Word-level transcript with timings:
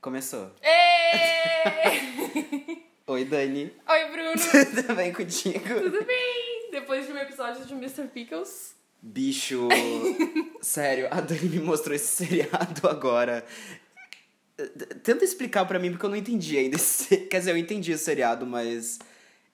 Começou. 0.00 0.50
Oi, 3.06 3.24
Dani. 3.24 3.72
Oi, 3.88 4.04
Bruno. 4.10 4.32
Tudo 4.74 4.94
bem 4.94 5.12
contigo? 5.12 5.80
Tudo 5.80 6.04
bem? 6.04 6.68
Depois 6.70 7.06
de 7.06 7.12
um 7.12 7.18
episódio 7.18 7.64
de 7.64 7.72
Mr. 7.74 8.06
Pickles. 8.08 8.76
Bicho, 9.00 9.68
sério, 10.60 11.06
a 11.10 11.20
Dani 11.20 11.48
me 11.48 11.60
mostrou 11.60 11.94
esse 11.94 12.24
seriado 12.26 12.88
agora. 12.88 13.44
Tenta 15.04 15.24
explicar 15.24 15.64
pra 15.66 15.78
mim, 15.78 15.90
porque 15.90 16.04
eu 16.04 16.10
não 16.10 16.16
entendi 16.16 16.58
ainda. 16.58 16.76
Esse... 16.76 17.16
Quer 17.16 17.38
dizer, 17.38 17.52
eu 17.52 17.56
entendi 17.56 17.92
o 17.92 17.98
seriado, 17.98 18.44
mas. 18.46 18.98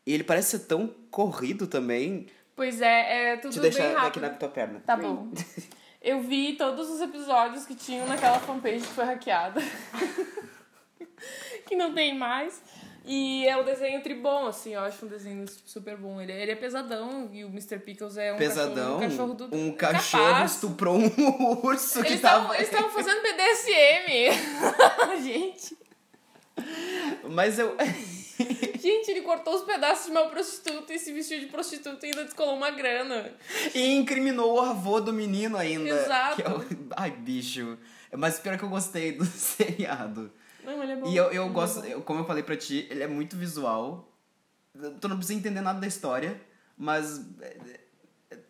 Ele 0.07 0.25
parece 0.25 0.59
ser 0.59 0.67
tão 0.67 0.89
corrido 1.11 1.67
também. 1.67 2.27
Pois 2.57 2.81
é, 2.81 3.33
é 3.33 3.37
tudo 3.37 3.53
Te 3.53 3.61
bem 3.61 3.71
deixar 3.71 3.93
rápido. 3.95 4.07
aqui 4.07 4.21
na 4.21 4.31
tua 4.31 4.49
perna. 4.49 4.83
Tá 4.87 4.97
bom. 4.97 5.31
Eu 6.05 6.21
vi 6.21 6.53
todos 6.53 6.91
os 6.91 7.01
episódios 7.01 7.65
que 7.65 7.75
tinham 7.75 8.07
naquela 8.07 8.39
fanpage 8.39 8.81
que 8.81 8.93
foi 8.93 9.07
hackeada. 9.07 9.59
que 11.67 11.75
não 11.75 11.95
tem 11.95 12.15
mais. 12.17 12.63
E 13.07 13.47
é 13.47 13.57
um 13.57 13.65
desenho 13.65 14.03
tribom, 14.03 14.47
assim, 14.47 14.75
eu 14.75 14.81
acho 14.81 15.05
um 15.05 15.09
desenho 15.09 15.47
super 15.67 15.97
bom. 15.97 16.21
Ele, 16.21 16.33
ele 16.33 16.53
é 16.53 16.57
pesadão 16.57 17.31
e 17.33 17.43
o 17.45 17.49
Mr. 17.49 17.79
Pickles 17.79 18.19
é 18.19 18.33
um 18.35 18.37
Pesadão. 18.37 18.99
cachorro, 19.01 19.33
um 19.33 19.35
cachorro 19.35 19.35
do 19.35 19.57
Um 19.57 19.73
cachorro 19.73 20.25
capaz. 20.33 20.53
estuprou 20.53 20.97
um 20.99 21.61
urso 21.67 22.03
que 22.03 22.19
tava. 22.19 22.55
eles 22.55 22.69
estavam 22.69 22.91
fazendo 22.91 23.23
BDSM. 23.23 24.31
Gente. 25.25 25.79
Mas 27.31 27.59
eu. 27.59 27.75
Gente, 28.85 29.11
ele 29.11 29.23
cortou 29.23 29.55
os 29.55 29.63
pedaços 29.63 30.07
de 30.07 30.11
uma 30.13 30.27
prostituta 30.29 30.93
e 30.93 30.99
se 30.99 31.11
vestiu 31.11 31.41
de 31.41 31.47
prostituta 31.47 32.05
e 32.07 32.11
ainda 32.11 32.25
descolou 32.25 32.55
uma 32.55 32.71
grana. 32.71 33.33
E 33.75 33.95
incriminou 33.95 34.57
o 34.57 34.61
avô 34.61 35.01
do 35.01 35.11
menino 35.13 35.57
ainda. 35.57 35.89
Exato. 35.89 36.43
É 36.43 36.49
o- 36.51 36.65
Ai, 36.95 37.11
bicho. 37.11 37.79
Mas 38.15 38.39
pior 38.39 38.59
que 38.59 38.65
eu 38.65 38.69
gostei 38.69 39.13
do 39.13 39.25
seriado. 39.25 40.31
Não, 40.63 40.83
ele 40.83 40.93
é 40.93 40.97
bom. 40.97 41.09
E 41.09 41.17
eu, 41.17 41.25
eu 41.33 41.43
Ele 41.45 41.51
é 41.51 41.53
gosto, 41.55 41.85
eu- 41.87 42.03
como 42.03 42.21
eu 42.21 42.25
falei 42.27 42.43
pra 42.43 42.57
ti, 42.59 42.87
ele 42.91 43.03
é 43.03 43.07
muito 43.07 43.37
visual. 43.37 44.07
Tu 45.01 45.09
não 45.09 45.17
precisa 45.17 45.39
entender 45.39 45.61
nada 45.63 45.81
da 45.81 45.87
história, 45.87 46.39
mas 46.77 47.21
é, 47.41 47.47
é, 47.47 47.81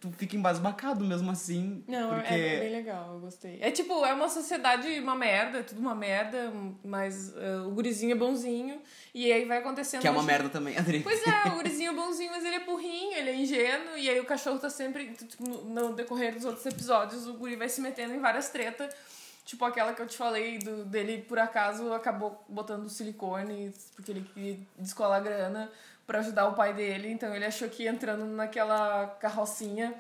tu 0.01 0.11
fica 0.13 0.37
embasbacado 0.37 1.05
mesmo 1.05 1.31
assim. 1.31 1.85
Não, 1.87 2.11
porque... 2.11 2.35
é 2.35 2.61
bem 2.61 2.73
legal, 2.73 3.15
eu 3.15 3.21
gostei. 3.21 3.59
É 3.61 3.71
tipo, 3.71 4.05
é 4.05 4.13
uma 4.13 4.29
sociedade 4.29 4.89
uma 5.01 5.15
merda, 5.15 5.59
é 5.59 5.63
tudo 5.63 5.81
uma 5.81 5.95
merda, 5.95 6.53
mas 6.85 7.31
uh, 7.31 7.69
o 7.69 7.71
gurizinho 7.71 8.13
é 8.13 8.15
bonzinho. 8.15 8.81
E 9.15 9.33
aí 9.33 9.45
vai 9.45 9.59
acontecendo. 9.59 10.01
Que 10.01 10.09
é 10.09 10.11
uma 10.11 10.21
gente- 10.21 10.27
merda 10.27 10.49
também, 10.49 10.77
Adri. 10.77 11.01
Pois 11.01 11.27
é, 11.27 11.49
o 11.49 11.55
gurizinho 11.57 11.91
é 11.91 11.95
bonzinho, 11.95 12.31
mas 12.31 12.45
ele 12.45 12.57
é 12.57 12.65
burrinho, 12.65 13.17
ele 13.17 13.31
é 13.31 13.37
ingênuo, 13.37 13.97
e 13.97 14.09
aí 14.09 14.21
o 14.21 14.25
cachorro 14.25 14.59
tá 14.59 14.71
sempre, 14.71 15.17
no, 15.39 15.65
no 15.65 15.95
decorrer 15.95 16.35
dos 16.35 16.45
outros 16.45 16.65
episódios, 16.67 17.27
o 17.27 17.35
guri 17.35 17.57
vai 17.57 17.69
se 17.69 17.81
metendo 17.81 18.15
em 18.15 18.19
várias 18.21 18.49
tretas. 18.49 18.95
Tipo 19.45 19.67
aquela 19.67 19.93
que 19.93 20.01
eu 20.01 20.07
te 20.07 20.17
falei 20.17 20.59
do, 20.59 20.87
dele, 20.87 21.23
por 21.29 21.39
acaso, 21.39 21.93
acabou 21.93 22.43
botando 22.49 22.89
silicone, 22.89 23.75
porque 23.95 24.11
ele 24.11 24.23
queria 24.33 24.59
descolar 24.79 25.23
grana 25.23 25.71
pra 26.07 26.21
ajudar 26.21 26.49
o 26.49 26.55
pai 26.55 26.73
dele. 26.73 27.11
Então 27.11 27.35
ele 27.35 27.45
achou 27.45 27.69
que 27.69 27.85
ia 27.85 27.91
entrando 27.91 28.25
naquela 28.27 29.07
carrocinha 29.21 29.95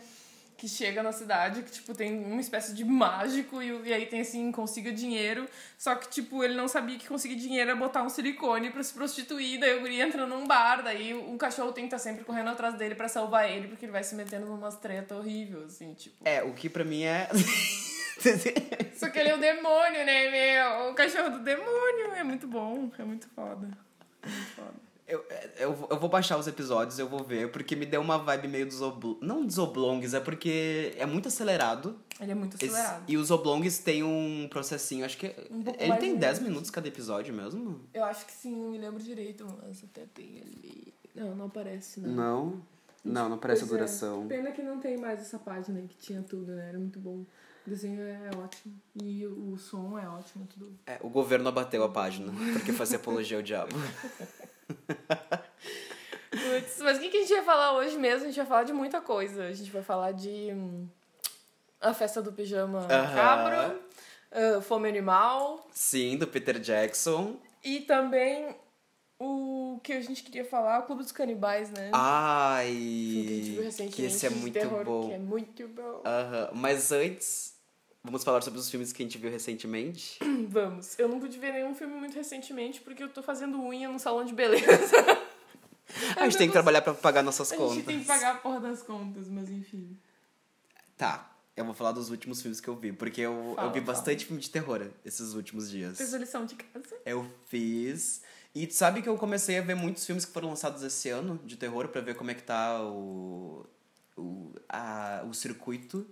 que 0.56 0.68
chega 0.68 1.02
na 1.02 1.12
cidade, 1.12 1.62
que, 1.62 1.70
tipo, 1.70 1.94
tem 1.94 2.16
uma 2.24 2.40
espécie 2.40 2.74
de 2.74 2.84
mágico, 2.84 3.62
e, 3.62 3.88
e 3.88 3.92
aí 3.92 4.06
tem, 4.06 4.20
assim, 4.20 4.50
consiga 4.52 4.92
dinheiro, 4.92 5.48
só 5.76 5.94
que, 5.94 6.08
tipo, 6.08 6.42
ele 6.44 6.54
não 6.54 6.68
sabia 6.68 6.96
que 6.98 7.08
conseguir 7.08 7.36
dinheiro 7.36 7.70
é 7.70 7.74
botar 7.74 8.02
um 8.02 8.08
silicone 8.08 8.70
pra 8.70 8.82
se 8.82 8.94
prostituir, 8.94 9.58
daí 9.58 9.76
o 9.76 9.80
guri 9.80 10.00
entra 10.00 10.26
num 10.26 10.46
bar, 10.46 10.82
daí 10.82 11.12
o, 11.12 11.34
o 11.34 11.36
cachorro 11.36 11.72
tem 11.72 11.84
que 11.84 11.94
estar 11.94 11.98
sempre 11.98 12.24
correndo 12.24 12.50
atrás 12.50 12.74
dele 12.76 12.94
pra 12.94 13.08
salvar 13.08 13.50
ele, 13.50 13.68
porque 13.68 13.84
ele 13.84 13.92
vai 13.92 14.04
se 14.04 14.14
metendo 14.14 14.46
numas 14.46 14.76
treta 14.76 15.16
horrível, 15.16 15.64
assim, 15.64 15.92
tipo... 15.94 16.16
É, 16.24 16.42
o 16.42 16.52
que 16.54 16.68
pra 16.68 16.84
mim 16.84 17.02
é. 17.02 17.28
Só 18.94 19.10
que 19.10 19.18
ele 19.18 19.30
é 19.30 19.34
o 19.34 19.40
demônio, 19.40 20.06
né, 20.06 20.30
meu? 20.30 20.90
O 20.90 20.94
cachorro 20.94 21.30
do 21.30 21.40
demônio, 21.40 22.12
é 22.14 22.22
muito 22.22 22.46
bom, 22.46 22.90
é 22.96 23.02
muito 23.02 23.28
foda. 23.28 23.68
É 24.22 24.28
muito 24.28 24.50
foda. 24.52 24.84
Eu, 25.06 25.24
eu, 25.58 25.72
vou- 25.74 25.88
eu 25.90 25.98
vou 26.00 26.08
baixar 26.08 26.38
os 26.38 26.46
episódios, 26.46 26.98
eu 26.98 27.08
vou 27.08 27.22
ver, 27.22 27.50
porque 27.52 27.76
me 27.76 27.84
deu 27.86 28.00
uma 28.00 28.16
vibe 28.18 28.48
meio 28.48 28.66
dos 28.66 28.80
oblongs. 28.80 29.18
Não 29.22 29.44
dos 29.44 29.58
oblongs, 29.58 30.14
é 30.14 30.20
porque 30.20 30.94
é 30.98 31.04
muito 31.06 31.28
acelerado. 31.28 31.98
Ele 32.20 32.32
é 32.32 32.34
muito 32.34 32.54
Esse- 32.56 32.66
acelerado. 32.66 33.04
e 33.08 33.16
os 33.16 33.30
oblongs 33.30 33.78
têm 33.78 34.02
um 34.02 34.46
processinho, 34.50 35.04
acho 35.04 35.16
que. 35.18 35.34
Um 35.50 35.62
pouco 35.62 35.78
ele 35.80 35.88
mais 35.88 36.00
tem 36.00 36.10
lento. 36.12 36.20
10 36.20 36.38
minutos 36.40 36.70
cada 36.70 36.88
episódio 36.88 37.34
mesmo? 37.34 37.80
Eu 37.92 38.04
acho 38.04 38.24
que 38.26 38.32
sim, 38.32 38.54
não 38.56 38.70
me 38.70 38.78
lembro 38.78 39.02
direito, 39.02 39.46
mas 39.62 39.82
até 39.84 40.06
tem 40.14 40.40
ali... 40.40 40.94
Não, 41.14 41.34
não 41.34 41.46
aparece, 41.46 42.00
não. 42.00 42.10
Não. 42.14 42.62
Não, 43.04 43.28
não 43.28 43.36
parece 43.38 43.64
a 43.64 43.66
Pois 43.66 43.74
é. 43.74 43.84
duração. 43.84 44.26
Pena 44.26 44.50
que 44.50 44.62
não 44.62 44.80
tem 44.80 44.96
mais 44.96 45.20
essa 45.20 45.38
página 45.38 45.80
que 45.82 45.94
tinha 45.98 46.22
tudo, 46.22 46.52
né? 46.52 46.70
Era 46.70 46.78
muito 46.78 46.98
bom. 46.98 47.24
O 47.66 47.70
desenho 47.70 48.00
é 48.00 48.30
ótimo. 48.36 48.74
E 49.02 49.26
o 49.26 49.56
som 49.58 49.98
é 49.98 50.08
ótimo, 50.08 50.46
tudo. 50.46 50.72
É, 50.86 50.98
o 51.02 51.08
governo 51.10 51.46
abateu 51.48 51.84
a 51.84 51.88
página, 51.90 52.32
porque 52.54 52.72
fazia 52.72 52.96
apologia 52.96 53.36
ao 53.36 53.42
diabo. 53.42 53.74
Putz, 56.30 56.78
mas 56.80 56.98
o 56.98 57.00
que, 57.00 57.08
que 57.10 57.16
a 57.18 57.20
gente 57.20 57.32
vai 57.34 57.44
falar 57.44 57.72
hoje 57.76 57.96
mesmo? 57.96 58.24
A 58.24 58.26
gente 58.26 58.36
vai 58.36 58.46
falar 58.46 58.64
de 58.64 58.72
muita 58.72 59.00
coisa. 59.00 59.44
A 59.44 59.52
gente 59.52 59.70
vai 59.70 59.82
falar 59.82 60.12
de 60.12 60.50
hum, 60.52 60.88
a 61.80 61.94
festa 61.94 62.20
do 62.20 62.32
pijama 62.32 62.80
Aham. 62.90 63.14
cabro, 63.14 63.80
ah, 64.32 64.60
fome 64.60 64.88
animal 64.88 65.66
Sim, 65.72 66.16
do 66.16 66.26
Peter 66.26 66.58
Jackson. 66.58 67.36
e 67.62 67.80
também 67.80 68.56
o 69.18 69.78
que 69.82 69.92
a 69.92 70.00
gente 70.00 70.22
queria 70.24 70.44
falar, 70.44 70.80
o 70.80 70.82
Clube 70.86 71.02
dos 71.02 71.12
Canibais, 71.12 71.70
né? 71.70 71.90
Ai, 71.92 72.66
que 72.66 73.28
a 73.30 73.34
gente 73.36 73.50
viu 73.52 73.62
recentemente 73.62 73.96
que 73.96 74.02
esse 74.02 74.26
é 74.26 74.30
muito 74.30 74.52
terror, 74.52 74.84
bom. 74.84 75.06
Que 75.08 75.14
é 75.14 75.18
muito 75.18 75.68
bom. 75.68 76.02
Aham, 76.04 76.50
Mas 76.52 76.90
antes, 76.90 77.53
vamos 78.04 78.22
falar 78.22 78.42
sobre 78.42 78.60
os 78.60 78.70
filmes 78.70 78.92
que 78.92 79.02
a 79.02 79.06
gente 79.06 79.16
viu 79.18 79.30
recentemente. 79.30 80.18
Vamos. 80.48 80.96
Eu 80.98 81.08
não 81.08 81.18
pude 81.18 81.38
ver 81.38 81.52
nenhum 81.52 81.74
filme 81.74 81.94
muito 81.94 82.14
recentemente 82.14 82.80
porque 82.82 83.02
eu 83.02 83.08
tô 83.08 83.22
fazendo 83.22 83.58
unha 83.60 83.88
num 83.88 83.98
salão 83.98 84.24
de 84.24 84.34
beleza. 84.34 84.94
a 86.16 86.24
gente 86.24 86.36
tem 86.36 86.46
que 86.48 86.52
trabalhar 86.52 86.82
pra 86.82 86.92
pagar 86.94 87.22
nossas 87.22 87.50
A 87.52 87.56
contas. 87.56 87.74
gente 87.76 87.86
tem 87.86 88.00
que 88.00 88.04
pagar 88.06 88.34
a 88.34 88.38
porra 88.38 88.60
das 88.60 88.82
contas, 88.82 89.26
mas 89.28 89.50
enfim. 89.50 89.96
Tá, 90.96 91.34
eu 91.56 91.64
vou 91.64 91.74
falar 91.74 91.92
dos 91.92 92.10
últimos 92.10 92.40
filmes 92.42 92.60
que 92.60 92.68
eu 92.68 92.76
vi, 92.76 92.92
porque 92.92 93.20
eu, 93.22 93.54
Fala, 93.56 93.68
eu 93.68 93.72
vi 93.72 93.80
fala. 93.80 93.92
bastante 93.94 94.26
filme 94.26 94.40
de 94.40 94.50
terror 94.50 94.86
esses 95.04 95.34
últimos 95.34 95.70
dias. 95.70 95.96
Fez 95.96 96.12
a 96.14 96.18
lição 96.18 96.44
de 96.44 96.54
casa? 96.54 96.94
Eu 97.04 97.28
fiz. 97.46 98.22
E 98.54 98.66
tu 98.68 98.74
sabe 98.74 99.02
que 99.02 99.08
eu 99.08 99.16
comecei 99.18 99.58
a 99.58 99.62
ver 99.62 99.74
muitos 99.74 100.06
filmes 100.06 100.24
que 100.24 100.32
foram 100.32 100.50
lançados 100.50 100.82
esse 100.84 101.08
ano 101.08 101.40
de 101.44 101.56
terror 101.56 101.88
pra 101.88 102.00
ver 102.00 102.14
como 102.14 102.30
é 102.30 102.34
que 102.34 102.42
tá 102.42 102.80
o. 102.84 103.66
o, 104.16 104.52
a, 104.68 105.24
o 105.28 105.34
circuito 105.34 106.06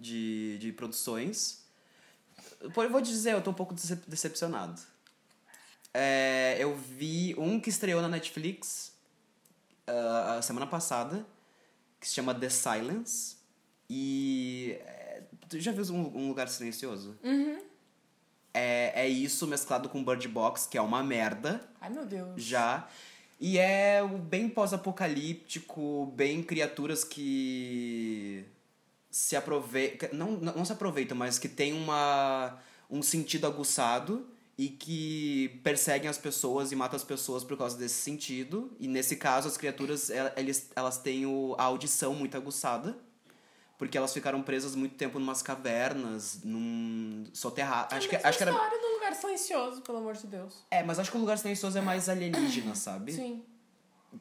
de, 0.00 0.58
de 0.58 0.72
produções. 0.72 1.64
Eu 2.60 2.70
vou 2.90 3.00
te 3.02 3.10
dizer, 3.10 3.32
eu 3.32 3.42
tô 3.42 3.50
um 3.50 3.54
pouco 3.54 3.74
decep- 3.74 4.08
decepcionado. 4.08 4.80
É, 5.94 6.56
eu 6.58 6.76
vi 6.76 7.34
um 7.38 7.58
que 7.60 7.70
estreou 7.70 8.02
na 8.02 8.08
Netflix 8.08 8.92
ah, 9.86 10.36
a 10.38 10.42
semana 10.42 10.66
passada, 10.66 11.26
que 12.00 12.08
se 12.08 12.14
chama 12.14 12.34
The 12.34 12.48
Silence. 12.50 13.36
E. 13.88 14.76
é, 14.80 15.22
tu 15.48 15.58
já 15.60 15.72
viu 15.72 15.84
um, 15.94 16.16
um 16.24 16.28
lugar 16.28 16.48
silencioso? 16.48 17.16
Uhum. 17.22 17.58
É, 18.52 19.02
é 19.04 19.08
isso 19.08 19.46
mesclado 19.46 19.88
com 19.88 20.02
Bird 20.04 20.26
Box, 20.28 20.66
que 20.66 20.76
é 20.78 20.80
uma 20.80 21.02
merda, 21.02 21.60
Ai, 21.80 21.90
meu 21.90 22.04
Deus. 22.06 22.42
já. 22.42 22.88
E 23.38 23.58
é 23.58 24.02
bem 24.06 24.48
pós-apocalíptico, 24.48 26.06
bem 26.16 26.42
criaturas 26.42 27.04
que 27.04 28.46
se 29.16 29.34
aproveitam. 29.36 30.08
Não, 30.12 30.32
não 30.32 30.64
se 30.64 30.72
aproveitam, 30.72 31.16
mas 31.16 31.38
que 31.38 31.48
tem 31.48 31.72
uma, 31.72 32.58
um 32.90 33.02
sentido 33.02 33.46
aguçado 33.46 34.26
e 34.58 34.68
que 34.68 35.58
perseguem 35.62 36.08
as 36.08 36.18
pessoas 36.18 36.72
e 36.72 36.76
matam 36.76 36.96
as 36.96 37.04
pessoas 37.04 37.42
por 37.44 37.56
causa 37.56 37.76
desse 37.78 37.94
sentido. 37.94 38.70
E 38.78 38.86
nesse 38.88 39.16
caso, 39.16 39.48
as 39.48 39.56
criaturas 39.56 40.10
el- 40.10 40.32
eles, 40.36 40.70
elas 40.76 40.98
têm 40.98 41.24
o, 41.26 41.54
a 41.58 41.64
audição 41.64 42.14
muito 42.14 42.36
aguçada. 42.36 42.96
Porque 43.78 43.98
elas 43.98 44.12
ficaram 44.14 44.42
presas 44.42 44.74
muito 44.74 44.94
tempo 44.94 45.18
numas 45.18 45.42
cavernas, 45.42 46.40
num 46.42 47.24
soterrado. 47.34 47.94
Acho 47.94 48.08
que, 48.08 48.16
É 48.16 48.18
a 48.18 48.22
mesma 48.22 48.28
acho 48.30 48.38
que 48.38 48.44
era. 48.44 48.52
história 48.52 48.78
do 48.80 48.94
lugar 48.94 49.14
silencioso, 49.14 49.82
pelo 49.82 49.98
amor 49.98 50.14
de 50.14 50.26
Deus. 50.26 50.64
É, 50.70 50.82
mas 50.82 50.98
acho 50.98 51.10
que 51.10 51.16
o 51.18 51.20
lugar 51.20 51.36
silencioso 51.36 51.76
é 51.76 51.82
mais 51.82 52.08
alienígena, 52.08 52.74
sabe? 52.76 53.12
Sim. 53.12 53.42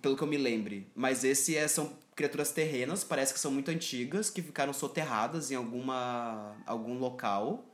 Pelo 0.01 0.17
que 0.17 0.23
eu 0.23 0.27
me 0.27 0.37
lembre. 0.37 0.91
Mas 0.93 1.23
esse 1.23 1.55
é, 1.55 1.65
são 1.69 1.93
criaturas 2.15 2.51
terrenas, 2.51 3.03
parece 3.03 3.33
que 3.33 3.39
são 3.39 3.51
muito 3.51 3.69
antigas, 3.69 4.29
que 4.29 4.41
ficaram 4.41 4.71
soterradas 4.73 5.51
em 5.51 5.55
alguma 5.55 6.55
algum 6.65 6.97
local. 6.97 7.65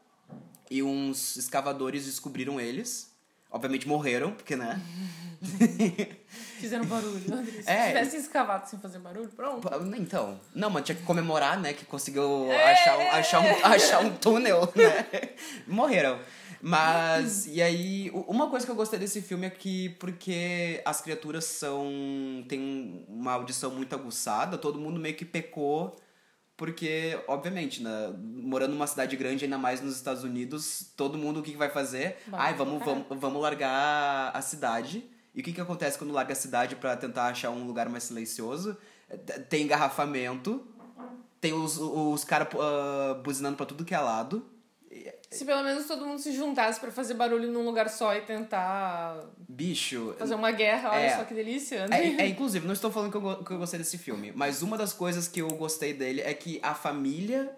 E 0.69 0.81
uns 0.81 1.35
escavadores 1.35 2.05
descobriram 2.05 2.59
eles. 2.59 3.11
Obviamente 3.51 3.85
morreram, 3.85 4.31
porque, 4.31 4.55
né? 4.55 4.81
Fizeram 6.59 6.85
barulho. 6.85 7.33
André. 7.33 7.61
Se 7.61 7.69
É. 7.69 7.88
tivesse 7.88 8.17
escavado 8.17 8.69
sem 8.69 8.79
fazer 8.79 8.99
barulho, 8.99 9.27
pronto. 9.29 9.67
Então, 9.97 10.39
não, 10.55 10.69
mas 10.69 10.85
tinha 10.85 10.95
que 10.95 11.03
comemorar, 11.03 11.59
né? 11.59 11.73
Que 11.73 11.83
conseguiu 11.83 12.49
É. 12.51 12.71
achar, 12.71 12.99
achar, 13.17 13.39
um, 13.41 13.65
achar 13.65 14.05
um 14.05 14.15
túnel, 14.15 14.71
né? 14.75 15.31
Morreram. 15.67 16.19
Mas, 16.61 17.47
e 17.47 17.61
aí, 17.61 18.11
uma 18.27 18.49
coisa 18.49 18.65
que 18.65 18.71
eu 18.71 18.75
gostei 18.75 18.99
desse 18.99 19.21
filme 19.21 19.47
é 19.47 19.49
que, 19.49 19.89
porque 19.99 20.81
as 20.85 21.01
criaturas 21.01 21.45
são. 21.45 21.85
têm 22.47 23.05
uma 23.07 23.33
audição 23.33 23.71
muito 23.71 23.93
aguçada, 23.95 24.57
todo 24.57 24.79
mundo 24.79 24.99
meio 24.99 25.15
que 25.15 25.25
pecou 25.25 25.95
porque, 26.61 27.19
obviamente, 27.27 27.81
né, 27.81 28.13
morando 28.19 28.73
numa 28.73 28.85
cidade 28.85 29.15
grande, 29.15 29.45
ainda 29.45 29.57
mais 29.57 29.81
nos 29.81 29.95
Estados 29.95 30.23
Unidos, 30.23 30.93
todo 30.95 31.17
mundo 31.17 31.39
o 31.39 31.41
que, 31.41 31.53
que 31.53 31.57
vai 31.57 31.71
fazer? 31.71 32.17
Vai 32.27 32.39
Ai, 32.39 32.53
vamos, 32.53 32.85
vamos, 32.85 33.05
vamos 33.19 33.41
largar 33.41 34.29
a 34.31 34.41
cidade. 34.43 35.03
E 35.33 35.41
o 35.41 35.43
que, 35.43 35.53
que 35.53 35.59
acontece 35.59 35.97
quando 35.97 36.13
larga 36.13 36.33
a 36.33 36.35
cidade 36.35 36.75
pra 36.75 36.95
tentar 36.95 37.29
achar 37.29 37.49
um 37.49 37.65
lugar 37.65 37.89
mais 37.89 38.03
silencioso? 38.03 38.77
Eh, 39.09 39.17
Tem 39.17 39.63
engarrafamento, 39.63 40.63
tem 41.39 41.51
os, 41.51 41.79
os 41.79 42.23
caras 42.23 42.47
buzinando 43.23 43.57
pra 43.57 43.65
tudo 43.65 43.83
que 43.83 43.95
é 43.95 43.99
lado. 43.99 44.45
Se 45.31 45.45
pelo 45.45 45.63
menos 45.63 45.86
todo 45.88 46.06
mundo 46.06 46.19
se 46.19 46.33
juntasse 46.33 46.78
pra 46.78 46.92
fazer 46.92 47.13
barulho 47.13 47.50
num 47.50 47.63
lugar 47.63 47.89
só 47.89 48.13
e 48.13 48.22
tentar 48.22 49.18
Bicho, 49.48 50.13
fazer 50.19 50.36
uma 50.36 50.51
guerra, 50.51 50.89
olha 50.92 51.00
É. 51.00 51.18
só 51.18 51.24
que 51.24 51.33
delícia. 51.33 51.88
É, 51.89 52.22
é, 52.24 52.28
inclusive, 52.28 52.66
não 52.66 52.74
estou 52.74 52.92
falando 52.92 53.12
que 53.12 53.18
eu, 53.18 53.44
que 53.44 53.51
eu 53.51 53.57
gostei 53.57 53.80
desse 53.80 53.98
filme, 53.98 54.33
mas 54.36 54.62
uma 54.62 54.78
das 54.78 54.92
coisas 54.92 55.30
que 55.30 55.42
eu 55.42 55.48
gostei 55.51 55.94
dele 55.94 56.19
é 56.19 56.33
que 56.33 56.60
a 56.62 56.75
família 56.75 57.50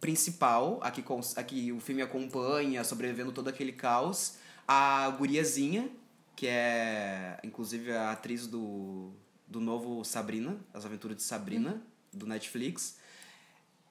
principal, 0.00 0.78
a 0.80 0.92
que, 0.92 1.04
a 1.34 1.42
que 1.42 1.72
o 1.72 1.80
filme 1.80 2.02
acompanha, 2.02 2.84
sobrevivendo 2.84 3.32
todo 3.32 3.48
aquele 3.48 3.72
caos, 3.72 4.36
a 4.66 5.10
guriazinha, 5.18 5.90
que 6.36 6.46
é 6.46 7.36
inclusive 7.42 7.90
a 7.90 8.12
atriz 8.12 8.46
do, 8.46 9.10
do 9.44 9.60
novo 9.60 10.04
Sabrina, 10.04 10.56
As 10.72 10.84
Aventuras 10.84 11.16
de 11.16 11.24
Sabrina, 11.24 11.82
do 12.12 12.28
Netflix, 12.28 12.96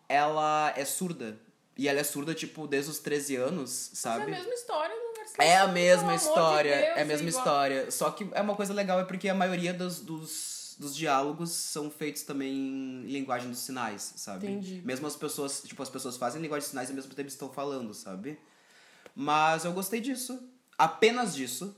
ela 0.08 0.74
é 0.78 0.86
surda. 0.86 1.38
E 1.78 1.88
ela 1.88 2.00
é 2.00 2.04
surda, 2.04 2.34
tipo, 2.34 2.68
desde 2.68 2.90
os 2.92 3.00
13 3.00 3.36
anos, 3.36 3.90
Mas 3.94 4.06
é 4.06 4.10
a 4.10 4.18
sabe? 4.20 4.32
mesma 4.32 4.54
história 4.54 4.96
do 4.96 5.08
lugar 5.10 5.26
É 5.40 5.58
a 5.58 5.68
mesma 5.68 6.02
amor 6.04 6.18
de 6.18 6.24
história, 6.24 6.76
Deus, 6.76 6.98
é 6.98 7.02
a 7.02 7.06
mesma 7.06 7.30
igual. 7.30 7.44
história. 7.46 7.92
Só 7.92 8.10
que 8.12 8.28
é 8.34 8.42
uma 8.42 8.56
coisa 8.56 8.74
legal, 8.74 9.00
é 9.00 9.04
porque 9.04 9.30
a 9.30 9.36
maioria 9.36 9.74
dos, 9.74 10.00
dos, 10.00 10.76
dos 10.80 10.96
diálogos 10.96 11.52
são 11.52 11.92
feitos 11.92 12.24
também 12.24 12.52
em 12.52 13.02
linguagem 13.04 13.50
dos 13.50 13.60
sinais, 13.60 14.14
sabe? 14.18 14.48
Entendi. 14.48 14.82
Mesmo 14.84 15.06
as 15.06 15.16
pessoas, 15.16 15.62
tipo, 15.64 15.82
as 15.84 15.90
pessoas 15.90 16.18
fazem 16.18 16.42
linguagem 16.42 16.62
dos 16.64 16.70
sinais 16.70 16.90
e 16.90 16.92
ao 16.92 16.96
mesmo 16.96 17.14
tempo 17.14 17.30
estão 17.30 17.50
falando, 17.50 17.94
sabe? 17.94 18.40
Mas 19.16 19.64
eu 19.66 19.72
gostei 19.74 20.02
disso. 20.02 20.40
Apenas 20.78 21.36
disso. 21.36 21.76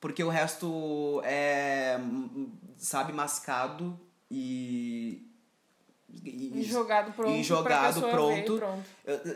Porque 0.00 0.22
o 0.22 0.28
resto 0.28 1.20
é, 1.24 1.98
hum, 1.98 2.50
sabe, 2.76 3.12
mascado 3.12 3.98
e. 4.30 5.26
E 6.24 6.62
jogado 6.64 7.12
pronto. 7.12 7.36
e 7.38 7.42
jogado 7.42 8.00
pronto. 8.00 8.52
E 8.56 8.58
pronto. 8.58 8.84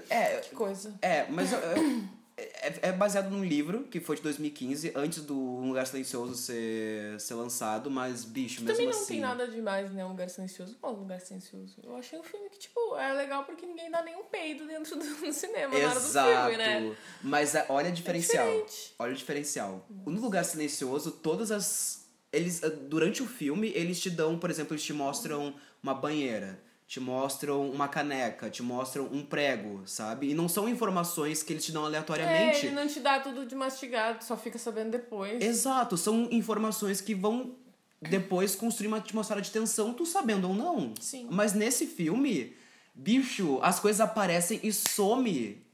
É, 0.08 0.36
Que 0.40 0.54
coisa. 0.54 0.94
é, 1.02 1.26
mas 1.28 1.52
é, 1.52 2.88
é 2.88 2.92
baseado 2.92 3.30
num 3.30 3.44
livro 3.44 3.84
que 3.84 4.00
foi 4.00 4.16
de 4.16 4.22
2015, 4.22 4.92
antes 4.94 5.22
do 5.24 5.36
Um 5.36 5.68
Lugar 5.68 5.86
Silencioso 5.86 6.34
ser, 6.34 7.20
ser 7.20 7.34
lançado, 7.34 7.90
mas, 7.90 8.24
bicho, 8.24 8.62
mesmo 8.62 8.72
Também 8.76 8.86
não 8.90 8.98
assim. 8.98 9.12
tem 9.14 9.20
nada 9.20 9.46
demais, 9.46 9.90
né? 9.92 10.04
Um 10.04 10.08
lugar 10.10 10.28
silencioso. 10.30 10.76
Qual 10.80 10.94
lugar 10.94 11.20
silencioso? 11.20 11.76
Eu 11.82 11.96
achei 11.96 12.18
um 12.18 12.22
filme 12.22 12.48
que, 12.48 12.58
tipo, 12.58 12.96
é 12.96 13.12
legal 13.12 13.44
porque 13.44 13.66
ninguém 13.66 13.90
dá 13.90 14.02
nenhum 14.02 14.24
peido 14.24 14.66
dentro 14.66 14.96
do 14.96 15.32
cinema 15.32 15.78
na 15.78 15.86
hora 15.90 16.00
do 16.00 16.06
Exato. 16.06 16.48
filme, 16.50 16.56
né? 16.56 16.96
Mas 17.22 17.54
é, 17.54 17.66
olha 17.68 17.90
o 17.90 17.92
diferencial. 17.92 18.46
diferente. 18.46 18.94
olha 18.98 19.12
o 19.12 19.16
diferencial. 19.16 19.86
No 20.06 20.20
Lugar 20.20 20.44
Silencioso, 20.44 21.10
todas 21.12 21.50
as. 21.50 22.00
Eles, 22.32 22.62
eh, 22.62 22.70
durante 22.70 23.22
o 23.24 23.26
filme, 23.26 23.72
eles 23.74 24.00
te 24.00 24.08
dão, 24.08 24.38
por 24.38 24.50
exemplo, 24.50 24.72
eles 24.72 24.84
te 24.84 24.92
mostram 24.92 25.52
uma 25.82 25.92
banheira, 25.92 26.60
te 26.90 26.98
mostram 26.98 27.70
uma 27.70 27.86
caneca, 27.86 28.50
te 28.50 28.64
mostram 28.64 29.04
um 29.12 29.24
prego, 29.24 29.80
sabe? 29.86 30.30
E 30.30 30.34
não 30.34 30.48
são 30.48 30.68
informações 30.68 31.40
que 31.40 31.52
eles 31.52 31.64
te 31.64 31.70
dão 31.70 31.84
É, 31.84 31.86
aleatoriamente. 31.86 32.66
ele 32.66 32.74
não 32.74 32.88
te 32.88 32.98
dá 32.98 33.20
tudo 33.20 33.46
de 33.46 33.54
mastigado, 33.54 34.24
só 34.24 34.36
fica 34.36 34.58
sabendo 34.58 34.90
depois. 34.90 35.40
Exato, 35.40 35.96
são 35.96 36.26
informações 36.32 37.00
que 37.00 37.14
vão 37.14 37.54
depois 38.02 38.56
construir 38.56 38.88
uma 38.88 38.96
atmosfera 38.96 39.40
de 39.40 39.52
tensão, 39.52 39.94
tu 39.94 40.04
sabendo 40.04 40.48
ou 40.48 40.54
não. 40.54 40.92
Sim. 41.00 41.28
Mas 41.30 41.52
nesse 41.54 41.86
filme, 41.86 42.56
bicho, 42.92 43.60
as 43.62 43.78
coisas 43.78 44.00
aparecem 44.00 44.58
e 44.64 44.72
some 44.72 45.64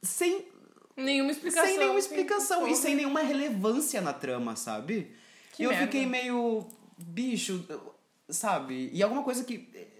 sem, 0.00 0.46
Nenhuma 0.96 1.32
explicação. 1.32 1.66
sem 1.66 1.76
nenhuma 1.78 1.98
assim, 1.98 2.08
explicação 2.08 2.68
e 2.68 2.76
sem 2.76 2.94
nenhuma 2.94 3.22
relevância 3.22 4.00
na 4.00 4.12
trama, 4.12 4.54
sabe? 4.54 5.10
Que 5.54 5.64
e 5.64 5.66
eu 5.66 5.70
merda. 5.70 5.86
fiquei 5.86 6.06
meio. 6.06 6.68
Bicho, 6.96 7.66
sabe? 8.28 8.90
E 8.92 9.02
alguma 9.02 9.24
coisa 9.24 9.42
que. 9.42 9.90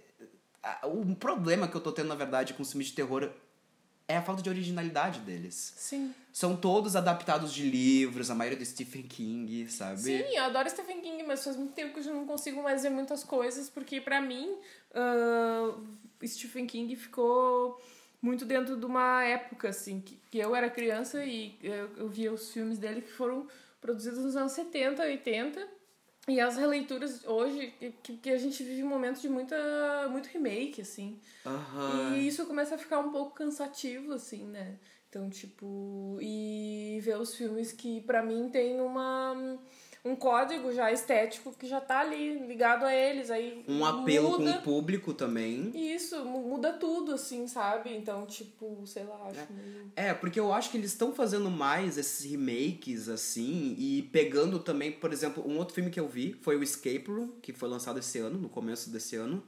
O 0.85 1.15
problema 1.17 1.67
que 1.67 1.75
eu 1.75 1.81
tô 1.81 1.93
tendo, 1.93 2.09
na 2.09 2.15
verdade, 2.15 2.55
com 2.55 2.63
os 2.63 2.71
filmes 2.71 2.89
de 2.89 2.95
terror 2.95 3.31
é 4.09 4.17
a 4.17 4.23
falta 4.23 4.43
de 4.43 4.49
originalidade 4.49 5.21
deles. 5.21 5.75
Sim. 5.77 6.15
São 6.33 6.57
todos 6.57 6.97
adaptados 6.97 7.53
de 7.53 7.69
livros, 7.69 8.31
a 8.31 8.35
maioria 8.35 8.59
do 8.59 8.65
Stephen 8.65 9.03
King, 9.03 9.69
sabe? 9.71 10.01
Sim, 10.01 10.37
eu 10.37 10.45
adoro 10.45 10.69
Stephen 10.69 11.01
King, 11.01 11.23
mas 11.25 11.43
faz 11.43 11.57
muito 11.57 11.73
tempo 11.73 11.95
que 11.95 12.07
eu 12.07 12.15
não 12.15 12.27
consigo 12.27 12.63
mais 12.63 12.83
ver 12.83 12.91
muitas 12.91 13.25
coisas, 13.25 13.69
porque 13.69 14.01
pra 14.01 14.21
mim, 14.21 14.57
ah, 14.95 15.75
Stephen 16.25 16.67
King 16.67 16.95
ficou 16.97 17.81
muito 18.21 18.45
dentro 18.45 18.77
de 18.77 18.87
uma 18.87 19.25
época, 19.25 19.69
assim, 19.71 20.01
que, 20.01 20.19
que 20.31 20.39
eu 20.39 20.55
era 20.55 20.71
criança 20.71 21.25
e 21.25 21.57
eu, 21.63 21.91
eu 21.97 22.09
via 22.09 22.33
os 22.33 22.53
filmes 22.53 22.79
dele 22.79 23.03
que 23.03 23.11
foram 23.11 23.49
produzidos 23.81 24.21
nos 24.21 24.37
anos 24.37 24.53
70, 24.53 25.03
80, 25.03 25.69
e 26.29 26.41
as 26.41 26.57
releituras 26.57 27.25
hoje, 27.25 27.75
que, 28.03 28.17
que 28.17 28.31
a 28.31 28.39
gente 28.39 28.63
vive 28.63 28.85
um 28.85 28.89
momento 28.89 29.21
de 29.21 29.29
muita, 29.29 29.57
muito 30.09 30.27
remake, 30.27 30.81
assim. 30.81 31.21
Aham. 31.45 32.17
E 32.17 32.29
isso 32.29 32.47
começa 32.47 32.77
a 32.77 32.79
ficar 32.79 33.01
um 33.01 33.11
pouco 33.11 33.35
cansativo, 33.35 34.13
assim, 34.13 34.47
né? 34.47 34.79
Então, 35.09 35.29
tipo, 35.29 36.19
e 36.23 36.99
ver 37.03 37.19
os 37.19 37.35
filmes 37.35 37.73
que 37.73 38.01
pra 38.03 38.23
mim 38.23 38.49
tem 38.51 38.81
uma 38.81 39.59
um 40.05 40.17
código 40.17 40.73
já 40.73 40.91
estético 40.91 41.53
que 41.53 41.67
já 41.67 41.81
tá 41.81 42.01
ali 42.01 42.39
ligado 42.47 42.85
a 42.85 42.93
eles, 42.95 43.31
aí 43.31 43.65
Um 43.69 43.85
apelo 43.85 44.31
muda 44.33 44.53
com 44.55 44.59
o 44.59 44.63
público 44.63 45.15
também. 45.15 45.71
isso, 45.75 46.25
mu- 46.25 46.43
muda 46.49 46.73
tudo 46.73 47.13
assim, 47.15 47.47
sabe? 47.47 47.95
Então, 47.97 48.27
tipo, 48.27 48.85
sei 48.87 49.05
lá, 49.05 49.29
acho 49.29 49.53
meio 49.53 49.93
É, 49.95 50.13
porque 50.13 50.41
eu 50.41 50.53
acho 50.53 50.71
que 50.71 50.77
eles 50.77 50.91
estão 50.91 51.13
fazendo 51.15 51.49
mais 51.51 51.97
esses 51.97 52.29
remakes, 52.29 53.09
assim, 53.09 53.77
e 53.79 54.03
pegando 54.13 54.59
também, 54.59 54.91
por 54.91 55.13
exemplo, 55.13 55.47
um 55.49 55.57
outro 55.59 55.75
filme 55.75 55.91
que 55.91 56.01
eu 56.01 56.09
vi 56.09 56.33
foi 56.43 56.57
o 56.57 56.63
Escape 56.65 57.05
Room, 57.07 57.29
que 57.41 57.53
foi 57.53 57.69
lançado 57.69 57.99
esse 58.01 58.19
ano, 58.19 58.39
no 58.39 58.49
começo 58.49 58.91
desse 58.91 59.15
ano. 59.17 59.43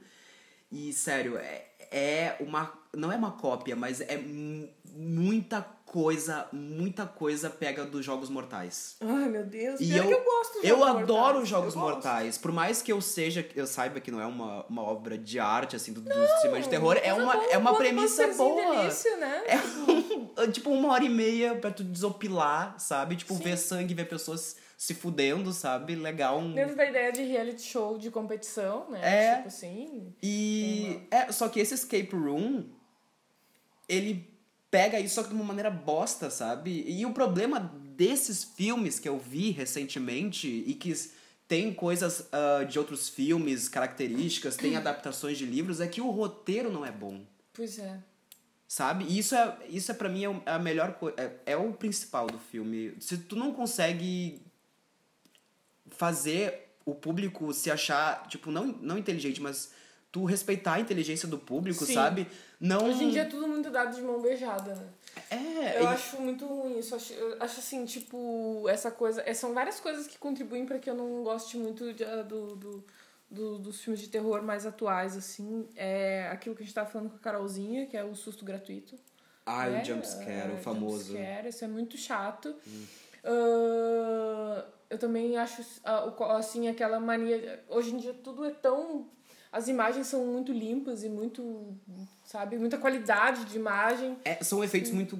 E, 0.71 0.91
sério, 0.93 1.37
é, 1.37 1.67
é 1.91 2.37
uma. 2.39 2.73
Não 2.95 3.11
é 3.11 3.15
uma 3.17 3.31
cópia, 3.33 3.75
mas 3.75 4.01
é 4.01 4.17
mu- 4.17 4.67
muita 4.93 5.61
coisa, 5.85 6.47
muita 6.51 7.05
coisa 7.05 7.49
pega 7.49 7.85
dos 7.85 8.03
Jogos 8.03 8.29
Mortais. 8.29 8.97
Ai, 8.99 9.29
meu 9.29 9.45
Deus, 9.45 9.79
E 9.79 9.95
eu, 9.95 10.07
que 10.07 10.13
eu 10.13 10.23
gosto 10.23 10.53
dos 10.55 10.63
eu 10.63 10.77
Jogos 10.77 11.01
adoro 11.03 11.19
Mortais. 11.21 11.43
os 11.43 11.49
Jogos 11.49 11.75
Eu 11.75 11.81
gosto. 11.81 11.93
Mortais. 11.93 12.37
Por 12.37 12.51
mais 12.51 12.81
que 12.81 12.91
eu 12.91 12.99
seja, 12.99 13.47
eu 13.55 13.65
saiba 13.67 13.99
que 13.99 14.11
não 14.11 14.19
é 14.19 14.25
uma, 14.25 14.65
uma 14.65 14.81
obra 14.81 15.17
de 15.17 15.39
arte, 15.39 15.75
assim, 15.75 15.93
do, 15.93 16.01
do 16.01 16.11
cinema 16.41 16.59
de 16.59 16.67
terror, 16.67 16.99
é 17.01 17.13
uma, 17.13 17.35
é 17.45 17.57
uma 17.57 17.75
premissa 17.77 18.27
boa. 18.29 18.77
delícia, 18.77 19.15
né? 19.17 19.43
É 19.47 20.41
um, 20.41 20.49
tipo 20.51 20.69
uma 20.71 20.91
hora 20.91 21.03
e 21.05 21.09
meia 21.09 21.55
pra 21.55 21.71
tu 21.71 21.83
desopilar, 21.83 22.77
sabe? 22.79 23.15
Tipo, 23.15 23.35
Sim. 23.35 23.43
ver 23.43 23.57
sangue, 23.57 23.93
ver 23.93 24.09
pessoas 24.09 24.57
se 24.77 24.93
fudendo, 24.93 25.53
sabe? 25.53 25.95
Legal. 25.95 26.39
Um... 26.39 26.53
Dentro 26.53 26.75
da 26.75 26.85
ideia 26.85 27.11
de 27.11 27.23
reality 27.23 27.61
show 27.61 27.97
de 27.97 28.11
competição, 28.11 28.89
né? 28.89 28.99
É. 29.03 29.35
Tipo 29.37 29.47
assim. 29.47 30.13
E. 30.21 31.07
É, 31.09 31.31
só 31.31 31.47
que 31.47 31.59
esse 31.59 31.73
escape 31.73 32.09
room, 32.13 32.65
ele 33.87 34.34
pega 34.69 34.99
isso 34.99 35.15
só 35.15 35.23
que 35.23 35.29
de 35.29 35.35
uma 35.35 35.43
maneira 35.43 35.69
bosta, 35.69 36.29
sabe? 36.29 36.83
E 36.87 37.05
o 37.05 37.13
problema 37.13 37.59
desses 37.95 38.43
filmes 38.43 38.99
que 38.99 39.07
eu 39.07 39.17
vi 39.17 39.51
recentemente 39.51 40.47
e 40.47 40.73
que 40.73 40.93
tem 41.47 41.73
coisas 41.73 42.27
ah, 42.31 42.63
de 42.63 42.77
outros 42.77 43.07
filmes, 43.07 43.69
características, 43.69 44.55
tem 44.55 44.75
adaptações 44.75 45.37
de 45.37 45.45
livros, 45.45 45.79
é 45.79 45.87
que 45.87 46.01
o 46.01 46.09
roteiro 46.09 46.71
não 46.71 46.85
é 46.85 46.91
bom. 46.91 47.21
Pois 47.53 47.79
é. 47.79 47.99
Sabe? 48.67 49.05
E 49.05 49.19
isso 49.19 49.35
é, 49.35 49.57
isso 49.69 49.91
é 49.91 49.93
para 49.93 50.09
mim 50.09 50.25
é 50.25 50.41
é 50.45 50.51
a 50.51 50.59
melhor 50.59 50.93
coisa. 50.93 51.15
É, 51.17 51.53
é 51.53 51.57
o 51.57 51.71
principal 51.71 52.27
do 52.27 52.39
filme. 52.39 52.95
Se 52.99 53.17
tu 53.17 53.35
não 53.35 53.53
consegue 53.53 54.41
fazer 55.87 56.75
o 56.83 56.93
público 56.93 57.53
se 57.53 57.69
achar, 57.71 58.27
tipo, 58.27 58.51
não, 58.51 58.67
não 58.67 58.97
inteligente, 58.97 59.39
mas 59.39 59.71
tu 60.11 60.25
respeitar 60.25 60.73
a 60.73 60.79
inteligência 60.79 61.27
do 61.27 61.37
público, 61.37 61.85
Sim. 61.85 61.93
sabe? 61.93 62.27
Não. 62.65 62.85
Hoje 62.87 63.03
em 63.03 63.09
dia 63.11 63.21
é 63.21 63.25
tudo 63.25 63.47
muito 63.47 63.69
dado 63.69 63.95
de 63.95 64.01
mão 64.01 64.19
beijada, 64.21 64.73
né? 64.75 64.87
É, 65.29 65.77
Eu 65.79 65.83
e- 65.83 65.87
acho 65.87 66.19
muito 66.19 66.45
ruim 66.45 66.79
isso. 66.79 66.95
Acho, 66.95 67.13
acho 67.39 67.59
assim, 67.59 67.85
tipo, 67.85 68.65
essa 68.67 68.89
coisa. 68.91 69.21
é, 69.25 69.33
São 69.33 69.53
várias 69.53 69.79
coisas 69.79 70.07
que 70.07 70.17
contribuem 70.17 70.65
pra 70.65 70.79
que 70.79 70.89
eu 70.89 70.95
não 70.95 71.23
goste 71.23 71.57
muito 71.57 71.93
de, 71.93 72.03
ah, 72.03 72.21
do, 72.23 72.55
do, 72.55 72.83
do- 73.29 73.59
dos 73.59 73.81
filmes 73.81 74.01
de 74.01 74.07
terror 74.09 74.41
mais 74.41 74.65
atuais, 74.65 75.15
assim. 75.15 75.67
É 75.75 76.27
aquilo 76.31 76.55
que 76.55 76.63
a 76.63 76.65
gente 76.65 76.73
tava 76.75 76.89
falando 76.89 77.09
com 77.11 77.17
a 77.17 77.19
Carolzinha, 77.19 77.85
que 77.85 77.95
é 77.95 78.03
o 78.03 78.15
susto 78.15 78.43
gratuito. 78.43 78.95
Ah, 79.45 79.67
né? 79.67 79.81
o 79.81 79.85
jumpscare, 79.85 80.51
Ah, 80.51 80.55
o 80.55 80.57
famoso. 80.57 81.13
Jumpscare, 81.13 81.49
isso 81.49 81.63
é 81.63 81.67
muito 81.67 81.97
chato. 81.97 82.55
Ah, 83.23 84.65
eu 84.89 84.97
também 84.97 85.37
acho, 85.37 85.63
ah, 85.83 86.11
assim, 86.37 86.67
aquela 86.67 86.99
mania... 86.99 87.63
Hoje 87.69 87.93
em 87.93 87.97
dia 87.97 88.13
tudo 88.13 88.45
é 88.45 88.51
tão... 88.51 89.07
As 89.55 89.69
imagens 89.69 90.07
são 90.07 90.25
muito 90.25 90.51
limpas 90.51 91.01
e 91.01 91.07
muito, 91.07 91.77
sabe? 92.25 92.57
Muita 92.57 92.77
qualidade 92.77 93.45
de 93.45 93.55
imagem. 93.55 94.17
É, 94.25 94.43
são 94.43 94.61
efeitos 94.61 94.91
muito 94.91 95.17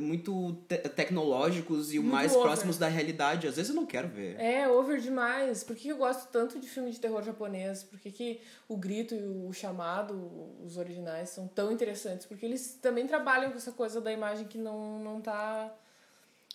muito 0.00 0.52
te 0.68 0.76
tecnológicos 0.76 1.94
e 1.94 1.98
o 1.98 2.02
Muito 2.02 2.12
mais 2.12 2.32
over. 2.32 2.42
próximos 2.42 2.76
da 2.78 2.88
realidade. 2.88 3.46
Às 3.46 3.56
vezes 3.56 3.70
eu 3.70 3.76
não 3.76 3.86
quero 3.86 4.08
ver. 4.08 4.38
É, 4.40 4.68
over 4.68 5.00
demais. 5.00 5.62
Por 5.62 5.76
que 5.76 5.88
eu 5.88 5.96
gosto 5.96 6.28
tanto 6.30 6.58
de 6.58 6.68
filme 6.68 6.90
de 6.90 7.00
terror 7.00 7.22
japonês? 7.22 7.84
Por 7.84 7.98
que, 7.98 8.10
que 8.10 8.40
o 8.68 8.76
Grito 8.76 9.14
e 9.14 9.22
o 9.22 9.52
Chamado, 9.52 10.14
os 10.64 10.76
originais, 10.76 11.30
são 11.30 11.46
tão 11.46 11.70
interessantes? 11.72 12.26
Porque 12.26 12.44
eles 12.44 12.78
também 12.82 13.06
trabalham 13.06 13.52
com 13.52 13.56
essa 13.56 13.72
coisa 13.72 14.00
da 14.00 14.12
imagem 14.12 14.46
que 14.46 14.58
não, 14.58 14.98
não 14.98 15.20
tá... 15.20 15.72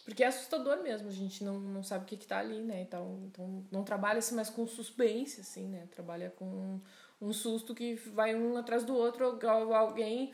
Porque 0.04 0.24
é 0.24 0.28
assustador 0.28 0.84
mesmo, 0.84 1.08
a 1.08 1.12
gente 1.12 1.44
não, 1.44 1.60
não 1.60 1.84
sabe 1.84 2.04
o 2.04 2.08
que, 2.08 2.18
que 2.18 2.28
tá 2.28 2.40
ali, 2.40 2.60
né? 2.60 2.82
Então, 2.82 3.20
então 3.26 3.64
não 3.72 3.84
trabalha-se 3.84 4.34
mais 4.34 4.50
com 4.50 4.68
suspense, 4.68 5.42
assim, 5.42 5.68
né? 5.68 5.88
Trabalha 5.92 6.30
com 6.32 6.80
um 7.22 7.32
susto 7.32 7.76
que 7.76 7.96
vai 7.96 8.36
um 8.36 8.58
atrás 8.58 8.84
do 8.84 8.96
outro, 8.96 9.38
al- 9.48 9.74
alguém 9.74 10.34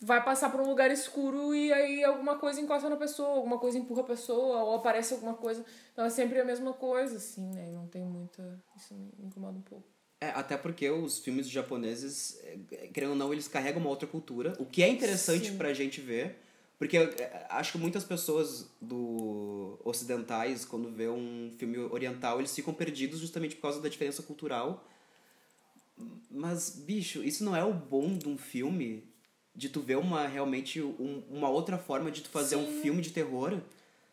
vai 0.00 0.24
passar 0.24 0.50
por 0.50 0.60
um 0.60 0.68
lugar 0.68 0.90
escuro 0.90 1.54
e 1.54 1.72
aí 1.72 2.02
alguma 2.04 2.38
coisa 2.38 2.60
encosta 2.60 2.88
na 2.88 2.96
pessoa, 2.96 3.28
alguma 3.28 3.58
coisa 3.58 3.76
empurra 3.76 4.02
a 4.02 4.04
pessoa, 4.06 4.62
ou 4.62 4.76
aparece 4.76 5.12
alguma 5.14 5.34
coisa. 5.34 5.64
Então 5.92 6.04
é 6.04 6.10
sempre 6.10 6.40
a 6.40 6.44
mesma 6.44 6.72
coisa, 6.72 7.16
assim, 7.16 7.46
né? 7.52 7.70
Não 7.72 7.86
tem 7.86 8.02
muita. 8.02 8.58
Isso 8.76 8.94
me 8.94 9.26
incomoda 9.26 9.58
um 9.58 9.62
pouco. 9.62 9.84
É, 10.18 10.28
até 10.30 10.56
porque 10.56 10.88
os 10.88 11.18
filmes 11.18 11.46
japoneses, 11.48 12.38
é, 12.72 12.86
querendo 12.86 13.10
ou 13.10 13.16
não, 13.16 13.32
eles 13.32 13.48
carregam 13.48 13.80
uma 13.82 13.90
outra 13.90 14.06
cultura, 14.08 14.54
o 14.58 14.64
que 14.64 14.82
é 14.82 14.88
interessante 14.88 15.50
Sim. 15.50 15.58
pra 15.58 15.74
gente 15.74 16.00
ver. 16.00 16.38
Porque 16.78 16.96
é, 16.98 17.46
acho 17.50 17.72
que 17.72 17.78
muitas 17.78 18.04
pessoas 18.04 18.66
do 18.80 19.78
ocidentais, 19.84 20.64
quando 20.64 20.90
vê 20.90 21.08
um 21.08 21.50
filme 21.58 21.78
oriental, 21.78 22.38
eles 22.38 22.54
ficam 22.54 22.72
perdidos 22.72 23.18
justamente 23.20 23.56
por 23.56 23.62
causa 23.62 23.80
da 23.80 23.88
diferença 23.88 24.22
cultural. 24.22 24.86
Mas, 26.30 26.70
bicho, 26.70 27.22
isso 27.22 27.44
não 27.44 27.56
é 27.56 27.64
o 27.64 27.72
bom 27.72 28.16
de 28.16 28.28
um 28.28 28.36
filme, 28.36 29.02
de 29.54 29.68
tu 29.68 29.80
ver 29.80 29.96
uma 29.96 30.26
realmente 30.26 30.82
um- 30.82 31.22
uma 31.30 31.48
outra 31.48 31.78
forma 31.78 32.10
de 32.10 32.20
tu 32.22 32.28
fazer 32.28 32.56
um 32.56 32.66
Sim. 32.66 32.80
filme 32.82 33.00
de 33.02 33.10
terror. 33.10 33.58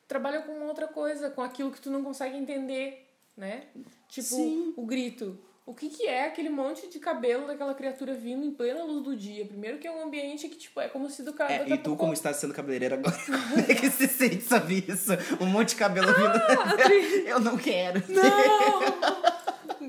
Trabalha 0.08 0.42
com 0.42 0.62
outra 0.68 0.88
coisa, 0.88 1.30
com 1.30 1.42
aquilo 1.42 1.72
que 1.72 1.82
tu 1.82 1.90
não 1.90 2.04
consegue 2.04 2.38
entender, 2.38 3.10
né? 3.36 3.64
Tipo, 4.08 4.28
Sim. 4.28 4.74
o 4.78 4.86
grito. 4.86 5.38
O 5.66 5.74
que, 5.74 5.90
que 5.90 6.06
é 6.06 6.26
aquele 6.26 6.50
monte 6.50 6.90
de 6.90 7.00
cabelo 7.00 7.48
daquela 7.48 7.74
criatura 7.74 8.14
vindo 8.14 8.46
em 8.46 8.52
plena 8.52 8.84
luz 8.84 9.02
do 9.04 9.16
dia? 9.16 9.46
Primeiro 9.46 9.78
que 9.78 9.88
é 9.88 9.92
um 9.92 10.04
ambiente 10.04 10.50
que, 10.50 10.58
tipo, 10.58 10.78
é 10.82 10.90
como 10.90 11.10
se 11.10 11.24
do 11.24 11.32
cara. 11.34 11.54
É, 11.54 11.70
e 11.70 11.78
tu, 11.78 11.96
como 11.96 12.12
está 12.12 12.34
sendo 12.34 12.54
cabeleireira 12.54 12.96
agora, 12.96 13.16
como 13.26 13.60
é 13.72 13.74
que 13.76 13.90
se 13.90 14.08
sente, 14.10 14.42
sabe 14.42 14.84
isso? 14.88 15.12
Um 15.40 15.46
monte 15.46 15.70
de 15.70 15.76
cabelo 15.78 16.08
vindo. 16.08 16.84
Eu 17.28 17.40
não 17.40 17.58
quero. 17.58 18.04
Não! 18.10 19.33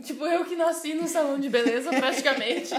Tipo, 0.04 0.24
eu 0.26 0.44
que 0.44 0.54
nasci 0.56 0.94
num 0.94 1.06
salão 1.08 1.38
de 1.40 1.48
beleza, 1.48 1.90
praticamente. 1.90 2.72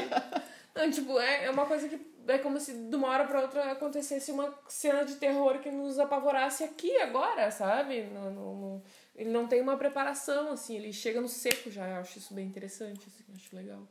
Não, 0.76 0.90
tipo, 0.92 1.20
é, 1.20 1.46
é 1.46 1.50
uma 1.52 1.66
coisa 1.66 1.88
que 1.90 2.00
é 2.28 2.38
como 2.38 2.60
se 2.60 2.74
de 2.74 2.96
uma 2.96 3.08
hora 3.10 3.26
pra 3.26 3.42
outra 3.42 3.72
acontecesse 3.72 4.32
uma 4.32 4.54
cena 4.68 5.04
de 5.06 5.16
terror 5.16 5.60
que 5.60 5.70
nos 5.72 6.00
apavorasse 6.00 6.64
aqui, 6.64 6.96
agora, 6.98 7.50
sabe? 7.52 8.04
No, 8.04 8.32
no- 8.32 8.56
no- 8.56 8.84
ele 9.16 9.30
não 9.30 9.48
tem 9.48 9.62
uma 9.62 9.78
preparação, 9.78 10.52
assim, 10.52 10.76
ele 10.76 10.92
chega 10.92 11.22
no 11.22 11.28
seco 11.30 11.70
já. 11.72 11.88
Eu 11.88 11.96
acho 11.98 12.18
isso 12.20 12.34
bem 12.34 12.46
interessante, 12.48 13.02
assim, 13.08 13.24
acho 13.36 13.56
legal. 13.56 13.88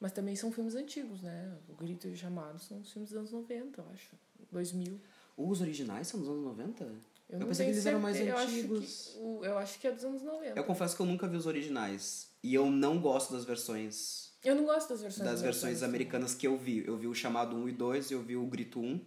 Mas 0.00 0.12
também 0.12 0.34
são 0.36 0.50
filmes 0.52 0.74
antigos, 0.74 1.22
né? 1.22 1.52
O 1.68 1.74
Grito 1.74 2.06
e 2.08 2.12
o 2.12 2.16
Chamado 2.16 2.58
são 2.58 2.82
filmes 2.84 3.10
dos 3.10 3.18
anos 3.18 3.32
90, 3.32 3.80
eu 3.80 3.86
acho. 3.92 4.10
2000. 4.50 5.00
Os 5.36 5.60
originais 5.60 6.06
são 6.06 6.20
dos 6.20 6.28
anos 6.28 6.44
90? 6.44 6.84
Eu, 7.28 7.40
não 7.40 7.46
pensei 7.48 7.66
que 7.66 7.72
eles 7.72 7.86
eram 7.86 8.00
mais 8.00 8.16
certeza, 8.16 8.36
eu 8.36 8.42
acho 8.42 8.54
antigos. 8.56 9.10
que 9.40 9.46
eu 9.46 9.58
acho 9.58 9.78
que 9.80 9.86
é 9.88 9.92
dos 9.92 10.04
anos 10.04 10.22
90. 10.22 10.58
Eu 10.58 10.64
confesso 10.64 10.94
que 10.94 11.02
eu 11.02 11.06
nunca 11.06 11.26
vi 11.26 11.36
os 11.36 11.46
originais. 11.46 12.28
E 12.44 12.54
eu 12.54 12.70
não 12.70 12.98
gosto 13.00 13.32
das 13.32 13.46
versões. 13.46 14.30
Eu 14.44 14.54
não 14.54 14.66
gosto 14.66 14.90
das 14.90 15.00
versões 15.00 15.26
Das 15.30 15.40
versões 15.40 15.82
americanas 15.82 16.34
que 16.34 16.46
eu 16.46 16.58
vi. 16.58 16.84
Eu 16.86 16.94
vi 16.98 17.06
o 17.06 17.14
chamado 17.14 17.56
1 17.56 17.70
e 17.70 17.72
2, 17.72 18.10
eu 18.10 18.20
vi 18.20 18.36
o 18.36 18.44
Grito 18.44 18.78
1. 18.80 19.00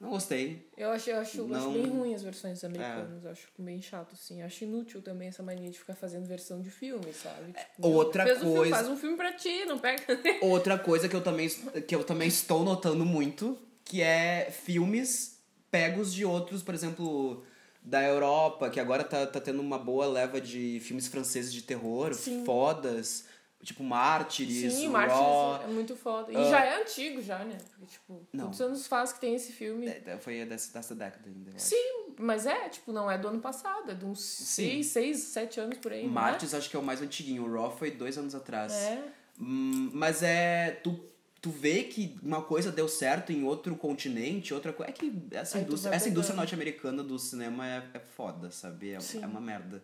Não 0.00 0.08
gostei. 0.10 0.66
Eu 0.74 0.90
acho, 0.90 1.10
eu 1.10 1.18
acho, 1.18 1.36
eu 1.38 1.44
acho 1.54 1.64
Não- 1.66 1.72
bem 1.74 1.86
ruim 1.86 2.14
as 2.14 2.22
versões 2.22 2.64
É. 2.64 2.66
americanas. 2.66 3.24
Eu 3.24 3.30
acho 3.30 3.46
bem 3.58 3.82
chato, 3.82 4.14
assim. 4.14 4.40
Acho 4.42 4.64
inútil 4.64 5.02
também 5.02 5.28
essa 5.28 5.42
mania 5.42 5.70
de 5.70 5.78
ficar 5.78 5.94
fazendo 5.94 6.24
versão 6.26 6.62
de 6.62 6.70
filme, 6.70 7.12
sabe? 7.12 7.52
Tipo, 7.52 7.88
meu, 7.88 7.90
outra 7.92 8.24
fez 8.24 8.38
um 8.38 8.40
filme, 8.40 8.56
coisa- 8.56 8.74
faz 8.76 8.88
um 8.88 8.96
filme 8.96 9.16
pra 9.18 9.32
ti, 9.34 9.64
não 9.66 9.78
pega. 9.78 10.02
Outra 10.42 10.78
coisa 10.78 11.10
que 11.10 11.16
eu 11.16 11.22
também, 11.22 11.48
que 11.86 11.94
eu 11.94 12.04
também 12.04 12.28
estou 12.28 12.64
notando 12.64 13.04
muito, 13.04 13.58
que 13.84 14.00
é 14.00 14.50
filmes 14.50 15.38
pegos 15.70 16.12
de 16.14 16.24
outros, 16.24 16.62
por 16.62 16.74
exemplo, 16.74 17.44
da 17.86 18.02
Europa, 18.02 18.68
que 18.68 18.80
agora 18.80 19.04
tá, 19.04 19.24
tá 19.26 19.40
tendo 19.40 19.60
uma 19.60 19.78
boa 19.78 20.06
leva 20.06 20.40
de 20.40 20.80
filmes 20.80 21.06
franceses 21.06 21.52
de 21.52 21.62
terror, 21.62 22.12
Sim. 22.14 22.44
fodas, 22.44 23.26
tipo 23.62 23.84
Mártires, 23.84 24.72
Sim, 24.74 24.88
Raw. 24.92 25.52
Martin 25.52 25.64
é 25.64 25.68
muito 25.72 25.94
foda. 25.96 26.32
E 26.32 26.36
Ah. 26.36 26.50
já 26.50 26.64
é 26.64 26.82
antigo, 26.82 27.22
já, 27.22 27.38
né? 27.44 27.56
Porque, 27.70 27.86
tipo, 27.86 28.26
Não. 28.32 28.46
quantos 28.46 28.60
anos 28.60 28.86
faz 28.88 29.12
que 29.12 29.20
tem 29.20 29.36
esse 29.36 29.52
filme? 29.52 29.86
É, 29.86 30.18
Foi 30.18 30.44
dessa, 30.44 30.72
dessa 30.72 30.94
década 30.96 31.28
ainda. 31.28 31.52
Sim, 31.56 32.14
mas 32.18 32.44
é, 32.44 32.68
tipo, 32.68 32.92
não 32.92 33.08
é 33.08 33.16
do 33.16 33.28
ano 33.28 33.40
passado, 33.40 33.90
é 33.92 33.94
de 33.94 34.04
uns 34.04 34.20
seis, 34.20 34.86
seis, 34.88 35.18
sete 35.18 35.60
anos 35.60 35.78
por 35.78 35.92
aí. 35.92 36.04
é? 36.04 36.08
Mártires 36.08 36.54
acho 36.54 36.68
que 36.68 36.74
é 36.76 36.78
o 36.78 36.82
mais 36.82 37.00
antiguinho, 37.00 37.44
o 37.44 37.52
Raw 37.54 37.70
foi 37.76 37.92
dois 37.92 38.18
anos 38.18 38.34
atrás. 38.34 38.72
É. 38.72 39.00
Hum, 39.40 39.90
mas 39.92 40.22
é. 40.24 40.80
Tu, 40.82 40.98
tu 41.46 41.50
vê 41.50 41.84
que 41.84 42.18
uma 42.24 42.42
coisa 42.42 42.72
deu 42.72 42.88
certo 42.88 43.30
em 43.30 43.44
outro 43.44 43.76
continente, 43.76 44.52
outra 44.52 44.72
coisa. 44.72 44.90
É 44.90 44.92
que 44.92 45.12
essa 45.30 45.58
Aí 45.58 45.62
indústria, 45.62 45.94
essa 45.94 46.08
indústria 46.08 46.34
norte-americana 46.34 47.04
do 47.04 47.16
cinema 47.20 47.64
é, 47.64 47.84
é 47.94 48.00
foda, 48.00 48.50
sabe? 48.50 48.90
É, 48.90 48.98
é 49.22 49.26
uma 49.26 49.40
merda. 49.40 49.80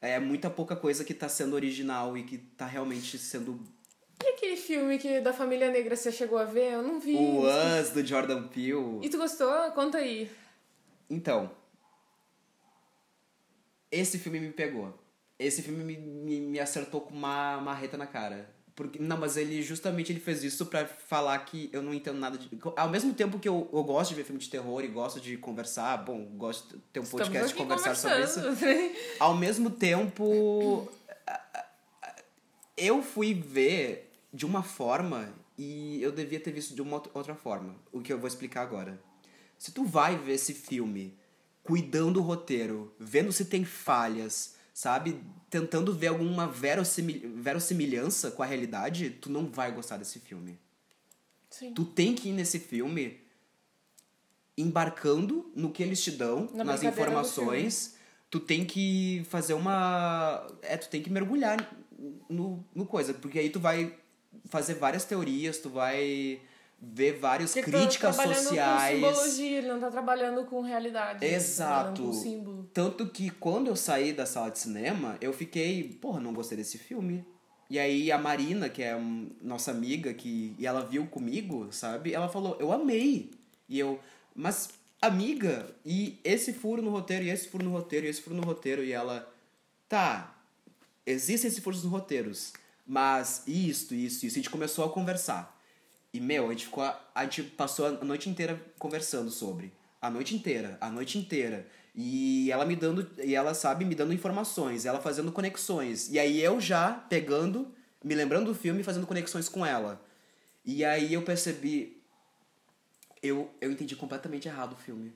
É 0.00 0.18
muita 0.18 0.48
pouca 0.48 0.74
coisa 0.74 1.04
que 1.04 1.12
tá 1.12 1.28
sendo 1.28 1.52
original 1.52 2.16
e 2.16 2.22
que 2.22 2.38
tá 2.38 2.64
realmente 2.64 3.18
sendo. 3.18 3.62
E 4.24 4.28
aquele 4.30 4.56
filme 4.56 4.96
que 4.96 5.20
da 5.20 5.34
família 5.34 5.70
negra 5.70 5.94
você 5.94 6.10
chegou 6.10 6.38
a 6.38 6.44
ver? 6.44 6.72
Eu 6.72 6.82
não 6.82 6.98
vi. 6.98 7.16
O 7.16 7.42
Us 7.42 7.90
do 7.90 8.02
Jordan 8.02 8.48
Peele. 8.48 9.00
E 9.02 9.10
tu 9.10 9.18
gostou? 9.18 9.52
Conta 9.72 9.98
aí. 9.98 10.30
Então. 11.10 11.50
Esse 13.92 14.18
filme 14.18 14.40
me 14.40 14.52
pegou. 14.54 14.98
Esse 15.38 15.60
filme 15.60 15.84
me, 15.84 15.98
me, 15.98 16.40
me 16.40 16.58
acertou 16.58 17.02
com 17.02 17.12
uma 17.12 17.60
marreta 17.60 17.98
na 17.98 18.06
cara. 18.06 18.53
Porque, 18.76 18.98
não, 18.98 19.16
mas 19.16 19.36
ele 19.36 19.62
justamente 19.62 20.10
ele 20.10 20.18
fez 20.18 20.42
isso 20.42 20.66
pra 20.66 20.84
falar 20.84 21.38
que 21.44 21.70
eu 21.72 21.80
não 21.80 21.94
entendo 21.94 22.18
nada 22.18 22.36
de. 22.36 22.50
Ao 22.76 22.88
mesmo 22.88 23.14
tempo 23.14 23.38
que 23.38 23.48
eu, 23.48 23.68
eu 23.72 23.84
gosto 23.84 24.10
de 24.10 24.16
ver 24.16 24.24
filme 24.24 24.40
de 24.40 24.50
terror 24.50 24.82
e 24.82 24.88
gosto 24.88 25.20
de 25.20 25.36
conversar, 25.36 25.96
bom, 25.98 26.24
gosto 26.36 26.76
de 26.76 26.82
ter 26.92 26.98
um 26.98 27.04
podcast 27.06 27.54
de 27.54 27.62
Estamos 27.62 27.82
conversar 27.82 27.94
sobre 27.94 28.22
isso. 28.24 28.40
Ao 29.20 29.32
mesmo 29.36 29.70
tempo, 29.70 30.88
eu 32.76 33.02
fui 33.02 33.32
ver 33.34 34.10
de 34.32 34.44
uma 34.44 34.62
forma 34.62 35.32
e 35.56 36.02
eu 36.02 36.10
devia 36.10 36.40
ter 36.40 36.50
visto 36.50 36.74
de 36.74 36.82
uma 36.82 36.96
outra- 36.96 37.12
outra 37.14 37.34
forma. 37.34 37.76
O 37.92 38.00
que 38.00 38.12
eu 38.12 38.18
vou 38.18 38.26
explicar 38.26 38.62
agora. 38.62 39.00
Se 39.56 39.70
tu 39.70 39.84
vai 39.84 40.16
ver 40.18 40.32
esse 40.32 40.52
filme 40.52 41.16
cuidando 41.62 42.14
do 42.14 42.22
roteiro, 42.22 42.92
vendo 42.98 43.32
se 43.32 43.44
tem 43.44 43.64
falhas, 43.64 44.56
sabe? 44.74 45.20
Tentando 45.54 45.94
ver 45.94 46.08
alguma 46.08 46.48
verossimil- 46.48 47.30
verossimilhança 47.36 48.32
com 48.32 48.42
a 48.42 48.46
realidade, 48.46 49.10
tu 49.10 49.30
não 49.30 49.46
vai 49.46 49.70
gostar 49.70 49.96
desse 49.98 50.18
filme. 50.18 50.58
Sim. 51.48 51.72
Tu 51.72 51.84
tem 51.84 52.12
que 52.12 52.30
ir 52.30 52.32
nesse 52.32 52.58
filme 52.58 53.20
embarcando 54.58 55.48
no 55.54 55.70
que 55.70 55.80
eles 55.80 56.02
te 56.02 56.10
dão, 56.10 56.50
Na 56.52 56.64
nas 56.64 56.82
informações. 56.82 57.94
Tu 58.28 58.40
tem 58.40 58.64
que 58.64 59.24
fazer 59.30 59.54
uma. 59.54 60.44
É, 60.60 60.76
tu 60.76 60.88
tem 60.88 61.00
que 61.00 61.08
mergulhar 61.08 61.56
no, 62.28 62.64
no 62.74 62.84
coisa. 62.84 63.14
Porque 63.14 63.38
aí 63.38 63.48
tu 63.48 63.60
vai 63.60 63.94
fazer 64.46 64.74
várias 64.74 65.04
teorias, 65.04 65.58
tu 65.58 65.70
vai 65.70 66.40
ver 66.92 67.18
várias 67.18 67.52
Porque 67.52 67.70
tá 67.70 67.78
críticas 67.78 68.16
trabalhando 68.16 68.42
sociais. 68.42 69.00
Com 69.00 69.06
simbologia, 69.08 69.58
ele 69.58 69.68
não 69.68 69.80
tá 69.80 69.90
trabalhando 69.90 70.44
com 70.44 70.60
realidade. 70.60 71.20
tá 71.20 71.26
Exato. 71.26 71.94
trabalhando 71.94 72.06
Com 72.06 72.12
símbolo. 72.12 72.70
Tanto 72.72 73.06
que 73.08 73.30
quando 73.30 73.68
eu 73.68 73.76
saí 73.76 74.12
da 74.12 74.26
sala 74.26 74.50
de 74.50 74.58
cinema, 74.58 75.16
eu 75.20 75.32
fiquei, 75.32 75.84
porra, 76.00 76.20
não 76.20 76.32
gostei 76.32 76.58
desse 76.58 76.78
filme. 76.78 77.24
E 77.70 77.78
aí 77.78 78.12
a 78.12 78.18
Marina, 78.18 78.68
que 78.68 78.82
é 78.82 78.94
nossa 79.40 79.70
amiga, 79.70 80.12
que 80.12 80.54
e 80.58 80.66
ela 80.66 80.84
viu 80.84 81.06
comigo, 81.06 81.68
sabe? 81.70 82.12
Ela 82.12 82.28
falou, 82.28 82.56
eu 82.60 82.70
amei. 82.70 83.30
E 83.68 83.78
eu, 83.78 83.98
mas 84.34 84.68
amiga, 85.00 85.74
e 85.84 86.18
esse 86.24 86.52
furo 86.52 86.82
no 86.82 86.90
roteiro, 86.90 87.24
e 87.24 87.30
esse 87.30 87.48
furo 87.48 87.64
no 87.64 87.70
roteiro, 87.70 88.06
e 88.06 88.08
esse 88.08 88.22
furo 88.22 88.36
no 88.36 88.42
roteiro, 88.42 88.82
e 88.82 88.92
ela, 88.92 89.28
tá, 89.88 90.36
existem 91.06 91.48
esses 91.48 91.62
furos 91.62 91.82
nos 91.82 91.92
roteiros, 91.92 92.52
mas 92.86 93.42
isto, 93.46 93.94
isso, 93.94 94.26
isso. 94.26 94.36
A 94.36 94.40
gente 94.40 94.50
começou 94.50 94.84
a 94.84 94.90
conversar. 94.90 95.53
E, 96.14 96.20
meu, 96.20 96.46
a 96.46 96.50
gente, 96.50 96.66
ficou, 96.66 96.84
a, 96.84 97.00
a 97.12 97.24
gente 97.24 97.42
passou 97.42 97.86
a 97.86 97.90
noite 98.04 98.30
inteira 98.30 98.64
conversando 98.78 99.32
sobre. 99.32 99.72
A 100.00 100.08
noite 100.08 100.32
inteira, 100.32 100.78
a 100.80 100.88
noite 100.88 101.18
inteira. 101.18 101.66
E 101.92 102.52
ela 102.52 102.64
me 102.64 102.76
dando, 102.76 103.10
e 103.20 103.34
ela 103.34 103.52
sabe, 103.52 103.84
me 103.84 103.96
dando 103.96 104.14
informações, 104.14 104.86
ela 104.86 105.00
fazendo 105.00 105.32
conexões. 105.32 106.08
E 106.08 106.18
aí 106.20 106.40
eu 106.40 106.60
já 106.60 106.92
pegando, 106.92 107.74
me 108.02 108.14
lembrando 108.14 108.46
do 108.46 108.54
filme 108.54 108.80
e 108.80 108.84
fazendo 108.84 109.08
conexões 109.08 109.48
com 109.48 109.66
ela. 109.66 110.00
E 110.64 110.84
aí 110.84 111.12
eu 111.12 111.22
percebi. 111.22 112.00
Eu, 113.20 113.52
eu 113.60 113.72
entendi 113.72 113.96
completamente 113.96 114.46
errado 114.46 114.74
o 114.74 114.76
filme. 114.76 115.12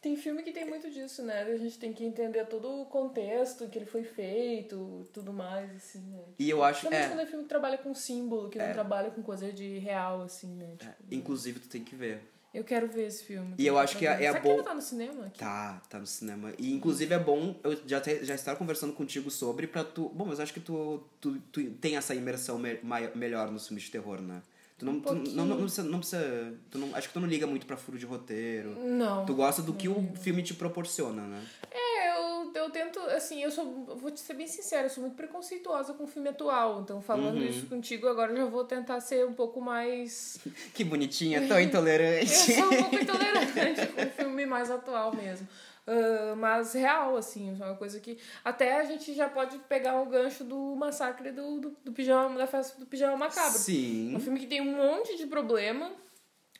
Tem 0.00 0.16
filme 0.16 0.42
que 0.42 0.50
tem 0.50 0.64
muito 0.66 0.90
disso, 0.90 1.22
né? 1.22 1.42
A 1.42 1.56
gente 1.58 1.78
tem 1.78 1.92
que 1.92 2.02
entender 2.02 2.46
todo 2.46 2.66
o 2.80 2.86
contexto 2.86 3.68
que 3.68 3.78
ele 3.78 3.84
foi 3.84 4.02
feito, 4.02 5.06
tudo 5.12 5.30
mais, 5.30 5.70
assim, 5.76 6.00
né? 6.00 6.22
E 6.38 6.48
eu 6.48 6.64
acho. 6.64 6.80
Principalmente 6.80 7.04
É, 7.04 7.08
quando 7.14 7.20
é 7.20 7.26
filme 7.26 7.42
que 7.44 7.48
trabalha 7.50 7.76
com 7.78 7.94
símbolo, 7.94 8.48
que 8.48 8.58
É. 8.58 8.66
não 8.68 8.72
trabalha 8.72 9.10
com 9.10 9.22
coisa 9.22 9.52
de 9.52 9.78
real, 9.78 10.22
assim, 10.22 10.54
né? 10.54 10.74
Tipo, 10.78 10.94
inclusive, 11.10 11.60
tu 11.60 11.68
tem 11.68 11.84
que 11.84 11.94
ver. 11.94 12.22
Eu 12.52 12.64
quero 12.64 12.88
ver 12.88 13.06
esse 13.06 13.22
filme. 13.24 13.54
E 13.58 13.64
eu 13.66 13.78
acho 13.78 13.96
que 13.98 14.06
é- 14.06 14.12
é 14.12 14.18
Será 14.32 14.40
bom- 14.40 14.48
que 14.48 14.54
ele 14.56 14.62
tá 14.64 14.74
no 14.74 14.80
cinema? 14.82 15.26
Aqui? 15.26 15.38
Tá, 15.38 15.82
tá 15.88 15.98
no 16.00 16.06
cinema. 16.06 16.52
E 16.58 16.72
inclusive 16.72 17.14
é 17.14 17.18
bom 17.18 17.54
eu 17.62 17.78
já, 17.86 18.00
te, 18.00 18.24
já 18.24 18.34
estar 18.34 18.56
conversando 18.56 18.92
contigo 18.94 19.30
sobre 19.30 19.66
pra 19.68 19.84
tu. 19.84 20.08
Bom, 20.08 20.24
mas 20.24 20.38
eu 20.38 20.42
acho 20.44 20.54
que 20.54 20.58
tu, 20.60 21.00
tu, 21.20 21.38
tu 21.52 21.70
tem 21.74 21.96
essa 21.96 22.12
imersão 22.14 22.58
me, 22.58 22.80
mai- 22.82 23.12
melhor 23.14 23.52
nos 23.52 23.68
filmes 23.68 23.84
de 23.84 23.90
terror, 23.92 24.20
né? 24.20 24.42
Tu 24.80 24.86
não, 24.86 24.94
Um 24.94 25.00
tu, 25.00 25.14
não, 25.14 25.44
não, 25.44 25.56
precisa. 25.58 25.82
Não 25.82 25.98
precisa 25.98 26.54
tu 26.70 26.78
não, 26.78 26.96
acho 26.96 27.08
que 27.08 27.12
tu 27.12 27.20
não 27.20 27.28
liga 27.28 27.46
muito 27.46 27.66
pra 27.66 27.76
furo 27.76 27.98
de 27.98 28.06
roteiro. 28.06 28.70
Não. 28.80 29.26
Tu 29.26 29.34
gosta 29.34 29.60
do 29.60 29.74
que 29.74 29.86
o 29.90 30.10
filme 30.22 30.42
te 30.42 30.54
proporciona, 30.54 31.20
né? 31.22 31.42
É, 31.70 32.16
eu, 32.16 32.50
eu 32.54 32.70
tento, 32.70 32.98
assim, 33.00 33.42
eu 33.42 33.50
sou, 33.50 33.84
vou 34.00 34.10
te 34.10 34.20
ser 34.20 34.32
bem 34.32 34.46
sincera, 34.46 34.86
eu 34.86 34.90
sou 34.90 35.02
muito 35.02 35.16
preconceituosa 35.16 35.92
com 35.92 36.04
o 36.04 36.06
filme 36.06 36.30
atual. 36.30 36.80
Então, 36.80 37.02
falando 37.02 37.36
Uhum. 37.36 37.46
isso 37.46 37.66
contigo, 37.66 38.08
agora 38.08 38.32
eu 38.32 38.36
já 38.38 38.44
vou 38.46 38.64
tentar 38.64 38.98
ser 39.00 39.26
um 39.26 39.34
pouco 39.34 39.60
mais. 39.60 40.38
Que 40.72 40.82
bonitinha, 40.82 41.46
tão 41.46 41.60
intolerante. 41.60 42.32
Eu 42.52 42.56
sou 42.56 42.64
um 42.72 42.76
pouco 42.78 42.94
intolerante 42.96 43.86
com 43.88 44.02
o 44.02 44.10
filme 44.10 44.46
mais 44.46 44.70
atual 44.70 45.14
mesmo. 45.14 45.46
Ah, 45.90 46.36
mas 46.36 46.72
real, 46.74 47.16
assim, 47.16 47.50
é 47.60 47.64
uma 47.64 47.74
coisa 47.76 47.98
que. 47.98 48.18
Até 48.44 48.76
a 48.80 48.84
gente 48.84 49.12
já 49.12 49.28
pode 49.28 49.58
pegar 49.60 50.00
o 50.00 50.06
gancho 50.06 50.44
do 50.44 50.76
massacre 50.76 51.32
do, 51.32 51.60
do, 51.60 51.76
do 51.84 51.92
pijama, 51.92 52.38
da 52.38 52.46
festa 52.46 52.78
do 52.78 52.86
pijama 52.86 53.16
macabro. 53.16 53.58
Sim. 53.58 54.14
um 54.14 54.20
filme 54.20 54.38
que 54.38 54.46
tem 54.46 54.60
um 54.60 54.76
monte 54.76 55.16
de 55.16 55.26
problema, 55.26 55.90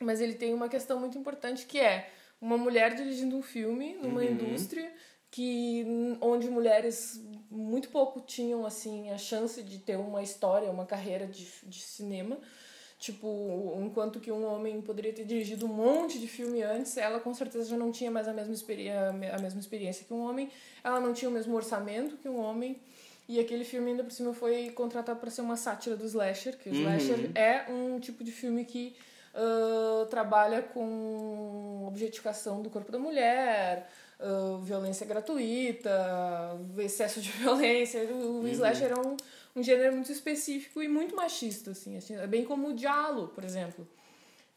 mas 0.01 0.19
ele 0.19 0.33
tem 0.33 0.53
uma 0.53 0.67
questão 0.67 0.99
muito 0.99 1.17
importante 1.17 1.65
que 1.65 1.79
é 1.79 2.09
uma 2.41 2.57
mulher 2.57 2.93
dirigindo 2.95 3.37
um 3.37 3.41
filme 3.43 3.93
numa 4.01 4.21
Uhum. 4.21 4.31
indústria 4.31 4.91
que 5.29 5.85
onde 6.19 6.49
mulheres 6.49 7.23
muito 7.49 7.87
pouco 7.89 8.19
tinham 8.19 8.65
assim 8.65 9.11
a 9.11 9.17
chance 9.17 9.61
de 9.63 9.79
ter 9.79 9.95
uma 9.95 10.21
história, 10.21 10.69
uma 10.69 10.85
carreira 10.85 11.25
de, 11.25 11.47
de 11.63 11.79
cinema. 11.79 12.37
Tipo, 13.01 13.27
enquanto 13.83 14.19
que 14.19 14.31
um 14.31 14.45
homem 14.45 14.79
poderia 14.79 15.11
ter 15.11 15.25
dirigido 15.25 15.65
um 15.65 15.69
monte 15.69 16.19
de 16.19 16.27
filme 16.27 16.61
antes, 16.61 16.95
ela 16.97 17.19
com 17.19 17.33
certeza 17.33 17.67
já 17.67 17.75
não 17.75 17.91
tinha 17.91 18.11
mais 18.11 18.27
a 18.27 18.31
mesma, 18.33 18.53
a 19.33 19.39
mesma 19.39 19.59
experiência 19.59 20.05
que 20.05 20.13
um 20.13 20.21
homem, 20.21 20.51
ela 20.83 20.99
não 20.99 21.11
tinha 21.11 21.27
o 21.27 21.33
mesmo 21.33 21.55
orçamento 21.55 22.15
que 22.17 22.29
um 22.29 22.39
homem. 22.39 22.79
E 23.27 23.39
aquele 23.39 23.63
filme 23.65 23.89
ainda 23.89 24.03
por 24.03 24.11
cima 24.11 24.35
foi 24.35 24.69
contratado 24.69 25.19
para 25.19 25.31
ser 25.31 25.41
uma 25.41 25.55
sátira 25.57 25.95
do 25.95 26.05
slasher, 26.05 26.55
que 26.59 26.69
o 26.69 26.73
Uhum. 26.73 26.79
slasher 26.81 27.31
é 27.33 27.65
um 27.71 27.99
tipo 27.99 28.23
de 28.23 28.31
filme 28.31 28.65
que 28.65 28.95
ah, 29.33 30.05
trabalha 30.07 30.61
com 30.61 31.85
objetificação 31.87 32.61
do 32.61 32.69
corpo 32.69 32.91
da 32.91 32.99
mulher, 32.99 33.89
ah, 34.19 34.59
violência 34.61 35.07
gratuita, 35.07 35.89
excesso 36.77 37.19
de 37.19 37.31
violência. 37.41 37.99
O, 38.03 38.41
o 38.41 38.47
slasher 38.47 38.91
é 38.91 38.95
um, 38.99 39.17
um 39.55 39.61
gênero 39.63 39.93
muito 39.93 40.11
específico 40.11 40.81
e 40.81 40.87
muito 40.87 41.15
machista, 41.15 41.71
assim, 41.71 41.97
assim, 41.97 42.15
é 42.15 42.27
bem 42.27 42.45
como 42.45 42.69
o 42.69 42.73
diálogo, 42.73 43.29
por 43.29 43.43
exemplo. 43.43 43.87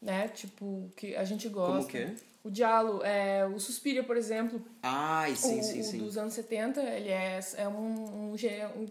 Né? 0.01 0.27
Tipo, 0.27 0.91
que 0.95 1.15
a 1.15 1.23
gente 1.23 1.47
gosta. 1.49 1.75
Como 1.77 1.87
que 1.87 1.97
é? 1.97 2.15
O 2.43 2.49
diálogo, 2.51 3.03
é, 3.03 3.43
o 3.47 3.59
Suspiria, 3.59 4.03
por 4.03 4.15
exemplo, 4.15 4.61
Ai, 4.83 5.35
sim, 5.35 5.59
o, 5.59 5.63
sim, 5.63 5.79
o 5.79 5.83
sim. 5.83 5.97
dos 5.97 6.15
anos 6.15 6.33
70, 6.35 6.79
ele 6.81 7.09
é, 7.09 7.39
é 7.57 7.67
um, 7.67 8.31
um, 8.33 8.37
gê- 8.37 8.65
um, 8.75 8.85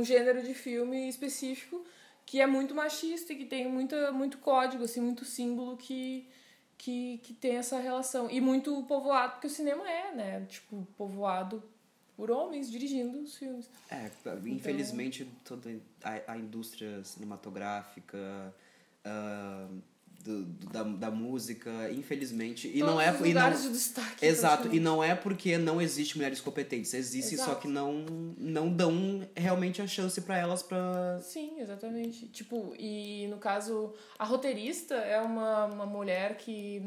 um 0.00 0.04
gênero 0.04 0.40
de 0.42 0.54
filme 0.54 1.08
específico 1.08 1.84
que 2.24 2.40
é 2.40 2.46
muito 2.46 2.72
machista 2.74 3.32
e 3.32 3.36
que 3.36 3.44
tem 3.46 3.68
muita, 3.68 4.12
muito 4.12 4.38
código, 4.38 4.84
assim, 4.84 5.00
muito 5.00 5.24
símbolo 5.24 5.76
que, 5.76 6.28
que, 6.78 7.18
que 7.24 7.32
tem 7.34 7.56
essa 7.56 7.78
relação. 7.80 8.30
E 8.30 8.40
muito 8.40 8.80
povoado, 8.84 9.32
porque 9.32 9.48
o 9.48 9.50
cinema 9.50 9.90
é, 9.90 10.12
né? 10.14 10.46
Tipo, 10.48 10.86
povoado 10.96 11.62
por 12.16 12.30
homens 12.30 12.70
dirigindo 12.70 13.18
os 13.20 13.36
filmes. 13.36 13.68
É, 13.90 14.10
infelizmente 14.46 15.26
toda 15.44 15.70
a, 16.02 16.32
a 16.32 16.36
indústria 16.38 17.02
cinematográfica, 17.04 18.54
ah, 19.04 19.66
do, 20.22 20.42
do- 20.44 20.66
da, 20.70 20.82
da 20.82 21.10
música, 21.10 21.70
infelizmente. 21.92 22.66
E 22.74 22.78
não 22.80 22.94
Todos 22.96 23.02
é. 23.02 23.12
os 23.12 23.26
E 23.28 23.34
não, 23.34 23.50
de 23.50 23.68
destaque. 23.72 24.24
exato, 24.24 24.74
e 24.74 24.80
não 24.80 25.04
é 25.04 25.14
porque 25.14 25.58
não 25.58 25.82
existe 25.82 26.16
mulheres 26.16 26.40
competentes. 26.40 26.94
Existe, 26.94 27.36
só 27.36 27.42
Exato. 27.44 27.60
que 27.62 27.68
não, 27.68 28.06
não 28.38 28.72
dão 28.72 29.28
realmente 29.36 29.82
a 29.82 29.86
chance 29.86 30.18
pra 30.22 30.38
elas 30.38 30.62
pra. 30.62 31.20
Sim, 31.20 31.60
exatamente. 31.60 32.26
Tipo, 32.28 32.74
e 32.78 33.26
no 33.28 33.36
caso, 33.36 33.92
a 34.18 34.24
roteirista 34.24 34.94
é 34.94 35.20
uma, 35.20 35.66
uma 35.66 35.84
mulher 35.86 36.38
que. 36.38 36.80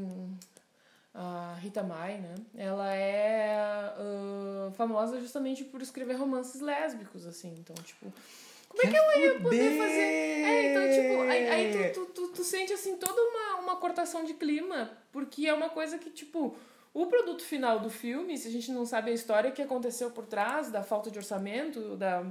A 1.19 1.55
Rita 1.59 1.81
Mai, 1.81 2.19
né? 2.19 2.35
Ela 2.55 2.93
é 2.93 3.55
ah, 3.55 4.69
famosa 4.75 5.19
justamente 5.19 5.63
por 5.63 5.81
escrever 5.81 6.13
romances 6.15 6.61
lésbicos, 6.61 7.25
assim. 7.25 7.55
Então, 7.57 7.75
tipo. 7.83 8.13
Como 8.69 8.83
é 8.83 8.91
que 8.91 8.95
ela 8.95 9.17
ia 9.17 9.39
poder 9.39 9.77
fazer. 9.79 9.99
É, 9.99 10.71
então, 10.71 10.83
tipo, 11.01 11.21
aí, 11.31 11.49
aí 11.49 11.91
tu, 11.93 12.05
tu, 12.05 12.11
tu, 12.13 12.27
tu 12.33 12.43
sente, 12.43 12.71
assim, 12.73 12.97
toda 12.97 13.19
uma, 13.19 13.61
uma 13.61 13.75
cortação 13.77 14.23
de 14.25 14.35
clima, 14.35 14.91
porque 15.11 15.47
é 15.47 15.53
uma 15.53 15.69
coisa 15.69 15.97
que, 15.97 16.09
tipo. 16.11 16.55
O 16.93 17.05
produto 17.05 17.43
final 17.43 17.79
do 17.79 17.89
filme, 17.91 18.35
se 18.37 18.47
a 18.47 18.51
gente 18.51 18.71
não 18.71 18.83
sabe 18.85 19.11
a 19.11 19.13
história 19.13 19.51
que 19.51 19.61
aconteceu 19.61 20.09
por 20.09 20.25
trás 20.25 20.71
da 20.71 20.81
falta 20.83 21.11
de 21.11 21.17
orçamento, 21.19 21.95
da, 21.95 22.23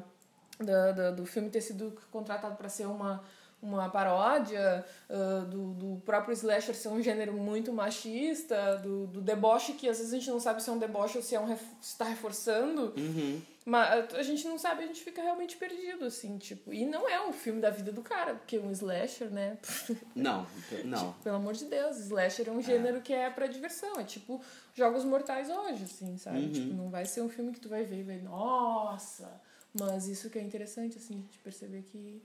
da, 0.58 0.92
da- 0.92 1.10
do 1.12 1.24
filme 1.24 1.50
ter 1.50 1.60
sido 1.60 1.96
contratado 2.10 2.56
para 2.56 2.68
ser 2.68 2.86
uma, 2.86 3.22
uma 3.62 3.88
paródia, 3.88 4.84
ah, 5.08 5.46
do, 5.48 5.74
do 5.74 6.02
próprio 6.04 6.32
slasher 6.32 6.74
ser 6.74 6.88
um 6.88 7.02
gênero 7.02 7.32
muito 7.32 7.72
machista, 7.72 8.76
do, 8.76 9.06
do 9.06 9.20
deboche 9.20 9.72
que 9.72 9.88
às 9.88 9.98
vezes 9.98 10.12
a 10.12 10.16
gente 10.16 10.30
não 10.30 10.40
sabe 10.40 10.62
se 10.62 10.70
é 10.70 10.72
um 10.72 10.78
deboche 10.78 11.16
ou 11.16 11.22
se 11.22 11.34
é 11.34 11.40
um 11.40 11.56
está 11.80 12.04
reforçando. 12.04 12.92
Uhum. 12.96 13.40
Mas 13.64 14.14
a 14.14 14.22
gente 14.22 14.46
não 14.46 14.56
sabe, 14.56 14.84
a 14.84 14.86
gente 14.86 15.02
fica 15.02 15.20
realmente 15.20 15.56
perdido, 15.56 16.04
assim, 16.04 16.38
tipo. 16.38 16.72
E 16.72 16.86
não 16.86 17.08
é 17.08 17.26
um 17.26 17.32
filme 17.32 17.60
da 17.60 17.68
vida 17.68 17.90
do 17.90 18.00
cara, 18.00 18.36
porque 18.36 18.60
um 18.60 18.70
slasher, 18.70 19.28
né? 19.28 19.58
Não, 20.14 20.46
não. 20.84 21.12
Pelo 21.24 21.36
amor 21.36 21.52
de 21.54 21.64
Deus, 21.64 21.98
slasher 21.98 22.48
é 22.48 22.52
um 22.52 22.62
gênero 22.62 23.00
que 23.00 23.12
é 23.12 23.28
pra 23.28 23.48
diversão. 23.48 23.94
É 23.98 24.04
tipo 24.04 24.40
Jogos 24.72 25.04
Mortais 25.04 25.50
hoje, 25.50 25.82
assim, 25.82 26.16
sabe? 26.16 26.38
Uhum. 26.38 26.52
Tipo, 26.52 26.74
não 26.74 26.90
vai 26.90 27.04
ser 27.04 27.22
um 27.22 27.28
filme 27.28 27.52
que 27.52 27.58
tu 27.58 27.68
vai 27.68 27.82
ver 27.82 27.98
e 27.98 28.02
vai, 28.04 28.18
nossa! 28.18 29.28
Mas 29.78 30.06
isso 30.06 30.30
que 30.30 30.38
é 30.38 30.42
interessante, 30.42 30.96
assim, 30.96 31.20
de 31.30 31.38
perceber 31.38 31.82
que, 31.82 32.22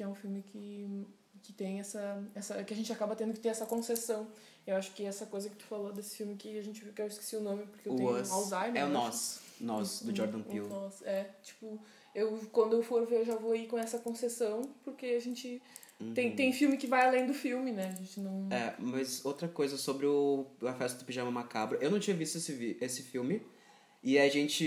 que 0.00 0.04
é 0.04 0.08
um 0.08 0.14
filme 0.14 0.42
que, 0.42 1.06
que 1.42 1.52
tem 1.52 1.78
essa, 1.78 2.24
essa. 2.34 2.64
que 2.64 2.72
a 2.72 2.76
gente 2.76 2.90
acaba 2.90 3.14
tendo 3.14 3.34
que 3.34 3.38
ter 3.40 3.50
essa 3.50 3.66
concessão. 3.66 4.26
Eu 4.66 4.74
acho 4.76 4.92
que 4.94 5.04
essa 5.04 5.26
coisa 5.26 5.50
que 5.50 5.56
tu 5.56 5.64
falou 5.64 5.92
desse 5.92 6.16
filme 6.16 6.36
que 6.36 6.58
a 6.58 6.62
gente 6.62 6.82
que 6.82 7.02
eu 7.02 7.06
esqueci 7.06 7.36
o 7.36 7.42
nome, 7.42 7.66
porque 7.66 7.86
eu 7.86 7.92
O 7.92 7.96
tenho 7.96 8.18
Us 8.18 8.30
Alzheimer. 8.30 8.80
é 8.80 8.84
o 8.84 8.86
acho. 8.86 8.92
Nós. 8.94 9.40
Nós, 9.60 10.00
do 10.00 10.10
Um- 10.10 10.16
Jordan 10.16 10.40
Peele. 10.40 10.68
nós. 10.68 11.02
É, 11.02 11.24
tipo, 11.42 11.78
eu, 12.14 12.38
quando 12.50 12.76
eu 12.76 12.82
for 12.82 13.06
ver, 13.06 13.16
eu 13.16 13.24
já 13.26 13.36
vou 13.36 13.54
ir 13.54 13.66
com 13.66 13.76
essa 13.76 13.98
concessão, 13.98 14.62
porque 14.82 15.04
a 15.04 15.20
gente. 15.20 15.60
Tem, 16.14 16.34
tem 16.34 16.50
filme 16.50 16.78
que 16.78 16.86
vai 16.86 17.06
além 17.06 17.26
do 17.26 17.34
filme, 17.34 17.72
né? 17.72 17.90
A 17.92 17.96
gente 17.96 18.20
não. 18.20 18.32
Uhum. 18.44 18.48
É, 18.50 18.74
mas 18.78 19.22
outra 19.22 19.46
coisa 19.48 19.76
sobre 19.76 20.06
o, 20.06 20.46
a 20.62 20.72
festa 20.72 20.98
do 20.98 21.04
pijama 21.04 21.30
macabro. 21.30 21.76
Eu 21.78 21.90
não 21.90 22.00
tinha 22.00 22.16
visto 22.16 22.36
esse, 22.38 22.78
esse 22.80 23.02
filme. 23.02 23.42
E 24.02 24.18
a 24.18 24.26
gente, 24.30 24.64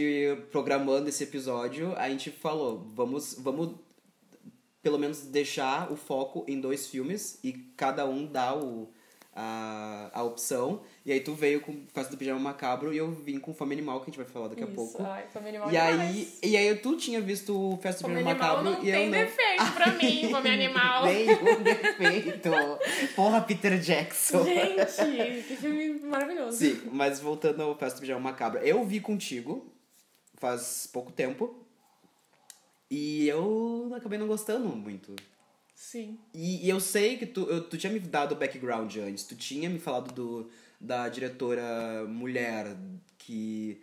programando 0.51 1.09
esse 1.09 1.23
episódio, 1.23 1.91
a 1.97 2.07
gente 2.07 2.29
falou, 2.29 2.87
vamos, 2.93 3.33
vamos 3.39 3.79
pelo 4.83 4.99
menos 4.99 5.21
deixar 5.21 5.91
o 5.91 5.95
foco 5.95 6.43
em 6.47 6.59
dois 6.59 6.87
filmes 6.87 7.39
e 7.41 7.53
cada 7.75 8.05
um 8.05 8.25
dá 8.25 8.53
o, 8.53 8.91
a, 9.33 10.11
a 10.13 10.23
opção. 10.23 10.81
E 11.05 11.11
aí 11.13 11.21
tu 11.21 11.33
veio 11.33 11.61
com 11.61 11.85
Festa 11.93 12.11
do 12.11 12.17
Pijama 12.17 12.39
Macabro 12.39 12.93
e 12.93 12.97
eu 12.97 13.09
vim 13.09 13.39
com 13.39 13.53
Fome 13.53 13.73
Animal, 13.73 13.99
que 14.01 14.03
a 14.03 14.05
gente 14.07 14.17
vai 14.17 14.25
falar 14.25 14.49
daqui 14.49 14.61
a 14.61 14.65
Isso. 14.65 14.75
pouco. 14.75 15.01
Ai, 15.01 15.23
Fome 15.31 15.47
Animal 15.49 15.71
E 15.71 15.77
aí, 15.77 16.33
e 16.43 16.57
aí 16.57 16.75
tu 16.75 16.97
tinha 16.97 17.21
visto 17.21 17.57
o 17.57 17.77
Festa 17.77 18.01
do 18.03 18.09
Fome 18.09 18.17
Pijama 18.17 18.35
Macabro 18.35 18.63
não 18.65 18.83
e 18.83 18.89
eu 18.89 18.95
tem 18.95 19.09
não. 19.09 19.17
defeito 19.17 19.71
pra 19.73 19.87
mim, 19.93 20.27
Fome 20.29 20.49
Animal. 20.49 21.05
Nenhum 21.05 21.63
defeito. 21.63 22.49
Porra, 23.15 23.41
Peter 23.41 23.79
Jackson. 23.79 24.43
Gente, 24.43 25.43
que 25.47 25.55
filme 25.55 25.99
maravilhoso. 26.01 26.57
Sim, 26.57 26.81
mas 26.91 27.21
voltando 27.21 27.63
ao 27.63 27.73
Festa 27.77 27.99
do 27.99 28.01
Pijama 28.01 28.19
Macabro, 28.19 28.59
eu 28.59 28.83
vi 28.83 28.99
contigo 28.99 29.71
faz 30.37 30.89
pouco 30.91 31.09
tempo 31.09 31.62
e 32.93 33.27
eu 33.27 33.91
acabei 33.95 34.17
não 34.19 34.27
gostando 34.27 34.67
muito. 34.69 35.15
Sim. 35.75 36.17
E, 36.33 36.65
e 36.65 36.69
eu 36.69 36.79
sei 36.79 37.17
que 37.17 37.25
tu, 37.25 37.41
eu- 37.49 37.63
tu 37.63 37.77
tinha 37.77 37.91
me 37.91 37.99
dado 37.99 38.33
o 38.33 38.35
background 38.35 38.95
antes, 38.97 39.23
tu 39.25 39.35
tinha 39.35 39.69
me 39.69 39.79
falado 39.79 40.13
do, 40.13 40.49
da 40.79 41.09
diretora 41.09 42.05
mulher 42.07 42.75
que, 43.17 43.81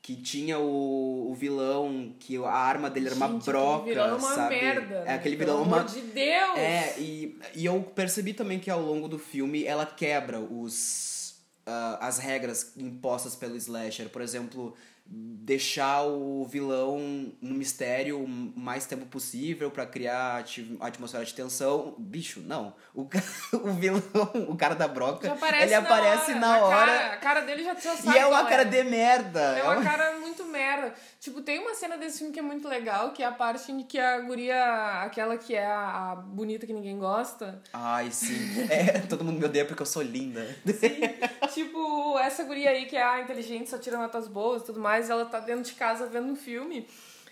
que 0.00 0.14
tinha 0.16 0.58
o, 0.58 1.30
o 1.30 1.34
vilão, 1.34 2.14
que 2.18 2.36
a 2.36 2.50
arma 2.50 2.88
dele 2.90 3.06
era 3.06 3.16
uma 3.16 3.28
Gente, 3.28 3.44
broca, 3.44 3.76
aquele 3.82 3.94
vilão 3.94 4.08
é 4.10 4.18
uma 4.18 4.34
sabe? 4.34 4.54
merda. 4.56 4.94
É 5.06 5.14
aquele 5.14 5.36
Pelo 5.36 5.50
vilão 5.52 5.64
é 5.64 5.66
uma, 5.66 5.76
amor 5.80 5.90
de 5.90 6.00
Deus! 6.00 6.58
é, 6.58 6.94
e, 7.00 7.38
e 7.54 7.64
eu 7.66 7.82
percebi 7.82 8.34
também 8.34 8.58
que 8.60 8.70
ao 8.70 8.80
longo 8.82 9.08
do 9.08 9.18
filme 9.18 9.64
ela 9.64 9.86
quebra 9.86 10.38
os, 10.40 11.34
ah, 11.66 11.98
as 12.06 12.18
regras 12.18 12.72
impostas 12.76 13.34
pelo 13.34 13.56
slasher. 13.56 14.08
Por 14.10 14.22
exemplo, 14.22 14.76
deixar 15.14 16.02
o 16.04 16.44
vilão 16.46 16.98
no 17.40 17.54
mistério 17.54 18.18
o 18.22 18.28
mais 18.28 18.86
tempo 18.86 19.04
possível 19.06 19.70
pra 19.70 19.84
criar 19.84 20.38
ati- 20.38 20.76
atmosfera 20.80 21.24
de 21.24 21.34
tensão. 21.34 21.94
Bicho, 21.98 22.40
não. 22.40 22.74
O, 22.94 23.02
o 23.52 23.72
vilão, 23.72 24.02
o 24.48 24.56
cara 24.56 24.74
da 24.74 24.86
broca, 24.88 25.32
aparece 25.32 25.64
ele 25.64 25.72
na 25.72 25.78
aparece 25.80 26.30
hora, 26.30 26.40
na 26.40 26.58
hora. 26.58 26.76
Cara, 26.86 27.12
a 27.12 27.16
cara 27.16 27.40
dele 27.42 27.64
já, 27.64 27.74
já 27.74 28.14
e 28.14 28.18
é 28.18 28.26
uma 28.26 28.44
cara 28.46 28.64
de 28.64 28.84
merda. 28.84 29.40
É 29.40 29.62
uma 29.64 29.82
cara 29.82 30.18
muito 30.18 30.44
merda. 30.44 30.52
merda. 30.82 30.94
Tipo, 31.18 31.40
tem 31.40 31.58
uma 31.60 31.74
cena 31.74 31.96
desse 31.96 32.18
filme 32.18 32.32
que 32.32 32.38
é 32.38 32.42
muito 32.42 32.68
legal, 32.68 33.12
que 33.12 33.22
é 33.22 33.26
a 33.26 33.32
parte 33.32 33.70
em 33.70 33.82
que 33.84 33.98
a 33.98 34.20
guria, 34.20 35.02
aquela 35.02 35.36
que 35.36 35.54
é 35.54 35.64
a, 35.66 36.12
a 36.12 36.16
bonita 36.16 36.66
que 36.66 36.72
ninguém 36.72 36.98
gosta. 36.98 37.60
Ai, 37.72 38.10
sim. 38.10 38.36
É, 38.70 38.98
todo 39.08 39.24
mundo 39.24 39.38
me 39.38 39.44
odeia 39.44 39.64
porque 39.64 39.82
eu 39.82 39.86
sou 39.86 40.02
linda. 40.02 40.44
Sim. 40.66 41.00
tipo, 41.52 42.18
essa 42.18 42.44
guria 42.44 42.70
aí 42.70 42.86
que 42.86 42.96
é 42.96 43.02
a 43.02 43.20
inteligente, 43.20 43.70
só 43.70 43.78
tira 43.78 43.96
notas 43.98 44.28
boas 44.28 44.62
e 44.62 44.66
tudo 44.66 44.80
mais, 44.80 45.01
ela 45.10 45.24
tá 45.24 45.40
dentro 45.40 45.64
de 45.64 45.74
casa 45.74 46.06
vendo 46.06 46.28
um 46.28 46.36
filme. 46.36 46.86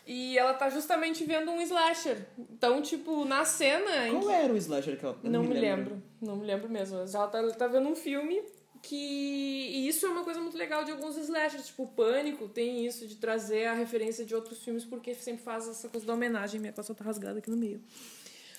E 0.07 0.37
ela 0.37 0.55
tá 0.55 0.69
justamente 0.71 1.25
vendo 1.25 1.51
um 1.51 1.61
slasher. 1.61 2.27
Então, 2.39 2.83
tipo, 2.83 3.25
na 3.25 3.45
cena. 3.45 4.11
Qual 4.11 4.23
que... 4.23 4.33
era 4.33 4.53
o 4.53 4.57
slasher 4.57 4.99
que 4.99 5.05
ela 5.05 5.17
eu 5.23 5.31
Não, 5.31 5.43
me, 5.43 5.55
lembro. 5.55 5.61
lembro. 5.61 6.03
Não 6.21 6.37
me 6.37 6.47
lembro 6.47 6.69
mesmo. 6.69 6.99
Mas 6.99 7.15
ela 7.15 7.29
tá, 7.29 7.39
ela 7.39 7.53
tá 7.53 7.67
vendo 7.67 7.89
um 7.89 7.95
filme 7.95 8.43
que 8.83 8.97
e 8.97 9.89
isso 9.89 10.07
é 10.07 10.09
uma 10.09 10.25
coisa 10.25 10.41
muito 10.41 10.57
legal 10.57 10.85
de 10.85 10.91
alguns 10.91 11.17
slashers, 11.17 11.67
tipo 11.67 11.83
o 11.83 11.89
Pânico 11.89 12.49
tem 12.49 12.87
isso 12.87 13.07
de 13.07 13.17
trazer 13.17 13.67
a 13.67 13.75
referência 13.75 14.25
de 14.25 14.35
outros 14.35 14.63
filmes 14.63 14.85
porque 14.85 15.15
sempre 15.15 15.43
faz 15.43 15.69
essa 15.69 15.89
coisa 15.89 16.07
da 16.07 16.15
homenagem, 16.15 16.61
minha 16.61 16.73
calça 16.73 16.95
tá 16.95 17.05
rasgada 17.05 17.39
aqui 17.41 17.51
no 17.51 17.57
meio. 17.57 17.81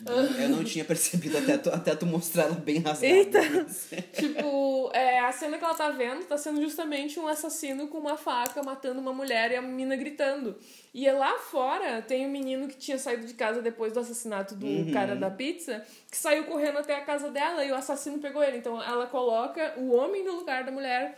Eu 0.05 0.49
não 0.49 0.63
tinha 0.63 0.83
percebido 0.83 1.37
até 1.37 1.57
tu, 1.57 1.69
até 1.69 1.95
tu 1.95 2.05
mostrar 2.05 2.43
ela 2.43 2.55
bem 2.55 2.79
rasgada. 2.79 3.13
Eita! 3.13 3.39
tipo, 4.13 4.89
é, 4.93 5.19
a 5.19 5.31
cena 5.31 5.57
que 5.57 5.63
ela 5.63 5.73
tá 5.73 5.89
vendo 5.89 6.25
tá 6.25 6.37
sendo 6.37 6.61
justamente 6.61 7.19
um 7.19 7.27
assassino 7.27 7.87
com 7.87 7.97
uma 7.97 8.17
faca 8.17 8.63
matando 8.63 8.99
uma 8.99 9.13
mulher 9.13 9.51
e 9.51 9.55
a 9.55 9.61
menina 9.61 9.95
gritando. 9.95 10.57
E 10.93 11.09
lá 11.11 11.37
fora 11.39 12.01
tem 12.01 12.25
um 12.27 12.31
menino 12.31 12.67
que 12.67 12.77
tinha 12.77 12.97
saído 12.97 13.25
de 13.25 13.33
casa 13.33 13.61
depois 13.61 13.93
do 13.93 13.99
assassinato 13.99 14.55
do 14.55 14.65
uhum. 14.65 14.91
cara 14.91 15.15
da 15.15 15.29
pizza, 15.29 15.85
que 16.09 16.17
saiu 16.17 16.45
correndo 16.45 16.79
até 16.79 16.95
a 16.95 17.01
casa 17.01 17.29
dela 17.29 17.63
e 17.63 17.71
o 17.71 17.75
assassino 17.75 18.19
pegou 18.19 18.43
ele. 18.43 18.57
Então 18.57 18.81
ela 18.81 19.07
coloca 19.07 19.75
o 19.77 19.95
homem 19.95 20.23
no 20.23 20.35
lugar 20.35 20.63
da 20.63 20.71
mulher 20.71 21.17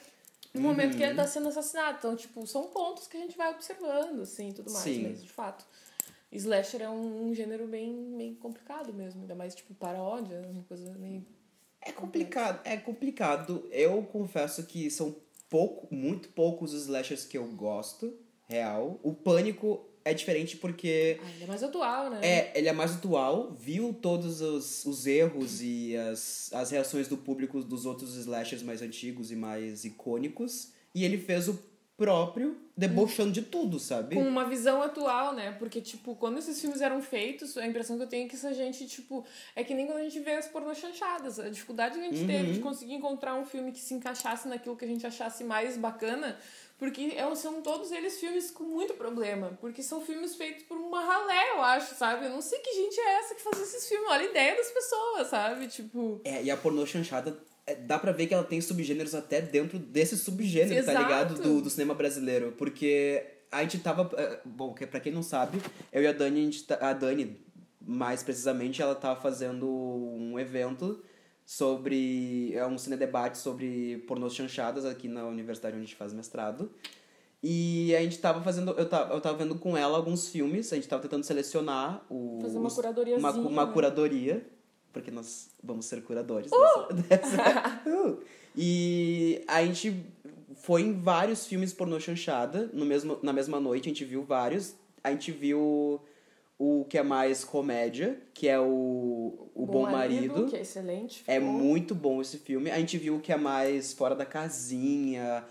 no 0.54 0.62
momento 0.62 0.92
uhum. 0.92 0.98
que 0.98 1.04
ele 1.04 1.16
tá 1.16 1.26
sendo 1.26 1.50
assassinado. 1.50 1.98
Então, 1.98 2.16
tipo, 2.16 2.46
são 2.46 2.64
pontos 2.68 3.08
que 3.08 3.18
a 3.18 3.20
gente 3.20 3.36
vai 3.36 3.52
observando, 3.52 4.22
assim, 4.22 4.52
tudo 4.52 4.72
mais, 4.72 4.84
Sim. 4.84 5.08
mas 5.08 5.24
de 5.24 5.30
fato. 5.30 5.66
Slasher 6.38 6.82
é 6.82 6.90
um, 6.90 7.30
um 7.30 7.34
gênero 7.34 7.68
bem, 7.68 8.16
bem 8.18 8.36
complicado 8.36 8.94
mesmo, 8.94 9.22
ainda 9.22 9.36
mais 9.36 9.54
tipo 9.54 9.74
paródia, 9.74 10.42
uma 10.50 10.64
coisa 10.64 10.94
meio. 10.98 11.26
É 11.82 11.92
complicado, 11.92 12.62
é 12.64 12.78
complicado. 12.78 13.68
Eu 13.72 14.02
confesso 14.04 14.66
que 14.66 14.90
são 14.90 15.16
pouco, 15.50 15.94
muito 15.94 16.30
poucos 16.30 16.74
slashers 16.74 17.26
que 17.26 17.38
eu 17.38 17.46
gosto, 17.48 18.18
real. 18.48 19.00
O 19.04 19.14
Pânico 19.14 19.86
é 20.06 20.14
diferente 20.14 20.58
porque. 20.58 21.20
Ah, 21.22 21.30
ele 21.30 21.44
é 21.44 21.48
mais 21.48 21.64
atual, 21.64 22.10
né? 22.10 22.20
É, 22.22 22.52
ele 22.58 22.68
é 22.68 22.74
mais 22.74 22.96
atual, 22.96 23.52
viu 23.52 23.94
todos 23.94 24.42
os, 24.42 24.86
os 24.86 25.06
erros 25.06 25.62
e 25.62 25.96
as, 25.96 26.52
as 26.54 26.72
reações 26.72 27.08
do 27.08 27.18
público 27.18 27.64
dos 27.64 27.86
outros 27.86 28.16
slashers 28.16 28.64
mais 28.64 28.82
antigos 28.82 29.32
e 29.32 29.36
mais 29.36 29.86
icônicos. 29.86 30.74
E 30.96 31.04
ele 31.04 31.18
fez 31.18 31.48
o 31.48 31.60
próprio, 32.04 32.58
debochando 32.76 33.32
de 33.32 33.42
tudo, 33.42 33.80
sabe? 33.80 34.16
Com 34.16 34.28
uma 34.28 34.44
visão 34.44 34.82
atual, 34.82 35.34
né? 35.34 35.56
Porque, 35.58 35.80
tipo, 35.80 36.16
quando 36.16 36.38
esses 36.38 36.60
filmes 36.60 36.82
eram 36.82 37.02
feitos, 37.02 37.58
a 37.58 37.66
impressão 37.66 37.96
que 37.96 38.04
eu 38.04 38.08
tenho 38.08 38.26
é 38.26 38.30
que 38.30 38.36
essa 38.36 38.54
gente, 38.54 38.86
tipo, 38.86 39.26
é 39.56 39.64
que 39.64 39.74
nem 39.74 39.86
quando 39.86 40.00
a 40.00 40.04
gente 40.04 40.20
vê 40.20 40.34
as 40.34 40.46
pornochanchadas. 40.46 41.40
A 41.40 41.48
dificuldade 41.48 41.98
que 41.98 42.02
a 42.02 42.04
gente 42.04 42.20
uhum. 42.20 42.28
teve 42.28 42.52
de 42.52 42.60
conseguir 42.60 42.96
encontrar 42.96 43.36
um 43.36 43.46
filme 43.46 43.72
que 43.72 43.80
se 43.80 43.94
encaixasse 43.94 44.50
naquilo 44.50 44.76
que 44.76 44.84
a 44.84 44.88
gente 44.88 45.08
achasse 45.08 45.46
mais 45.46 45.78
bacana. 45.78 46.38
Porque 46.78 47.14
é 47.16 47.36
são 47.36 47.62
todos 47.62 47.94
eles 47.94 48.20
filmes 48.20 48.52
com 48.52 48.66
muito 48.66 48.96
problema. 48.96 49.58
Porque 49.62 49.82
são 49.82 50.02
filmes 50.02 50.36
feitos 50.36 50.64
por 50.64 50.78
uma 50.78 51.00
ralé, 51.06 51.52
eu 51.52 51.62
acho, 51.62 51.96
sabe? 51.96 52.26
Eu 52.26 52.32
não 52.32 52.42
sei 52.42 52.60
que 52.60 52.74
gente 52.74 53.00
é 53.00 53.20
essa 53.20 53.34
que 53.34 53.42
faz 53.42 53.62
esses 53.62 53.88
filmes. 53.88 54.10
Olha 54.10 54.28
a 54.28 54.30
ideia 54.30 54.58
das 54.58 54.70
pessoas, 54.70 55.28
sabe? 55.30 55.68
Tipo. 55.68 56.20
É, 56.26 56.44
e 56.44 56.52
a 56.52 56.58
pornô 56.58 56.86
chanchada 56.86 57.38
dá 57.86 57.98
pra 57.98 58.12
ver 58.12 58.28
que 58.28 58.34
ela 58.34 58.44
tem 58.44 58.60
subgêneros 58.60 59.16
até 59.16 59.42
dentro 59.42 59.80
desse 59.80 60.18
subgênero, 60.18 60.80
Exato. 60.80 60.98
tá 60.98 61.04
ligado? 61.04 61.42
Do, 61.42 61.62
do 61.62 61.70
cinema 61.70 61.94
brasileiro. 61.94 62.54
Porque 62.58 63.26
a 63.52 63.62
gente 63.62 63.80
tava. 63.80 64.10
É, 64.18 64.40
bom, 64.44 64.74
pra 64.74 65.00
quem 65.00 65.14
não 65.14 65.24
sabe, 65.24 65.62
eu 65.92 66.02
e 66.02 66.08
a 66.08 66.12
Dani, 66.12 66.42
a, 66.42 66.44
gente, 66.44 66.64
tá, 66.64 66.78
a 66.82 66.94
Dani, 66.94 67.40
mais 67.80 68.24
precisamente, 68.24 68.82
ela 68.82 68.96
tava 68.96 69.20
fazendo 69.22 69.68
um 69.68 70.38
evento 70.38 71.02
sobre. 71.46 72.54
É 72.54 72.66
um 72.66 72.78
cinedebate 72.78 73.38
sobre 73.38 74.04
pornôs 74.08 74.36
chanchadas 74.36 74.86
aqui 74.86 75.08
na 75.08 75.26
universidade 75.26 75.76
onde 75.76 75.86
a 75.86 75.88
gente 75.88 75.96
faz 75.96 76.14
mestrado. 76.14 76.72
E 77.42 77.94
a 77.96 78.02
gente 78.02 78.20
tava 78.20 78.42
fazendo. 78.42 78.72
Eu 78.72 78.88
tava, 78.88 79.14
eu 79.14 79.22
tava 79.22 79.38
vendo 79.38 79.56
com 79.56 79.78
ela 79.78 79.98
alguns 79.98 80.30
filmes, 80.30 80.72
a 80.74 80.76
gente 80.76 80.88
tava 80.88 81.02
tentando 81.02 81.24
selecionar 81.24 82.06
o. 82.10 82.40
Fazer 82.42 82.58
uma 82.58 82.72
curadoria. 82.72 83.18
Uma, 83.18 83.32
uma 83.32 83.68
curadoria 83.72 84.53
porque 84.94 85.12
nós 85.12 85.50
vamos 85.62 85.88
ser 85.88 86.02
curadores 86.04 86.52
uh! 86.52 86.94
dessa. 86.94 87.36
dessa. 87.36 87.82
uh! 87.90 88.20
E 88.56 89.44
a 89.48 89.66
gente 89.66 90.06
foi 90.56 90.84
em 90.84 90.94
vários 90.94 91.46
filmes 91.48 91.74
pornô 91.74 92.00
chanchada 92.00 92.70
no 92.72 92.86
mesmo, 92.86 93.20
na 93.22 93.34
mesma 93.34 93.60
noite, 93.60 93.90
a 93.90 93.90
gente 93.90 94.06
viu 94.06 94.24
vários. 94.24 94.76
A 95.04 95.12
gente 95.12 95.32
viu 95.32 96.00
o 96.58 96.86
que 96.86 96.98
é 96.98 97.04
mais 97.04 97.44
comédia, 97.44 98.22
que 98.34 98.48
é 98.48 98.60
o, 98.60 99.50
o 99.54 99.66
Bom, 99.66 99.74
bom 99.74 99.92
Marido, 99.92 100.28
Marido. 100.28 100.50
Que 100.50 100.56
é 100.56 100.62
excelente. 100.62 101.24
É 101.28 101.40
muito 101.40 101.94
bom 101.94 102.22
esse 102.22 102.38
filme. 102.38 102.72
A 102.72 102.80
gente 102.80 102.98
viu 102.98 103.16
o 103.16 103.20
que 103.20 103.34
é 103.34 103.38
mais 103.38 103.92
Fora 103.92 104.16
da 104.16 104.26
Casinha, 104.26 105.44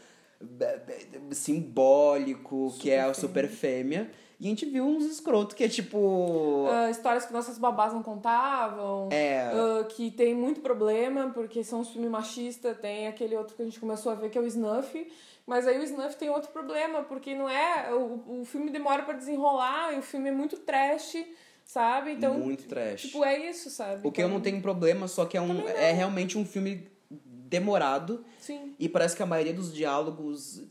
simbólico, 1.32 2.70
super 2.70 2.82
que 2.82 2.90
é 2.90 3.00
a 3.02 3.12
Super 3.12 3.48
Fêmea. 3.48 4.10
E 4.42 4.46
a 4.46 4.48
gente 4.48 4.66
viu 4.66 4.84
uns 4.84 5.04
escroto 5.04 5.54
que 5.54 5.62
é 5.62 5.68
tipo. 5.68 5.96
Uh, 5.98 6.90
histórias 6.90 7.24
que 7.24 7.32
nossas 7.32 7.58
babás 7.58 7.92
não 7.92 8.02
contavam. 8.02 9.08
É. 9.12 9.52
Uh, 9.54 9.84
que 9.84 10.10
tem 10.10 10.34
muito 10.34 10.60
problema, 10.60 11.30
porque 11.32 11.62
são 11.62 11.82
um 11.82 11.84
filme 11.84 12.08
machista. 12.08 12.74
Tem 12.74 13.06
aquele 13.06 13.36
outro 13.36 13.54
que 13.54 13.62
a 13.62 13.64
gente 13.64 13.78
começou 13.78 14.10
a 14.10 14.16
ver 14.16 14.30
que 14.30 14.36
é 14.36 14.40
o 14.40 14.46
Snuff. 14.46 15.06
Mas 15.46 15.64
aí 15.64 15.78
o 15.78 15.84
Snuff 15.84 16.16
tem 16.16 16.28
outro 16.28 16.50
problema, 16.50 17.04
porque 17.04 17.36
não 17.36 17.48
é. 17.48 17.94
O, 17.94 18.40
o 18.40 18.44
filme 18.44 18.68
demora 18.72 19.04
para 19.04 19.14
desenrolar 19.14 19.94
e 19.94 20.00
o 20.00 20.02
filme 20.02 20.30
é 20.30 20.32
muito 20.32 20.56
trash 20.56 21.24
sabe? 21.64 22.10
Então, 22.10 22.34
muito 22.34 22.64
trash. 22.64 23.02
Tipo, 23.02 23.24
é 23.24 23.48
isso, 23.48 23.70
sabe? 23.70 24.00
O 24.06 24.10
que 24.10 24.20
então, 24.20 24.24
eu 24.24 24.28
não 24.28 24.40
tenho 24.40 24.60
problema, 24.60 25.06
só 25.06 25.24
que 25.24 25.36
é 25.36 25.40
um 25.40 25.68
é 25.68 25.92
realmente 25.92 26.36
um 26.36 26.44
filme 26.44 26.88
demorado. 27.08 28.24
Sim. 28.40 28.74
E 28.78 28.88
parece 28.88 29.14
que 29.14 29.22
a 29.22 29.26
maioria 29.26 29.54
dos 29.54 29.72
diálogos 29.72 30.62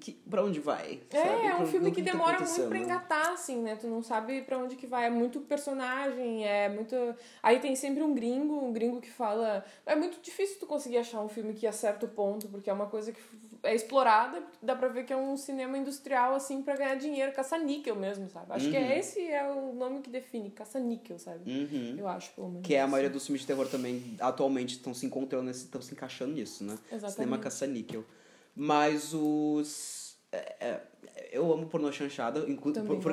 que, 0.00 0.12
pra 0.28 0.42
onde 0.42 0.58
vai? 0.58 1.00
É, 1.10 1.16
sabe? 1.16 1.46
é 1.46 1.56
um 1.56 1.66
filme 1.66 1.90
que, 1.90 2.00
que 2.00 2.06
tá 2.06 2.12
demora 2.12 2.38
tá 2.38 2.44
muito 2.44 2.68
pra 2.68 2.78
engatar, 2.78 3.32
assim, 3.32 3.62
né? 3.62 3.76
Tu 3.76 3.86
não 3.86 4.02
sabe 4.02 4.42
pra 4.42 4.58
onde 4.58 4.76
que 4.76 4.86
vai. 4.86 5.06
É 5.06 5.10
muito 5.10 5.40
personagem, 5.40 6.46
é 6.46 6.68
muito. 6.68 6.96
Aí 7.42 7.60
tem 7.60 7.76
sempre 7.76 8.02
um 8.02 8.14
gringo, 8.14 8.64
um 8.64 8.72
gringo 8.72 9.00
que 9.00 9.10
fala. 9.10 9.64
É 9.86 9.94
muito 9.94 10.20
difícil 10.20 10.58
tu 10.58 10.66
conseguir 10.66 10.98
achar 10.98 11.20
um 11.20 11.28
filme 11.28 11.52
que 11.52 11.66
acerta 11.66 12.06
o 12.06 12.08
ponto, 12.08 12.48
porque 12.48 12.70
é 12.70 12.72
uma 12.72 12.86
coisa 12.86 13.12
que 13.12 13.20
é 13.62 13.74
explorada, 13.74 14.42
dá 14.62 14.74
pra 14.74 14.88
ver 14.88 15.04
que 15.04 15.12
é 15.12 15.16
um 15.16 15.36
cinema 15.36 15.76
industrial, 15.76 16.34
assim, 16.34 16.62
pra 16.62 16.76
ganhar 16.76 16.94
dinheiro, 16.94 17.32
caça-níquel 17.32 17.94
mesmo, 17.94 18.28
sabe? 18.30 18.46
Acho 18.50 18.66
uhum. 18.66 18.70
que 18.70 18.76
é 18.76 18.98
esse 18.98 19.26
é 19.26 19.46
o 19.50 19.74
nome 19.74 20.00
que 20.00 20.10
define, 20.10 20.50
caça-níquel, 20.50 21.18
sabe? 21.18 21.50
Uhum. 21.50 21.96
Eu 21.98 22.08
acho, 22.08 22.32
pelo 22.32 22.48
menos. 22.48 22.66
Que 22.66 22.74
é 22.74 22.80
a 22.80 22.86
maioria 22.86 23.10
dos 23.10 23.26
filmes 23.26 23.42
de 23.42 23.46
terror 23.46 23.68
também, 23.68 24.16
atualmente, 24.18 24.76
estão 24.76 24.94
se 24.94 25.04
encontrando, 25.04 25.50
estão 25.50 25.82
se 25.82 25.92
encaixando 25.92 26.32
nisso, 26.32 26.64
né? 26.64 26.78
Exatamente. 26.90 27.12
Cinema 27.12 27.38
caça-níquel. 27.38 28.04
Mas 28.60 29.14
os. 29.14 30.18
É, 30.30 30.54
é, 30.60 30.80
eu 31.32 31.50
amo 31.50 31.66
pornô 31.66 31.90
chanchada, 31.90 32.44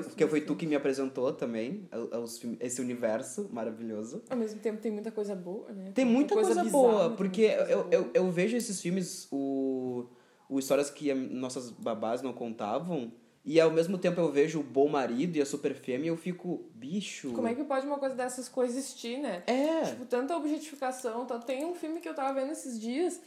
porque 0.03 0.27
foi 0.27 0.41
tu 0.41 0.57
que 0.57 0.67
me 0.67 0.75
apresentou 0.75 1.31
também 1.31 1.88
aos, 2.12 2.43
esse 2.60 2.81
universo 2.81 3.47
maravilhoso. 3.49 4.21
Ao 4.29 4.36
mesmo 4.36 4.60
tempo 4.60 4.81
tem 4.81 4.91
muita 4.91 5.10
coisa 5.10 5.33
boa, 5.33 5.71
né? 5.71 5.93
Tem 5.95 6.03
muita 6.03 6.33
coisa, 6.33 6.53
coisa 6.53 6.69
boa, 6.69 7.12
porque 7.12 7.47
coisa 7.47 7.71
eu, 7.71 7.83
boa. 7.83 7.93
Eu, 7.93 8.12
eu 8.13 8.29
vejo 8.29 8.57
esses 8.57 8.81
filmes, 8.81 9.25
o, 9.31 10.10
o 10.49 10.60
histórias 10.60 10.89
que 10.89 11.13
nossas 11.13 11.69
babás 11.71 12.21
não 12.21 12.33
contavam, 12.33 13.13
e 13.45 13.62
ao 13.62 13.71
mesmo 13.71 13.97
tempo 13.97 14.19
eu 14.19 14.29
vejo 14.29 14.60
o 14.60 14.63
Bom 14.63 14.89
Marido 14.89 15.38
e 15.38 15.41
a 15.41 15.45
Super 15.45 15.73
Fêmea 15.73 16.07
e 16.07 16.10
eu 16.10 16.17
fico, 16.17 16.69
bicho. 16.75 17.31
Como 17.31 17.47
é 17.47 17.55
que 17.55 17.63
pode 17.63 17.88
uma 17.88 17.97
coisa 17.97 18.15
dessas 18.15 18.49
coexistir, 18.49 19.17
né? 19.17 19.43
É. 19.47 19.83
Tipo, 19.86 20.05
tanta 20.05 20.36
objetificação. 20.36 21.25
Tá... 21.25 21.39
Tem 21.39 21.63
um 21.63 21.73
filme 21.73 22.01
que 22.01 22.10
eu 22.10 22.13
tava 22.13 22.38
vendo 22.38 22.51
esses 22.51 22.77
dias 22.77 23.21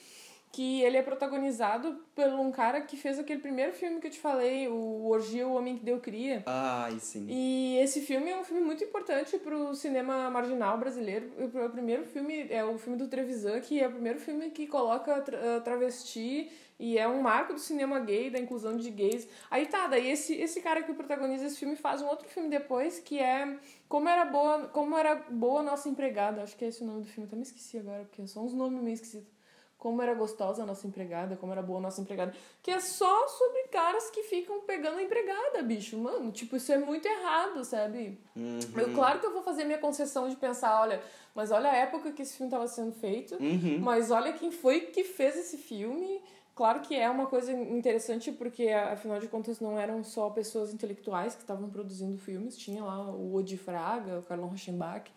que 0.52 0.82
ele 0.82 0.96
é 0.96 1.02
protagonizado 1.02 2.04
por 2.14 2.26
um 2.26 2.50
cara 2.50 2.80
que 2.80 2.96
fez 2.96 3.18
aquele 3.18 3.40
primeiro 3.40 3.72
filme 3.72 4.00
que 4.00 4.08
eu 4.08 4.10
te 4.10 4.18
falei, 4.18 4.66
o 4.68 5.06
Orgia, 5.06 5.46
o 5.46 5.54
Homem 5.54 5.76
que 5.76 5.84
Deu 5.84 6.00
Cria. 6.00 6.42
Ah, 6.46 6.88
sim. 6.98 7.26
E 7.28 7.76
esse 7.78 8.00
filme 8.00 8.30
é 8.30 8.36
um 8.36 8.42
filme 8.42 8.62
muito 8.62 8.82
importante 8.82 9.38
pro 9.38 9.74
cinema 9.74 10.28
marginal 10.28 10.76
brasileiro. 10.76 11.30
O 11.38 11.70
primeiro 11.70 12.04
filme 12.04 12.46
é 12.50 12.64
o 12.64 12.76
filme 12.78 12.98
do 12.98 13.06
Trevisan, 13.06 13.60
que 13.60 13.80
é 13.80 13.86
o 13.86 13.92
primeiro 13.92 14.18
filme 14.18 14.50
que 14.50 14.66
coloca 14.66 15.20
tra 15.20 15.60
travesti 15.60 16.50
e 16.80 16.98
é 16.98 17.06
um 17.06 17.20
marco 17.20 17.52
do 17.52 17.60
cinema 17.60 18.00
gay, 18.00 18.30
da 18.30 18.38
inclusão 18.38 18.76
de 18.76 18.90
gays. 18.90 19.28
Aí 19.50 19.66
tá, 19.66 19.86
daí 19.86 20.10
esse, 20.10 20.34
esse 20.34 20.60
cara 20.62 20.82
que 20.82 20.92
protagoniza 20.94 21.46
esse 21.46 21.58
filme 21.58 21.76
faz 21.76 22.02
um 22.02 22.06
outro 22.06 22.26
filme 22.26 22.48
depois, 22.48 22.98
que 22.98 23.18
é 23.18 23.56
Como 23.86 24.08
Era 24.08 24.24
Boa, 24.24 24.66
Como 24.68 24.96
Era 24.96 25.14
Boa 25.14 25.62
Nossa 25.62 25.88
Empregada. 25.88 26.42
Acho 26.42 26.56
que 26.56 26.64
é 26.64 26.68
esse 26.68 26.82
o 26.82 26.86
nome 26.86 27.02
do 27.02 27.08
filme, 27.08 27.26
até 27.26 27.36
me 27.36 27.42
esqueci 27.42 27.78
agora, 27.78 28.04
porque 28.04 28.26
são 28.26 28.46
uns 28.46 28.54
nomes 28.54 28.82
meio 28.82 28.94
esquisitos 28.94 29.39
como 29.80 30.02
era 30.02 30.12
gostosa 30.12 30.62
a 30.62 30.66
nossa 30.66 30.86
empregada, 30.86 31.36
como 31.36 31.52
era 31.52 31.62
boa 31.62 31.78
a 31.78 31.82
nossa 31.82 32.02
empregada. 32.02 32.34
Que 32.62 32.70
é 32.70 32.78
só 32.80 33.26
sobre 33.26 33.62
caras 33.68 34.10
que 34.10 34.22
ficam 34.24 34.60
pegando 34.60 34.98
a 34.98 35.02
empregada, 35.02 35.62
bicho. 35.62 35.96
Mano, 35.96 36.30
tipo, 36.30 36.54
isso 36.54 36.70
é 36.70 36.76
muito 36.76 37.08
errado, 37.08 37.64
sabe? 37.64 38.20
Uhum. 38.36 38.58
Eu, 38.76 38.92
claro 38.92 39.18
que 39.18 39.26
eu 39.26 39.32
vou 39.32 39.42
fazer 39.42 39.64
minha 39.64 39.78
concessão 39.78 40.28
de 40.28 40.36
pensar, 40.36 40.82
olha, 40.82 41.02
mas 41.34 41.50
olha 41.50 41.70
a 41.70 41.74
época 41.74 42.12
que 42.12 42.20
esse 42.20 42.36
filme 42.36 42.48
estava 42.48 42.68
sendo 42.68 42.92
feito, 42.92 43.36
uhum. 43.36 43.78
mas 43.80 44.10
olha 44.10 44.34
quem 44.34 44.52
foi 44.52 44.82
que 44.82 45.02
fez 45.02 45.34
esse 45.38 45.56
filme. 45.56 46.20
claro 46.54 46.80
que 46.80 46.94
é 46.94 47.08
uma 47.08 47.24
coisa 47.24 47.50
interessante 47.50 48.30
porque, 48.30 48.68
afinal 48.68 49.18
de 49.18 49.28
contas, 49.28 49.60
não 49.60 49.78
eram 49.78 50.04
só 50.04 50.28
pessoas 50.28 50.74
intelectuais 50.74 51.34
que 51.34 51.40
estavam 51.40 51.70
produzindo 51.70 52.18
filmes. 52.18 52.54
Tinha 52.54 52.84
lá 52.84 53.10
o 53.10 53.34
Odi 53.34 53.56
Fraga, 53.56 54.18
o 54.18 54.22
Carlon 54.22 54.48
Rochenbach, 54.48 55.10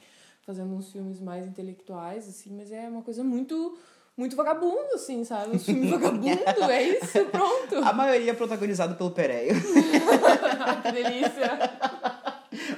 fazendo 0.43 0.73
uns 0.73 0.89
filmes 0.89 1.19
mais 1.19 1.45
intelectuais, 1.45 2.29
assim. 2.29 2.55
Mas 2.55 2.71
é 2.71 2.87
uma 2.87 3.01
coisa 3.01 3.25
muito 3.25 3.77
muito 4.17 4.35
vagabundo, 4.35 4.93
assim, 4.93 5.23
sabe? 5.23 5.55
Um 5.55 5.59
filme 5.59 5.89
vagabundo, 5.89 6.71
é 6.71 6.83
isso, 6.83 7.25
pronto. 7.25 7.77
A 7.83 7.93
maioria 7.93 8.31
é 8.31 8.35
protagonizado 8.35 8.95
pelo 8.95 9.11
Pereio. 9.11 9.55
que 10.83 10.91
delícia. 10.91 11.71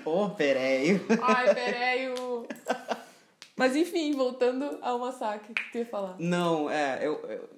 Ô, 0.06 0.26
oh, 0.26 0.30
Pereio. 0.30 1.06
Ai, 1.22 1.54
Pereio. 1.54 2.48
Mas 3.56 3.76
enfim, 3.76 4.14
voltando 4.14 4.78
ao 4.82 5.00
massacre 5.00 5.54
que 5.54 5.72
tu 5.72 5.78
ia 5.78 5.86
falar. 5.86 6.16
Não, 6.20 6.70
é, 6.70 7.00
eu, 7.02 7.14
eu, 7.30 7.50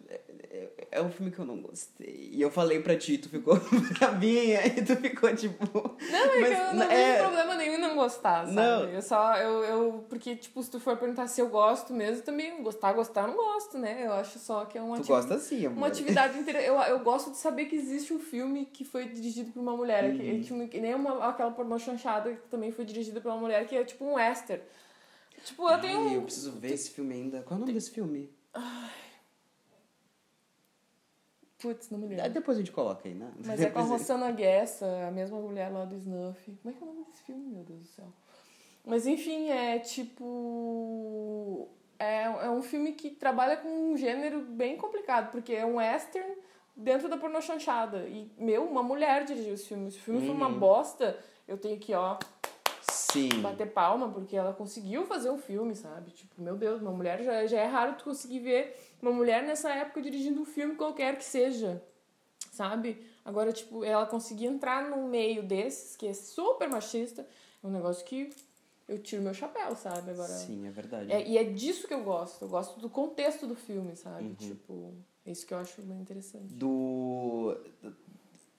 é 0.92 1.02
um 1.02 1.10
filme 1.10 1.32
que 1.32 1.40
eu 1.40 1.46
não 1.46 1.62
gostei. 1.62 2.30
E 2.32 2.42
eu 2.42 2.50
falei 2.50 2.80
pra 2.80 2.98
ti, 2.98 3.18
tu 3.18 3.30
ficou 3.30 3.60
bravinha 4.00 4.66
e 4.66 4.84
tu 4.84 4.96
ficou 4.96 5.34
tipo. 5.36 5.66
Não, 6.12 6.26
é 6.26 6.40
mas, 6.40 6.50
que 6.50 6.62
eu 6.62 6.74
não 6.74 6.84
é... 6.84 6.88
tenho 6.88 7.24
problema 7.24 7.56
nenhum 7.56 7.74
em 7.74 7.78
não 7.78 7.96
gostar, 7.96 8.46
sabe? 8.46 8.56
Não. 8.56 8.90
Eu 8.90 9.02
só. 9.02 9.36
Eu, 9.36 9.64
eu, 9.64 10.06
porque, 10.10 10.36
tipo, 10.36 10.62
se 10.64 10.72
tu 10.72 10.80
for 10.80 10.98
perguntar 10.98 11.28
se 11.28 11.42
eu 11.42 11.50
gosto 11.50 11.94
mesmo, 11.94 12.24
também 12.24 12.62
gostar, 12.64 12.94
gostar, 12.94 13.22
eu 13.22 13.28
não 13.30 13.36
gosto, 13.36 13.78
né? 13.78 14.06
Eu 14.06 14.14
acho 14.14 14.40
só 14.40 14.66
que 14.66 14.78
é 14.78 14.82
uma. 14.82 14.96
Tu 14.96 15.14
atividade, 15.14 15.28
gosta 15.28 15.40
sim, 15.40 15.66
amor. 15.66 15.78
Uma 15.78 15.88
atividade 15.88 16.40
inteira. 16.40 16.62
Eu, 16.62 16.76
eu 16.76 17.00
gosto 17.00 17.32
de 17.32 17.38
saber 17.38 17.66
que 17.66 17.76
existe 17.76 18.14
um 18.14 18.20
filme 18.20 18.66
que 18.66 18.84
foi 18.84 19.08
dirigido 19.08 19.52
por 19.52 19.60
uma 19.60 19.76
mulher. 19.76 20.06
Uhum. 20.06 20.18
Que, 20.18 20.40
que, 20.44 20.68
que 20.68 20.80
nem 20.80 20.96
uma, 20.96 21.30
aquela 21.30 21.52
pornô 21.52 21.78
chanchada 21.78 22.34
que 22.34 22.48
também 22.50 22.72
foi 22.72 22.86
dirigida 22.86 23.20
por 23.20 23.30
uma 23.30 23.38
mulher, 23.40 23.66
que 23.68 23.76
é 23.76 23.84
tipo 23.84 24.06
um 24.06 24.14
western. 24.14 24.62
Tipo, 25.44 25.64
eu 25.64 25.68
Ai, 25.68 25.82
tenho. 25.82 26.14
Eu 26.14 26.22
preciso 26.24 26.52
ver 26.52 26.74
esse 26.74 26.92
filme 26.92 27.14
ainda. 27.14 27.42
Qual 27.42 27.54
é 27.54 27.58
o 27.58 27.60
nome 27.60 27.74
desse 27.74 27.92
filme? 27.92 28.30
Ai. 28.54 29.07
Putz, 31.60 31.90
não 31.90 31.98
me 31.98 32.08
lembro. 32.08 32.30
Depois 32.30 32.58
a 32.58 32.62
gente 32.62 32.72
coloca 32.72 33.08
aí, 33.08 33.16
né? 33.16 33.32
Mas 33.44 33.60
é 33.60 33.70
com 33.70 33.80
a 33.80 33.84
Rossana 33.84 34.32
Guessa, 34.32 34.86
a 35.08 35.12
mesma 35.12 35.40
mulher 35.40 35.72
lá 35.72 35.86
do 35.86 35.96
Snuff. 35.96 36.56
Como 36.62 36.74
é 36.74 36.78
que 36.78 36.84
é 36.84 36.88
o 36.88 36.90
nome 36.94 37.06
desse 37.06 37.24
filme, 37.24 37.50
meu 37.50 37.64
Deus 37.64 37.80
do 37.80 37.88
céu? 37.88 38.14
Mas 38.86 39.08
enfim, 39.08 39.50
é 39.50 39.80
tipo. 39.80 41.68
É, 42.00 42.24
é 42.24 42.50
um 42.50 42.62
filme 42.62 42.94
que 42.94 43.10
trabalha 43.10 43.58
com 43.58 43.68
um 43.68 43.98
gênero 43.98 44.42
bem 44.42 44.78
complicado, 44.78 45.32
porque 45.32 45.52
é 45.54 45.66
um 45.66 45.78
western 45.78 46.32
dentro 46.76 47.10
da 47.10 47.18
pornô 47.18 47.42
chanchada. 47.42 48.08
E, 48.08 48.32
meu, 48.38 48.64
uma 48.64 48.84
mulher 48.84 49.26
dirigiu 49.26 49.56
esse 49.56 49.68
filme. 49.68 49.92
Se 49.92 49.98
o 49.98 50.02
filme 50.02 50.20
uhum. 50.20 50.26
foi 50.28 50.36
uma 50.36 50.48
uhum. 50.48 50.60
bosta, 50.60 51.18
eu 51.48 51.58
tenho 51.58 51.80
que, 51.80 51.94
ó. 51.96 52.18
Sim. 53.12 53.30
Bater 53.42 53.72
palma, 53.72 54.10
porque 54.10 54.36
ela 54.36 54.54
conseguiu 54.54 55.06
fazer 55.06 55.30
um 55.30 55.38
filme, 55.38 55.76
sabe? 55.76 56.12
Tipo, 56.12 56.42
meu 56.42 56.58
Deus, 56.58 56.82
uma 56.82 56.92
mulher 56.92 57.24
já, 57.24 57.46
já 57.46 57.60
é 57.60 57.66
raro 57.66 57.96
tu 57.96 58.04
conseguir 58.04 58.40
ver 58.40 58.76
uma 59.02 59.12
mulher 59.12 59.44
nessa 59.44 59.72
época 59.72 60.02
dirigindo 60.02 60.42
um 60.42 60.46
filme 60.46 60.76
qualquer 60.76 61.18
que 61.18 61.24
seja, 61.24 61.82
sabe? 62.52 63.02
Agora, 63.24 63.54
tipo, 63.54 63.84
ela 63.84 64.06
conseguir 64.06 64.46
entrar 64.46 64.90
num 64.90 65.08
meio 65.08 65.44
desses, 65.44 65.96
que 65.96 66.08
é 66.08 66.14
super 66.14 66.70
machista, 66.70 67.26
é 67.64 67.68
um 67.68 67.72
negócio 67.72 68.06
que 68.06 68.30
eu 68.88 68.98
tiro 69.00 69.22
meu 69.22 69.34
chapéu, 69.34 69.76
sabe? 69.76 70.12
Agora, 70.12 70.30
Sim, 70.30 70.66
é 70.66 70.72
verdade. 70.72 71.12
É, 71.12 71.28
e 71.28 71.38
é 71.38 71.44
disso 71.44 71.88
que 71.88 71.94
eu 71.94 72.04
gosto. 72.04 72.46
Eu 72.46 72.50
gosto 72.50 72.80
do 72.80 72.90
contexto 72.90 73.46
do 73.46 73.56
filme, 73.56 73.96
sabe? 73.96 74.24
Uhum. 74.24 74.36
Tipo, 74.36 74.94
é 75.26 75.32
isso 75.32 75.46
que 75.46 75.54
eu 75.54 75.58
acho 75.58 75.82
bem 75.82 76.00
interessante. 76.00 76.54
Do. 76.54 77.58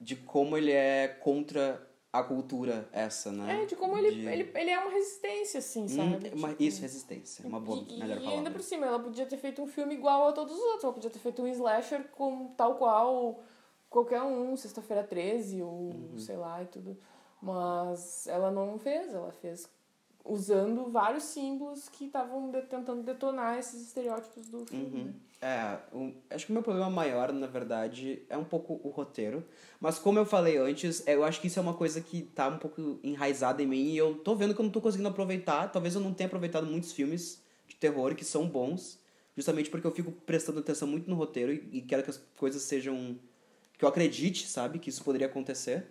De 0.01 0.15
como 0.15 0.57
ele 0.57 0.71
é 0.71 1.09
contra 1.09 1.88
a 2.19 2.25
cultura 2.25 2.89
essa, 2.93 3.31
né? 3.33 3.63
É, 3.63 3.67
de 3.67 3.77
como 3.77 3.97
ele, 3.97 4.11
de... 4.11 4.27
ele, 4.27 4.51
ele 4.55 4.71
é 4.71 4.79
uma 4.79 4.91
resistência, 4.91 5.59
assim, 5.59 5.85
hum, 5.85 5.89
sabe? 5.89 6.17
Hum, 6.17 6.19
tipo... 6.19 6.63
Isso, 6.63 6.81
resistência. 6.81 7.47
Uma 7.47 7.61
boa, 7.61 7.85
e, 7.89 7.99
melhor 7.99 8.17
e 8.17 8.21
palavra. 8.21 8.39
ainda 8.39 8.51
por 8.51 8.63
cima, 8.63 8.87
ela 8.87 8.99
podia 8.99 9.27
ter 9.27 9.37
feito 9.37 9.63
um 9.63 9.67
filme 9.67 9.95
igual 9.95 10.29
a 10.29 10.33
todos 10.33 10.55
os 10.55 10.63
outros. 10.63 10.85
Ela 10.85 10.93
podia 10.93 11.11
ter 11.11 11.19
feito 11.19 11.43
um 11.43 11.49
slasher 11.49 12.09
com 12.13 12.49
tal 12.57 12.77
qual 12.77 13.41
qualquer 13.89 14.23
um, 14.23 14.57
Sexta-feira 14.57 15.03
13, 15.03 15.63
ou 15.63 15.71
uhum. 15.71 16.19
sei 16.19 16.37
lá 16.37 16.63
e 16.63 16.67
tudo. 16.67 16.99
Mas 17.41 18.27
ela 18.27 18.51
não 18.51 18.79
fez, 18.79 19.15
ela 19.15 19.33
fez 19.33 19.71
usando 20.29 20.91
vários 20.91 21.25
símbolos 21.25 21.89
que 21.89 22.05
estavam 22.05 22.51
de, 22.51 22.63
tentando 22.63 23.03
detonar 23.03 23.59
esses 23.59 23.81
estereótipos 23.81 24.47
do 24.49 24.65
filme. 24.67 25.01
Uhum. 25.01 25.05
Né? 25.07 25.15
É, 25.41 25.79
um, 25.95 26.13
acho 26.31 26.47
que 26.47 26.53
o 26.53 26.55
meu 26.55 26.63
problema 26.63 26.91
maior, 26.91 27.33
na 27.33 27.47
verdade, 27.47 28.23
é 28.29 28.37
um 28.37 28.45
pouco 28.45 28.81
o 28.83 28.91
roteiro. 28.91 29.45
Mas 29.81 29.99
como 29.99 30.19
eu 30.19 30.27
falei 30.27 30.59
antes, 30.59 31.07
eu 31.07 31.25
acho 31.25 31.41
que 31.41 31.47
isso 31.47 31.59
é 31.59 31.63
uma 31.63 31.75
coisa 31.75 32.01
que 32.01 32.23
tá 32.23 32.49
um 32.49 32.59
pouco 32.59 32.99
enraizada 33.03 33.63
em 33.63 33.67
mim 33.67 33.93
e 33.93 33.97
eu 33.97 34.17
tô 34.17 34.35
vendo 34.35 34.55
que 34.55 34.61
eu 34.61 34.65
não 34.65 34.73
tô 34.73 34.81
conseguindo 34.81 35.09
aproveitar. 35.09 35.71
Talvez 35.71 35.95
eu 35.95 36.01
não 36.01 36.13
tenha 36.13 36.27
aproveitado 36.27 36.67
muitos 36.67 36.93
filmes 36.93 37.41
de 37.67 37.77
terror 37.77 38.15
que 38.15 38.25
são 38.25 38.49
bons, 38.49 38.99
justamente 39.37 39.71
porque 39.71 39.87
eu 39.87 39.93
fico 39.93 40.11
prestando 40.11 40.59
atenção 40.59 40.89
muito 40.89 41.09
no 41.09 41.15
roteiro 41.15 41.53
e, 41.53 41.69
e 41.73 41.83
quero 41.83 42.03
que 42.03 42.11
as 42.11 42.21
coisas 42.37 42.63
sejam. 42.63 43.17
que 43.79 43.85
eu 43.85 43.89
acredite, 43.89 44.49
sabe, 44.49 44.79
que 44.81 44.91
isso 44.91 45.05
poderia 45.05 45.29
acontecer. 45.29 45.87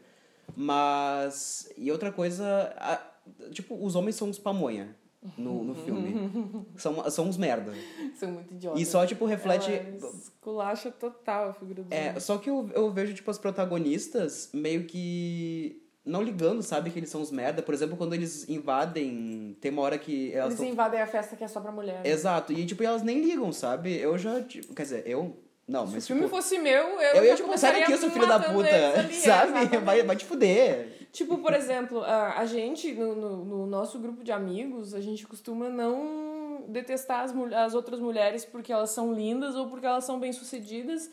Mas. 0.55 1.71
E 1.77 1.91
outra 1.91 2.11
coisa. 2.11 2.73
A, 2.77 3.16
tipo, 3.51 3.75
os 3.83 3.95
homens 3.95 4.15
são 4.15 4.29
uns 4.29 4.39
pamonha 4.39 4.95
no, 5.37 5.63
no 5.63 5.75
filme. 5.75 6.29
são, 6.77 7.09
são 7.09 7.25
uns 7.25 7.37
merda. 7.37 7.73
São 8.15 8.31
muito 8.31 8.53
idiotas. 8.53 8.81
E 8.81 8.85
só, 8.85 9.05
tipo, 9.05 9.25
reflete. 9.25 9.71
Esculacha 10.17 10.91
total 10.91 11.49
a 11.49 11.53
figura 11.53 11.83
do 11.83 11.93
É, 11.93 12.19
só 12.19 12.37
que 12.37 12.49
eu, 12.49 12.69
eu 12.73 12.91
vejo, 12.91 13.13
tipo, 13.13 13.29
as 13.29 13.37
protagonistas 13.37 14.49
meio 14.53 14.85
que. 14.85 15.83
Não 16.05 16.23
ligando, 16.23 16.63
sabe, 16.63 16.89
que 16.89 16.97
eles 16.99 17.09
são 17.09 17.21
os 17.21 17.31
merda. 17.31 17.61
Por 17.61 17.73
exemplo, 17.73 17.97
quando 17.97 18.13
eles 18.13 18.47
invadem. 18.47 19.57
Tem 19.59 19.71
uma 19.71 19.81
hora 19.81 19.97
que. 19.97 20.31
Elas 20.31 20.51
eles 20.53 20.59
tão... 20.59 20.67
invadem 20.67 21.01
a 21.01 21.07
festa 21.07 21.35
que 21.35 21.43
é 21.43 21.47
só 21.47 21.59
pra 21.59 21.71
mulher. 21.71 22.03
Né? 22.03 22.09
Exato. 22.09 22.53
E, 22.53 22.65
tipo, 22.65 22.81
elas 22.83 23.03
nem 23.03 23.21
ligam, 23.21 23.51
sabe? 23.51 23.97
Eu 23.97 24.17
já. 24.17 24.41
Tipo, 24.41 24.73
quer 24.73 24.83
dizer, 24.83 25.03
eu 25.05 25.37
não, 25.67 25.85
mas. 25.85 26.05
Se 26.05 26.13
o 26.13 26.15
filme 26.15 26.23
tipo, 26.23 26.35
fosse 26.35 26.57
meu, 26.57 26.99
eu. 27.01 27.15
Eu 27.17 27.25
ia, 27.25 27.35
tipo, 27.35 27.57
sai 27.57 27.81
daqui, 27.81 27.97
seu 27.97 28.09
filho 28.09 28.25
da 28.25 28.39
puta. 28.39 28.69
Ali, 28.97 29.13
sabe? 29.13 29.75
É, 29.75 29.79
vai, 29.79 30.01
vai 30.01 30.15
te 30.15 30.23
fuder. 30.23 30.96
Tipo, 31.17 31.39
por 31.39 31.51
exemplo, 31.51 32.03
a, 32.03 32.37
a 32.37 32.45
gente, 32.45 32.93
no, 32.93 33.15
no, 33.15 33.43
no, 33.43 33.65
nosso 33.65 33.97
grupo 33.97 34.23
de 34.23 34.31
amigos, 34.31 34.93
a 34.93 35.01
gente 35.01 35.25
costuma 35.25 35.67
não 35.67 36.65
detestar 36.67 37.21
as, 37.21 37.33
as 37.55 37.73
outras 37.73 37.99
mulheres 37.99 38.45
porque 38.45 38.71
elas 38.71 38.91
são 38.91 39.11
lindas 39.11 39.55
ou 39.55 39.67
porque 39.67 39.87
elas 39.87 40.03
são 40.03 40.19
bem-sucedidas 40.19 41.09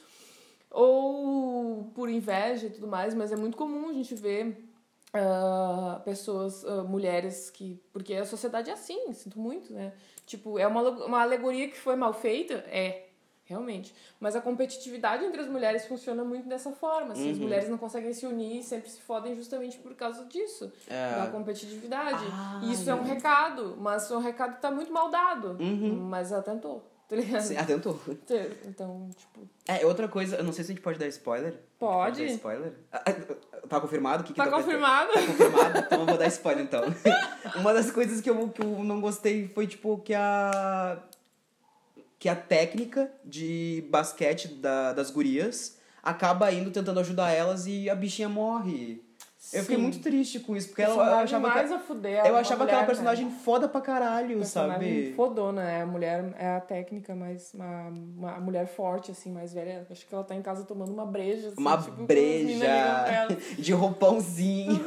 ou 0.70 1.90
por 1.94 2.10
inveja 2.10 2.66
e 2.66 2.70
tudo 2.70 2.86
mais, 2.86 3.14
mas 3.14 3.32
é 3.32 3.36
muito 3.36 3.56
comum 3.56 3.88
a 3.88 3.94
gente 3.94 4.14
ver 4.14 4.62
uh, 5.14 5.98
pessoas, 6.04 6.62
uh, 6.64 6.84
mulheres 6.84 7.48
que. 7.48 7.80
Porque 7.90 8.12
a 8.12 8.26
sociedade 8.26 8.68
é 8.68 8.74
assim, 8.74 9.10
sinto 9.14 9.38
muito, 9.40 9.72
né? 9.72 9.94
Tipo, 10.26 10.58
é 10.58 10.66
uma, 10.66 10.82
uma 10.82 11.22
alegoria 11.22 11.66
que 11.66 11.78
foi 11.78 11.96
mal 11.96 12.12
feita? 12.12 12.56
É 12.68 13.03
realmente. 13.44 13.94
Mas 14.18 14.34
a 14.34 14.40
competitividade 14.40 15.24
entre 15.24 15.40
as 15.40 15.48
mulheres 15.48 15.86
funciona 15.86 16.24
muito 16.24 16.48
dessa 16.48 16.72
forma. 16.72 17.12
Assim, 17.12 17.26
uhum. 17.26 17.32
As 17.32 17.38
mulheres 17.38 17.68
não 17.68 17.78
conseguem 17.78 18.12
se 18.12 18.26
unir 18.26 18.60
e 18.60 18.62
sempre 18.62 18.90
se 18.90 19.00
fodem 19.00 19.36
justamente 19.36 19.78
por 19.78 19.94
causa 19.94 20.24
disso, 20.24 20.72
é. 20.88 21.16
da 21.16 21.26
competitividade. 21.28 22.24
Ah, 22.32 22.60
e 22.64 22.72
isso 22.72 22.88
é. 22.88 22.94
um 22.94 23.02
recado, 23.02 23.76
mas 23.78 24.10
o 24.10 24.18
recado 24.18 24.60
tá 24.60 24.70
muito 24.70 24.92
mal 24.92 25.10
dado. 25.10 25.56
Uhum. 25.60 25.94
Mas 26.08 26.32
ela 26.32 26.42
tentou. 26.42 26.90
Tá 27.06 27.16
ligado? 27.16 27.42
Sim, 27.42 27.56
ela 27.56 27.66
tentou. 27.66 28.00
Então, 28.64 29.10
tipo. 29.14 29.46
É, 29.68 29.84
outra 29.84 30.08
coisa, 30.08 30.36
eu 30.36 30.44
não 30.44 30.52
sei 30.52 30.64
se 30.64 30.72
a 30.72 30.74
gente 30.74 30.82
pode 30.82 30.98
dar 30.98 31.06
spoiler. 31.08 31.60
Pode. 31.78 32.16
Pode 32.16 32.26
dar 32.26 32.32
spoiler? 32.32 32.72
Ah, 32.90 33.02
ah, 33.06 33.66
tá 33.68 33.80
confirmado? 33.80 34.24
Que 34.24 34.32
que 34.32 34.38
tá, 34.38 34.46
tá 34.46 34.50
confirmado? 34.50 35.12
Tá 35.12 35.20
confirmado, 35.20 35.78
então 35.80 36.00
eu 36.00 36.06
vou 36.06 36.16
dar 36.16 36.26
spoiler 36.28 36.64
então. 36.64 36.82
Uma 37.60 37.74
das 37.74 37.90
coisas 37.90 38.22
que 38.22 38.30
eu, 38.30 38.48
que 38.48 38.62
eu 38.62 38.82
não 38.82 39.02
gostei 39.02 39.48
foi, 39.48 39.66
tipo, 39.66 39.98
que 39.98 40.14
a 40.14 40.98
que 42.24 42.28
a 42.30 42.34
técnica 42.34 43.12
de 43.22 43.86
basquete 43.90 44.48
da, 44.54 44.94
das 44.94 45.10
gurias 45.10 45.76
acaba 46.02 46.50
indo 46.50 46.70
tentando 46.70 47.00
ajudar 47.00 47.30
elas 47.30 47.66
e 47.66 47.90
a 47.90 47.94
bichinha 47.94 48.30
morre. 48.30 49.03
Eu 49.54 49.62
fiquei 49.62 49.76
muito 49.76 50.00
triste 50.00 50.40
com 50.40 50.56
isso, 50.56 50.68
porque 50.68 50.82
ela, 50.82 50.94
eu 50.94 51.16
achava 51.18 51.48
mais 51.48 51.68
que, 51.68 51.74
a 51.74 51.78
fuder 51.78 52.26
eu 52.26 52.36
achava 52.36 52.64
mulher, 52.64 52.72
aquela 52.72 52.86
personagem 52.86 53.26
né? 53.26 53.38
foda 53.44 53.68
pra 53.68 53.80
caralho, 53.80 54.38
personagem 54.38 55.04
sabe? 55.04 55.12
fodona, 55.14 55.62
é 55.70 55.82
a 55.82 55.86
mulher, 55.86 56.34
é 56.38 56.48
a 56.56 56.60
técnica 56.60 57.14
mais, 57.14 57.52
uma, 57.54 57.88
uma 57.88 58.40
mulher 58.40 58.66
forte, 58.66 59.10
assim, 59.10 59.32
mais 59.32 59.52
velha. 59.52 59.86
Acho 59.90 60.06
que 60.06 60.14
ela 60.14 60.24
tá 60.24 60.34
em 60.34 60.42
casa 60.42 60.64
tomando 60.64 60.92
uma 60.92 61.06
breja, 61.06 61.48
assim, 61.48 61.60
Uma 61.60 61.78
tipo, 61.78 62.04
breja 62.04 63.28
de 63.58 63.72
roupãozinho. 63.72 64.84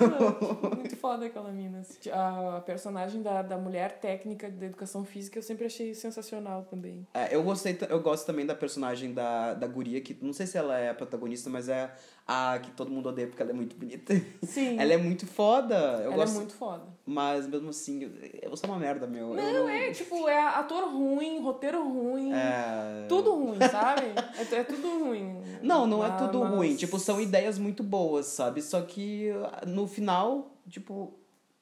muito 0.76 0.96
foda 0.98 1.26
aquela 1.26 1.52
mina. 1.52 1.80
Assim. 1.80 2.10
A 2.12 2.62
personagem 2.66 3.22
da, 3.22 3.42
da 3.42 3.58
mulher 3.58 4.00
técnica 4.00 4.50
da 4.50 4.66
educação 4.66 5.04
física 5.04 5.38
eu 5.38 5.44
sempre 5.44 5.66
achei 5.66 5.94
sensacional 5.94 6.64
também. 6.64 7.08
É, 7.14 7.36
eu 7.36 7.44
gostei, 7.44 7.78
eu 7.90 8.00
gosto 8.02 8.26
também 8.26 8.46
da 8.46 8.56
personagem 8.56 9.14
da, 9.14 9.54
da 9.54 9.68
guria, 9.68 10.02
que 10.02 10.18
não 10.22 10.34
sei 10.34 10.46
se 10.46 10.58
ela 10.58 10.78
é 10.78 10.90
a 10.90 10.94
protagonista, 10.94 11.50
mas 11.50 11.70
é 11.70 11.92
a 12.28 12.60
que 12.60 12.72
todo 12.72 12.92
mundo 12.92 13.08
odeia 13.08 13.28
porque 13.28 13.42
ela 13.42 13.52
é 13.52 13.54
muito 13.54 13.76
bonita. 13.78 14.14
Sim. 14.44 14.78
ela 14.78 14.94
é 14.94 14.98
muito 14.98 15.26
foda. 15.26 15.76
Eu 16.04 16.12
ela 16.12 16.16
gosto, 16.18 16.34
é 16.34 16.38
muito 16.38 16.54
foda. 16.54 16.84
Mas 17.06 17.48
mesmo 17.48 17.70
assim, 17.70 18.12
eu 18.42 18.56
sou 18.58 18.70
uma 18.70 18.78
merda, 18.78 19.08
meu. 19.08 19.34
Não, 19.34 19.54
não... 19.54 19.70
é 19.70 19.92
tipo, 19.92 20.28
é 20.28 20.38
ator 20.38 20.92
ruim, 20.92 21.40
roteiro 21.40 21.82
ruim. 21.88 22.34
É... 22.34 23.06
Tudo 23.08 23.34
ruim, 23.34 23.60
sabe? 23.72 24.08
é, 24.38 24.56
é, 24.56 24.64
tudo 24.66 25.06
ruim. 25.06 25.42
Não, 25.62 25.88
não 25.88 26.06
é 26.06 26.12
tudo 26.18 26.42
mas... 26.42 26.50
ruim. 26.52 26.76
Tipo, 26.76 27.00
são 27.00 27.22
ideias 27.22 27.58
muito 27.58 27.82
boas, 27.82 28.26
sabe? 28.26 28.62
Só 28.62 28.82
que 28.82 29.30
no 29.66 29.88
final, 29.88 30.52
tipo. 30.68 31.14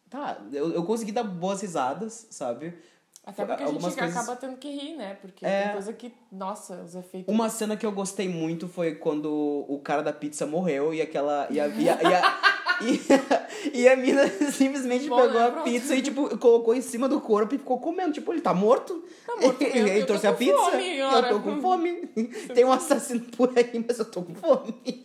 Tá, 0.09 0.39
eu, 0.51 0.71
eu 0.71 0.83
consegui 0.85 1.11
dar 1.11 1.23
boas 1.23 1.61
risadas, 1.61 2.27
sabe? 2.29 2.73
Até 3.25 3.43
porque 3.45 3.63
a 3.63 3.67
gente 3.67 3.81
coisas... 3.81 4.15
acaba 4.15 4.35
tendo 4.35 4.55
que 4.57 4.69
rir, 4.69 4.95
né? 4.95 5.17
Porque 5.19 5.43
É. 5.45 5.63
tem 5.63 5.71
coisa 5.73 5.93
que, 5.93 6.13
nossa, 6.31 6.81
os 6.83 6.93
efeitos. 6.95 7.33
Uma 7.33 7.49
cena 7.49 7.75
que 7.75 7.85
eu 7.85 7.91
gostei 7.91 8.29
muito 8.29 8.67
foi 8.67 8.95
quando 8.95 9.65
o 9.67 9.79
cara 9.83 10.03
da 10.03 10.13
pizza 10.13 10.45
morreu 10.45 10.93
e 10.93 11.01
aquela. 11.01 11.47
E 11.49 11.59
a, 11.59 11.67
e 11.67 11.89
a, 11.89 12.03
e 12.03 12.13
a, 12.13 12.39
e, 13.73 13.79
e 13.81 13.89
a 13.89 13.95
mina 13.95 14.27
simplesmente 14.51 15.09
Bom, 15.09 15.15
pegou 15.15 15.39
né? 15.39 15.47
a 15.47 15.51
Pronto. 15.51 15.63
pizza 15.63 15.95
e, 15.95 16.01
tipo, 16.03 16.37
colocou 16.37 16.75
em 16.75 16.81
cima 16.81 17.09
do 17.09 17.19
corpo 17.19 17.55
e 17.55 17.57
ficou 17.57 17.79
comendo. 17.79 18.13
Tipo, 18.13 18.31
ele 18.31 18.41
tá 18.41 18.53
morto? 18.53 19.03
Tá 19.25 19.35
morto 19.37 19.63
E 19.63 19.81
mesmo, 19.81 19.99
tô 20.01 20.05
trouxe 20.07 20.27
a 20.27 20.33
pizza. 20.33 20.55
fome, 20.55 20.97
eu 20.97 21.29
tô 21.29 21.39
com 21.39 21.61
fome. 21.61 22.07
Tem 22.53 22.63
um 22.63 22.71
assassino 22.71 23.21
por 23.35 23.51
aí, 23.57 23.83
mas 23.87 23.97
eu 23.97 24.05
tô 24.05 24.21
com 24.21 24.35
fome. 24.35 25.03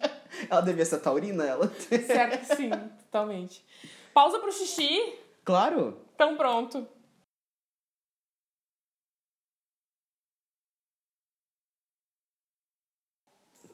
Ela 0.50 0.60
devia 0.60 0.84
ser 0.84 0.98
taurina, 0.98 1.44
ela. 1.44 1.72
Certo 2.06 2.54
sim, 2.54 2.70
totalmente. 3.10 3.64
Pausa 4.12 4.38
pro 4.38 4.52
xixi. 4.52 5.14
Claro. 5.42 5.96
Então 6.14 6.36
pronto. 6.36 6.86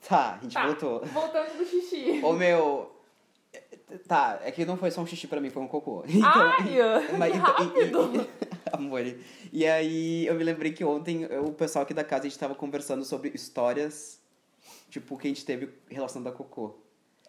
Tá, 0.09 0.37
a 0.39 0.43
gente 0.43 0.53
Tá. 0.55 0.67
voltou. 0.67 1.05
Voltando 1.07 1.57
do 1.59 1.65
xixi. 1.65 2.21
Ô 2.23 2.33
meu. 2.33 2.93
Tá, 4.07 4.41
é 4.43 4.51
que 4.51 4.65
não 4.65 4.77
foi 4.77 4.91
só 4.91 5.01
um 5.01 5.07
xixi 5.07 5.27
pra 5.27 5.41
mim, 5.41 5.49
foi 5.51 5.63
um 5.63 5.69
cocô. 5.69 6.05
Então, 6.09 6.31
Ai, 6.31 7.17
mas- 7.19 7.33
que 7.33 7.39
então- 7.39 8.03
rápido. 8.03 8.15
e- 8.21 8.25
e- 8.25 8.29
Amor. 8.73 9.01
E 9.53 9.67
aí 9.67 10.27
eu 10.27 10.35
me 10.35 10.45
lembrei 10.45 10.73
que 10.73 10.85
ontem 10.85 11.25
o 11.27 11.53
pessoal 11.53 11.83
aqui 11.85 11.95
da 11.95 12.05
casa 12.05 12.27
a 12.27 12.29
gente 12.29 12.39
tava 12.39 12.55
conversando 12.55 13.05
sobre 13.05 13.31
histórias, 13.35 14.21
tipo, 14.91 15.17
que 15.17 15.27
a 15.29 15.31
gente 15.31 15.45
teve 15.45 15.71
relacionado 15.89 16.33
a 16.33 16.37
cocô. 16.37 16.75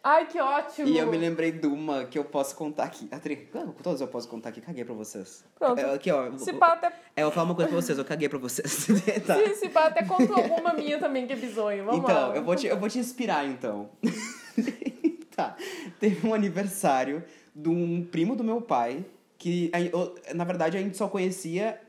Ai, 0.09 0.25
que 0.25 0.39
ótimo. 0.39 0.87
E 0.87 0.97
eu 0.97 1.07
me 1.11 1.17
lembrei 1.17 1.51
de 1.51 1.67
uma 1.67 2.05
que 2.05 2.17
eu 2.17 2.23
posso 2.23 2.55
contar 2.55 2.85
aqui. 2.85 3.09
Atri, 3.11 3.49
ah, 3.53 3.65
todas 3.83 3.99
eu 3.99 4.07
posso 4.07 4.25
contar 4.29 4.49
aqui, 4.49 4.61
caguei 4.61 4.85
pra 4.85 4.93
vocês. 4.93 5.43
Pronto. 5.59 5.77
É, 5.79 5.93
aqui, 5.93 6.09
ó. 6.09 6.31
Se 6.37 6.53
pá, 6.53 6.73
até, 6.73 6.87
É, 7.13 7.23
eu 7.23 7.25
vou 7.25 7.31
falar 7.33 7.45
uma 7.47 7.55
coisa 7.55 7.69
pra 7.69 7.81
vocês, 7.81 7.97
eu 7.97 8.05
caguei 8.05 8.29
pra 8.29 8.39
vocês. 8.39 8.87
tá. 9.27 9.35
se, 9.35 9.55
se 9.55 9.69
pá, 9.69 9.87
até 9.87 10.03
conto 10.05 10.33
alguma 10.33 10.71
minha 10.73 10.97
também 10.97 11.27
que 11.27 11.33
é 11.33 11.35
bizonho. 11.35 11.83
Vamos 11.83 11.99
Então, 12.03 12.29
lá. 12.29 12.35
eu 12.37 12.41
vou, 12.41 12.55
te, 12.55 12.67
eu 12.67 12.77
vou 12.77 12.87
te 12.87 12.99
inspirar, 12.99 13.45
então. 13.45 13.89
tá. 15.35 15.57
Teve 15.99 16.25
um 16.25 16.33
aniversário 16.33 17.21
de 17.53 17.67
um 17.67 18.05
primo 18.09 18.33
do 18.33 18.45
meu 18.45 18.61
pai, 18.61 19.03
que, 19.37 19.69
a- 19.73 19.81
eu- 19.81 20.15
na 20.33 20.45
verdade, 20.45 20.77
a 20.77 20.79
gente 20.81 20.95
só 20.95 21.09
conhecia 21.09 21.81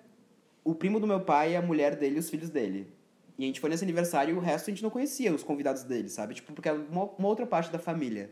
o 0.65 0.75
primo 0.75 0.99
do 0.99 1.07
meu 1.07 1.21
pai, 1.21 1.55
a 1.55 1.63
mulher 1.63 1.95
dele 1.95 2.17
e 2.17 2.19
os 2.19 2.29
filhos 2.29 2.51
dele. 2.51 2.93
E 3.39 3.45
a 3.45 3.47
gente 3.47 3.61
foi 3.61 3.71
nesse 3.71 3.85
aniversário 3.85 4.35
e 4.35 4.37
o 4.37 4.41
resto 4.41 4.69
a 4.69 4.73
gente 4.75 4.83
não 4.83 4.91
conhecia, 4.91 5.33
os 5.33 5.45
convidados 5.45 5.85
dele, 5.85 6.09
sabe? 6.09 6.35
Tipo, 6.35 6.53
porque 6.53 6.69
era 6.69 6.77
uma, 6.79 7.05
uma 7.05 7.29
outra 7.29 7.47
parte 7.47 7.71
da 7.71 7.79
família. 7.79 8.31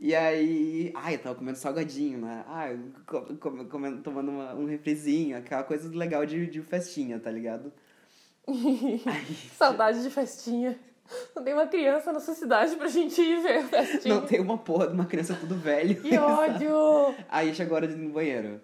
E 0.00 0.14
aí, 0.14 0.92
ai, 0.94 1.14
eu 1.14 1.18
tava 1.20 1.34
comendo 1.36 1.56
salgadinho, 1.56 2.18
né? 2.18 2.44
Ai, 2.48 2.78
co- 3.06 3.22
co- 3.40 3.64
comendo, 3.66 4.02
tomando 4.02 4.30
uma- 4.32 4.54
um 4.54 4.66
refrizinho, 4.66 5.36
aquela 5.38 5.62
coisa 5.62 5.88
legal 5.96 6.26
de, 6.26 6.46
de 6.48 6.60
festinha, 6.60 7.18
tá 7.20 7.30
ligado? 7.30 7.72
Saudade 9.56 10.02
de 10.02 10.10
festinha. 10.10 10.78
Não 11.34 11.42
tem 11.44 11.54
uma 11.54 11.66
criança 11.66 12.12
na 12.12 12.18
sua 12.20 12.34
cidade 12.34 12.74
pra 12.76 12.88
gente 12.88 13.20
ir 13.20 13.40
ver 13.40 13.58
a 13.58 13.64
festinha. 13.68 14.14
Não 14.16 14.26
tem 14.26 14.40
uma 14.40 14.58
porra 14.58 14.88
de 14.88 14.92
uma 14.94 15.06
criança 15.06 15.34
tudo 15.38 15.54
velho. 15.54 15.94
Que 16.02 16.18
ódio! 16.18 17.14
Aí 17.30 17.54
chegou 17.54 17.74
a 17.74 17.76
hora 17.76 17.88
de 17.88 17.94
ir 17.94 17.96
no 17.98 18.10
banheiro. 18.10 18.60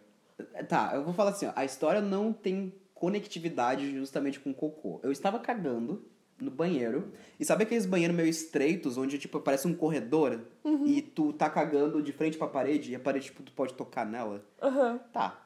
Tá, 0.68 0.90
eu 0.94 1.04
vou 1.04 1.14
falar 1.14 1.30
assim, 1.30 1.46
ó. 1.46 1.52
A 1.54 1.64
história 1.64 2.00
não 2.00 2.32
tem 2.32 2.74
conectividade 3.06 3.90
justamente 3.98 4.38
com 4.38 4.54
cocô. 4.54 5.00
Eu 5.02 5.10
estava 5.10 5.40
cagando 5.40 6.04
no 6.40 6.52
banheiro. 6.52 7.12
E 7.38 7.44
sabe 7.44 7.64
aqueles 7.64 7.84
banheiros 7.84 8.16
meio 8.16 8.28
estreitos, 8.28 8.96
onde, 8.96 9.18
tipo, 9.18 9.40
parece 9.40 9.66
um 9.66 9.74
corredor? 9.74 10.40
E 10.86 11.02
tu 11.02 11.32
tá 11.32 11.50
cagando 11.50 12.00
de 12.00 12.12
frente 12.12 12.38
pra 12.38 12.46
parede 12.46 12.92
e 12.92 12.94
a 12.94 13.00
parede, 13.00 13.26
tipo, 13.26 13.42
tu 13.42 13.50
pode 13.52 13.74
tocar 13.74 14.06
nela? 14.06 14.44
Aham. 14.62 14.98
Tá. 15.12 15.44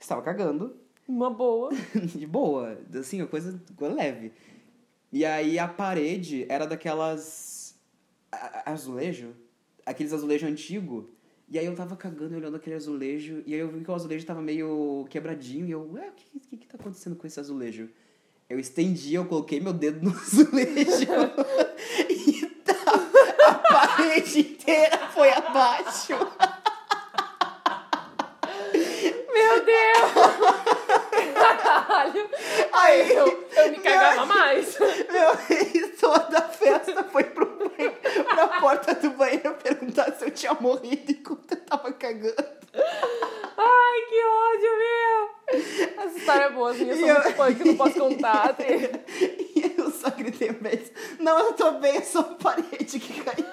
Estava 0.00 0.20
cagando. 0.20 0.76
Uma 1.06 1.30
boa. 1.30 1.70
de 2.12 2.26
boa. 2.26 2.76
Assim, 2.98 3.20
uma 3.22 3.28
coisa 3.28 3.60
coisa 3.76 3.94
leve. 3.94 4.32
E 5.12 5.24
aí 5.24 5.60
a 5.60 5.68
parede 5.68 6.44
era 6.48 6.66
daquelas. 6.66 7.78
a- 8.32 8.62
a- 8.66 8.72
azulejo? 8.72 9.32
Aqueles 9.86 10.12
azulejo 10.12 10.44
antigo. 10.48 11.08
E 11.48 11.58
aí 11.58 11.66
eu 11.66 11.74
tava 11.76 11.96
cagando 11.96 12.36
olhando 12.36 12.56
aquele 12.56 12.74
azulejo. 12.74 13.42
E 13.46 13.54
aí 13.54 13.60
eu 13.60 13.68
vi 13.68 13.84
que 13.84 13.90
o 13.90 13.94
azulejo 13.94 14.26
tava 14.26 14.42
meio 14.42 15.06
quebradinho. 15.08 15.66
E 15.66 15.70
eu, 15.70 15.88
ué, 15.92 16.08
o 16.08 16.12
que, 16.12 16.40
que, 16.40 16.56
que 16.56 16.66
tá 16.66 16.76
acontecendo 16.78 17.14
com 17.14 17.26
esse 17.26 17.38
azulejo? 17.38 17.88
Eu 18.48 18.58
estendi, 18.58 19.14
eu 19.14 19.26
coloquei 19.26 19.60
meu 19.60 19.72
dedo 19.72 20.04
no 20.04 20.10
azulejo. 20.18 21.06
e 22.08 22.46
tá, 22.64 22.74
a 23.46 23.54
parede 23.54 24.40
inteira 24.40 25.08
foi 25.08 25.30
abaixo. 25.30 26.14
Meu 29.32 29.64
Deus! 29.64 30.65
Caralho! 31.96 32.28
Aí 32.72 33.12
Eu, 33.12 33.48
eu 33.56 33.70
me 33.70 33.78
cagava 33.78 34.26
mais. 34.26 34.78
Meu, 34.78 35.32
e 35.74 35.88
toda 35.98 36.38
a 36.38 36.42
festa 36.42 37.04
foi 37.04 37.24
pro 37.24 37.46
banheiro, 37.46 37.96
pra 38.24 38.48
porta 38.60 38.94
do 38.94 39.10
banheiro 39.10 39.54
perguntar 39.54 40.12
se 40.12 40.26
eu 40.26 40.30
tinha 40.30 40.54
morrido 40.54 41.10
enquanto 41.10 41.52
eu 41.52 41.60
tava 41.64 41.92
cagando. 41.92 42.34
Ai, 43.58 44.00
que 44.08 44.24
ódio, 44.24 44.78
meu! 44.78 46.04
Essa 46.04 46.18
história 46.18 46.44
é 46.44 46.50
boa, 46.50 46.70
assim, 46.70 46.90
eu 46.90 46.96
sou 46.96 47.06
muito 47.06 47.32
fã 47.32 47.54
que 47.54 47.64
não 47.64 47.76
posso 47.76 47.98
contar. 47.98 48.56
E 49.56 49.74
eu 49.78 49.90
só 49.90 50.10
gritei 50.10 50.50
vez. 50.50 50.92
Não, 51.18 51.38
eu 51.38 51.54
tô 51.54 51.72
bem, 51.72 51.96
é 51.96 52.02
só 52.02 52.20
a 52.20 52.24
parede 52.24 53.00
que 53.00 53.22
caiu. 53.22 53.46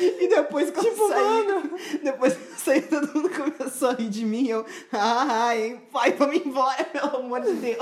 E 0.00 0.28
depois 0.28 0.70
que 0.70 0.78
eu 0.78 0.84
Tipo, 0.84 1.08
saí, 1.08 1.46
mano. 1.46 1.70
depois 2.02 2.34
que 2.34 2.42
eu 2.52 2.56
saí, 2.56 2.82
todo 2.82 3.14
mundo 3.14 3.30
começou 3.30 3.90
a 3.90 3.92
rir 3.94 4.08
de 4.08 4.24
mim. 4.24 4.48
Eu, 4.48 4.64
ai, 4.92 5.80
pai, 5.92 6.12
vamos 6.12 6.36
embora, 6.36 6.84
pelo 6.92 7.16
amor 7.16 7.40
de 7.40 7.52
Deus. 7.54 7.78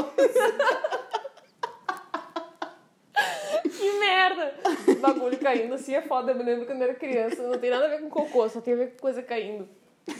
Que 3.77 3.93
merda! 3.99 4.55
Bagulho 5.01 5.39
caindo 5.39 5.75
assim 5.75 5.95
é 5.95 6.03
foda. 6.03 6.33
Eu 6.33 6.37
me 6.37 6.43
lembro 6.45 6.67
quando 6.67 6.81
eu 6.83 6.89
era 6.89 6.95
criança. 6.99 7.43
Não 7.43 7.59
tem 7.59 7.71
nada 7.71 7.87
a 7.87 7.89
ver 7.89 8.01
com 8.01 8.11
cocô, 8.11 8.49
só 8.49 8.61
tem 8.61 8.75
a 8.75 8.77
ver 8.77 8.93
com 8.93 8.99
coisa 9.01 9.23
caindo. 9.23 9.69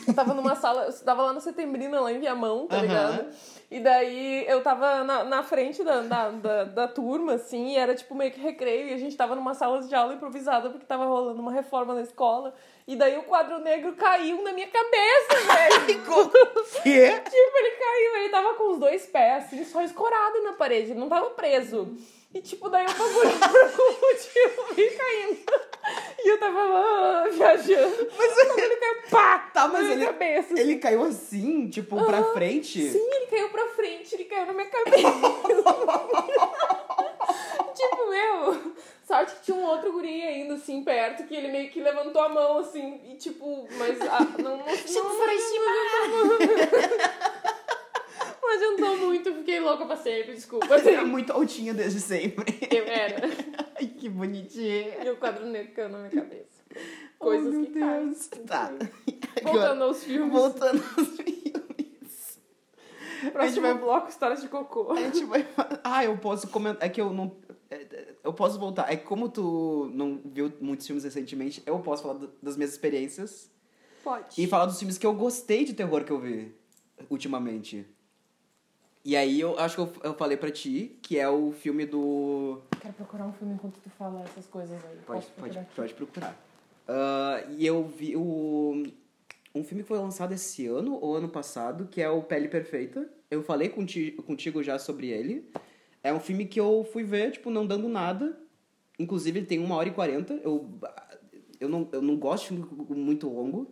Eu 0.07 0.15
tava 0.15 0.35
numa 0.35 0.57
sala, 0.57 0.85
eu 0.85 0.91
estudava 0.91 1.23
lá 1.23 1.33
no 1.33 1.41
Setembrina, 1.41 2.01
lá 2.01 2.13
em 2.13 2.19
Viamão, 2.19 2.67
tá 2.67 2.77
Aham. 2.77 2.83
ligado? 2.83 3.27
E 3.71 3.81
daí 3.81 4.45
eu 4.49 4.63
tava 4.63 5.05
na, 5.05 5.25
na 5.25 5.43
frente 5.43 5.83
da, 5.85 6.01
da, 6.03 6.31
da, 6.31 6.65
da 6.65 6.89
turma, 6.89 7.35
assim, 7.35 7.73
e 7.73 7.77
era 7.77 7.95
tipo 7.95 8.15
meio 8.15 8.31
que 8.33 8.41
recreio, 8.41 8.89
e 8.89 8.93
a 8.93 8.99
gente 8.99 9.17
tava 9.17 9.35
numa 9.35 9.55
sala 9.55 9.81
de 9.83 9.95
aula 9.95 10.15
improvisada 10.15 10.71
porque 10.71 10.87
tava 10.87 11.05
rolando 11.05 11.41
uma 11.41 11.53
reforma 11.53 11.95
na 11.95 12.03
escola. 12.03 12.55
E 12.87 12.95
daí 12.95 13.17
o 13.19 13.25
quadro 13.25 13.59
negro 13.59 13.95
caiu 13.95 14.43
na 14.43 14.53
minha 14.53 14.69
cabeça, 14.69 15.35
velho! 15.55 16.03
Quê? 16.83 17.23
Tipo, 17.97 18.17
ele 18.17 18.27
ele 18.27 18.29
tava 18.29 18.53
com 18.55 18.73
os 18.73 18.79
dois 18.79 19.07
pés, 19.07 19.45
assim, 19.45 19.65
só 19.65 19.81
escorado 19.83 20.43
na 20.43 20.53
parede, 20.53 20.91
ele 20.91 21.01
não 21.01 21.09
tava 21.09 21.31
preso. 21.31 21.97
E, 22.35 22.41
tipo, 22.43 22.69
daí 22.69 22.85
o 22.85 22.89
bagulho, 22.89 23.39
por 23.39 23.63
algum 23.63 24.01
motivo, 24.01 24.75
veio 24.75 24.99
caindo. 24.99 25.39
E 26.23 26.29
eu 26.29 26.39
tava 26.39 26.65
lá, 26.65 27.29
viajando. 27.29 28.09
Mas 28.19 28.33
o 28.33 28.37
bagulho 28.49 28.79
caiu, 28.81 29.03
pá, 29.11 29.39
Tá, 29.55 29.69
mas 29.69 29.89
ele, 29.89 30.05
cabeça. 30.05 30.61
ele 30.61 30.77
caiu 30.77 31.03
assim, 31.05 31.71
tipo, 31.71 32.05
pra 32.05 32.23
frente. 32.35 32.91
Sim, 32.91 33.09
ele 33.11 33.27
caiu 33.27 33.49
pra 33.49 33.67
frente, 33.69 34.15
ele 34.15 34.25
caiu 34.25 34.45
na 34.47 34.53
minha 34.53 34.69
cabeça. 34.69 34.99
tipo, 37.75 38.11
meu, 38.11 38.73
sorte 39.07 39.37
que 39.37 39.43
tinha 39.45 39.57
um 39.57 39.65
outro 39.65 39.93
guri 39.93 40.23
ainda, 40.23 40.55
assim, 40.55 40.83
perto, 40.85 41.25
que 41.27 41.35
ele 41.35 41.49
meio 41.49 41.71
que 41.71 41.81
levantou 41.81 42.21
a 42.21 42.29
mão, 42.29 42.59
assim, 42.59 43.01
e 43.09 43.15
tipo, 43.15 43.67
mas 43.79 43.99
ah, 44.03 44.19
não, 44.43 44.59
não, 44.59 44.67
não, 44.67 44.67
não, 44.67 46.29
não, 46.29 46.39
não 46.39 46.47
adiantou 48.49 48.97
muito, 48.99 49.35
fiquei 49.35 49.61
louca 49.61 49.87
pra 49.87 49.97
sempre, 49.97 50.35
desculpa. 50.35 50.75
Era 50.75 51.05
muito 51.05 51.33
altinha 51.33 51.73
desde 51.75 52.01
sempre. 52.01 52.59
Eu 52.71 52.85
era. 52.85 53.29
Ai, 53.79 53.87
que 53.87 54.09
bonitinha. 54.09 55.05
E 55.05 55.11
o 55.11 55.17
quadro 55.17 55.47
negro 55.47 55.73
caiu 55.75 55.89
na 55.89 55.99
minha 55.99 56.11
cabeça. 56.11 56.57
Coisas 57.19 57.55
oh, 57.55 57.61
que 57.61 57.81
caem. 57.81 58.05
Deus. 58.07 58.27
Tá. 58.47 58.73
Voltando 59.43 59.85
aos 59.85 60.05
filmes. 60.05 60.33
Voltando 60.33 60.83
aos 60.97 61.09
filmes. 61.09 62.41
Próximo 63.33 63.63
vai- 63.63 63.79
bloco, 63.79 64.09
histórias 64.09 64.41
de 64.43 64.49
cocô. 64.49 64.93
A 64.93 64.97
gente 64.97 65.25
vai. 65.25 65.47
Ah, 65.83 66.05
eu 66.05 66.17
posso 66.19 66.49
comentar. 66.49 66.87
É 66.87 66.91
que 66.91 67.01
eu 67.01 67.13
não. 67.13 67.37
é, 67.71 67.77
é, 67.77 68.15
Eu 68.23 68.33
posso 68.33 68.59
voltar. 68.59 68.93
É 68.93 68.97
que 68.97 69.05
como 69.05 69.29
tu 69.29 69.91
não 69.95 70.21
viu 70.25 70.53
muitos 70.61 70.87
filmes 70.87 71.05
recentemente, 71.05 71.63
eu 71.67 71.79
posso 71.81 72.03
falar 72.03 72.21
das 72.43 72.57
minhas 72.57 72.73
experiências 72.73 73.51
Pode. 74.05 74.41
e 74.41 74.47
falar 74.47 74.67
dos 74.67 74.79
filmes 74.79 74.99
que 74.99 75.07
eu 75.07 75.15
gostei 75.15 75.65
de 75.65 75.75
terror 75.75 76.05
que 76.05 76.13
eu 76.13 76.21
vi 76.21 76.55
ultimamente. 77.09 77.87
E 79.07 79.15
aí 79.15 79.41
eu 79.41 79.57
acho 79.57 79.77
que 79.77 79.81
eu, 79.83 79.93
eu 80.03 80.15
falei 80.15 80.37
pra 80.37 80.51
ti, 80.51 80.99
que 81.01 81.17
é 81.17 81.29
o 81.29 81.53
filme 81.53 81.87
do. 81.87 82.61
Quero 82.81 82.93
procurar 82.95 83.25
um 83.25 83.33
filme 83.33 83.55
enquanto 83.55 83.79
tu 83.79 83.89
fala 83.91 84.21
essas 84.23 84.49
coisas 84.49 84.85
aí. 84.85 84.97
Pode, 85.07 85.25
pode, 85.27 85.33
procurar 85.37 85.61
aqui? 85.61 85.77
pode 85.77 85.95
procurar. 85.95 86.47
Ah, 86.89 87.45
e 87.57 87.65
eu 87.65 87.87
vi 87.87 88.17
o, 88.17 88.83
um 89.55 89.63
filme 89.63 89.85
que 89.85 89.89
foi 89.89 89.99
lançado 89.99 90.35
esse 90.35 90.67
ano 90.67 90.99
ou 91.01 91.15
ano 91.15 91.29
passado, 91.29 91.87
que 91.87 92.03
é 92.03 92.11
o 92.11 92.21
Pele 92.21 92.49
Perfeita. 92.49 93.09
Eu 93.31 93.45
falei 93.45 93.69
conti, 93.69 94.11
contigo 94.27 94.61
já 94.61 94.77
sobre 94.77 95.11
ele. 95.11 95.49
É 96.03 96.13
um 96.13 96.19
filme 96.19 96.45
que 96.45 96.59
eu 96.59 96.85
fui 96.93 97.05
ver, 97.05 97.31
tipo, 97.31 97.49
não 97.49 97.65
dando 97.65 97.89
nada. 97.89 98.37
Inclusive, 98.99 99.39
ele 99.39 99.47
tem 99.47 99.61
uma 99.61 99.77
hora 99.77 99.89
e 99.89 99.93
quarenta. 99.93 100.35
Eu, 100.43 100.69
eu, 101.61 101.69
não, 101.69 101.89
eu 101.93 102.03
não 102.03 102.17
gosto 102.17 102.53
de 102.53 102.61
filme 102.61 103.01
muito 103.01 103.29
longo. 103.29 103.71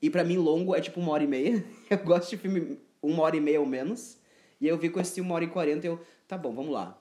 E 0.00 0.08
pra 0.08 0.24
mim, 0.24 0.38
longo 0.38 0.74
é 0.74 0.80
tipo 0.80 1.00
uma 1.00 1.12
hora 1.12 1.22
e 1.22 1.26
meia. 1.26 1.62
Eu 1.90 1.98
gosto 1.98 2.30
de 2.30 2.38
filme 2.38 2.78
um, 3.02 3.12
uma 3.12 3.24
hora 3.24 3.36
e 3.36 3.40
meia 3.42 3.60
ou 3.60 3.66
menos. 3.66 4.18
E 4.60 4.66
aí 4.66 4.70
eu 4.70 4.78
vi 4.78 4.90
que 4.90 4.96
eu 4.96 5.00
assisti 5.00 5.20
uma 5.20 5.34
hora 5.34 5.44
e 5.44 5.48
quarenta 5.48 5.86
e 5.86 5.90
eu, 5.90 6.00
tá 6.28 6.36
bom, 6.36 6.52
vamos 6.52 6.72
lá. 6.72 7.00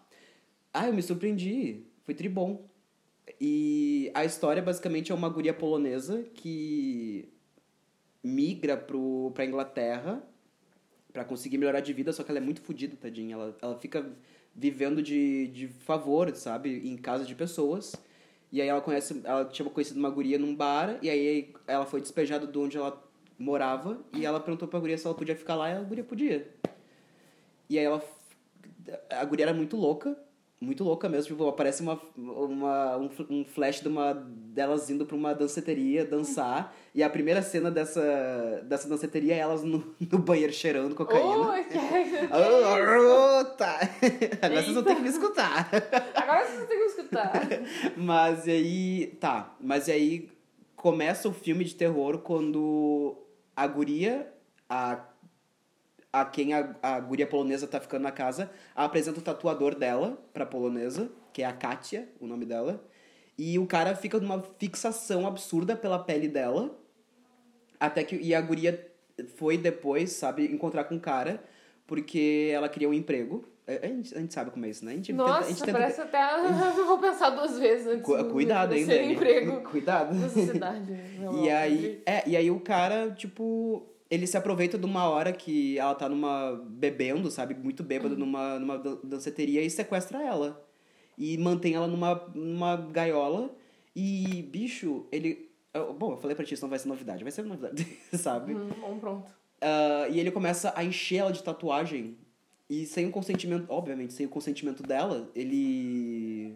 Ah, 0.74 0.88
eu 0.88 0.94
me 0.94 1.02
surpreendi. 1.02 1.84
Foi 2.04 2.14
tribom. 2.14 2.66
E 3.40 4.12
a 4.14 4.26
história 4.26 4.62
basicamente 4.62 5.12
é 5.12 5.16
uma 5.16 5.30
guria 5.30 5.54
polonesa 5.54 6.24
que 6.34 7.30
migra 8.24 8.76
pro, 8.76 9.32
pra 9.34 9.46
Inglaterra 9.46 10.24
para 11.12 11.26
conseguir 11.26 11.58
melhorar 11.58 11.80
de 11.80 11.92
vida, 11.92 12.14
só 12.14 12.24
que 12.24 12.32
ela 12.32 12.40
é 12.40 12.42
muito 12.42 12.62
fodida, 12.62 12.96
tadinha. 12.96 13.34
Ela, 13.34 13.58
ela 13.62 13.76
fica 13.80 14.10
vivendo 14.56 15.02
de, 15.02 15.48
de 15.48 15.68
favor, 15.68 16.34
sabe? 16.36 16.88
Em 16.88 16.96
casa 16.98 17.26
de 17.26 17.36
pessoas. 17.36 17.96
E 18.52 18.62
aí 18.62 18.68
ela 18.68 18.82
conhece, 18.82 19.22
ela 19.24 19.46
tinha 19.46 19.68
conhecido 19.70 20.00
uma 20.00 20.10
guria 20.10 20.40
num 20.40 20.56
bar, 20.56 20.98
e 21.02 21.10
aí 21.10 21.54
ela 21.68 21.86
foi 21.86 22.02
despejada 22.02 22.48
de 22.48 22.58
onde 22.58 22.78
ela 22.78 23.00
morava, 23.38 24.04
e 24.14 24.26
ela 24.26 24.40
perguntou 24.40 24.68
pra 24.68 24.80
guria 24.80 24.98
se 24.98 25.06
ela 25.06 25.16
podia 25.16 25.36
ficar 25.36 25.56
lá, 25.56 25.70
e 25.70 25.74
a 25.74 25.82
guria 25.82 26.04
podia. 26.04 26.52
E 27.70 27.78
aí 27.78 27.86
ela. 27.86 28.04
A 29.12 29.24
guria 29.24 29.46
era 29.46 29.54
muito 29.54 29.78
louca, 29.78 30.18
muito 30.60 30.84
louca 30.84 31.08
mesmo. 31.08 31.28
Tipo, 31.28 31.48
aparece 31.48 31.82
uma, 31.82 32.02
uma, 32.18 32.98
um, 32.98 33.10
um 33.30 33.46
flash 33.46 33.82
de 33.82 33.88
uma, 33.88 34.14
delas 34.14 34.90
indo 34.90 35.06
pra 35.06 35.16
uma 35.16 35.34
danceteria 35.34 36.04
dançar. 36.04 36.76
E 36.94 37.04
a 37.04 37.10
primeira 37.10 37.42
cena 37.42 37.70
dessa, 37.70 38.62
dessa 38.66 38.90
danceteria 38.90 39.36
é 39.36 39.38
elas 39.38 39.64
no, 39.64 39.96
no 40.12 40.20
banheiro 40.20 40.52
cheirando 40.52 40.96
cocaína. 40.96 41.28
Oh, 41.28 41.64
que... 41.64 41.78
Oh, 42.34 43.46
tá. 43.56 43.80
Agora 44.42 44.64
vocês 44.64 44.74
vão 44.74 44.84
ter 44.84 44.96
que 44.96 45.02
me 45.02 45.10
escutar. 45.10 45.70
Agora 46.16 46.46
vocês 46.48 46.68
têm 46.68 46.78
que 46.80 46.86
escutar. 46.86 47.34
Mas 47.96 48.48
aí. 48.48 49.16
Tá. 49.20 49.56
Mas 49.62 49.88
aí 49.88 50.30
começa 50.76 51.30
o 51.30 51.34
filme 51.34 51.64
de 51.64 51.76
terror 51.76 52.20
quando 52.20 53.16
a 53.56 53.68
guria, 53.68 54.32
a 54.70 55.09
a 56.12 56.26
quem 56.26 56.54
a, 56.54 56.76
a 56.82 57.00
guria 57.00 57.28
polonesa 57.28 57.68
tá 57.68 57.80
ficando 57.80 58.04
na 58.04 58.12
casa, 58.12 58.50
apresenta 58.76 59.20
o 59.20 59.24
tatuador 59.24 59.76
dela 59.76 60.18
pra 60.34 60.46
polonesa, 60.46 61.10
que 61.32 61.42
é 61.42 61.46
a 61.46 61.54
Katia, 61.54 62.10
o 62.20 62.26
nome 62.28 62.46
dela. 62.46 62.84
E 63.38 63.58
o 63.58 63.66
cara 63.66 63.96
fica 63.96 64.20
numa 64.20 64.44
fixação 64.58 65.26
absurda 65.26 65.76
pela 65.76 66.00
pele 66.00 66.28
dela. 66.28 66.78
Até 67.80 68.04
que. 68.04 68.16
E 68.18 68.36
a 68.36 68.42
guria 68.42 68.92
foi 69.36 69.58
depois, 69.58 70.12
sabe, 70.12 70.46
encontrar 70.52 70.84
com 70.86 70.96
o 70.96 71.00
cara, 71.00 71.42
porque 71.88 72.52
ela 72.54 72.68
queria 72.68 72.90
um 72.90 72.94
emprego. 72.94 73.48
A 73.66 73.86
gente, 73.86 74.16
a 74.16 74.20
gente 74.20 74.34
sabe 74.34 74.50
como 74.50 74.66
é 74.66 74.70
isso, 74.70 74.84
né? 74.84 74.94
A 74.94 74.96
gente 74.96 75.14
Nossa, 75.14 75.34
tenta, 75.34 75.46
a 75.46 75.50
gente 75.50 75.64
tenta... 75.64 75.72
parece 75.78 76.02
até. 76.02 76.20
Vou 76.86 76.98
pensar 76.98 77.30
duas 77.30 77.58
vezes 77.60 77.86
antes 77.88 78.02
Cu- 78.02 78.26
Cuidado, 78.26 78.74
hein, 78.74 78.84
ser 78.84 79.00
Dani? 79.02 79.14
emprego 79.14 79.62
Cuidado. 79.70 80.30
sociedade. 80.30 80.92
E 81.44 81.50
aí, 81.50 82.02
é, 82.06 82.28
e 82.28 82.36
aí 82.36 82.50
o 82.50 82.60
cara, 82.60 83.12
tipo, 83.12 83.86
ele 84.10 84.26
se 84.28 84.38
aproveita 84.38 84.78
de 84.78 84.86
uma 84.86 85.08
hora 85.08 85.32
que 85.32 85.78
ela 85.78 85.94
tá 85.96 86.08
numa 86.10 86.62
bebendo, 86.68 87.30
sabe, 87.30 87.54
muito 87.54 87.84
bêbada 87.84 88.16
numa 88.16 88.60
numa 88.60 88.78
dan- 88.78 88.98
danceteria 89.04 89.62
e 89.62 89.70
sequestra 89.70 90.22
ela. 90.24 90.66
E 91.18 91.38
mantém 91.38 91.74
ela 91.76 91.88
numa 91.88 92.16
numa 92.34 92.76
gaiola 92.78 93.50
e 93.96 94.42
bicho, 94.52 95.06
ele 95.12 95.50
Bom, 95.98 96.14
eu 96.14 96.18
falei 96.18 96.36
pra 96.36 96.44
ti, 96.44 96.56
isso 96.56 96.64
não 96.64 96.70
vai 96.70 96.80
ser 96.80 96.88
novidade, 96.88 97.24
vai 97.24 97.32
ser 97.32 97.44
novidade, 97.44 97.86
sabe? 98.14 98.56
Hum, 98.56 98.70
bom, 98.82 98.98
pronto. 99.00 99.32
Ah, 99.62 100.08
e 100.10 100.20
ele 100.20 100.32
começa 100.32 100.74
a 100.76 100.84
encher 100.84 101.18
ela 101.18 101.32
de 101.32 101.44
tatuagem. 101.44 102.18
E 102.70 102.86
sem 102.86 103.08
o 103.08 103.12
consentimento, 103.12 103.66
obviamente, 103.70 104.14
sem 104.14 104.26
o 104.26 104.30
consentimento 104.30 104.82
dela, 104.84 105.30
ele. 105.36 106.56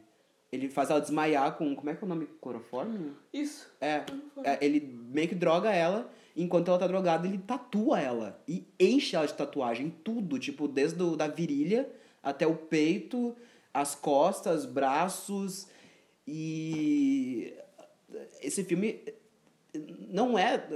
Ele 0.52 0.70
faz 0.70 0.90
ela 0.90 1.00
desmaiar 1.02 1.56
com. 1.58 1.76
Como 1.76 1.90
é 1.90 1.96
que 1.96 2.04
é 2.04 2.06
o 2.06 2.10
nome? 2.10 2.28
Clorofórmio? 2.40 3.16
Isso. 3.34 3.68
É, 3.82 4.04
é, 4.44 4.64
ele 4.64 4.80
meio 5.12 5.28
que 5.28 5.34
droga 5.36 5.72
ela, 5.72 6.10
enquanto 6.36 6.70
ela 6.70 6.80
tá 6.80 6.88
drogada, 6.88 7.28
ele 7.28 7.38
tatua 7.38 8.00
ela. 8.00 8.42
E 8.48 8.66
enche 8.80 9.16
ela 9.16 9.26
de 9.26 9.34
tatuagem, 9.34 9.94
tudo, 10.04 10.40
tipo, 10.40 10.68
desde 10.68 11.02
o, 11.02 11.16
da 11.16 11.28
virilha 11.28 11.90
até 12.22 12.48
o 12.48 12.56
peito, 12.56 13.36
as 13.74 13.96
costas, 13.96 14.66
braços. 14.66 15.68
E 16.28 17.54
esse 18.42 18.64
filme 18.64 19.02
não 20.10 20.38
é 20.38 20.68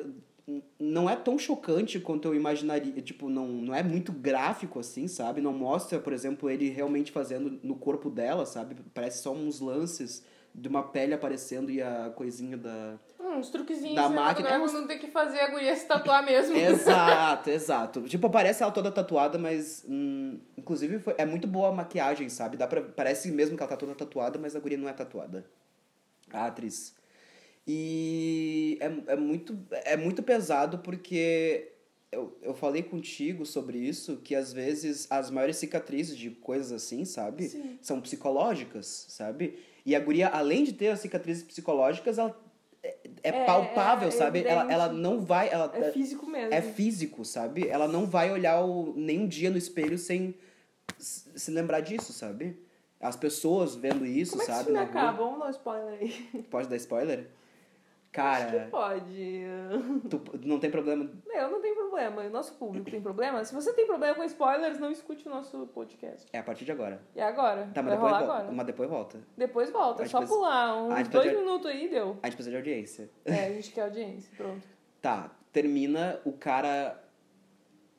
não 0.79 1.09
é 1.09 1.15
tão 1.15 1.37
chocante 1.37 1.99
quanto 1.99 2.25
eu 2.25 2.33
imaginaria, 2.33 3.01
tipo, 3.01 3.29
não, 3.29 3.47
não 3.47 3.75
é 3.75 3.83
muito 3.83 4.13
gráfico 4.13 4.79
assim, 4.79 5.05
sabe? 5.05 5.41
Não 5.41 5.51
mostra, 5.51 5.99
por 5.99 6.13
exemplo, 6.13 6.49
ele 6.49 6.69
realmente 6.69 7.11
fazendo 7.11 7.59
no 7.61 7.75
corpo 7.75 8.09
dela, 8.09 8.45
sabe? 8.45 8.77
Parece 8.93 9.21
só 9.21 9.33
uns 9.33 9.59
lances 9.59 10.23
de 10.57 10.67
uma 10.67 10.81
pele 10.81 11.13
aparecendo 11.13 11.69
e 11.69 11.79
a 11.81 12.11
coisinha 12.15 12.57
da. 12.57 12.97
Hum, 13.19 13.37
uns 13.37 13.49
truquezinhos 13.49 13.93
Da 13.95 14.09
máquina. 14.09 14.47
cinematográficos 14.49 14.73
não 14.73 14.87
tem 14.87 14.97
que 14.97 15.07
fazer 15.07 15.39
a 15.39 15.51
guria 15.51 15.75
se 15.75 15.85
tatuar 15.85 16.25
mesmo. 16.25 16.57
Exato, 16.57 17.49
exato. 17.51 18.01
Tipo, 18.01 18.27
parece 18.27 18.63
ela 18.63 18.71
toda 18.71 18.91
tatuada, 18.91 19.37
mas. 19.37 19.85
hum, 19.87 20.39
inclusive, 20.57 20.97
foi, 20.97 21.13
é 21.19 21.25
muito 21.25 21.47
boa 21.47 21.69
a 21.69 21.71
maquiagem, 21.71 22.27
sabe? 22.27 22.57
Dá 22.57 22.65
pra, 22.65 22.81
parece 22.81 23.31
mesmo 23.31 23.55
que 23.55 23.61
ela 23.61 23.69
tá 23.69 23.77
toda 23.77 23.93
tatuada, 23.93 24.39
mas 24.39 24.55
a 24.55 24.59
guria 24.59 24.77
não 24.79 24.89
é 24.89 24.93
tatuada. 24.93 25.45
A 26.33 26.47
atriz. 26.47 26.95
E 27.67 28.79
é, 28.81 29.13
é, 29.13 29.15
muito, 29.15 29.57
é 29.71 29.95
muito 29.95 30.23
pesado 30.23 30.79
porque 30.79 31.71
eu, 32.11 32.35
eu 32.41 32.53
falei 32.55 32.81
contigo 32.81 33.45
sobre 33.45 33.77
isso, 33.77 34.17
que 34.23 34.33
às 34.33 34.53
vezes 34.53 35.05
as 35.11 35.29
maiores 35.29 35.57
cicatrizes 35.57 36.17
de 36.17 36.31
coisas 36.31 36.71
assim, 36.71 37.03
sabe? 37.05 37.49
Sim. 37.49 37.77
São 37.81 38.01
psicológicas, 38.01 39.05
sabe? 39.09 39.59
E 39.87 39.95
a 39.95 39.99
guria, 40.01 40.27
além 40.27 40.65
de 40.65 40.73
ter 40.73 40.89
as 40.89 40.99
cicatrizes 40.99 41.41
psicológicas, 41.43 42.17
ela 42.19 42.37
é, 42.83 42.97
é 43.23 43.29
É, 43.29 43.45
palpável, 43.45 44.09
é 44.09 44.11
sabe? 44.11 44.43
Ela, 44.43 44.69
ela 44.71 44.91
não 44.91 45.21
vai. 45.21 45.49
Ela, 45.49 45.71
É 45.73 45.91
físico 45.91 46.27
mesmo. 46.27 46.53
é 46.53 46.61
físico, 46.61 47.23
sabe? 47.23 47.67
Ela 47.69 47.87
não 47.87 48.05
vai 48.05 48.29
olhar 48.29 48.59
o, 48.65 48.93
nenhum 48.97 49.25
dia 49.25 49.49
no 49.49 49.57
espelho 49.57 49.97
sem 49.97 50.35
se 50.99 51.49
lembrar 51.51 51.79
disso, 51.79 52.11
sabe? 52.11 52.59
As 52.99 53.15
pessoas 53.15 53.75
vendo 53.75 54.05
isso, 54.05 54.31
Como 54.31 54.43
é 54.43 54.45
que 54.45 54.51
sabe? 54.51 54.63
filme 54.65 54.79
na 54.79 54.85
rua. 54.85 54.91
acaba? 55.01 55.17
Vamos 55.23 55.39
dar 55.39 55.45
um 55.45 55.49
spoiler 55.51 55.99
aí. 56.01 56.43
Pode 56.49 56.67
dar 56.67 56.75
spoiler? 56.75 57.27
Acho 58.15 58.45
Cara, 58.47 58.63
que 58.65 58.71
pode. 58.71 59.41
tu 60.09 60.47
não 60.47 60.59
tem 60.59 60.71
problema. 60.71 61.07
Não, 61.27 61.51
não 61.51 61.61
tem 61.61 61.75
problema. 61.75 62.23
O 62.23 62.29
nosso 62.31 62.53
público 62.55 62.89
tem 62.89 62.99
problema. 62.99 63.43
Se 63.45 63.53
você 63.53 63.73
tem 63.73 63.85
problema 63.85 64.15
com 64.15 64.23
spoilers, 64.23 64.79
não 64.79 64.89
escute 64.91 65.27
o 65.27 65.29
nosso 65.29 65.67
podcast. 65.67 66.27
É 66.33 66.39
a 66.39 66.43
partir 66.43 66.65
de 66.65 66.71
agora. 66.71 66.99
E 67.15 67.21
agora? 67.21 67.69
Tá, 67.75 67.83
mas 67.83 67.93
depois, 67.93 68.11
volta. 68.11 68.23
agora. 68.33 68.51
mas 68.51 68.65
depois 68.65 68.89
volta. 68.89 69.19
Depois 69.37 69.69
volta. 69.69 70.03
É 70.03 70.07
só 70.07 70.17
precisa- 70.19 70.39
pular. 70.39 70.75
Uns 70.83 71.07
dois 71.09 71.31
minutos 71.37 71.67
aí 71.69 71.87
deu. 71.89 72.17
A 72.23 72.27
gente 72.27 72.35
precisa 72.37 72.49
de 72.49 72.55
audiência. 72.57 73.09
É, 73.23 73.45
a 73.45 73.49
gente 73.53 73.71
quer 73.71 73.81
audiência. 73.81 74.31
Pronto. 74.35 74.67
Tá, 74.99 75.29
termina, 75.53 76.19
o 76.25 76.33
cara 76.33 76.99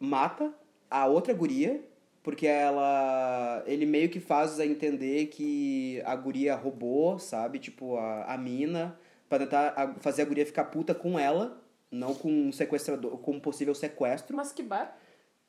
mata 0.01 0.53
a 0.91 1.07
outra 1.07 1.33
guria, 1.33 1.81
porque 2.25 2.47
ela. 2.47 3.63
Ele 3.67 3.87
meio 3.87 4.09
que 4.09 4.19
faz 4.21 4.59
a 4.59 4.67
entender 4.67 5.27
que 5.27 6.03
a 6.05 6.15
guria 6.17 6.57
roubou, 6.57 7.19
sabe? 7.19 7.59
Tipo, 7.61 7.97
a, 7.97 8.25
a 8.35 8.37
mina, 8.37 8.99
pra 9.29 9.39
tentar 9.39 9.97
fazer 10.01 10.23
a 10.23 10.25
guria 10.25 10.47
ficar 10.47 10.65
puta 10.65 10.95
com 10.95 11.19
ela, 11.19 11.63
não 11.91 12.15
com 12.15 12.31
um 12.31 12.53
sequestrador, 12.53 13.19
com 13.19 13.33
um 13.33 13.41
possível 13.41 13.75
sequestro. 13.75 14.37
Mas 14.37 14.53
que 14.53 14.63
bar? 14.63 14.97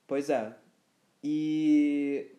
Pois 0.07 0.29
é. 0.29 0.53
E. 1.23 2.31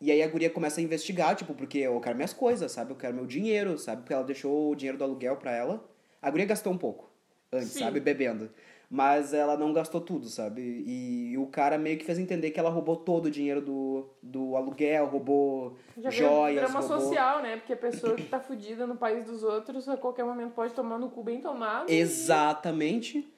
E 0.00 0.10
aí 0.10 0.22
a 0.22 0.28
guria 0.28 0.50
começa 0.50 0.80
a 0.80 0.82
investigar, 0.84 1.34
tipo, 1.34 1.54
porque 1.54 1.78
eu 1.78 1.98
quero 2.00 2.16
minhas 2.16 2.34
coisas, 2.34 2.70
sabe? 2.70 2.92
Eu 2.92 2.96
quero 2.96 3.14
meu 3.14 3.26
dinheiro, 3.26 3.78
sabe? 3.78 4.02
Porque 4.02 4.12
ela 4.12 4.24
deixou 4.24 4.72
o 4.72 4.74
dinheiro 4.74 4.98
do 4.98 5.04
aluguel 5.04 5.36
pra 5.36 5.52
ela. 5.52 5.88
A 6.20 6.30
guria 6.30 6.44
gastou 6.44 6.72
um 6.72 6.78
pouco 6.78 7.10
antes, 7.50 7.70
Sim. 7.70 7.78
sabe? 7.80 8.00
Bebendo. 8.00 8.50
Mas 8.94 9.34
ela 9.34 9.56
não 9.56 9.72
gastou 9.72 10.00
tudo, 10.00 10.28
sabe? 10.28 10.60
E, 10.86 11.36
o 11.36 11.46
cara 11.48 11.76
meio 11.76 11.98
que 11.98 12.04
fez 12.04 12.16
entender 12.16 12.52
que 12.52 12.60
ela 12.60 12.70
roubou 12.70 12.94
todo 12.94 13.26
o 13.26 13.30
dinheiro 13.30 13.60
do, 13.60 14.06
do 14.22 14.54
aluguel, 14.54 15.06
roubou 15.06 15.76
Já 15.98 16.10
joias, 16.10 16.60
drama 16.62 16.78
roubou... 16.78 17.00
social, 17.00 17.42
né? 17.42 17.56
Porque 17.56 17.72
a 17.72 17.76
pessoa 17.76 18.14
que 18.14 18.22
tá 18.22 18.38
fudida 18.38 18.86
no 18.86 18.94
país 18.94 19.24
dos 19.24 19.42
outros, 19.42 19.88
a 19.88 19.96
qualquer 19.96 20.24
momento 20.24 20.52
pode 20.52 20.72
tomar 20.74 20.96
no 21.00 21.10
cu 21.10 21.24
bem 21.24 21.40
tomado. 21.40 21.90
e 21.90 21.94
Exatamente. 21.96 23.28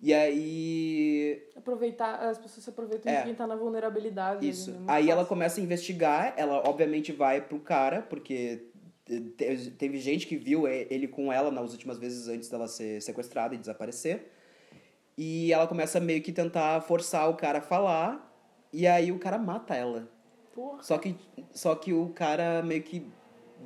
E 0.00 0.12
aí 0.12 1.42
Aproveitar, 1.56 2.16
as 2.16 2.36
pessoas 2.36 2.64
se 2.64 2.70
aproveitam 2.70 3.12
É. 3.12 3.18
de 3.18 3.22
quem 3.26 3.34
tá 3.36 3.46
na 3.46 3.54
vulnerabilidade. 3.54 4.48
Isso. 4.48 4.72
né? 4.72 4.78
Aí 4.88 5.04
ela 5.08 5.18
fácil. 5.20 5.28
começa 5.28 5.60
a 5.60 5.62
investigar, 5.62 6.34
ela 6.36 6.60
obviamente 6.68 7.12
vai 7.12 7.40
pro 7.40 7.60
cara, 7.60 8.02
porque 8.02 8.64
te- 9.06 9.70
teve 9.78 9.98
gente 9.98 10.26
que 10.26 10.36
viu 10.36 10.66
e- 10.66 10.88
ele 10.90 11.06
com 11.06 11.32
ela 11.32 11.52
nas 11.52 11.70
últimas 11.70 11.98
vezes 11.98 12.26
antes 12.26 12.48
dela 12.48 12.66
ser 12.66 13.00
sequestrada 13.00 13.54
e 13.54 13.58
desaparecer. 13.58 14.32
E 15.16 15.52
ela 15.52 15.66
começa 15.66 16.00
meio 16.00 16.22
que 16.22 16.32
tentar 16.32 16.80
forçar 16.82 17.30
o 17.30 17.34
cara 17.34 17.58
a 17.58 17.62
falar, 17.62 18.32
e 18.72 18.86
aí 18.86 19.12
o 19.12 19.18
cara 19.18 19.38
mata 19.38 19.74
ela. 19.74 20.08
Porra. 20.54 20.82
Só 20.82 20.98
que, 20.98 21.16
só 21.52 21.74
que 21.74 21.92
o 21.92 22.08
cara 22.10 22.62
meio 22.62 22.82
que 22.82 23.06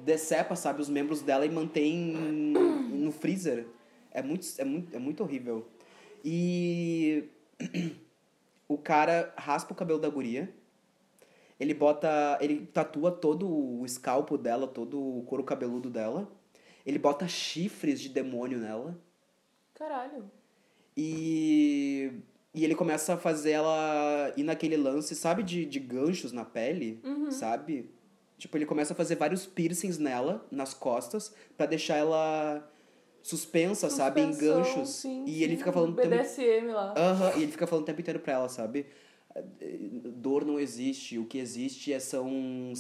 decepa, 0.05 0.55
sabe, 0.55 0.81
os 0.81 0.89
membros 0.89 1.23
dela 1.23 1.47
e 1.47 1.51
mantém 1.51 1.95
no 1.95 3.11
freezer. 3.11 3.67
É 4.11 4.23
muito, 4.23 4.47
é 4.59 4.65
muito, 4.65 4.97
é 4.97 4.99
muito 4.99 5.23
horrível. 5.23 5.67
E 6.25 7.29
o 8.69 8.77
cara 8.77 9.33
raspa 9.37 9.73
o 9.73 9.77
cabelo 9.77 9.99
da 9.99 10.09
guria. 10.09 10.53
Ele 11.59 11.75
bota. 11.75 12.39
Ele 12.41 12.67
tatua 12.67 13.11
todo 13.11 13.49
o 13.49 13.85
escalpo 13.85 14.39
dela, 14.39 14.67
todo 14.67 15.01
o 15.01 15.23
couro 15.25 15.45
cabeludo 15.45 15.91
dela. 15.91 16.31
Ele 16.87 16.99
bota 16.99 17.29
chifres 17.29 18.01
de 18.01 18.09
demônio 18.09 18.59
nela. 18.59 18.99
Caralho. 19.75 20.31
E. 20.99 22.11
E 22.55 22.65
ele 22.65 22.75
começa 22.75 23.15
a 23.15 23.17
fazer 23.17 23.53
ela 23.53 24.33
ir 24.37 24.43
naquele 24.43 24.77
lance, 24.77 25.15
sabe, 25.15 25.45
de, 25.45 25.65
de 25.65 25.79
ganchos 25.79 26.33
na 26.33 26.45
pele, 26.45 27.01
sabe? 27.31 27.89
Tipo, 28.37 28.57
ele 28.57 28.67
começa 28.67 28.95
a 28.95 28.97
fazer 28.97 29.15
vários 29.15 29.47
piercings 29.47 29.99
nela, 29.99 30.45
nas 30.51 30.75
costas, 30.75 31.33
pra 31.57 31.67
deixar 31.67 31.97
ela 31.97 32.69
suspensa, 33.23 33.91
sabe, 33.91 34.23
em 34.23 34.33
Suspensão, 34.33 34.63
ganchos. 34.63 34.89
sim, 34.89 35.25
e 35.25 35.35
sim, 35.35 35.43
ele 35.43 35.57
fica 35.57 35.71
falando 35.71 35.93
o 35.93 35.97
tempo 35.97 36.09
BDSM 36.09 36.73
lá. 36.73 36.95
Aham, 36.97 37.33
e 37.37 37.43
ele 37.43 37.53
fica 37.53 37.67
falando 37.67 37.83
o 37.83 37.87
tempo 37.87 38.01
inteiro 38.01 38.19
pra 38.19 38.33
ela, 38.33 38.49
sabe? 38.49 38.87
Dor 40.17 40.45
não 40.45 40.59
existe, 40.59 41.19
o 41.19 41.27
que 41.27 41.39
existe 41.39 41.93
é, 41.93 42.01
são 42.01 42.73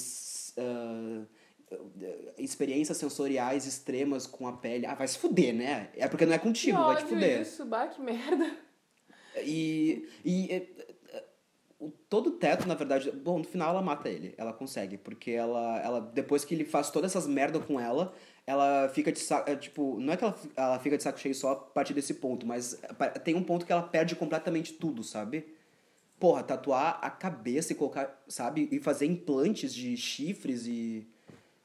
ah, 0.57 1.25
experiências 2.39 2.97
sensoriais 2.97 3.66
extremas 3.66 4.27
com 4.27 4.47
a 4.47 4.53
pele. 4.53 4.87
Ah, 4.87 4.95
vai 4.95 5.09
se 5.09 5.19
fuder, 5.19 5.55
né? 5.55 5.91
É 5.95 6.09
porque 6.09 6.25
não 6.25 6.33
é 6.33 6.39
que 6.39 6.45
contigo, 6.45 6.79
vai 6.79 6.97
te 6.97 7.05
fuder. 7.05 7.43
isso, 7.43 7.64
bah, 7.64 7.87
que 7.87 8.01
merda. 8.01 8.57
E, 9.45 10.09
e 10.25 10.69
o, 11.79 11.91
todo 12.09 12.29
o 12.29 12.33
teto, 12.33 12.66
na 12.66 12.75
verdade, 12.75 13.11
bom, 13.12 13.39
no 13.39 13.45
final 13.45 13.71
ela 13.71 13.83
mata 13.83 14.09
ele, 14.09 14.35
ela 14.37 14.53
consegue, 14.53 14.97
porque 14.97 15.31
ela, 15.31 15.79
ela 15.81 16.01
depois 16.01 16.45
que 16.45 16.55
ele 16.55 16.64
faz 16.64 16.91
todas 16.91 17.12
essas 17.12 17.27
merda 17.27 17.61
com 17.61 17.79
ela, 17.79 18.12
ela 18.47 18.89
fica 18.89 19.12
de 19.12 19.21
saco, 19.21 19.49
é, 19.49 19.55
tipo, 19.55 19.99
não 20.01 20.12
é 20.12 20.16
que 20.16 20.25
ela, 20.25 20.39
ela 20.57 20.79
fica 20.81 20.97
de 20.97 21.03
saco 21.03 21.21
cheio 21.21 21.35
só 21.35 21.53
a 21.53 21.57
partir 21.57 21.95
desse 21.95 22.14
ponto, 22.14 22.47
mas 22.47 22.81
tem 23.25 23.35
um 23.35 23.45
ponto 23.45 23.64
que 23.64 23.73
ela 23.73 23.83
perde 23.83 24.16
completamente 24.16 24.73
tudo, 24.73 25.05
sabe? 25.05 25.47
Porra, 26.19 26.43
tatuar 26.43 26.99
a 27.01 27.11
cabeça 27.11 27.73
e 27.73 27.77
colocar, 27.77 28.23
sabe? 28.27 28.69
E 28.73 28.81
fazer 28.81 29.07
implantes 29.07 29.73
de 29.73 29.97
chifres 29.97 30.66
e. 30.66 31.07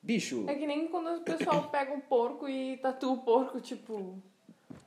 Bicho. 0.03 0.43
É 0.47 0.53
que 0.55 0.67
nem 0.67 0.87
quando 0.89 1.17
o 1.17 1.21
pessoal 1.21 1.63
pega 1.71 1.93
um 1.93 2.01
porco 2.01 2.47
e 2.47 2.77
tatua 2.77 3.13
o 3.13 3.17
porco, 3.21 3.59
tipo. 3.61 4.21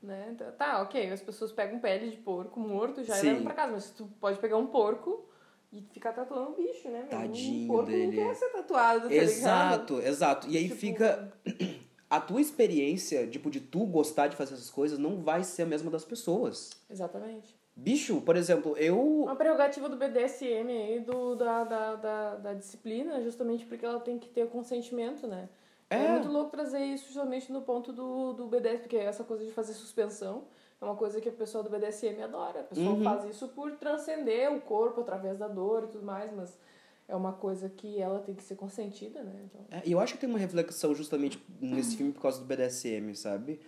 Né? 0.03 0.35
Tá- 0.39 0.53
Tá, 0.53 0.83
ok, 0.83 1.11
as 1.11 1.21
pessoas 1.23 1.51
pegam 1.53 1.79
pele 1.81 2.11
de 2.11 2.19
porco 2.19 2.61
morto 2.61 3.03
já 3.03 3.17
e 3.17 3.21
Sim. 3.21 3.27
levam 3.29 3.45
pra 3.45 3.55
casa, 3.55 3.73
mas 3.73 3.91
tu 3.91 4.07
pode 4.21 4.39
pegar 4.39 4.57
um 4.59 4.67
porco 4.67 5.25
e 5.73 5.81
ficar 5.93 6.13
tatuando 6.13 6.51
um 6.51 6.55
bicho, 6.55 6.89
né? 6.89 7.01
meu? 7.01 7.09
Tadinho 7.09 7.65
um 7.65 7.67
porco 7.67 7.91
dele. 7.91 8.07
não 8.07 8.13
quer 8.29 8.35
ser 8.35 8.49
tatuado, 8.51 9.01
tá 9.03 9.09
ligado? 9.09 9.25
Exato, 9.25 10.01
exato. 10.01 10.49
E 10.49 10.57
aí 10.57 10.65
Tipo, 10.69 10.77
fica. 10.81 11.33
A 12.09 12.21
tua 12.21 12.41
experiência, 12.41 13.27
tipo, 13.27 13.51
de 13.51 13.61
tu 13.61 13.85
gostar 13.85 14.29
de 14.29 14.37
fazer 14.37 14.55
essas 14.55 14.71
coisas 14.71 14.97
não 14.97 15.17
vai 15.23 15.43
ser 15.43 15.63
a 15.63 15.67
mesma 15.67 15.91
das 15.91 16.05
pessoas. 16.05 16.71
Exatamente. 16.89 17.56
Bicho, 17.79 18.23
por 18.23 18.37
exemplo, 18.37 18.75
eu. 18.79 18.99
Uma 19.25 19.37
prerrogativa 19.37 19.87
do 19.89 19.97
BDSM 19.97 20.71
aí, 20.71 21.01
do, 21.01 21.35
da, 21.37 21.63
da, 21.63 21.95
da, 21.97 22.35
da 22.37 22.55
disciplina, 22.55 23.21
justamente 23.23 23.67
porque 23.67 23.85
ela 23.85 24.01
tem 24.01 24.19
que 24.19 24.29
ter 24.29 24.45
o 24.45 24.49
consentimento, 24.49 25.27
né? 25.27 25.49
É. 25.91 25.97
É. 25.97 26.13
muito 26.13 26.29
louco 26.29 26.51
trazer 26.51 26.81
isso 26.81 27.07
justamente 27.13 27.53
no 27.53 27.61
ponto 27.63 27.93
do, 27.93 28.33
do 28.33 28.47
BDSM, 28.47 28.79
porque 28.81 28.97
essa 28.97 29.23
coisa 29.23 29.45
de 29.45 29.53
fazer 29.53 29.75
suspensão 29.75 30.45
é 30.81 30.85
uma 30.85 30.97
coisa 30.97 31.21
que 31.21 31.29
o 31.29 31.33
pessoal 31.33 31.63
do 31.63 31.71
BDSM 31.71 32.21
adora. 32.23 32.63
O 32.63 32.65
pessoal 32.65 32.95
Uhum. 32.97 33.05
faz 33.05 33.25
isso 33.27 33.47
por 33.49 33.71
transcender 33.73 34.51
o 34.53 34.61
corpo 34.61 35.03
através 35.03 35.39
da 35.39 35.47
dor 35.47 35.85
e 35.85 35.89
tudo 35.89 36.05
mais, 36.05 36.33
mas 36.33 36.59
é 37.07 37.15
uma 37.15 37.35
coisa 37.35 37.69
que 37.69 38.01
ela 38.01 38.19
tem 38.21 38.35
que 38.35 38.43
ser 38.43 38.57
consentida, 38.57 39.23
né? 39.23 39.33
Então, 39.45 39.61
É, 39.71 39.83
E 39.87 39.93
eu 39.93 40.01
acho 40.01 40.15
que 40.15 40.21
tem 40.21 40.29
uma 40.29 40.39
reflexão 40.39 40.95
justamente 40.95 41.41
nesse 41.61 41.95
filme 41.97 42.11
por 42.13 42.23
causa 42.23 42.41
do 42.41 42.47
BDSM, 42.47 43.15
sabe? 43.15 43.61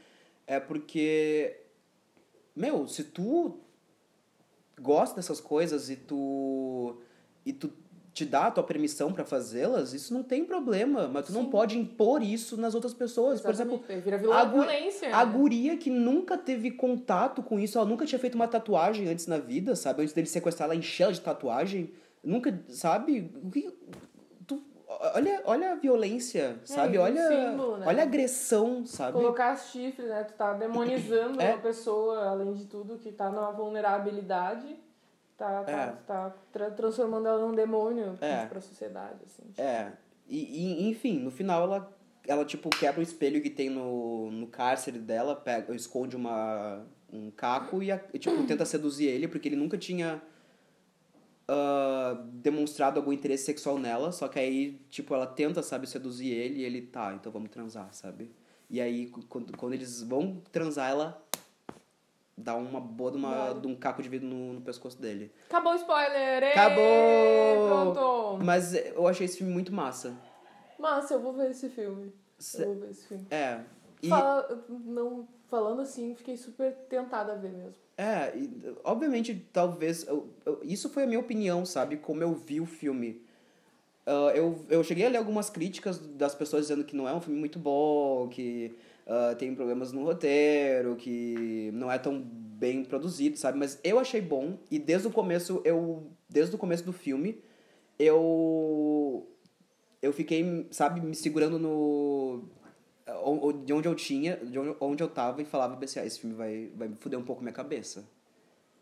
É 0.46 0.58
porque. 0.58 1.60
Meu, 2.56 2.88
se 2.88 3.04
tu 3.04 3.60
gosta 4.80 5.16
dessas 5.16 5.40
coisas 5.40 5.90
e 5.90 5.96
tu. 5.96 6.96
e 7.44 7.52
tu 7.52 7.72
te 8.12 8.24
dá 8.24 8.46
a 8.46 8.50
tua 8.50 8.64
permissão 8.64 9.12
pra 9.12 9.24
fazê-las, 9.24 9.92
isso 9.92 10.12
não 10.12 10.24
tem 10.24 10.44
problema. 10.44 11.06
Mas 11.06 11.26
tu 11.26 11.32
não 11.32 11.44
Sim. 11.44 11.50
pode 11.50 11.78
impor 11.78 12.20
isso 12.20 12.56
nas 12.56 12.74
outras 12.74 12.92
pessoas. 12.92 13.40
Por 13.40 13.52
exemplo, 13.52 13.74
exatamente. 13.76 14.02
vira 14.02 14.18
vilão 14.18 14.36
a 14.36 14.44
gu-. 14.44 14.62
A 15.12 15.24
né? 15.24 15.32
guria 15.32 15.76
que 15.76 15.88
nunca 15.88 16.36
teve 16.36 16.72
contato 16.72 17.44
com 17.44 17.60
isso, 17.60 17.78
ela 17.78 17.86
nunca 17.86 18.04
tinha 18.04 18.18
feito 18.18 18.34
uma 18.34 18.48
tatuagem 18.48 19.08
antes 19.08 19.28
na 19.28 19.38
vida, 19.38 19.76
sabe? 19.76 20.02
Antes 20.02 20.12
dele 20.12 20.26
sequestrar, 20.26 20.66
ela 20.68 20.74
encheu 20.74 21.04
ela 21.04 21.12
de 21.12 21.20
tatuagem. 21.20 21.92
Nunca, 22.24 22.60
sabe? 22.70 23.30
O 23.40 23.50
que- 23.50 23.72
olha, 25.14 25.42
olha 25.44 25.72
a 25.72 25.74
violência, 25.74 26.58
sabe? 26.64 26.96
e 26.96 26.98
o 26.98 27.02
olha, 27.02 27.28
símbolo, 27.28 27.76
né? 27.78 27.86
olha 27.86 28.00
a 28.02 28.06
agressão, 28.06 28.84
sabe? 28.86 29.12
Colocar 29.12 29.56
chifres, 29.56 30.08
né? 30.08 30.24
Tu 30.24 30.34
tá 30.34 30.52
demonizando 30.54 31.40
É. 31.40 31.50
uma 31.54 31.58
pessoa, 31.58 32.28
além 32.30 32.52
de 32.54 32.66
tudo, 32.66 32.98
que 32.98 33.12
tá 33.12 33.30
numa 33.30 33.52
vulnerabilidade. 33.52 34.76
Tá, 35.36 35.62
tá, 35.62 35.72
É. 35.72 35.86
tá 36.06 36.34
tra- 36.52 36.70
transformando 36.72 37.28
ela 37.28 37.46
num 37.46 37.54
demônio 37.54 38.18
É. 38.20 38.44
pra 38.46 38.60
sociedade, 38.60 39.18
assim. 39.24 39.44
É. 39.56 39.92
E, 40.26 40.82
e, 40.86 40.88
enfim, 40.90 41.20
no 41.20 41.30
final 41.30 41.62
ela, 41.62 41.96
ela 42.26 42.44
tipo, 42.44 42.68
quebra 42.68 42.98
o 43.00 43.02
espelho 43.02 43.40
que 43.40 43.48
tem 43.48 43.70
no, 43.70 44.30
no 44.32 44.46
cárcere 44.48 44.98
dela, 44.98 45.36
pega, 45.36 45.72
esconde 45.74 46.16
uma, 46.16 46.84
um 47.12 47.30
caco 47.30 47.80
e, 47.82 47.90
e, 48.12 48.18
tipo, 48.18 48.44
tenta 48.46 48.64
seduzir 48.64 49.06
ele, 49.06 49.28
porque 49.28 49.48
ele 49.48 49.54
nunca 49.56 49.78
tinha 49.78 50.20
ah, 51.48 52.16
demonstrado 52.34 52.98
algum 53.00 53.12
interesse 53.12 53.44
sexual 53.44 53.78
nela, 53.78 54.12
só 54.12 54.28
que 54.28 54.38
aí, 54.38 54.80
tipo, 54.90 55.14
ela 55.14 55.26
tenta, 55.26 55.62
sabe, 55.62 55.86
seduzir 55.86 56.30
ele 56.32 56.60
e 56.60 56.64
ele, 56.64 56.82
tá, 56.82 57.14
então 57.14 57.32
vamos 57.32 57.50
transar, 57.50 57.88
sabe? 57.92 58.30
E 58.70 58.80
aí, 58.80 59.06
quando, 59.28 59.56
quando 59.56 59.72
eles 59.72 60.02
vão 60.02 60.42
transar, 60.52 60.90
ela 60.90 61.22
dá 62.36 62.54
uma 62.54 62.78
boa 62.80 63.10
de, 63.10 63.16
uma, 63.16 63.52
de 63.54 63.66
um 63.66 63.74
caco 63.74 64.02
de 64.02 64.08
vidro 64.08 64.28
no, 64.28 64.52
no 64.54 64.60
pescoço 64.60 65.00
dele. 65.00 65.32
Acabou 65.48 65.72
o 65.72 65.76
spoiler! 65.76 66.42
Ê, 66.42 66.52
Acabou! 66.52 67.94
Pronto! 67.94 68.44
Mas 68.44 68.74
eu 68.74 69.08
achei 69.08 69.24
esse 69.24 69.38
filme 69.38 69.52
muito 69.52 69.72
massa. 69.72 70.14
Massa, 70.78 71.14
eu 71.14 71.20
vou 71.20 71.32
ver 71.32 71.50
esse 71.50 71.68
filme. 71.70 72.12
Se- 72.38 72.62
Eu 72.62 72.66
vou 72.66 72.76
ver 72.76 72.90
esse 72.90 73.08
filme. 73.08 73.26
É. 73.30 73.60
E, 74.02 74.08
Fala- 74.08 74.64
não, 74.68 75.26
falando 75.48 75.80
assim, 75.82 76.14
fiquei 76.14 76.36
super 76.36 76.72
tentada 76.88 77.32
a 77.32 77.36
ver 77.36 77.50
mesmo. 77.50 77.74
É, 77.96 78.36
e, 78.36 78.76
obviamente, 78.84 79.34
talvez. 79.52 80.06
eu- 80.06 80.28
eu- 80.46 80.60
isso 80.62 80.88
foi 80.88 81.02
a 81.02 81.06
minha 81.06 81.18
opinião, 81.18 81.66
sabe? 81.66 81.96
Como 81.96 82.22
eu 82.22 82.32
vi 82.34 82.60
o 82.60 82.66
filme. 82.66 83.20
Ah, 84.06 84.32
eu, 84.34 84.64
eu 84.70 84.82
cheguei 84.84 85.04
a 85.04 85.08
ler 85.08 85.18
algumas 85.18 85.50
críticas 85.50 85.98
das 85.98 86.34
pessoas 86.34 86.62
dizendo 86.62 86.84
que 86.84 86.96
não 86.96 87.08
é 87.08 87.12
um 87.14 87.20
filme 87.20 87.38
muito 87.38 87.58
bom, 87.58 88.28
que 88.28 88.74
ah, 89.06 89.34
tem 89.36 89.54
problemas 89.54 89.92
no 89.92 90.04
roteiro, 90.04 90.94
que 90.96 91.70
não 91.74 91.90
é 91.90 91.98
tão 91.98 92.20
bem 92.20 92.84
produzido, 92.84 93.36
sabe? 93.36 93.58
Mas 93.58 93.78
eu 93.84 93.98
achei 93.98 94.20
bom 94.20 94.58
e 94.70 94.78
desde 94.78 95.08
o 95.08 95.10
começo, 95.10 95.60
eu. 95.64 96.06
Desde 96.28 96.54
o 96.54 96.58
começo 96.58 96.84
do 96.84 96.92
filme, 96.92 97.42
eu. 97.98 99.26
Eu 100.00 100.12
fiquei, 100.12 100.66
sabe, 100.70 101.00
me 101.00 101.14
segurando 101.14 101.58
no. 101.58 102.44
De 103.64 103.72
onde 103.72 103.88
eu 103.88 103.94
tinha, 103.94 104.36
de 104.36 104.58
onde, 104.80 105.02
eu 105.02 105.08
tava 105.08 105.40
e 105.40 105.44
falava 105.44 105.82
assim, 105.82 106.00
ah, 106.00 106.04
esse 106.06 106.20
filme 106.20 106.34
vai, 106.36 106.70
vai 106.74 106.88
me 106.88 106.96
fuder 106.96 107.18
um 107.18 107.24
pouco 107.24 107.42
minha 107.42 107.52
cabeça. 107.54 108.04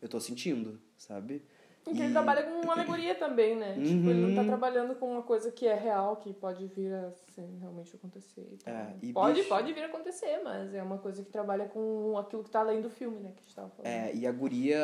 Eu 0.02 0.08
tô 0.08 0.18
sentindo, 0.20 0.80
sabe? 0.96 1.42
E 1.86 1.92
que 1.94 2.00
E- 2.00 2.02
ele 2.02 2.12
trabalha 2.12 2.42
com 2.42 2.60
uma 2.62 2.72
alegoria 2.72 3.14
também, 3.14 3.54
né? 3.54 3.74
Tipo, 3.74 4.10
ele 4.10 4.20
não 4.20 4.34
tá 4.34 4.40
Uhum. 4.40 4.46
trabalhando 4.48 4.96
com 4.96 5.08
uma 5.12 5.22
coisa 5.22 5.52
que 5.52 5.66
é 5.68 5.74
real, 5.74 6.16
que 6.16 6.32
pode 6.34 6.66
vir 6.66 6.92
a 6.92 7.12
realmente 7.60 7.94
acontecer. 7.94 8.58
É, 8.66 8.92
e 9.00 9.12
pode, 9.12 9.34
bicho- 9.36 9.48
pode 9.48 9.72
vir 9.72 9.84
a 9.84 9.86
acontecer, 9.86 10.40
mas 10.42 10.74
é 10.74 10.82
uma 10.82 10.98
coisa 10.98 11.22
que 11.22 11.30
trabalha 11.30 11.66
com 11.68 12.18
aquilo 12.18 12.42
que 12.42 12.50
tá 12.50 12.58
além 12.60 12.80
do 12.80 12.90
filme, 12.90 13.20
né? 13.20 13.30
Que 13.36 13.40
a 13.40 13.42
gente 13.44 13.54
tava 13.54 13.70
falando. 13.70 13.92
É, 13.92 14.12
e 14.14 14.26
a 14.26 14.32
guria, 14.32 14.80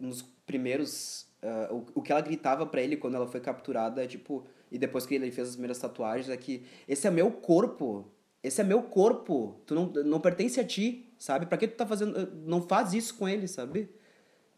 nos 0.00 0.22
primeiros. 0.46 1.26
ah, 1.42 1.68
o, 1.70 1.84
o 1.96 2.02
que 2.02 2.10
ela 2.10 2.22
gritava 2.22 2.64
pra 2.64 2.80
ele 2.80 2.96
quando 2.96 3.14
ela 3.16 3.26
foi 3.26 3.40
capturada 3.40 4.02
é 4.02 4.06
tipo. 4.06 4.46
E 4.72 4.78
depois 4.78 5.04
que 5.06 5.14
ele 5.14 5.30
fez 5.30 5.48
as 5.48 5.54
primeiras 5.54 5.78
tatuagens, 5.78 6.30
é 6.30 6.36
que 6.36 6.64
esse 6.88 7.06
é 7.06 7.10
meu 7.10 7.30
corpo. 7.30 8.10
Esse 8.42 8.60
é 8.60 8.64
meu 8.64 8.82
corpo. 8.82 9.60
Tu 9.66 9.74
não, 9.74 9.86
não 9.86 10.20
pertence 10.20 10.60
a 10.60 10.64
ti, 10.64 11.12
sabe? 11.18 11.46
Pra 11.46 11.58
que 11.58 11.66
tu 11.68 11.76
tá 11.76 11.86
fazendo. 11.86 12.16
ah, 12.18 12.26
Não 12.44 12.62
faz 12.62 12.94
isso 12.94 13.16
com 13.16 13.28
ele, 13.28 13.48
sabe? 13.48 13.88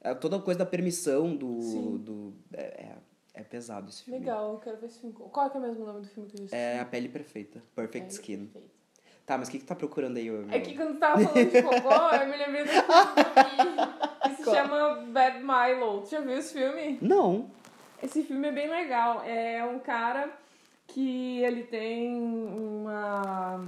É 0.01 0.14
toda 0.14 0.37
a 0.37 0.41
coisa 0.41 0.59
da 0.59 0.66
permissão, 0.66 1.35
do. 1.37 1.61
Sim. 1.62 1.97
do 1.99 2.35
é, 2.53 2.62
é, 2.62 2.97
é 3.35 3.43
pesado 3.43 3.89
esse 3.91 4.05
filme. 4.05 4.20
Legal, 4.20 4.53
eu 4.55 4.59
quero 4.59 4.76
ver 4.78 4.87
esse 4.87 4.99
filme. 5.01 5.14
Qual 5.14 5.47
é, 5.47 5.51
que 5.51 5.57
é 5.57 5.61
mesmo 5.61 5.83
o 5.83 5.87
nome 5.87 6.01
do 6.03 6.09
filme 6.09 6.28
que 6.28 6.37
eu 6.37 6.41
disse? 6.45 6.55
É 6.55 6.78
a 6.81 6.85
pele 6.85 7.09
perfeita. 7.09 7.62
Perfect 7.74 8.07
É, 8.07 8.11
Skin. 8.11 8.47
perfeito. 8.47 8.70
Tá, 9.26 9.39
mas 9.39 9.47
o 9.49 9.51
que, 9.53 9.59
que 9.59 9.64
tu 9.64 9.68
tá 9.68 9.76
procurando 9.76 10.16
aí, 10.16 10.28
ô, 10.31 10.43
É 10.43 10.45
meu? 10.47 10.61
que 10.62 10.74
quando 10.74 10.95
tu 10.95 10.99
tava 10.99 11.20
falando 11.22 11.51
de 11.51 11.62
cocô, 11.62 11.95
eu 12.16 12.26
me 12.28 12.37
lembrei 12.37 12.64
do 12.64 12.70
filme 12.70 13.87
que 14.24 14.37
se 14.37 14.43
Qual? 14.43 14.57
chama 14.57 14.95
Bad 15.12 15.39
Milo. 15.39 16.01
Tu 16.03 16.11
já 16.11 16.20
viu 16.20 16.33
esse 16.37 16.53
filme? 16.53 16.99
Não. 17.01 17.51
Esse 18.03 18.22
filme 18.24 18.49
é 18.49 18.53
bem 18.53 18.68
legal. 18.68 19.22
É 19.24 19.64
um 19.64 19.78
cara 19.78 20.37
que 20.93 21.43
ele 21.43 21.64
tem 21.64 22.14
uma 22.14 23.64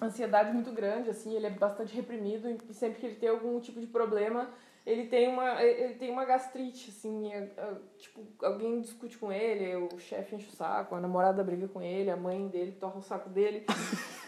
ansiedade 0.00 0.52
muito 0.52 0.72
grande, 0.72 1.10
assim, 1.10 1.34
ele 1.34 1.46
é 1.46 1.50
bastante 1.50 1.94
reprimido 1.94 2.48
e 2.68 2.74
sempre 2.74 3.00
que 3.00 3.06
ele 3.06 3.16
tem 3.16 3.28
algum 3.28 3.58
tipo 3.60 3.80
de 3.80 3.86
problema, 3.86 4.50
ele 4.84 5.06
tem 5.06 5.28
uma, 5.28 5.62
ele 5.62 5.94
tem 5.94 6.10
uma 6.10 6.24
gastrite, 6.24 6.90
assim, 6.90 7.32
é- 7.32 7.50
é, 7.56 7.74
tipo, 7.98 8.20
alguém 8.42 8.80
discute 8.80 9.16
com 9.16 9.32
ele, 9.32 9.74
o 9.76 9.98
chefe 9.98 10.36
enche 10.36 10.48
o 10.48 10.52
saco, 10.52 10.94
a 10.94 11.00
namorada 11.00 11.42
briga 11.42 11.66
com 11.68 11.80
ele, 11.80 12.10
a 12.10 12.16
mãe 12.16 12.46
dele 12.48 12.72
torra 12.72 12.98
o 12.98 13.02
saco 13.02 13.30
dele. 13.30 13.64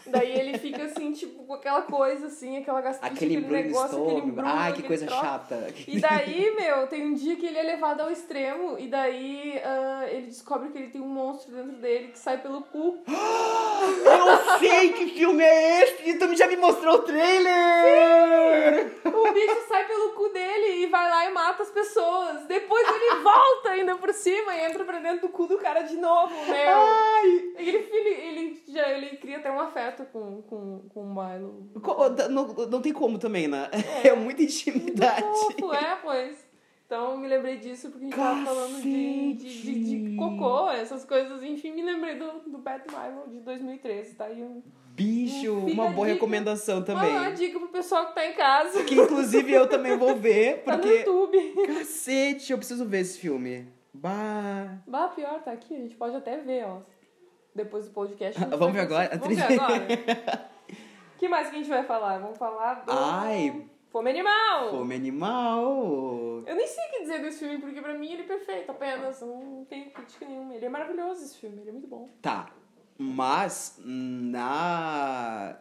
Daí 0.09 0.31
ele 0.39 0.57
fica 0.57 0.83
assim, 0.83 1.11
tipo, 1.11 1.43
com 1.43 1.53
aquela 1.53 1.81
coisa 1.81 2.27
assim, 2.27 2.57
aquela 2.57 2.81
gastrite, 2.81 3.13
Aquele 3.13 3.37
no 3.41 3.49
negócio, 3.49 4.03
aquele 4.03 4.19
embrulho, 4.21 4.47
Ai, 4.47 4.73
que 4.73 4.79
aquele 4.79 4.87
coisa 4.87 5.07
chata. 5.09 5.73
E 5.87 5.99
daí, 5.99 6.55
meu, 6.55 6.87
tem 6.87 7.05
um 7.05 7.13
dia 7.13 7.35
que 7.35 7.45
ele 7.45 7.57
é 7.57 7.63
levado 7.63 8.01
ao 8.01 8.11
extremo 8.11 8.77
e 8.79 8.87
daí 8.87 9.59
ah, 9.63 10.05
ele 10.09 10.27
descobre 10.27 10.69
que 10.69 10.77
ele 10.77 10.89
tem 10.89 11.01
um 11.01 11.07
monstro 11.07 11.53
dentro 11.53 11.73
dele 11.73 12.09
que 12.09 12.19
sai 12.19 12.37
pelo 12.37 12.61
cu. 12.61 12.97
Eu 13.77 14.59
sei 14.59 14.91
que 14.93 15.07
filme 15.07 15.43
é 15.43 15.83
esse! 15.83 16.17
Tu 16.17 16.35
já 16.35 16.47
me 16.47 16.57
mostrou 16.57 16.95
o 16.95 16.99
trailer! 16.99 18.91
O 19.05 19.33
bicho 19.33 19.67
sai 19.67 19.85
pelo 19.85 20.09
cu 20.11 20.29
dele 20.29 20.83
e 20.83 20.87
vai 20.87 21.09
lá 21.09 21.29
e 21.29 21.33
mata 21.33 21.47
mata 21.47 21.63
as 21.63 21.69
pessoas. 21.69 22.45
Depois 22.45 22.87
ele 22.87 23.23
volta 23.23 23.69
ainda 23.69 23.95
por 23.95 24.13
cima 24.13 24.55
e 24.55 24.65
entra 24.65 24.83
pra 24.83 24.99
dentro 24.99 25.27
do 25.27 25.29
cu 25.29 25.47
do 25.47 25.57
cara 25.57 25.81
de 25.81 25.95
novo, 25.95 26.33
meu. 26.45 26.77
Ai! 26.77 27.53
Ele, 27.57 27.89
ele, 27.91 28.09
ele, 28.09 28.63
já, 28.67 28.89
ele 28.89 29.17
cria 29.17 29.37
até 29.37 29.49
um 29.51 29.59
afeto 29.59 29.96
com, 30.05 30.41
com, 30.43 30.81
com 30.93 31.01
o 31.01 31.05
Milo. 31.13 31.69
Co- 31.81 32.09
Não, 32.29 32.47
não 32.67 32.81
tem 32.81 32.93
como 32.93 33.17
também, 33.17 33.47
né? 33.47 33.69
É, 34.03 34.13
muita 34.13 34.41
intimidade. 34.43 35.21
Fofo, 35.21 35.73
é, 35.73 35.97
pois. 36.01 36.47
Então 36.85 37.17
me 37.17 37.27
lembrei 37.27 37.57
disso 37.57 37.89
porque 37.89 38.05
a 38.05 38.07
gente 38.07 38.15
tava 38.17 38.45
falando 38.45 38.81
de, 38.81 39.33
de, 39.33 39.61
de, 39.61 40.09
de 40.09 40.15
cocô, 40.15 40.69
essas 40.69 41.03
coisas. 41.03 41.43
Enfim, 41.43 41.73
me 41.73 41.81
lembrei 41.83 42.15
do, 42.15 42.49
do 42.49 42.57
Bad 42.59 42.83
Milo 42.87 43.27
de 43.29 43.41
2013. 43.41 44.15
Tá 44.15 44.25
aí 44.25 44.41
um, 44.41 44.61
Bicho, 44.95 45.53
uma 45.53 45.89
boa 45.89 46.07
dica. 46.07 46.13
recomendação 46.13 46.81
também. 46.81 47.11
uma 47.11 47.29
dica 47.31 47.59
pro 47.59 47.67
pessoal 47.67 48.07
que 48.07 48.15
tá 48.15 48.25
em 48.25 48.33
casa. 48.33 48.83
Que 48.85 48.95
inclusive 48.95 49.51
eu 49.51 49.67
também 49.67 49.97
vou 49.97 50.15
ver, 50.15 50.63
Tá 50.63 50.77
no 50.77 50.81
porque. 50.81 50.99
YouTube. 50.99 51.53
Cacete, 51.67 52.51
eu 52.53 52.57
preciso 52.57 52.85
ver 52.85 53.01
esse 53.01 53.19
filme. 53.19 53.67
Bah. 53.93 54.77
Bah, 54.87 55.09
pior, 55.09 55.41
tá 55.43 55.51
aqui. 55.51 55.75
A 55.75 55.79
gente 55.79 55.95
pode 55.95 56.15
até 56.15 56.37
ver, 56.37 56.63
ó. 56.65 56.77
Depois 57.57 57.85
do 57.85 57.91
podcast. 57.91 58.39
Vamos 58.55 58.73
ver 58.73 58.81
agora? 58.81 59.17
Vamos 59.17 59.35
ver 59.35 59.59
agora. 59.59 59.87
O 61.15 61.17
que 61.17 61.27
mais 61.27 61.49
que 61.49 61.55
a 61.55 61.57
gente 61.57 61.69
vai 61.69 61.83
falar? 61.83 62.19
Vamos 62.19 62.37
falar 62.37 62.85
do... 62.85 62.91
Ai. 62.91 63.65
Fome 63.89 64.11
Animal! 64.11 64.69
Fome 64.69 64.93
animal. 64.93 66.43
Eu 66.45 66.55
nem 66.55 66.67
sei 66.67 66.85
o 66.85 66.91
que 66.91 66.99
dizer 67.01 67.21
desse 67.21 67.39
filme, 67.39 67.57
porque 67.57 67.81
pra 67.81 67.97
mim 67.97 68.11
ele 68.11 68.21
é 68.21 68.25
perfeito 68.25 68.69
apenas. 68.69 69.19
Eu 69.21 69.27
Não 69.27 69.65
tenho 69.65 69.89
crítica 69.89 70.27
nenhuma. 70.27 70.53
Ele 70.53 70.65
é 70.65 70.69
maravilhoso, 70.69 71.23
esse 71.23 71.37
filme. 71.37 71.61
Ele 71.61 71.69
é 71.69 71.71
muito 71.71 71.87
bom. 71.87 72.07
Tá. 72.21 72.51
Mas 72.95 73.79
na. 73.83 75.57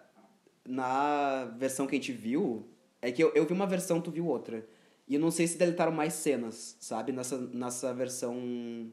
Na 0.68 1.44
versão 1.57 1.86
que 1.86 1.94
a 1.94 1.99
gente 1.99 2.12
viu. 2.12 2.68
É 3.01 3.11
que 3.11 3.24
eu, 3.24 3.32
eu 3.34 3.47
vi 3.47 3.55
uma 3.55 3.66
versão, 3.66 4.03
tu 4.03 4.11
viu 4.11 4.26
outra. 4.26 4.68
E 5.09 5.14
eu 5.14 5.20
não 5.20 5.30
sei 5.30 5.47
se 5.47 5.57
deletaram 5.57 5.92
mais 5.92 6.12
cenas, 6.12 6.76
sabe? 6.78 7.12
Nessa, 7.12 7.38
nessa 7.38 7.94
versão 7.94 8.92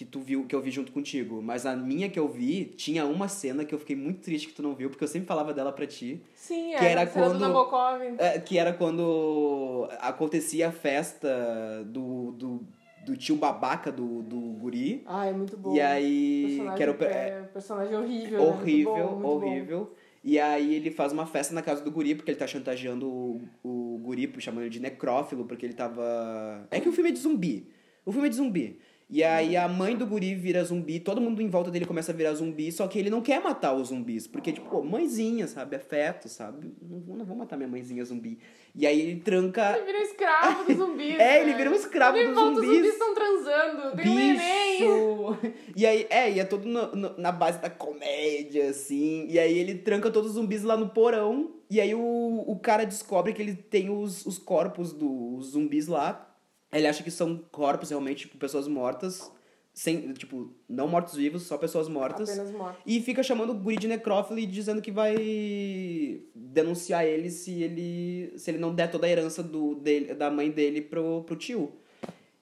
que, 0.00 0.04
tu 0.06 0.18
viu, 0.20 0.46
que 0.46 0.54
eu 0.54 0.62
vi 0.62 0.70
junto 0.70 0.90
contigo. 0.92 1.42
Mas 1.42 1.66
a 1.66 1.76
minha 1.76 2.08
que 2.08 2.18
eu 2.18 2.26
vi, 2.26 2.64
tinha 2.64 3.04
uma 3.04 3.28
cena 3.28 3.66
que 3.66 3.74
eu 3.74 3.78
fiquei 3.78 3.94
muito 3.94 4.20
triste 4.20 4.48
que 4.48 4.54
tu 4.54 4.62
não 4.62 4.74
viu, 4.74 4.88
porque 4.88 5.04
eu 5.04 5.08
sempre 5.08 5.26
falava 5.28 5.52
dela 5.52 5.72
pra 5.72 5.86
ti. 5.86 6.22
Sim, 6.34 6.70
Que 6.78 6.84
é. 6.86 6.92
era 6.92 7.02
a 7.02 7.06
cena 7.06 7.26
do 7.26 7.32
quando- 7.32 7.40
Nabokov. 7.42 8.00
É, 8.16 8.38
que 8.38 8.56
era 8.56 8.72
quando 8.72 9.86
acontecia 10.00 10.68
a 10.68 10.72
festa 10.72 11.84
do, 11.86 12.32
do, 12.32 12.60
do 13.04 13.14
tio 13.14 13.36
babaca 13.36 13.92
do, 13.92 14.22
do 14.22 14.38
guri. 14.58 15.02
Ah, 15.04 15.26
é 15.26 15.32
muito 15.34 15.54
bom. 15.58 15.74
E 15.76 15.80
aí. 15.82 16.44
Personagem, 16.46 16.76
Que 16.76 16.82
era 16.82 16.92
o, 16.92 17.04
é, 17.04 17.42
personagem 17.52 17.94
horrível. 17.96 18.40
né? 18.40 18.46
horrível, 18.48 18.94
Muito 18.94 19.06
bom, 19.06 19.10
muito 19.10 19.22
bom. 19.40 19.46
horrível. 19.46 19.94
E 20.24 20.38
aí 20.40 20.74
ele 20.76 20.90
faz 20.90 21.12
uma 21.12 21.26
festa 21.26 21.52
na 21.54 21.60
casa 21.60 21.82
do 21.84 21.90
guri, 21.90 22.14
porque 22.14 22.30
ele 22.30 22.38
tá 22.38 22.46
chantageando 22.46 23.06
o, 23.06 23.40
o 23.62 23.98
guri, 24.02 24.32
chamando 24.38 24.62
ele 24.62 24.70
de 24.70 24.80
necrófilo, 24.80 25.44
porque 25.44 25.66
ele 25.66 25.74
tava... 25.74 26.66
É 26.70 26.80
que 26.80 26.88
o 26.88 26.92
filme 26.92 27.10
é 27.10 27.12
de 27.12 27.18
zumbi. 27.18 27.66
O 28.04 28.12
filme 28.12 28.28
é 28.28 28.30
de 28.30 28.36
zumbi. 28.36 28.78
E 29.12 29.24
aí 29.24 29.56
a 29.56 29.66
mãe 29.66 29.96
do 29.96 30.06
guri 30.06 30.36
vira 30.36 30.62
zumbi, 30.62 31.00
todo 31.00 31.20
mundo 31.20 31.42
em 31.42 31.48
volta 31.48 31.68
dele 31.68 31.84
começa 31.84 32.12
a 32.12 32.14
virar 32.14 32.32
zumbi, 32.34 32.70
só 32.70 32.86
que 32.86 32.96
ele 32.96 33.10
não 33.10 33.20
quer 33.20 33.42
matar 33.42 33.74
os 33.74 33.88
zumbis, 33.88 34.28
porque, 34.28 34.52
tipo, 34.52 34.70
pô, 34.70 34.84
mãezinha, 34.84 35.48
sabe? 35.48 35.74
Afeto, 35.74 36.28
sabe? 36.28 36.72
Não, 36.80 37.00
vou- 37.00 37.16
não 37.16 37.24
vou 37.24 37.36
matar 37.36 37.56
minha 37.56 37.68
mãezinha 37.68 38.04
zumbi. 38.04 38.38
E 38.72 38.86
aí 38.86 39.00
ele 39.00 39.16
tranca... 39.20 39.76
Ele 39.76 39.86
vira 39.86 39.98
escravo 40.02 40.64
dos 40.64 40.76
zumbis. 40.78 41.18
É, 41.18 41.40
ele 41.42 41.50
né? 41.50 41.56
vira 41.56 41.70
um 41.70 41.74
escravo 41.74 42.16
dos 42.18 42.34
zumbis. 42.36 42.58
Os 42.60 42.66
zumbis 42.76 42.92
estão 42.92 43.14
transando. 43.14 43.96
Tem 43.96 44.08
um 44.08 44.14
neném. 44.14 44.78
Bicho! 44.78 45.38
E 45.74 45.84
aí, 45.84 46.06
é, 46.08 46.30
e 46.30 46.38
é 46.38 46.44
tudo 46.44 46.68
no- 46.68 46.94
no- 46.94 47.18
na 47.18 47.32
base 47.32 47.58
da 47.60 47.68
comédia, 47.68 48.70
assim. 48.70 49.26
E 49.28 49.40
aí 49.40 49.58
ele 49.58 49.74
tranca 49.74 50.08
todos 50.08 50.30
os 50.30 50.36
zumbis 50.36 50.62
lá 50.62 50.76
no 50.76 50.88
porão. 50.90 51.50
E 51.68 51.80
aí 51.80 51.92
o, 51.96 52.44
o 52.46 52.56
cara 52.60 52.84
descobre 52.86 53.32
que 53.32 53.42
ele 53.42 53.54
tem 53.54 53.90
os, 53.90 54.24
os 54.24 54.38
corpos 54.38 54.92
dos 54.92 55.46
zumbis 55.50 55.88
lá. 55.88 56.29
Ele 56.72 56.86
acha 56.86 57.02
que 57.02 57.10
são 57.10 57.36
corpos 57.50 57.90
realmente, 57.90 58.20
tipo, 58.20 58.38
pessoas 58.38 58.68
mortas. 58.68 59.30
Sem, 59.72 60.12
tipo, 60.14 60.52
não 60.68 60.88
mortos-vivos, 60.88 61.44
só 61.44 61.56
pessoas 61.56 61.88
mortas. 61.88 62.38
Apenas. 62.38 62.76
E 62.84 63.00
fica 63.00 63.22
chamando 63.22 63.50
o 63.50 63.54
guri 63.54 63.76
de 63.76 63.86
necrófilo 63.86 64.38
e 64.38 64.46
dizendo 64.46 64.82
que 64.82 64.90
vai 64.90 65.14
denunciar 66.34 67.04
ele 67.04 67.30
se 67.30 67.62
ele 67.62 68.32
se 68.36 68.50
ele 68.50 68.58
não 68.58 68.74
der 68.74 68.90
toda 68.90 69.06
a 69.06 69.10
herança 69.10 69.42
do, 69.42 69.76
dele, 69.76 70.12
da 70.14 70.28
mãe 70.30 70.50
dele 70.50 70.80
pro, 70.80 71.22
pro 71.22 71.36
tio. 71.36 71.72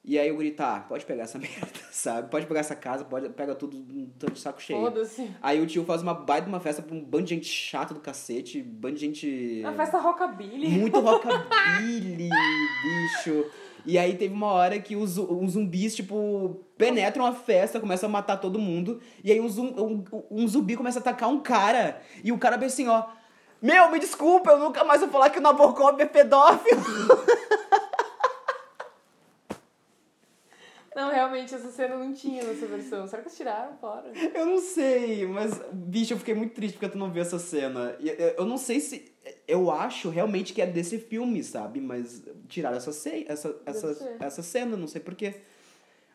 E 0.08 0.18
aí 0.18 0.32
o 0.32 0.36
guri, 0.36 0.52
tá, 0.52 0.80
pode 0.88 1.04
pegar 1.04 1.24
essa 1.24 1.36
merda, 1.38 1.68
sabe? 1.90 2.30
Pode 2.30 2.46
pegar 2.46 2.60
essa 2.60 2.74
casa, 2.74 3.04
pode 3.04 3.28
pega 3.28 3.54
tudo, 3.54 3.84
tô 4.18 4.28
de 4.28 4.40
saco 4.40 4.60
cheio. 4.60 4.80
Foda-se. 4.80 5.30
Aí 5.42 5.60
o 5.60 5.66
tio 5.66 5.84
faz 5.84 6.00
uma 6.00 6.14
baita 6.14 6.46
de 6.46 6.48
uma 6.48 6.60
festa 6.60 6.80
pra 6.80 6.96
um 6.96 7.04
bando 7.04 7.24
de 7.24 7.34
gente 7.34 7.46
chata 7.46 7.92
do 7.92 8.00
cacete, 8.00 8.62
bando 8.62 8.94
de 8.94 9.00
gente... 9.02 9.62
A 9.66 9.72
festa 9.74 9.98
rockabilly. 9.98 10.66
Muito 10.66 10.98
rockabilly, 10.98 12.30
bicho. 12.30 13.44
E 13.88 13.96
aí 13.96 14.18
teve 14.18 14.34
uma 14.34 14.48
hora 14.48 14.78
que 14.78 14.94
os, 14.94 15.16
os 15.16 15.52
zumbis, 15.52 15.96
tipo, 15.96 16.60
penetram 16.76 17.24
a 17.24 17.32
festa, 17.32 17.80
começam 17.80 18.06
a 18.06 18.12
matar 18.12 18.36
todo 18.36 18.58
mundo. 18.58 19.00
E 19.24 19.32
aí 19.32 19.40
um, 19.40 19.46
um, 19.46 20.04
um 20.30 20.46
zumbi 20.46 20.76
começa 20.76 20.98
a 20.98 21.00
atacar 21.00 21.30
um 21.30 21.40
cara. 21.40 21.98
E 22.22 22.30
o 22.30 22.36
cara 22.36 22.58
bem 22.58 22.66
assim, 22.66 22.86
ó. 22.86 23.04
Meu, 23.62 23.90
me 23.90 23.98
desculpa, 23.98 24.50
eu 24.50 24.58
nunca 24.58 24.84
mais 24.84 25.00
vou 25.00 25.08
falar 25.08 25.30
que 25.30 25.38
o 25.38 25.40
Nabokov 25.40 25.98
é 25.98 26.04
pedófilo. 26.04 26.82
Não, 31.00 31.10
realmente, 31.12 31.54
essa 31.54 31.70
cena 31.70 31.96
não 31.96 32.12
tinha 32.12 32.42
nessa 32.42 32.66
versão. 32.66 33.06
Será 33.06 33.22
que 33.22 33.28
eles 33.28 33.36
tiraram 33.36 33.76
fora? 33.78 34.10
Eu 34.34 34.46
não 34.46 34.58
sei, 34.58 35.24
mas, 35.26 35.60
bicho, 35.72 36.12
eu 36.14 36.18
fiquei 36.18 36.34
muito 36.34 36.54
triste 36.54 36.74
porque 36.74 36.88
tu 36.88 36.98
não 36.98 37.12
viu 37.12 37.22
essa 37.22 37.38
cena. 37.38 37.96
Eu- 38.36 38.44
não 38.44 38.58
sei 38.58 38.80
se. 38.80 39.12
Eu 39.46 39.70
acho 39.70 40.08
realmente 40.10 40.52
que 40.52 40.60
é 40.60 40.66
desse 40.66 40.98
filme, 40.98 41.44
sabe? 41.44 41.80
Mas 41.80 42.22
tiraram 42.48 42.76
essa, 42.78 42.90
ce- 42.92 43.24
essa, 43.28 43.54
essa, 43.64 44.16
essa 44.18 44.42
cena, 44.42 44.76
não 44.76 44.88
sei 44.88 45.00
porquê. 45.00 45.34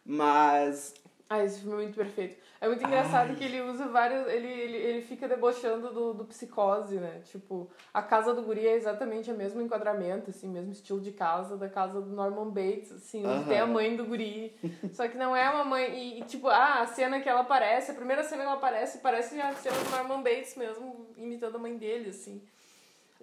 Mas. 0.05 0.93
Ah, 1.29 1.43
esse 1.43 1.59
filme 1.61 1.73
é 1.73 1.77
muito 1.83 1.95
perfeito. 1.95 2.35
É 2.63 2.67
muito 2.69 2.81
engraçado 2.85 3.35
que 3.35 3.43
ele 3.43 3.59
usa 3.61 3.89
vários. 3.89 4.25
Ele, 4.27 4.47
ele, 4.47 4.77
ele 4.77 5.01
fica 5.01 5.27
debochando 5.27 5.91
do, 5.93 6.13
do 6.13 6.23
psicose, 6.23 6.95
né? 6.95 7.19
Tipo, 7.25 7.69
a 7.93 8.01
casa 8.01 8.33
do 8.33 8.41
Guri 8.41 8.65
é 8.65 8.75
exatamente 8.75 9.29
o 9.29 9.35
mesmo 9.35 9.61
enquadramento, 9.61 10.29
assim, 10.29 10.47
mesmo 10.47 10.71
estilo 10.71 11.01
de 11.01 11.11
casa 11.11 11.57
da 11.57 11.67
casa 11.67 11.99
do 12.01 12.09
Norman 12.15 12.49
Bates, 12.51 12.89
assim, 12.93 13.19
onde 13.25 13.39
Aham. 13.41 13.49
tem 13.49 13.59
a 13.59 13.67
mãe 13.67 13.97
do 13.97 14.05
Guri. 14.05 14.55
Só 14.93 15.09
que 15.09 15.17
não 15.17 15.35
é 15.35 15.49
uma 15.49 15.65
mãe. 15.65 15.93
E, 15.93 16.19
e, 16.21 16.23
tipo, 16.23 16.47
ah, 16.47 16.79
a 16.83 16.87
cena 16.87 17.19
que 17.19 17.27
ela 17.27 17.41
aparece, 17.41 17.91
a 17.91 17.95
primeira 17.95 18.23
cena 18.23 18.43
que 18.43 18.47
ela 18.47 18.55
aparece, 18.55 18.99
parece 18.99 19.41
a 19.41 19.53
cena 19.55 19.75
do 19.83 19.89
Norman 19.91 20.23
Bates 20.23 20.55
mesmo, 20.55 21.07
imitando 21.17 21.55
a 21.57 21.59
mãe 21.59 21.75
dele, 21.77 22.11
assim. 22.11 22.41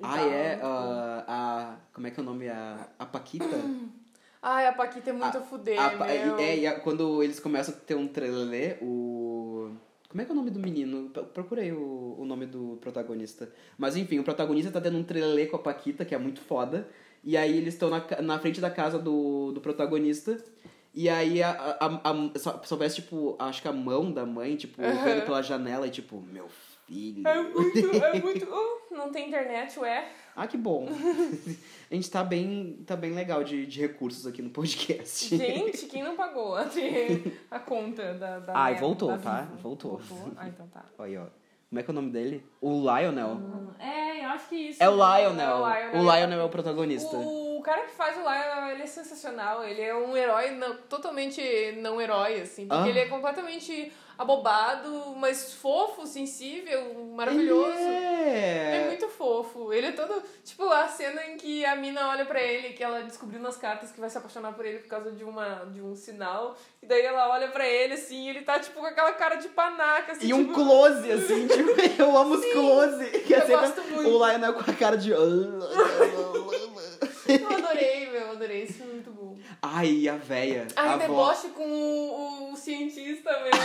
Ah, 0.02 0.16
tal, 0.16 0.28
é? 0.30 0.48
muito 0.50 0.60
bom. 0.60 0.68
ah, 0.68 1.24
a. 1.26 1.76
Como 1.94 2.06
é 2.06 2.10
que 2.10 2.20
é 2.20 2.22
o 2.22 2.26
nome? 2.26 2.46
A, 2.50 2.88
a 2.98 3.06
Paquita? 3.06 3.46
Ai, 4.42 4.66
a 4.68 4.72
Paquita 4.72 5.10
é 5.10 5.12
muito 5.12 5.36
A- 5.36 5.40
a 5.40 5.42
fuder, 5.44 5.78
A 5.78 6.12
é, 6.14 6.58
e 6.58 6.66
a- 6.66 6.80
quando 6.80 7.22
eles 7.22 7.38
começam 7.40 7.74
a 7.74 7.78
ter 7.78 7.94
um 7.96 8.06
trelelê, 8.08 8.76
o. 8.82 9.09
Como 10.10 10.20
é 10.20 10.24
que 10.24 10.30
é 10.30 10.34
o 10.34 10.36
nome 10.36 10.50
do 10.50 10.58
menino? 10.58 11.08
Pro- 11.10 11.24
Procurei 11.24 11.70
o, 11.72 12.16
o 12.18 12.24
nome 12.26 12.44
do 12.44 12.76
protagonista. 12.80 13.50
Mas 13.78 13.96
enfim, 13.96 14.18
o 14.18 14.24
protagonista 14.24 14.70
tá 14.70 14.80
tendo 14.80 14.98
um 14.98 15.04
trelelê 15.04 15.46
com 15.46 15.56
a 15.56 15.60
Paquita, 15.60 16.04
que 16.04 16.14
é 16.14 16.18
muito 16.18 16.40
foda. 16.40 16.86
E 17.22 17.36
aí 17.36 17.56
eles 17.56 17.74
estão 17.74 17.88
na, 17.88 18.04
na 18.20 18.38
frente 18.38 18.60
da 18.60 18.70
casa 18.70 18.98
do, 18.98 19.52
do 19.52 19.60
protagonista. 19.60 20.36
E 20.92 21.08
aí 21.08 21.40
a, 21.42 21.50
a, 21.50 21.86
a, 22.10 22.38
só, 22.38 22.60
só 22.64 22.76
tipo, 22.88 23.36
acho 23.38 23.62
que 23.62 23.68
a 23.68 23.72
mão 23.72 24.10
da 24.10 24.26
mãe, 24.26 24.56
tipo, 24.56 24.82
vendo 24.82 25.24
pela 25.24 25.40
janela 25.42 25.86
e 25.86 25.90
tipo, 25.90 26.20
meu 26.20 26.48
filho. 26.88 27.26
É 27.28 27.42
muito, 27.42 27.78
é 28.04 28.18
muito. 28.20 28.44
Uh, 28.46 28.80
não 28.96 29.12
tem 29.12 29.28
internet, 29.28 29.78
ué. 29.78 30.08
Ah, 30.42 30.46
que 30.46 30.56
bom. 30.56 30.88
a 31.90 31.94
gente 31.94 32.10
tá 32.10 32.24
bem, 32.24 32.78
tá 32.86 32.96
bem 32.96 33.12
legal 33.12 33.44
de, 33.44 33.66
de 33.66 33.78
recursos 33.78 34.26
aqui 34.26 34.40
no 34.40 34.48
podcast. 34.48 35.36
Gente, 35.36 35.84
quem 35.88 36.02
não 36.02 36.16
pagou 36.16 36.56
a, 36.56 36.64
a 37.50 37.58
conta 37.58 38.14
da. 38.14 38.38
da 38.38 38.52
Ai, 38.56 38.76
voltou, 38.76 39.08
da 39.10 39.18
tá? 39.18 39.40
Vivo? 39.42 39.58
Voltou. 39.58 40.00
Ah, 40.38 40.48
então 40.48 40.66
tá. 40.68 40.86
Aí, 40.98 41.18
ó. 41.18 41.26
Como 41.68 41.78
é 41.78 41.82
que 41.82 41.90
é 41.90 41.92
o 41.92 41.94
nome 41.94 42.10
dele? 42.10 42.42
O 42.58 42.80
Lionel. 42.80 43.38
É, 43.78 44.24
eu 44.24 44.28
acho 44.30 44.48
que 44.48 44.56
isso. 44.56 44.82
É 44.82 44.88
o? 44.88 44.94
Lionel. 44.94 45.68
É 45.68 45.90
O 46.00 46.02
Lionel 46.02 46.40
é 46.40 46.44
o 46.44 46.48
protagonista. 46.48 47.16
O 47.16 47.60
cara 47.62 47.82
que 47.84 47.92
faz 47.92 48.16
o 48.16 48.20
Lionel, 48.20 48.70
ele 48.72 48.82
é 48.82 48.86
sensacional. 48.86 49.62
Ele 49.62 49.82
é 49.82 49.94
um 49.94 50.16
herói 50.16 50.52
não- 50.52 50.76
totalmente 50.88 51.40
não 51.82 52.00
herói, 52.00 52.40
assim. 52.40 52.66
Porque 52.66 52.82
Ah. 52.82 52.88
ele 52.88 52.98
é 52.98 53.06
completamente 53.06 53.92
abobado, 54.20 55.14
mas 55.16 55.54
fofo, 55.54 56.06
sensível, 56.06 56.94
maravilhoso. 57.14 57.72
É 57.78 58.82
É. 58.82 58.84
muito 58.86 59.08
fofo. 59.08 59.72
Ele 59.72 59.86
é 59.86 59.92
todo. 59.92 60.22
Tipo, 60.44 60.68
a 60.68 60.86
cena 60.88 61.24
em 61.24 61.38
que 61.38 61.64
a 61.64 61.74
mina 61.74 62.06
olha 62.10 62.26
pra 62.26 62.38
ele, 62.42 62.74
que 62.74 62.84
ela 62.84 63.02
descobriu 63.02 63.40
nas 63.40 63.56
cartas 63.56 63.90
que 63.90 63.98
vai 63.98 64.10
se 64.10 64.18
apaixonar 64.18 64.52
por 64.52 64.66
ele 64.66 64.80
por 64.80 64.88
causa 64.88 65.10
de, 65.10 65.24
uma, 65.24 65.64
de 65.72 65.80
um 65.80 65.96
sinal. 65.96 66.54
E 66.82 66.86
daí 66.86 67.00
ela 67.00 67.30
olha 67.30 67.48
pra 67.48 67.66
ele, 67.66 67.94
assim, 67.94 68.26
e 68.26 68.28
ele 68.28 68.42
tá, 68.42 68.60
tipo, 68.60 68.78
com 68.78 68.84
aquela 68.86 69.12
cara 69.14 69.36
de 69.36 69.48
panaca, 69.48 70.12
assim. 70.12 70.26
E 70.26 70.34
um 70.34 70.42
tipo, 70.44 70.54
close, 70.54 71.10
assim, 71.12 71.46
tipo, 71.48 71.70
eu 71.98 72.16
amo 72.18 72.34
os 72.34 72.44
close. 72.52 73.10
Que 73.22 73.34
é 73.34 73.42
eu 73.42 73.46
gosto 73.58 73.82
muito. 73.84 74.06
o 74.10 74.26
Lionel 74.26 74.52
com 74.52 74.70
a 74.70 74.74
cara 74.74 74.96
de. 74.98 75.12
Eu 77.28 77.46
adorei, 77.48 78.10
meu, 78.10 78.20
eu 78.22 78.30
adorei. 78.32 78.64
Isso 78.64 78.82
é 78.82 78.86
muito 78.86 79.10
bom. 79.12 79.19
Ai, 79.62 80.08
a 80.08 80.16
véia. 80.16 80.66
Ai, 80.76 80.88
a 80.88 80.92
avó. 80.94 81.02
deboche 81.02 81.48
com 81.48 81.64
o, 81.64 82.52
o 82.52 82.56
cientista 82.56 83.30
mesmo. 83.40 83.60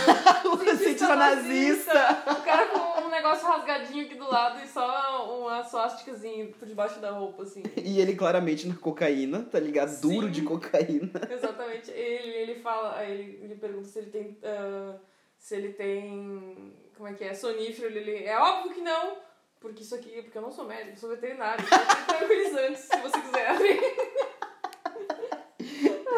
O 0.52 0.76
cientista 0.76 1.16
nazista. 1.16 2.22
O 2.30 2.42
cara 2.44 2.66
com 2.66 3.02
um 3.02 3.10
negócio 3.10 3.46
rasgadinho 3.46 4.04
aqui 4.06 4.14
do 4.14 4.28
lado 4.28 4.62
e 4.64 4.68
só 4.68 5.38
uma 5.38 5.62
suasticazinha 5.62 6.46
por 6.58 6.66
debaixo 6.66 7.00
da 7.00 7.10
roupa, 7.10 7.42
assim. 7.42 7.62
E 7.76 8.00
ele 8.00 8.14
claramente 8.14 8.66
na 8.66 8.74
cocaína, 8.76 9.42
tá 9.50 9.58
ligado? 9.58 10.00
Duro 10.00 10.26
Sim. 10.26 10.32
de 10.32 10.42
cocaína. 10.42 11.10
Exatamente. 11.30 11.90
Ele, 11.90 12.28
ele 12.28 12.54
fala, 12.60 13.04
ele, 13.04 13.38
ele 13.42 13.54
pergunta 13.56 13.88
se 13.88 13.98
ele 13.98 14.10
tem. 14.10 14.38
ah, 14.44 14.96
se 15.38 15.54
ele 15.54 15.72
tem. 15.72 16.72
Como 16.96 17.08
é 17.08 17.12
que 17.14 17.24
é? 17.24 17.34
Sonífero. 17.34 17.86
Ele, 17.86 18.24
é 18.24 18.38
óbvio 18.38 18.74
que 18.74 18.80
não. 18.80 19.16
Porque 19.60 19.82
isso 19.82 19.94
aqui, 19.94 20.22
porque 20.22 20.36
eu 20.36 20.42
não 20.42 20.52
sou 20.52 20.64
médico, 20.64 20.90
eu 20.92 20.96
sou 20.96 21.08
veterinário. 21.10 21.64
Então 21.64 21.78
tem 21.78 22.16
tranquilizantes, 22.18 22.80
se 22.82 22.96
você 22.98 23.20
quiser. 23.20 23.48
A 23.48 23.56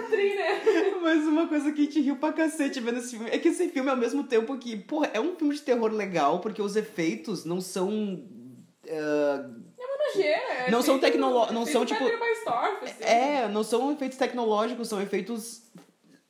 Tri, 0.09 0.35
né? 0.35 0.61
Mas 1.03 1.27
uma 1.27 1.47
coisa 1.49 1.73
que 1.73 1.83
a 1.83 1.85
gente 1.85 2.01
riu 2.01 2.17
pra 2.17 2.33
cacete 2.33 2.81
vendo 2.81 2.99
esse 2.99 3.11
filme 3.11 3.31
é 3.31 3.39
que 3.39 3.49
esse 3.49 3.69
filme, 3.69 3.89
ao 3.91 3.97
mesmo 3.97 4.25
tempo 4.25 4.57
que, 4.59 4.77
porra, 4.77 5.11
é 5.15 5.21
um 5.21 5.35
filme 5.37 5.55
de 5.55 5.63
terror 5.63 5.93
legal, 5.93 6.41
porque 6.41 6.61
os 6.63 6.77
efeitos 6.77 7.45
não 7.45 7.61
são. 7.61 8.25
Nojeira. 10.15 10.41
é 10.67 10.71
Não 10.71 10.81
são 10.83 10.97
é 10.97 11.53
não 11.53 11.67
são, 11.67 11.85
tipo- 11.85 12.05
Storm, 12.05 12.77
assim. 12.83 13.05
é, 13.05 13.49
não 13.49 13.63
são 13.63 13.93
efeitos 13.93 14.17
tecnológicos, 14.17 14.89
são 14.89 15.03
efeitos. 15.03 15.63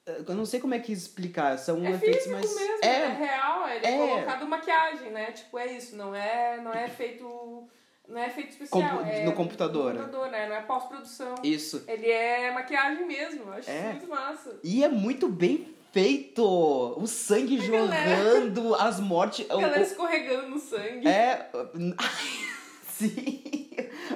ah, 0.06 0.16
Eu 0.26 0.34
não 0.34 0.44
sei 0.44 0.58
como 0.58 0.74
é 0.74 0.78
que 0.80 0.92
explicar, 0.92 1.56
são 1.58 1.84
É 1.86 1.90
efeitos 1.92 2.26
mais. 2.26 2.54
mesmo, 2.56 2.78
é, 2.82 2.88
é, 2.88 3.06
real, 3.08 3.68
é. 3.68 3.76
é. 3.76 3.96
colocado 4.08 4.46
maquiagem, 4.48 5.10
né? 5.12 5.30
Tipo, 5.32 5.58
é 5.58 5.72
isso, 5.72 5.94
não 5.96 6.14
é, 6.14 6.60
não 6.60 6.72
é 6.72 6.88
feito. 6.88 7.68
Não 8.08 8.18
é 8.20 8.30
feito 8.30 8.50
especial. 8.52 9.02
É 9.02 9.24
no 9.24 9.32
computador. 9.32 9.92
No 9.94 10.00
computador, 10.00 10.30
né? 10.30 10.48
Não 10.48 10.56
é 10.56 10.60
pós-produção. 10.62 11.34
isso. 11.42 11.84
Ele 11.86 12.10
é 12.10 12.50
maquiagem 12.52 13.06
mesmo, 13.06 13.42
eu 13.44 13.52
acho 13.52 13.70
É. 13.70 13.90
muito 13.92 14.08
massa. 14.08 14.58
E 14.64 14.82
é 14.82 14.88
muito 14.88 15.28
bem 15.28 15.74
feito! 15.92 16.42
O 16.42 17.06
sangue 17.06 17.58
A 17.58 17.66
galera- 17.70 18.16
jorrando, 18.16 18.74
as 18.76 18.98
mortes. 19.00 19.44
A 19.50 19.56
galera 19.56 19.80
o- 19.80 19.82
escorregando 19.82 20.48
no 20.48 20.58
sangue. 20.58 21.06
É. 21.06 21.50
Sim. 22.88 23.42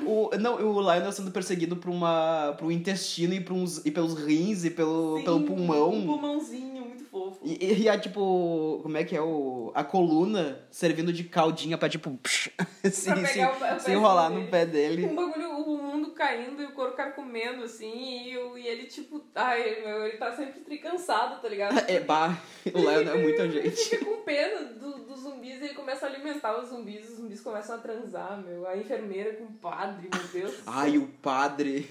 O, 0.05 0.31
não, 0.41 0.55
o 0.57 0.81
Lionel 0.81 1.13
sendo 1.13 1.31
perseguido 1.31 1.77
por, 1.77 1.91
uma, 1.91 2.55
por 2.59 2.67
um 2.67 2.71
intestino 2.71 3.33
e, 3.35 3.41
por 3.41 3.53
uns, 3.55 3.85
e 3.87 3.91
pelos 3.91 4.15
rins 4.15 4.65
e 4.65 4.71
pelo, 4.71 5.19
Sim, 5.19 5.25
pelo 5.25 5.43
pulmão. 5.45 5.91
Um 5.93 6.07
pulmãozinho 6.07 6.72
fofo. 7.13 7.39
E, 7.45 7.83
e 7.83 7.89
a, 7.89 7.97
tipo, 7.99 8.81
como 8.83 8.97
é 8.97 9.05
que 9.05 9.15
é 9.15 9.21
o... 9.21 9.71
A 9.75 9.85
coluna 9.85 10.67
servindo 10.71 11.13
de 11.13 11.25
caldinha 11.25 11.79
pra, 11.79 11.89
tipo, 11.89 12.11
psh, 12.23 12.51
se, 12.91 13.11
Pra 13.13 13.27
se, 13.27 13.41
o- 13.45 13.77
o 13.77 13.81
se 13.81 13.93
enrolar 13.93 14.31
dele. 14.31 14.43
no 14.45 14.51
pé 14.51 14.67
dele. 14.67 15.07
Um 15.07 15.15
bagulho, 15.15 15.51
o 15.59 15.77
mundo 15.83 16.11
caindo 16.13 16.61
e 16.61 16.65
o 16.67 16.73
couro 16.73 16.93
comendo 17.15 17.63
assim, 17.65 18.29
e, 18.31 18.39
o- 18.39 18.57
e 18.59 18.67
ele, 18.67 18.85
tipo, 18.85 19.23
ai, 19.35 19.83
meu, 19.85 20.07
ele 20.07 20.17
tá 20.17 20.33
sempre 20.35 20.61
tricansado, 20.61 21.41
tá 21.41 21.49
ligado? 21.49 21.73
É, 21.89 22.01
bah, 22.01 22.39
o 22.73 22.79
Lionel 22.79 23.15
é 23.15 23.23
muita 23.23 23.43
Ele 23.45 23.63
gente. 23.71 23.77
fica 23.77 24.05
com 24.05 24.23
pena 24.23 24.65
do- 24.75 25.05
dos 25.05 25.21
zumbis 25.21 25.61
e 25.61 25.65
ele 25.65 25.75
começa 25.75 26.07
a 26.07 26.09
alimentar 26.09 26.59
os 26.61 26.69
zumbis, 26.71 27.09
os 27.11 27.17
zumbis 27.17 27.41
começam 27.41 27.77
a 27.77 27.79
transar, 27.79 28.43
meu. 28.43 28.67
A 28.67 28.77
enfermeira 28.77 29.35
com 29.35 29.45
o 29.45 29.53
padre, 29.53 30.09
meu 30.13 30.29
Deus. 30.43 30.55
Ai, 30.67 30.97
o 30.97 31.07
padre... 31.23 31.89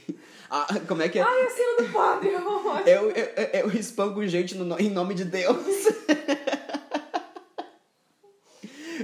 Ah, 0.50 0.68
como 0.88 1.02
é 1.02 1.08
que 1.10 1.18
é? 1.20 1.22
Ai, 1.22 1.42
a 1.44 1.50
cena 1.50 1.82
do 1.88 1.94
padre, 1.94 2.30
é 2.32 2.38
ótimo. 2.42 2.90
Eu, 2.90 3.12
eu, 3.12 3.26
eu 3.54 3.72
espanco 3.72 4.26
gente 4.28 4.56
no, 4.56 4.66
no- 4.66 4.80
em 4.80 4.90
nome 4.90 5.11
de 5.14 5.26
Deus. 5.26 5.58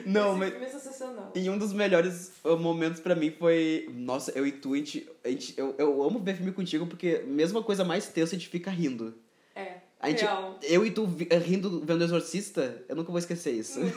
Não, 0.06 0.30
Esse 0.32 0.40
mas... 0.40 0.50
filme 0.52 0.66
é 0.66 0.70
sensacional. 0.70 1.32
E 1.36 1.50
um 1.50 1.58
dos 1.58 1.74
melhores 1.74 2.32
uh, 2.44 2.58
momentos 2.58 3.00
pra 3.02 3.16
mim 3.16 3.32
foi. 3.32 3.90
Nossa, 3.94 4.32
eu 4.32 4.46
e 4.46 4.52
tu, 4.52 4.74
a 4.74 4.78
gente, 4.78 5.10
a 5.24 5.30
gente- 5.30 5.54
eu, 5.58 5.76
eu 5.78 6.04
amo 6.04 6.20
ver 6.20 6.36
filme 6.36 6.52
contigo 6.52 6.86
porque, 6.86 7.24
mesmo 7.26 7.60
a 7.60 7.64
coisa 7.64 7.84
mais 7.84 8.08
tensa, 8.08 8.36
a 8.36 8.38
gente 8.40 8.48
fica 8.50 8.70
rindo. 8.70 9.16
A 10.00 10.10
gente, 10.10 10.22
real. 10.24 10.60
eu 10.62 10.86
e 10.86 10.92
tu 10.92 11.08
vi- 11.08 11.28
rindo 11.44 11.82
vendo 11.84 12.04
Exorcista, 12.04 12.84
eu 12.88 12.96
nunca 12.96 13.10
vou 13.12 13.18
esquecer 13.18 13.52
isso. 13.52 13.80
Uhum. 13.80 13.92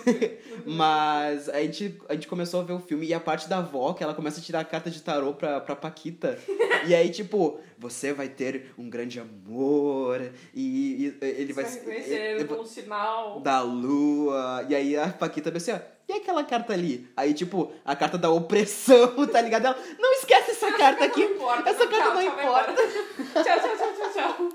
Mas 0.66 1.48
a 1.50 1.60
gente, 1.60 2.00
a 2.08 2.14
gente 2.14 2.26
começou 2.26 2.60
a 2.60 2.64
ver 2.64 2.72
o 2.72 2.78
filme 2.80 3.06
e 3.06 3.12
a 3.12 3.20
parte 3.20 3.48
da 3.48 3.58
avó, 3.58 3.92
que 3.92 4.02
ela 4.02 4.14
começa 4.14 4.40
a 4.40 4.42
tirar 4.42 4.60
a 4.60 4.64
carta 4.64 4.90
de 4.90 5.02
tarô 5.02 5.34
pra, 5.34 5.60
pra 5.60 5.76
Paquita. 5.76 6.38
e 6.86 6.94
aí, 6.94 7.10
tipo, 7.10 7.60
você 7.78 8.12
vai 8.14 8.28
ter 8.28 8.72
um 8.78 8.88
grande 8.88 9.20
amor 9.20 10.22
e, 10.54 11.14
e 11.20 11.24
ele 11.24 11.52
vai 11.52 11.64
Você 11.64 11.80
ser. 11.80 11.84
vai 11.84 11.94
reconhecer 11.96 12.20
ele- 12.36 12.44
como 12.44 12.62
um 12.62 12.66
sinal. 12.66 13.40
da 13.40 13.60
lua. 13.60 14.64
E 14.68 14.74
aí 14.74 14.96
a 14.96 15.08
Paquita 15.08 15.52
pensa 15.52 15.72
assim, 15.74 15.82
ó, 15.84 16.12
e 16.12 16.16
aquela 16.16 16.42
carta 16.42 16.72
ali? 16.72 17.08
Aí, 17.16 17.34
tipo, 17.34 17.72
a 17.84 17.94
carta 17.94 18.16
da 18.18 18.30
opressão, 18.30 19.26
tá 19.28 19.40
ligado? 19.42 19.66
Ela, 19.66 19.78
não 19.98 20.12
esquece 20.14 20.52
essa 20.52 20.72
carta 20.72 21.04
aqui. 21.04 21.24
Não 21.24 21.32
importa. 21.34 21.68
Essa 21.70 21.86
carta 21.86 22.04
tchau, 22.04 22.14
não 22.14 22.22
importa. 22.22 22.72
tchau, 22.74 23.44
tchau, 23.44 23.76
tchau, 23.76 24.12
tchau. 24.14 24.48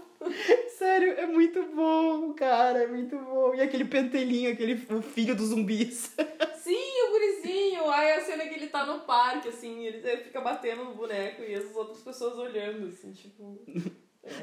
Sério, 0.78 1.14
é 1.18 1.26
muito 1.28 1.62
bom, 1.76 2.25
cara, 2.36 2.84
é 2.84 2.88
muito 2.88 3.18
bom. 3.18 3.54
E 3.56 3.62
aquele 3.62 3.86
pentelinho, 3.86 4.52
aquele 4.52 4.74
o 4.94 5.02
filho 5.02 5.36
dos 5.36 5.48
zumbis. 5.50 6.14
Sim, 6.58 7.02
o 7.08 7.12
gurizinho. 7.12 7.90
Aí 7.90 8.12
a 8.14 8.22
cena 8.22 8.46
que 8.48 8.56
ele 8.56 8.68
tá 8.68 8.86
no 8.86 9.02
parque, 9.02 9.50
assim, 9.50 9.86
ele 9.86 9.98
ele 10.08 10.24
fica 10.24 10.42
batendo 10.42 10.84
no 10.86 10.96
boneco 10.96 11.42
e 11.44 11.54
as 11.54 11.76
outras 11.76 12.00
pessoas 12.00 12.38
olhando, 12.38 12.88
assim, 12.88 13.12
tipo. 13.12 13.62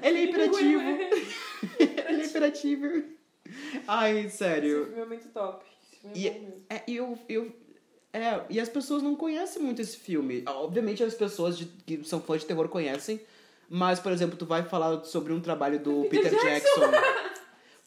Ele 0.02 0.18
é 0.18 0.22
hiperativo. 0.24 0.80
Ele 1.78 2.22
é 2.22 2.24
hiperativo. 2.26 3.04
Ai, 3.88 4.20
Esse 4.26 4.36
sério. 4.38 4.86
filme 4.86 5.00
é 5.02 5.04
muito 5.04 5.28
top. 5.30 5.64
Esse 5.82 5.96
filme 6.00 6.16
é 6.16 6.18
E, 6.18 6.30
bom 6.30 6.40
mesmo. 6.46 6.64
é, 6.70 6.82
e 6.86 6.96
eu, 6.96 7.18
eu, 7.28 7.52
é, 8.12 8.40
e 8.48 8.60
as 8.60 8.68
pessoas 8.68 9.02
não 9.02 9.16
conhecem 9.16 9.60
muito 9.62 9.82
esse 9.82 9.96
filme. 9.96 10.44
Obviamente 10.46 11.02
as 11.02 11.14
pessoas 11.14 11.58
de- 11.58 11.66
que 11.86 12.04
são 12.04 12.20
fãs 12.20 12.42
de 12.42 12.46
terror 12.46 12.68
conhecem, 12.68 13.20
mas, 13.68 13.98
por 13.98 14.12
exemplo, 14.12 14.36
tu 14.36 14.46
vai 14.46 14.62
falar 14.62 15.04
sobre 15.04 15.32
um 15.32 15.40
trabalho 15.40 15.78
do 15.80 16.02
Peter 16.04 16.30
Peter, 16.30 16.40
Jackson. 16.40 16.80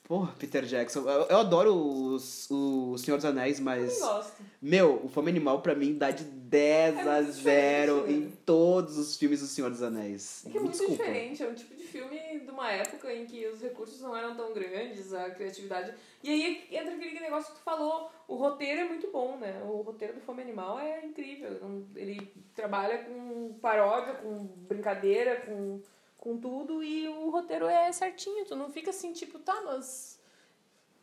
Porra, 0.07 0.33
Peter 0.37 0.63
Jackson. 0.65 0.99
Eu, 1.01 1.21
eu 1.25 1.37
adoro 1.37 1.73
os, 1.75 2.47
o 2.51 2.95
Senhor 2.95 3.17
dos 3.17 3.25
Anéis, 3.25 3.57
Eu 3.57 3.65
mas. 3.65 3.99
não 3.99 4.07
gosto. 4.07 4.35
Meu, 4.61 5.01
o 5.03 5.09
Fome 5.09 5.31
Animal 5.31 5.61
pra 5.61 5.73
mim 5.73 5.97
dá 5.97 6.11
de 6.11 6.23
10 6.23 6.95
É 6.97 7.01
a 7.01 7.21
muito 7.21 7.31
0 7.31 7.95
diferente, 8.01 8.13
em 8.13 8.31
todos 8.45 8.97
os 8.99 9.17
filmes 9.17 9.41
do 9.41 9.47
Senhor 9.47 9.71
dos 9.71 9.81
Anéis. 9.81 10.45
É 10.45 10.49
que 10.51 10.57
é 10.57 10.61
muito 10.61 10.73
Desculpa. 10.77 11.03
diferente, 11.03 11.43
é 11.43 11.47
um 11.47 11.55
tipo 11.55 11.75
de 11.75 11.83
filme 11.83 12.39
de 12.39 12.51
uma 12.51 12.71
época 12.71 13.11
em 13.11 13.25
que 13.25 13.47
os 13.47 13.59
recursos 13.61 13.99
não 14.01 14.15
eram 14.15 14.35
tão 14.35 14.53
grandes, 14.53 15.11
a 15.11 15.31
criatividade. 15.31 15.91
E 16.23 16.29
aí 16.29 16.67
entra 16.71 16.93
aquele 16.93 17.19
negócio 17.19 17.51
que 17.53 17.59
tu 17.59 17.63
falou, 17.63 18.11
o 18.27 18.35
roteiro 18.35 18.81
é 18.81 18.85
muito 18.87 19.09
bom, 19.11 19.37
né? 19.37 19.59
O 19.63 19.81
roteiro 19.81 20.13
do 20.13 20.21
Fome 20.21 20.43
Animal 20.43 20.79
é 20.79 21.03
incrível. 21.03 21.59
Ele 21.95 22.31
trabalha 22.53 22.99
com 22.99 23.53
paródia, 23.59 24.13
com 24.15 24.45
brincadeira, 24.67 25.37
com, 25.41 25.81
com 26.25 26.37
tudo, 26.37 26.83
e 26.83 27.07
o 27.07 27.29
roteiro 27.29 27.67
é 27.67 27.91
certinho. 27.91 28.43
Tu 28.45 28.55
não 28.55 28.67
fica 28.71 28.89
assim, 28.89 29.13
tipo, 29.13 29.37
tá, 29.37 29.61
mas. 29.63 30.19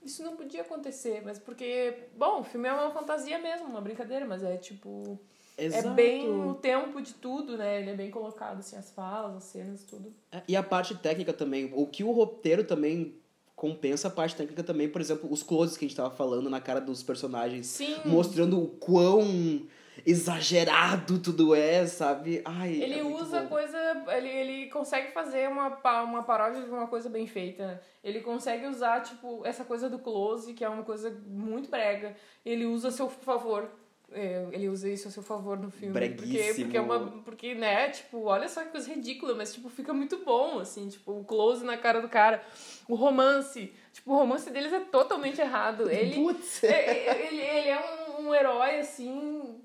Isso 0.05 0.25
não 0.25 0.37
podia 0.37 0.63
acontecer, 0.63 1.23
mas 1.25 1.39
porque, 1.39 2.09
bom, 2.17 2.41
o 2.41 2.45
filme 2.45 2.69
é 2.69 2.73
uma 2.73 2.91
fantasia 2.91 3.39
mesmo, 3.39 3.69
uma 3.69 3.81
brincadeira, 3.81 4.27
mas 4.27 4.43
é 4.43 4.57
tipo. 4.57 5.17
Exato. 5.57 5.89
É 5.89 5.91
bem 5.93 6.29
o 6.29 6.55
tempo 6.55 7.01
de 7.01 7.15
tudo, 7.15 7.57
né? 7.57 7.81
Ele 7.81 7.91
é 7.91 7.95
bem 7.95 8.11
colocado, 8.11 8.59
assim, 8.59 8.75
as 8.75 8.91
falas, 8.91 9.37
as 9.37 9.45
cenas, 9.45 9.85
tudo. 9.85 10.13
É, 10.33 10.43
E 10.49 10.57
a 10.57 10.63
parte 10.63 10.97
técnica 10.97 11.33
também. 11.33 11.71
O 11.73 11.87
que 11.87 12.03
o 12.03 12.11
roteiro 12.11 12.65
também 12.65 13.15
compensa 13.55 14.09
a 14.09 14.11
parte 14.11 14.35
técnica 14.35 14.65
também, 14.65 14.89
por 14.89 15.01
exemplo, 15.01 15.31
os 15.31 15.45
closes 15.45 15.77
que 15.77 15.85
a 15.85 15.89
gente 15.89 15.97
tava 15.97 16.11
falando 16.11 16.51
na 16.51 16.61
cara 16.61 16.81
dos 16.81 17.01
personagens. 17.05 17.69
Sim. 17.69 17.95
Mostrando 18.05 18.61
o 18.61 18.67
quão 18.67 19.63
exagerado 20.07 21.19
tudo 21.19 21.55
é, 21.55 21.87
sabe? 21.87 22.41
Ai, 22.45 22.73
Ele 22.75 22.99
é 23.01 23.05
usa 23.05 23.43
bom. 23.43 23.49
coisa. 23.49 24.05
Ele, 24.17 24.29
ele 24.29 24.67
consegue 24.71 25.13
fazer 25.13 25.49
uma, 25.49 25.69
uma 26.05 26.23
paródia 26.23 26.63
de 26.63 26.71
uma 26.71 26.87
coisa 26.87 27.09
bem 27.09 27.27
feita. 27.27 27.81
Ele 28.03 28.21
consegue 28.21 28.67
usar, 28.67 29.01
tipo, 29.03 29.43
essa 29.45 29.65
coisa 29.65 29.89
do 29.89 29.99
close, 29.99 30.55
que 30.55 30.65
é 30.65 30.69
uma 30.69 30.83
coisa 30.83 31.11
muito 31.27 31.69
brega. 31.71 32.17
Ele 32.45 32.67
usa 32.67 32.89
a 32.89 32.93
seu 32.93 33.09
favor. 33.09 33.69
É, 34.15 34.47
ele 34.53 34.69
usa 34.69 34.91
isso 34.91 35.09
a 35.09 35.11
seu 35.11 35.23
favor 35.23 35.59
no 35.59 35.71
filme. 35.71 35.93
Porque, 35.93 36.09
Breguíssimo. 36.09 36.65
porque, 36.67 36.77
é 36.77 36.81
uma, 36.83 37.01
porque, 37.25 37.55
né, 37.55 37.89
tipo, 37.89 38.25
olha 38.25 38.47
só 38.47 38.63
que 38.63 38.69
coisa 38.69 38.93
ridícula, 38.93 39.35
mas, 39.35 39.55
tipo, 39.55 39.71
fica 39.71 39.95
muito 39.95 40.19
bom, 40.23 40.59
assim, 40.59 40.87
tipo, 40.89 41.13
o 41.13 41.25
close 41.25 41.65
na 41.65 41.79
cara 41.79 42.03
do 42.03 42.11
cara. 42.11 42.45
O 42.87 42.95
romance. 42.95 43.73
Tipo, 43.91 44.13
o 44.13 44.17
romance 44.17 44.51
deles 44.51 44.71
é 44.71 44.81
totalmente 44.81 45.41
errado. 45.41 45.91
Ele. 45.91 46.15
Putz. 46.17 46.63
É, 46.65 47.27
ele, 47.27 47.41
ele 47.41 47.69
é 47.71 47.81
um, 48.19 48.29
um 48.29 48.35
herói, 48.35 48.81
assim, 48.81 49.62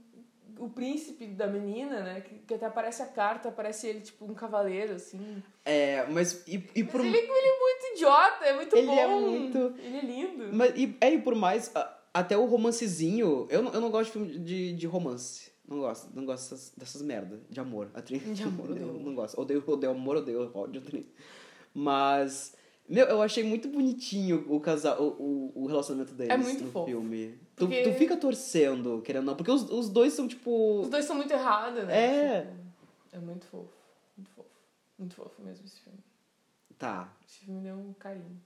o 0.59 0.69
príncipe 0.69 1.27
da 1.27 1.47
menina, 1.47 2.01
né? 2.01 2.21
Que, 2.21 2.35
que 2.39 2.53
até 2.53 2.65
aparece 2.65 3.01
a 3.01 3.05
carta, 3.07 3.49
aparece 3.49 3.87
ele, 3.87 4.01
tipo, 4.01 4.25
um 4.25 4.33
cavaleiro, 4.33 4.93
assim. 4.95 5.41
É, 5.65 6.05
mas 6.09 6.43
e, 6.47 6.55
e 6.75 6.83
Mas 6.83 6.91
por 6.91 7.01
ele, 7.01 7.17
ele 7.17 7.27
é 7.27 7.59
muito 7.59 7.93
idiota, 7.95 8.45
é 8.45 8.53
muito 8.55 8.75
Ele 8.75 8.87
bom. 8.87 8.99
é 8.99 9.07
muito- 9.19 9.73
Ele 9.79 9.97
é 9.97 10.01
lindo. 10.01 10.49
Mas, 10.53 10.73
e, 10.77 10.95
é, 11.01 11.13
e 11.13 11.21
por 11.21 11.35
mais, 11.35 11.71
até 12.13 12.37
o 12.37 12.45
romancezinho, 12.45 13.47
eu 13.49 13.61
não, 13.61 13.73
eu 13.73 13.81
não 13.81 13.89
gosto 13.91 14.07
de 14.07 14.11
filme 14.13 14.39
de, 14.39 14.73
de 14.73 14.87
romance. 14.87 15.51
Não 15.67 15.79
gosto, 15.79 16.09
não 16.15 16.25
gosto 16.25 16.49
dessas, 16.51 16.73
dessas 16.77 17.01
merda 17.01 17.41
de 17.49 17.59
amor. 17.59 17.89
A 17.93 18.01
Trin- 18.01 18.19
De 18.19 18.43
amor, 18.43 18.69
odeio 18.71 18.87
não 18.93 19.13
gosto. 19.13 19.39
Odeio, 19.39 19.63
odeio 19.67 19.91
amor, 19.91 20.15
odeio 20.17 20.49
ódio. 20.53 20.81
Mas, 21.73 22.53
meu, 22.87 23.05
eu 23.05 23.21
achei 23.21 23.43
muito 23.43 23.67
bonitinho 23.67 24.45
o 24.49 24.59
casal, 24.59 25.01
o, 25.01 25.51
o, 25.53 25.63
o 25.63 25.67
relacionamento 25.67 26.13
deles 26.13 26.33
É 26.33 26.37
muito 26.37 26.63
no 26.63 26.71
fofo. 26.71 26.85
filme. 26.85 27.37
Tu, 27.57 27.65
Porque- 27.65 27.81
tu 27.83 27.91
fica 27.93 28.15
torcendo, 28.15 29.01
querendo 29.01 29.25
não, 29.25 29.35
porque 29.35 29.49
os, 29.51 29.63
os 29.71 29.89
dois 29.89 30.13
são 30.13 30.27
tipo. 30.27 30.81
Os 30.81 30.89
dois 30.89 31.05
são 31.05 31.15
muito 31.15 31.33
errados, 31.33 31.83
né? 31.85 31.97
É. 31.97 32.41
Tipo, 32.45 32.55
é 33.13 33.19
muito 33.19 33.45
fofo. 33.47 33.73
Muito 34.15 34.29
fofo. 34.31 34.49
Muito 34.99 35.15
fofo 35.15 35.41
mesmo 35.41 35.65
esse 35.65 35.79
filme. 35.81 35.99
Tá. 36.77 37.11
Esse 37.27 37.39
filme 37.39 37.59
me 37.59 37.65
deu 37.65 37.75
um 37.75 37.93
carinho. 37.93 38.39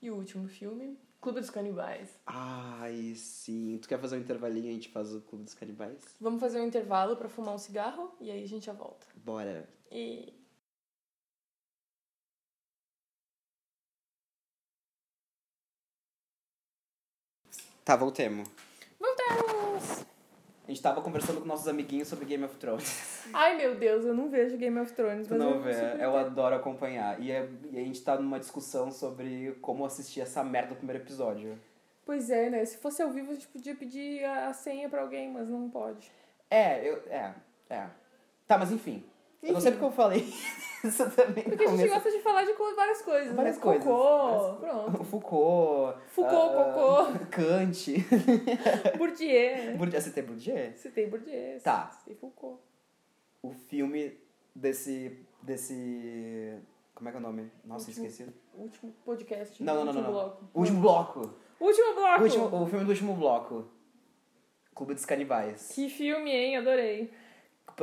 E 0.00 0.10
o 0.10 0.14
último 0.14 0.46
filme, 0.46 0.96
Clube 1.20 1.40
dos 1.40 1.50
Canibais. 1.50 2.08
Ai, 2.24 3.14
sim. 3.16 3.78
Tu 3.82 3.88
quer 3.88 3.98
fazer 4.00 4.16
um 4.16 4.20
intervalinho 4.20 4.66
e 4.66 4.70
a 4.70 4.72
gente 4.74 4.88
faz 4.90 5.12
o 5.12 5.20
Clube 5.22 5.44
dos 5.44 5.54
Canibais? 5.54 5.98
Vamos 6.20 6.40
fazer 6.40 6.60
um 6.60 6.66
intervalo 6.66 7.16
pra 7.16 7.28
fumar 7.28 7.54
um 7.56 7.58
cigarro 7.58 8.12
e 8.20 8.30
aí 8.30 8.44
a 8.44 8.48
gente 8.48 8.66
já 8.66 8.72
volta. 8.72 9.04
Bora. 9.16 9.68
E 9.90 10.32
Tá, 17.84 17.96
voltemos. 17.96 18.48
voltamos! 18.98 20.04
A 20.64 20.70
gente 20.70 20.80
tava 20.80 21.00
conversando 21.02 21.40
com 21.40 21.46
nossos 21.46 21.66
amiguinhos 21.66 22.06
sobre 22.08 22.24
Game 22.24 22.44
of 22.44 22.54
Thrones. 22.56 23.24
Ai 23.34 23.56
meu 23.56 23.74
Deus, 23.74 24.04
eu 24.04 24.14
não 24.14 24.30
vejo 24.30 24.56
Game 24.56 24.78
of 24.78 24.92
Thrones, 24.92 25.26
Tu 25.26 25.30
mas 25.34 25.40
não 25.40 25.50
eu 25.56 25.60
vê, 25.62 25.72
eu 25.72 25.88
entendo. 25.94 26.16
adoro 26.16 26.54
acompanhar. 26.54 27.20
E, 27.20 27.30
é- 27.32 27.48
e 27.72 27.78
a 27.78 27.80
gente 27.82 28.00
tá 28.02 28.16
numa 28.16 28.38
discussão 28.38 28.90
sobre 28.92 29.56
como 29.60 29.84
assistir 29.84 30.20
essa 30.20 30.44
merda 30.44 30.70
do 30.70 30.76
primeiro 30.76 31.02
episódio. 31.02 31.58
Pois 32.06 32.30
é, 32.30 32.48
né? 32.48 32.64
Se 32.64 32.78
fosse 32.78 33.02
ao 33.02 33.10
vivo 33.10 33.32
a 33.32 33.34
gente 33.34 33.48
podia 33.48 33.74
pedir 33.74 34.24
a 34.24 34.48
a 34.48 34.52
senha 34.52 34.88
pra 34.88 35.02
alguém, 35.02 35.30
mas 35.32 35.48
não 35.48 35.68
pode. 35.68 36.10
É, 36.48 36.88
eu. 36.88 37.02
É, 37.08 37.34
é. 37.68 37.86
Tá, 38.46 38.56
mas 38.58 38.70
enfim. 38.70 39.04
Eu 39.42 39.54
não 39.54 39.60
sei 39.60 39.72
porque 39.72 39.84
eu 39.84 39.90
falei 39.90 40.20
isso 40.84 41.10
também. 41.10 41.44
Porque 41.44 41.64
a 41.64 41.76
gente 41.76 41.88
gosta 41.88 42.10
de 42.10 42.18
falar 42.20 42.44
de 42.44 42.52
várias 42.52 43.02
coisas. 43.02 43.34
Várias 43.34 43.56
né? 43.56 43.62
coisas. 43.62 43.84
Cocô, 43.84 44.54
pronto. 44.54 45.04
Foucault. 45.04 45.98
Foucault, 46.08 46.54
ah, 46.54 46.64
cocô. 46.64 47.18
Kant. 47.30 47.94
Bourdieu. 48.96 49.76
Bourdieu, 49.76 50.00
Você 50.00 50.10
tem 50.10 50.24
Bourdieu? 50.24 50.72
Citei 50.76 51.06
Bourdieu. 51.06 51.60
Tá. 51.60 51.90
Citei 51.90 52.14
Foucault. 52.14 52.60
O 53.42 53.52
filme 53.52 54.16
desse. 54.54 55.18
desse. 55.42 56.56
Como 56.94 57.08
é 57.08 57.12
que 57.12 57.16
é 57.16 57.20
o 57.20 57.22
nome? 57.22 57.50
Nossa, 57.64 57.88
Último. 57.88 58.06
esqueci. 58.06 58.30
Último 58.54 58.94
podcast. 59.04 59.62
Não, 59.62 59.84
não, 59.84 59.84
não, 59.84 59.92
último 59.92 60.02
não. 60.02 60.12
não. 60.12 60.20
bloco. 60.20 60.50
Último 60.54 60.80
bloco. 60.80 61.34
Último 61.58 61.94
bloco! 61.94 62.20
O, 62.20 62.24
último, 62.24 62.62
o 62.62 62.66
filme 62.66 62.84
do 62.84 62.90
último 62.90 63.14
bloco. 63.14 63.68
Clube 64.74 64.94
dos 64.94 65.04
Canibais. 65.04 65.70
Que 65.72 65.88
filme, 65.88 66.30
hein? 66.30 66.56
Adorei. 66.56 67.12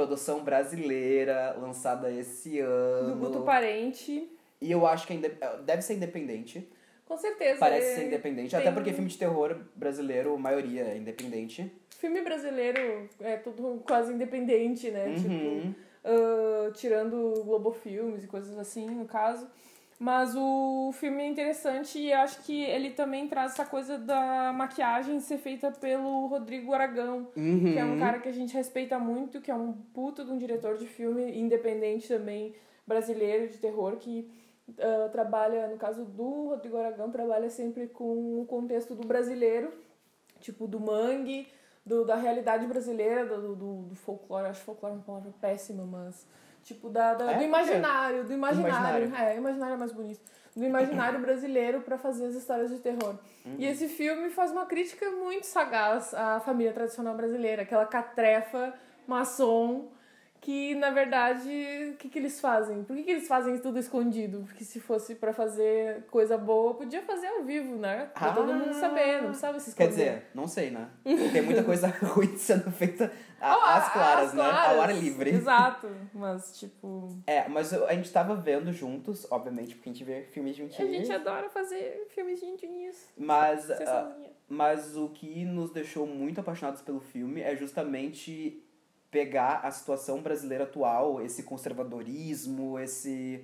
Produção 0.03 0.45
brasileira, 0.45 1.57
lançada 1.59 2.09
esse 2.09 2.57
ano. 2.61 3.09
Do 3.09 3.15
Guto 3.19 3.41
Parente. 3.41 4.31
E 4.61 4.71
eu 4.71 4.87
acho 4.87 5.05
que 5.05 5.13
inde- 5.13 5.33
deve 5.65 5.81
ser 5.81 5.95
independente. 5.95 6.65
Com 7.05 7.17
certeza. 7.17 7.59
Parece 7.59 7.91
é- 7.91 7.95
ser 7.95 8.05
independente. 8.05 8.51
tem- 8.51 8.59
Até 8.61 8.71
porque 8.71 8.93
filme 8.93 9.09
de 9.09 9.17
terror 9.17 9.57
brasileiro, 9.75 10.33
a 10.35 10.37
maioria 10.37 10.83
é 10.83 10.95
independente. 10.97 11.69
Filme 11.89 12.21
brasileiro 12.21 13.09
é 13.19 13.35
tudo 13.35 13.83
quase 13.85 14.13
independente, 14.13 14.89
né? 14.89 15.13
Tipo, 15.15 15.33
Uhum. 15.33 15.75
ah, 16.05 16.71
tirando 16.73 17.33
Globo 17.43 17.71
Filmes 17.73 18.23
e 18.23 18.27
coisas 18.27 18.57
assim, 18.57 18.85
no 18.89 19.03
caso. 19.05 19.49
Mas 19.99 20.33
o 20.33 20.91
filme 20.93 21.21
é 21.23 21.27
interessante 21.27 21.99
e 21.99 22.13
acho 22.13 22.41
que 22.43 22.63
ele 22.63 22.91
também 22.91 23.27
traz 23.27 23.51
essa 23.51 23.65
coisa 23.65 23.97
da 23.97 24.53
maquiagem 24.53 25.19
ser 25.19 25.37
feita 25.37 25.71
pelo 25.71 26.27
Rodrigo 26.27 26.73
Aragão, 26.73 27.27
Uhum. 27.35 27.73
que 27.73 27.77
é 27.77 27.83
um 27.83 27.99
cara 27.99 28.19
que 28.19 28.29
a 28.29 28.31
gente 28.31 28.53
respeita 28.53 28.97
muito, 28.97 29.41
que 29.41 29.51
é 29.51 29.55
um 29.55 29.73
puto 29.93 30.23
de 30.23 30.31
um 30.31 30.37
diretor 30.37 30.77
de 30.77 30.87
filme 30.87 31.37
independente 31.37 32.07
também, 32.07 32.55
brasileiro 32.87 33.49
de 33.49 33.57
terror, 33.57 33.97
que 33.97 34.31
ah, 34.79 35.09
trabalha, 35.11 35.67
no 35.67 35.75
caso 35.77 36.05
do 36.05 36.47
Rodrigo 36.49 36.77
Aragão, 36.77 37.11
trabalha 37.11 37.49
sempre 37.49 37.87
com 37.87 38.39
o 38.41 38.45
contexto 38.45 38.95
do 38.95 39.05
brasileiro, 39.05 39.73
tipo 40.39 40.65
do 40.65 40.79
mangue, 40.79 41.45
do, 41.85 42.05
da 42.05 42.15
realidade 42.15 42.65
brasileira, 42.67 43.25
do, 43.25 43.53
do, 43.55 43.81
do 43.83 43.95
folclore. 43.95 44.47
Acho 44.47 44.61
folclore 44.63 44.95
uma 44.95 45.03
palavra 45.03 45.33
péssima, 45.41 45.83
mas. 45.83 46.25
Tipo, 46.64 46.89
da, 46.89 47.14
da- 47.14 47.32
É? 47.32 47.38
do 47.38 47.43
imaginário, 47.43 48.24
do 48.24 48.34
imaginário. 48.34 49.05
imaginário. 49.05 49.16
É, 49.16 49.38
imaginário 49.38 49.74
é 49.76 49.78
mais 49.78 49.91
bonito. 49.91 50.20
Do 50.55 50.66
imaginário 50.66 51.20
brasileiro 51.20 51.82
para 51.82 51.97
fazer 51.97 52.26
as 52.26 52.36
histórias 52.36 52.70
de 52.70 52.80
terror. 52.80 53.16
E 53.57 53.66
esse 53.66 53.88
filme 53.88 54.30
faz 54.30 54.51
uma 54.51 54.66
crítica 54.66 55.10
muito 55.12 55.45
sagaz 55.45 56.14
à 56.14 56.39
família 56.39 56.74
tradicional 56.74 57.16
brasileira, 57.16 57.62
aquela 57.62 57.86
catrefa 57.86 58.74
maçom 59.07 59.88
que, 60.41 60.74
na 60.76 60.89
verdade, 60.89 61.91
o 61.93 61.97
que, 61.97 62.07
que 62.07 62.18
eles 62.18 62.39
fazem? 62.39 62.82
Por 62.86 62.95
que, 62.95 63.03
que 63.03 63.12
eles 63.12 63.28
fazem 63.28 63.57
tudo 63.57 63.78
escondido? 63.78 64.43
Porque 64.47 64.64
se 64.64 64.80
fosse 64.80 65.16
para 65.16 65.34
fazer 65.34 66.03
coisa 66.10 66.38
boa, 66.38 66.74
podia 66.76 67.01
fazer 67.01 67.28
ao 67.28 67.43
vivo, 67.43 67.76
né? 67.76 68.10
Pra 68.14 68.32
todo 68.34 68.53
mundo 68.53 68.74
saber, 68.74 69.18
não 69.18 69.28
precisava 69.28 69.60
se 69.60 69.76
Quer 69.76 69.89
esconder. 69.89 70.05
dizer, 70.14 70.28
não 70.34 70.47
sei, 70.47 70.72
né? 70.72 70.88
Tem 71.03 71.41
muita 71.41 71.62
coisa 71.64 71.88
ruim 72.03 72.38
sendo 72.38 72.72
feita 72.72 73.12
a- 73.41 73.53
Ah, 73.53 73.77
às 73.77 73.93
claras, 73.93 74.33
né? 74.33 74.43
Ao 74.43 74.49
claras. 74.51 74.79
ar 74.79 74.93
livre. 74.95 75.29
Exato. 75.31 75.87
Mas, 76.13 76.57
tipo, 76.59 77.15
É, 77.27 77.47
mas 77.47 77.73
a 77.73 77.93
gente 77.93 78.11
tava 78.11 78.35
vendo 78.35 78.71
juntos, 78.71 79.25
obviamente, 79.31 79.75
porque 79.75 79.89
a 79.89 79.93
gente 79.93 80.03
vê 80.03 80.23
filmes 80.23 80.55
a 80.55 80.57
juntinhos. 80.63 80.91
gente 80.91 81.11
adora 81.11 81.49
fazer 81.49 82.07
filmes 82.09 82.39
juntinhos. 82.39 82.97
Mas, 83.17 83.63
sozinha. 83.65 84.31
mas 84.47 84.95
o 84.95 85.09
que 85.09 85.45
nos 85.45 85.71
deixou 85.71 86.05
muito 86.07 86.39
apaixonados 86.39 86.81
pelo 86.81 86.99
filme 86.99 87.41
é 87.41 87.55
justamente 87.55 88.63
pegar 89.11 89.61
a 89.63 89.71
situação 89.71 90.21
brasileira 90.21 90.65
atual, 90.65 91.21
esse 91.21 91.43
conservadorismo, 91.43 92.77
esse 92.79 93.43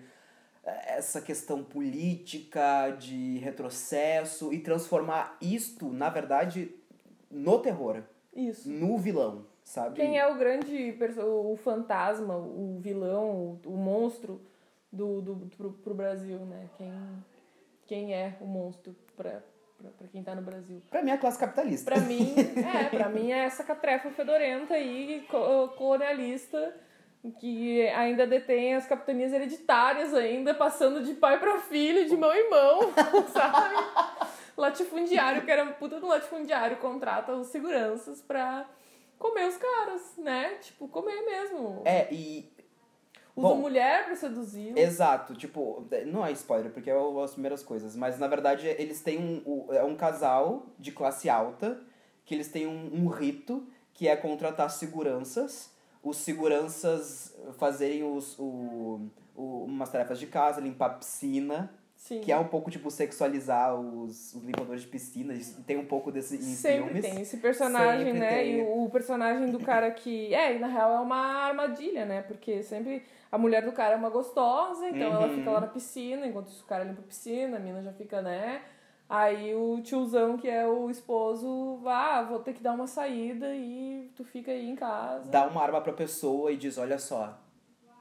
essa 0.87 1.21
questão 1.21 1.63
política 1.63 2.89
de 2.99 3.37
retrocesso 3.37 4.51
e 4.51 4.59
transformar 4.59 5.37
isto, 5.39 5.91
na 5.93 6.09
verdade, 6.09 6.73
no 7.29 7.59
terror, 7.59 8.01
Isso. 8.35 8.67
no 8.67 8.97
vilão, 8.97 9.45
sabe? 9.65 9.95
Quem 9.95 10.17
é 10.17 10.25
o 10.27 10.35
grande 10.35 10.95
o 11.19 11.57
fantasma, 11.61 12.37
o 12.37 12.77
vilão, 12.79 13.29
o, 13.31 13.59
o 13.65 13.71
monstro 13.75 14.39
do, 14.91 15.21
do, 15.21 15.35
pro, 15.57 15.71
pro 15.73 15.93
Brasil, 15.93 16.37
né? 16.39 16.69
Quem, 16.77 16.93
quem 17.85 18.13
é 18.13 18.37
o 18.39 18.45
monstro 18.45 18.95
pra, 19.17 19.41
pra, 19.77 19.89
pra 19.97 20.07
quem 20.07 20.23
tá 20.23 20.33
no 20.33 20.41
Brasil? 20.41 20.81
Pra 20.89 21.01
mim 21.01 21.09
é 21.11 21.13
a 21.15 21.17
classe 21.17 21.37
capitalista. 21.39 21.91
Pra 21.91 21.99
mim, 21.99 22.33
é, 22.37 22.89
pra 22.95 23.09
mim 23.09 23.31
é 23.31 23.39
essa 23.39 23.63
catrefa 23.63 24.09
fedorenta 24.11 24.75
aí, 24.75 25.25
co- 25.29 25.67
colonialista, 25.77 26.73
que 27.39 27.81
ainda 27.89 28.25
detém 28.27 28.75
as 28.75 28.85
capitanias 28.85 29.33
hereditárias 29.33 30.13
ainda, 30.13 30.53
passando 30.53 31.03
de 31.03 31.15
pai 31.15 31.39
pra 31.39 31.57
filho, 31.59 32.07
de 32.07 32.15
mão 32.15 32.31
em 32.33 32.49
mão, 32.49 32.79
sabe? 33.33 33.75
Latifundiário, 34.55 35.41
que 35.43 35.51
era 35.51 35.63
um 35.63 35.73
puta 35.73 35.99
do 35.99 36.07
latifundiário, 36.07 36.77
contrata 36.77 37.33
os 37.33 37.47
seguranças 37.47 38.21
pra 38.21 38.65
comer 39.17 39.47
os 39.47 39.57
caras, 39.57 40.13
né? 40.17 40.55
Tipo, 40.55 40.87
comer 40.87 41.21
mesmo. 41.21 41.81
É, 41.85 42.13
e 42.13 42.51
Usa 43.35 43.49
bom, 43.49 43.55
mulher 43.55 44.05
pra 44.05 44.15
seduzir. 44.15 44.77
Exato, 44.77 45.35
tipo, 45.35 45.85
não 46.07 46.25
é 46.25 46.31
spoiler, 46.31 46.71
porque 46.71 46.89
é 46.89 46.95
as 47.21 47.31
primeiras 47.31 47.61
coisas, 47.61 47.95
mas 47.95 48.17
na 48.17 48.27
verdade 48.27 48.65
eles 48.65 49.01
têm 49.01 49.43
um, 49.45 49.73
é 49.73 49.83
um 49.83 49.95
casal 49.95 50.67
de 50.79 50.93
classe 50.93 51.29
alta, 51.29 51.81
que 52.23 52.33
eles 52.33 52.47
têm 52.47 52.65
um, 52.65 52.89
um 52.93 53.07
rito, 53.07 53.67
que 53.93 54.07
é 54.07 54.15
contratar 54.15 54.69
seguranças, 54.69 55.73
os 56.01 56.17
seguranças 56.17 57.35
fazerem 57.57 58.03
os, 58.03 58.39
o, 58.39 59.09
o, 59.35 59.65
umas 59.65 59.89
tarefas 59.89 60.17
de 60.17 60.27
casa, 60.27 60.61
limpar 60.61 60.85
a 60.85 60.93
piscina, 60.93 61.73
Sim. 62.07 62.21
que 62.21 62.31
é 62.31 62.37
um 62.37 62.47
pouco 62.47 62.69
tipo 62.69 62.91
sexualizar 62.91 63.73
os, 63.73 64.35
os 64.35 64.43
limpadores 64.43 64.81
de 64.83 64.87
piscina, 64.87 65.33
e 65.33 65.43
tem 65.63 65.75
um 65.77 65.85
pouco 65.87 66.11
desse 66.11 66.35
em 66.35 66.39
Sempre 66.39 66.83
filmes. 66.83 67.01
tem 67.05 67.19
esse 67.21 67.37
personagem, 67.37 68.05
Sempre 68.05 68.19
né? 68.19 68.29
tem. 68.29 68.59
E 68.59 68.61
o, 68.61 68.83
o 68.83 68.89
personagem 68.91 69.49
do 69.49 69.59
cara 69.59 69.89
que. 69.89 70.31
É, 70.31 70.55
e 70.55 70.59
na 70.59 70.67
real 70.67 70.91
é 70.97 70.99
uma 70.99 71.17
armadilha, 71.47 72.05
né? 72.05 72.21
Porque 72.21 72.61
sempre 72.61 73.01
a 73.31 73.39
mulher 73.39 73.65
do 73.65 73.71
cara 73.71 73.95
é 73.95 73.97
uma 73.97 74.11
gostosa, 74.11 74.87
então 74.87 75.01
ela 75.13 75.25
Uhum. 75.27 75.35
fica 75.35 75.49
lá 75.49 75.61
na 75.61 75.67
piscina, 75.67 76.27
enquanto 76.27 76.49
o 76.49 76.63
cara 76.65 76.83
limpa 76.83 77.01
a 77.01 77.05
piscina, 77.05 77.57
a 77.57 77.59
mina 77.59 77.81
já 77.81 77.91
fica, 77.91 78.21
né? 78.21 78.61
Aí 79.09 79.55
o 79.55 79.81
tiozão, 79.81 80.37
que 80.37 80.47
é 80.47 80.67
o 80.67 80.89
esposo, 80.91 81.79
ah, 81.87 82.21
vou 82.21 82.37
ter 82.39 82.53
que 82.53 82.61
dar 82.61 82.73
uma 82.73 82.85
saída 82.87 83.47
e 83.55 84.11
tu 84.15 84.23
fica 84.23 84.51
aí 84.51 84.69
em 84.69 84.75
casa. 84.75 85.29
dá 85.31 85.47
uma 85.47 85.61
arma 85.61 85.81
pra 85.81 85.91
pessoa 85.93 86.51
e 86.51 86.57
diz, 86.57 86.77
olha 86.77 86.99
só, 86.99 87.35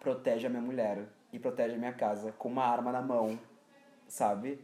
protege 0.00 0.46
a 0.46 0.50
minha 0.50 0.62
mulher 0.62 1.04
e 1.32 1.38
protege 1.38 1.74
a 1.74 1.78
minha 1.78 1.92
casa 1.92 2.32
com 2.32 2.48
uma 2.50 2.64
arma 2.64 2.92
na 2.92 3.00
mão, 3.02 3.38
sabe? 4.14 4.60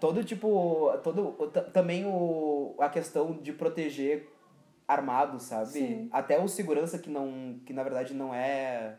Todo 0.00 0.22
tipo, 0.22 0.92
todo 1.02 1.32
também 1.72 2.04
o 2.06 2.76
a 2.78 2.88
questão 2.88 3.32
de 3.32 3.52
proteger 3.52 4.28
armado, 4.86 5.40
sabe? 5.40 5.70
Sim. 5.70 6.08
Até 6.12 6.38
o 6.38 6.46
segurança 6.46 6.98
que 6.98 7.10
não 7.10 7.60
que 7.64 7.72
na 7.72 7.82
verdade 7.82 8.14
não 8.14 8.32
é 8.32 8.96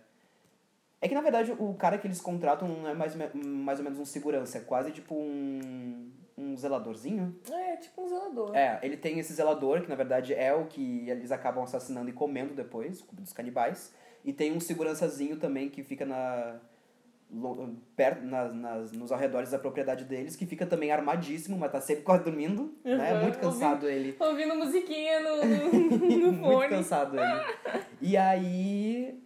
é 1.02 1.08
que 1.08 1.16
na 1.16 1.22
verdade 1.22 1.56
o 1.58 1.74
cara 1.76 1.98
que 1.98 2.06
eles 2.06 2.20
contratam 2.20 2.68
não 2.68 2.90
é 2.90 2.94
mais, 2.94 3.16
mais 3.34 3.80
ou 3.80 3.84
menos 3.86 4.00
um 4.00 4.06
segurança, 4.06 4.58
é 4.58 4.62
quase 4.62 4.92
tipo 4.92 5.16
um 5.16 6.12
um 6.38 6.56
zeladorzinho. 6.56 7.38
É, 7.52 7.76
tipo 7.76 8.02
um 8.02 8.08
zelador. 8.08 8.56
É, 8.56 8.80
ele 8.82 8.96
tem 8.96 9.20
esse 9.20 9.34
zelador, 9.34 9.82
que 9.82 9.90
na 9.90 9.96
verdade 9.96 10.34
é 10.34 10.54
o 10.54 10.68
que 10.68 11.10
eles 11.10 11.32
acabam 11.34 11.64
assassinando 11.64 12.10
e 12.10 12.14
comendo 12.14 12.54
depois, 12.54 13.02
dos 13.12 13.34
canibais. 13.34 13.94
E 14.24 14.32
tem 14.32 14.54
um 14.54 14.60
segurançazinho 14.60 15.38
também 15.38 15.70
que 15.70 15.84
fica 15.84 16.06
na, 16.06 16.62
perto, 17.96 18.24
nas, 18.26 18.54
nas, 18.54 18.92
nos 18.92 19.12
arredores 19.12 19.52
da 19.52 19.60
propriedade 19.60 20.04
deles, 20.06 20.36
que 20.36 20.46
fica 20.48 20.66
também 20.66 20.92
armadíssimo, 20.92 21.58
mas 21.58 21.72
tá 21.72 21.80
sempre 21.80 22.04
quase 22.04 22.24
dormindo, 22.24 22.74
né? 22.84 23.14
Uhum, 23.14 23.22
Muito 23.22 23.40
cansado 23.40 23.88
ele. 23.88 24.16
Ouvindo 24.20 24.56
musiquinha 24.56 25.20
no, 25.20 25.46
no, 25.46 25.72
no 26.18 26.32
Muito 26.34 26.42
fone. 26.42 26.70
cansado 26.70 27.18
ele. 27.20 27.44
E 28.02 28.18
aí, 28.18 29.20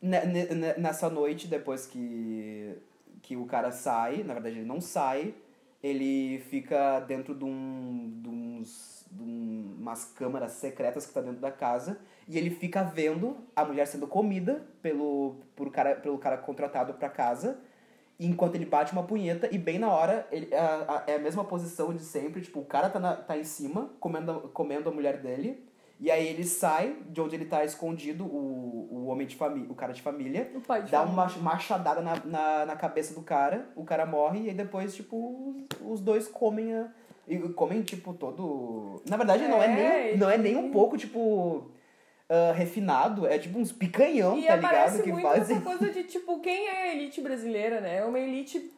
ne- 0.00 0.24
ne- 0.24 0.54
ne- 0.54 0.74
nessa 0.78 1.10
noite, 1.10 1.46
depois 1.48 1.86
que, 1.86 2.74
que 3.22 3.36
o 3.36 3.44
cara 3.44 3.70
sai, 3.70 4.22
na 4.22 4.32
verdade 4.34 4.56
ele 4.58 4.66
não 4.66 4.80
sai, 4.80 5.34
ele 5.82 6.38
fica 6.48 7.00
dentro 7.00 7.34
de, 7.34 7.44
um, 7.44 8.10
de, 8.22 8.28
uns, 8.28 9.06
de 9.10 9.22
um, 9.22 9.76
umas 9.78 10.04
câmaras 10.04 10.52
secretas 10.52 11.06
que 11.06 11.12
tá 11.12 11.20
dentro 11.20 11.40
da 11.40 11.50
casa 11.50 11.98
e 12.30 12.38
ele 12.38 12.48
fica 12.48 12.84
vendo 12.84 13.36
a 13.56 13.64
mulher 13.64 13.86
sendo 13.86 14.06
comida 14.06 14.62
pelo, 14.80 15.36
por 15.56 15.70
cara, 15.72 15.96
pelo 15.96 16.16
cara 16.16 16.38
contratado 16.38 16.94
pra 16.94 17.08
casa 17.08 17.58
enquanto 18.20 18.54
ele 18.54 18.66
bate 18.66 18.92
uma 18.92 19.02
punheta 19.02 19.48
e 19.50 19.58
bem 19.58 19.80
na 19.80 19.88
hora 19.90 20.28
ele, 20.30 20.54
a, 20.54 21.02
a, 21.06 21.10
é 21.10 21.16
a 21.16 21.18
mesma 21.18 21.42
posição 21.44 21.92
de 21.92 22.02
sempre, 22.02 22.40
tipo, 22.40 22.60
o 22.60 22.64
cara 22.64 22.88
tá, 22.88 23.00
na, 23.00 23.16
tá 23.16 23.36
em 23.36 23.42
cima 23.42 23.90
comendo, 23.98 24.50
comendo 24.54 24.88
a 24.88 24.92
mulher 24.92 25.16
dele 25.16 25.66
e 25.98 26.10
aí 26.10 26.28
ele 26.28 26.44
sai 26.44 26.96
de 27.08 27.20
onde 27.20 27.34
ele 27.34 27.46
tá 27.46 27.64
escondido, 27.64 28.24
o, 28.24 28.88
o 28.90 29.06
homem 29.08 29.26
de 29.26 29.36
família, 29.36 29.70
o 29.70 29.74
cara 29.74 29.92
de 29.92 30.00
família, 30.00 30.44
de 30.44 30.90
dá 30.90 31.04
família. 31.04 31.04
uma 31.04 31.26
machadada 31.42 32.00
na, 32.00 32.16
na, 32.24 32.66
na 32.66 32.76
cabeça 32.76 33.12
do 33.12 33.22
cara, 33.22 33.68
o 33.76 33.84
cara 33.84 34.06
morre 34.06 34.44
e 34.44 34.48
aí 34.48 34.54
depois, 34.54 34.94
tipo, 34.94 35.52
os, 35.80 35.94
os 35.94 36.00
dois 36.00 36.26
comem 36.28 36.74
a. 36.74 36.88
E 37.28 37.38
comem, 37.50 37.82
tipo, 37.82 38.14
todo. 38.14 39.02
Na 39.06 39.18
verdade, 39.18 39.46
não 39.46 39.62
é 39.62 39.66
É, 39.66 40.04
nem, 40.06 40.16
não 40.16 40.30
é 40.30 40.38
nem 40.38 40.56
um 40.56 40.70
pouco, 40.70 40.96
tipo. 40.96 41.70
Ah, 42.30 42.52
refinado, 42.52 43.26
é 43.26 43.36
tipo 43.40 43.58
uns 43.58 43.72
picanhão, 43.72 44.38
E 44.38 44.46
tá 44.46 44.54
ligado? 44.54 45.02
Que 45.02 45.10
muito 45.10 45.26
fazem. 45.26 45.56
essa 45.56 45.64
coisa 45.64 45.90
de, 45.90 46.04
tipo, 46.04 46.38
quem 46.38 46.68
é 46.68 46.82
a 46.82 46.94
elite 46.94 47.20
brasileira, 47.20 47.80
né? 47.80 47.96
É 47.96 48.04
uma 48.04 48.20
elite 48.20 48.70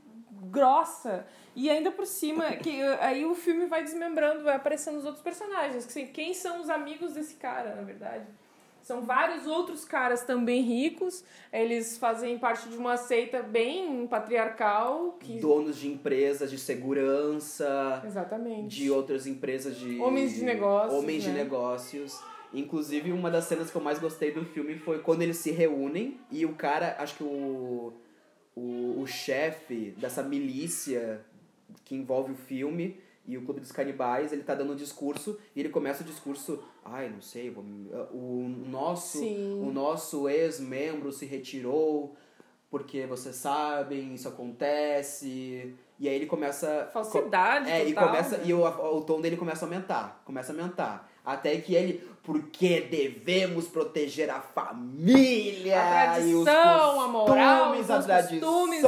grossa. 0.45 1.27
E 1.55 1.69
ainda 1.69 1.91
por 1.91 2.07
cima, 2.07 2.51
que 2.53 2.81
aí 2.99 3.27
o 3.27 3.35
filme 3.35 3.67
vai 3.67 3.85
desmembrando, 3.85 4.43
vai 4.43 4.57
aparecendo 4.57 4.97
os 4.97 5.05
outros 5.05 5.23
personagens. 5.23 5.85
Que, 5.85 6.07
quem 6.07 6.33
são 6.33 6.63
os 6.63 6.71
amigos 6.71 7.13
desse 7.13 7.35
cara, 7.35 7.75
na 7.75 7.83
verdade? 7.83 8.25
São 8.83 9.03
vários 9.03 9.47
outros 9.47 9.85
caras 9.85 10.25
também 10.25 10.63
ricos. 10.63 11.23
Eles 11.53 11.99
fazem 11.99 12.39
parte 12.39 12.71
de 12.71 12.77
uma 12.79 12.97
seita 12.97 13.43
bem 13.43 14.07
patriarcal. 14.07 15.19
Que... 15.21 15.39
Donos 15.39 15.77
de 15.77 15.89
empresas 15.89 16.51
de 16.51 16.59
segurança, 16.59 18.03
Exatamente. 18.05 18.75
de 18.75 18.91
outras 18.91 19.27
empresas 19.27 19.77
de. 19.77 20.01
Homens 20.01 20.35
de 20.35 20.43
negócios, 20.43 20.99
Homens 20.99 21.23
de 21.23 21.29
né? 21.29 21.43
negócios. 21.45 22.32
Inclusive, 22.53 23.13
uma 23.13 23.31
das 23.31 23.45
cenas 23.45 23.71
que 23.71 23.77
eu 23.77 23.83
mais 23.83 23.99
gostei 23.99 24.33
do 24.33 24.45
filme 24.45 24.77
foi 24.79 25.01
quando 25.01 25.23
eles 25.23 25.39
se 25.39 25.51
reúnem 25.51 26.21
e 26.31 26.45
o 26.45 26.55
cara, 26.55 26.97
acho 26.99 27.17
que 27.17 27.25
o. 27.25 27.93
O, 28.55 29.01
o 29.01 29.07
chefe 29.07 29.95
dessa 29.97 30.23
milícia 30.23 31.25
que 31.87 31.95
envolve 31.95 32.33
o 32.33 32.35
filme 32.35 33.01
e 33.27 33.39
o 33.39 33.43
Clube 33.47 33.61
dos 33.61 33.73
Canibais, 33.73 34.31
ele 34.31 34.43
tá 34.43 34.55
dando 34.55 34.75
um 34.75 34.77
discurso 34.77 35.39
e 35.57 35.61
ele 35.61 35.71
começa 35.71 36.03
o 36.03 36.07
discurso, 36.07 36.63
ai, 36.85 37.09
não 37.09 37.23
sei, 37.23 37.49
vou 37.49 37.65
o 37.65 38.55
nosso, 38.69 39.21
Sim. 39.21 39.59
o 39.63 39.73
nosso 39.73 40.29
ex-membro 40.29 41.11
se 41.13 41.25
retirou 41.25 42.15
porque 42.73 43.05
vocês 43.07 43.37
sabem, 43.37 44.15
isso 44.15 44.27
acontece. 44.27 45.77
E 45.99 46.09
aí 46.09 46.15
ele 46.15 46.25
começa 46.25 46.89
Falsidade 46.91 47.71
é, 47.71 47.87
e 47.87 47.93
total, 47.93 48.09
começa 48.09 48.39
né? 48.39 48.45
e 48.47 48.55
o, 48.55 48.65
o 48.65 49.03
tom 49.03 49.21
dele 49.21 49.37
começa 49.37 49.67
a 49.67 49.69
aumentar, 49.69 50.23
começa 50.25 50.53
a 50.53 50.57
aumentar. 50.57 51.13
Até 51.23 51.55
que 51.59 51.75
ele, 51.75 52.03
porque 52.23 52.81
devemos 52.83 53.67
proteger 53.67 54.31
a 54.31 54.41
família 54.41 56.13
A 56.13 56.21
e 56.21 56.35
os 56.35 56.45
tradição, 56.45 57.01
a 57.01 57.09
moral, 57.09 57.67
costumes, 57.75 57.85
os 57.85 58.11
as 58.11 58.29
costumes, 58.29 58.85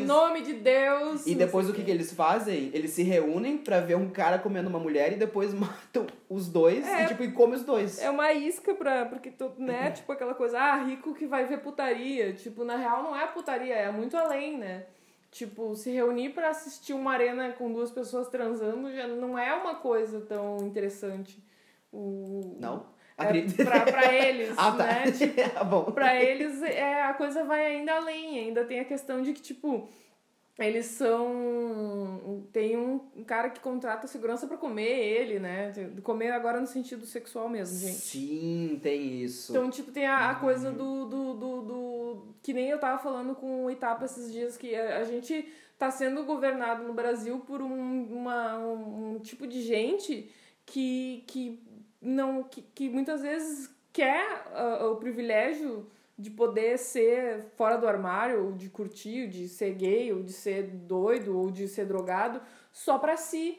em 0.00 0.04
nome 0.04 0.40
de 0.40 0.54
Deus. 0.54 1.26
E 1.26 1.34
depois 1.34 1.68
o 1.68 1.74
que, 1.74 1.84
que 1.84 1.90
eles 1.90 2.12
fazem? 2.14 2.70
Eles 2.72 2.92
se 2.92 3.02
reúnem 3.02 3.58
pra 3.58 3.80
ver 3.80 3.96
um 3.96 4.08
cara 4.08 4.38
comendo 4.38 4.70
uma 4.70 4.78
mulher 4.78 5.12
e 5.12 5.16
depois 5.16 5.52
matam 5.54 6.06
os 6.30 6.48
dois 6.48 6.86
É. 6.86 7.04
e 7.04 7.06
tipo, 7.08 7.22
e 7.24 7.32
come 7.32 7.56
os 7.56 7.62
dois. 7.62 7.98
É 8.00 8.08
uma 8.08 8.32
isca 8.32 8.74
pra. 8.74 9.04
Porque, 9.04 9.30
tu, 9.30 9.52
né? 9.58 9.90
Tipo 9.90 10.12
aquela 10.12 10.34
coisa, 10.34 10.58
ah, 10.58 10.76
rico 10.84 11.14
que 11.14 11.26
vai 11.26 11.44
ver 11.44 11.58
putaria. 11.60 12.32
Tipo, 12.32 12.64
na 12.64 12.76
real 12.76 13.02
não 13.02 13.14
é 13.14 13.26
putaria, 13.26 13.74
é 13.74 13.92
muito 13.92 14.16
além, 14.16 14.56
né? 14.56 14.84
Tipo, 15.30 15.76
se 15.76 15.90
reunir 15.90 16.30
pra 16.30 16.48
assistir 16.48 16.94
uma 16.94 17.12
arena 17.12 17.52
com 17.52 17.70
duas 17.70 17.90
pessoas 17.90 18.28
transando 18.28 18.90
já 18.94 19.06
não 19.06 19.38
é 19.38 19.52
uma 19.52 19.74
coisa 19.74 20.22
tão 20.22 20.56
interessante. 20.66 21.46
O... 21.92 22.56
Não? 22.60 22.86
É, 23.16 23.22
Acredito. 23.24 23.64
pra, 23.64 23.80
pra 23.80 24.14
eles, 24.14 24.54
ah, 24.58 24.72
tá. 24.72 24.84
né? 24.86 25.10
Tipo, 25.12 25.40
Ah, 25.56 25.64
bom. 25.64 25.84
pra 25.90 26.22
eles 26.22 26.62
é, 26.62 27.02
a 27.02 27.14
coisa 27.14 27.44
vai 27.44 27.64
ainda 27.66 27.94
além. 27.96 28.38
Ainda 28.38 28.64
tem 28.64 28.78
a 28.80 28.84
questão 28.84 29.22
de 29.22 29.32
que, 29.32 29.42
tipo, 29.42 29.88
eles 30.58 30.86
são. 30.86 32.46
Tem 32.52 32.76
um, 32.76 33.00
um 33.16 33.24
cara 33.24 33.50
que 33.50 33.60
contrata 33.60 34.06
segurança 34.06 34.46
pra 34.46 34.56
comer 34.56 34.88
ele, 34.88 35.38
né? 35.38 35.72
Comer 36.02 36.30
agora 36.30 36.60
no 36.60 36.66
sentido 36.66 37.06
sexual 37.06 37.48
mesmo, 37.48 37.78
gente. 37.78 37.98
Sim, 37.98 38.78
tem 38.82 39.22
isso. 39.22 39.52
Então, 39.52 39.70
tipo, 39.70 39.90
tem 39.90 40.06
a, 40.06 40.30
a 40.30 40.34
coisa 40.36 40.70
do, 40.70 41.06
do, 41.06 41.34
do, 41.34 41.62
do- 41.62 42.34
Que 42.42 42.52
nem 42.52 42.68
eu 42.70 42.78
tava 42.78 43.02
falando 43.02 43.34
com 43.34 43.64
o 43.64 43.70
Itapa 43.70 44.04
esses 44.04 44.32
dias, 44.32 44.56
que 44.56 44.74
a, 44.74 44.98
a 44.98 45.04
gente 45.04 45.48
tá 45.78 45.90
sendo 45.90 46.24
governado 46.24 46.82
no 46.84 46.92
Brasil 46.92 47.38
por 47.40 47.60
um, 47.62 48.04
uma, 48.12 48.58
um, 48.58 49.14
um 49.14 49.18
tipo 49.20 49.46
de 49.46 49.62
gente 49.62 50.30
que, 50.66 51.22
que, 51.28 51.62
não, 52.00 52.42
que, 52.42 52.62
que 52.74 52.88
muitas 52.88 53.22
vezes 53.22 53.70
quer 53.92 54.44
ah, 54.54 54.86
o 54.92 54.96
privilégio 54.96 55.86
de 56.16 56.30
poder 56.30 56.78
ser 56.78 57.44
fora 57.56 57.76
do 57.76 57.86
armário, 57.86 58.46
ou 58.46 58.52
de 58.52 58.68
curtir, 58.68 59.28
de 59.28 59.48
ser 59.48 59.72
gay, 59.74 60.12
ou 60.12 60.22
de 60.22 60.32
ser 60.32 60.64
doido, 60.64 61.38
ou 61.38 61.50
de 61.50 61.68
ser 61.68 61.84
drogado, 61.86 62.40
só 62.72 62.98
pra 62.98 63.16
si. 63.16 63.58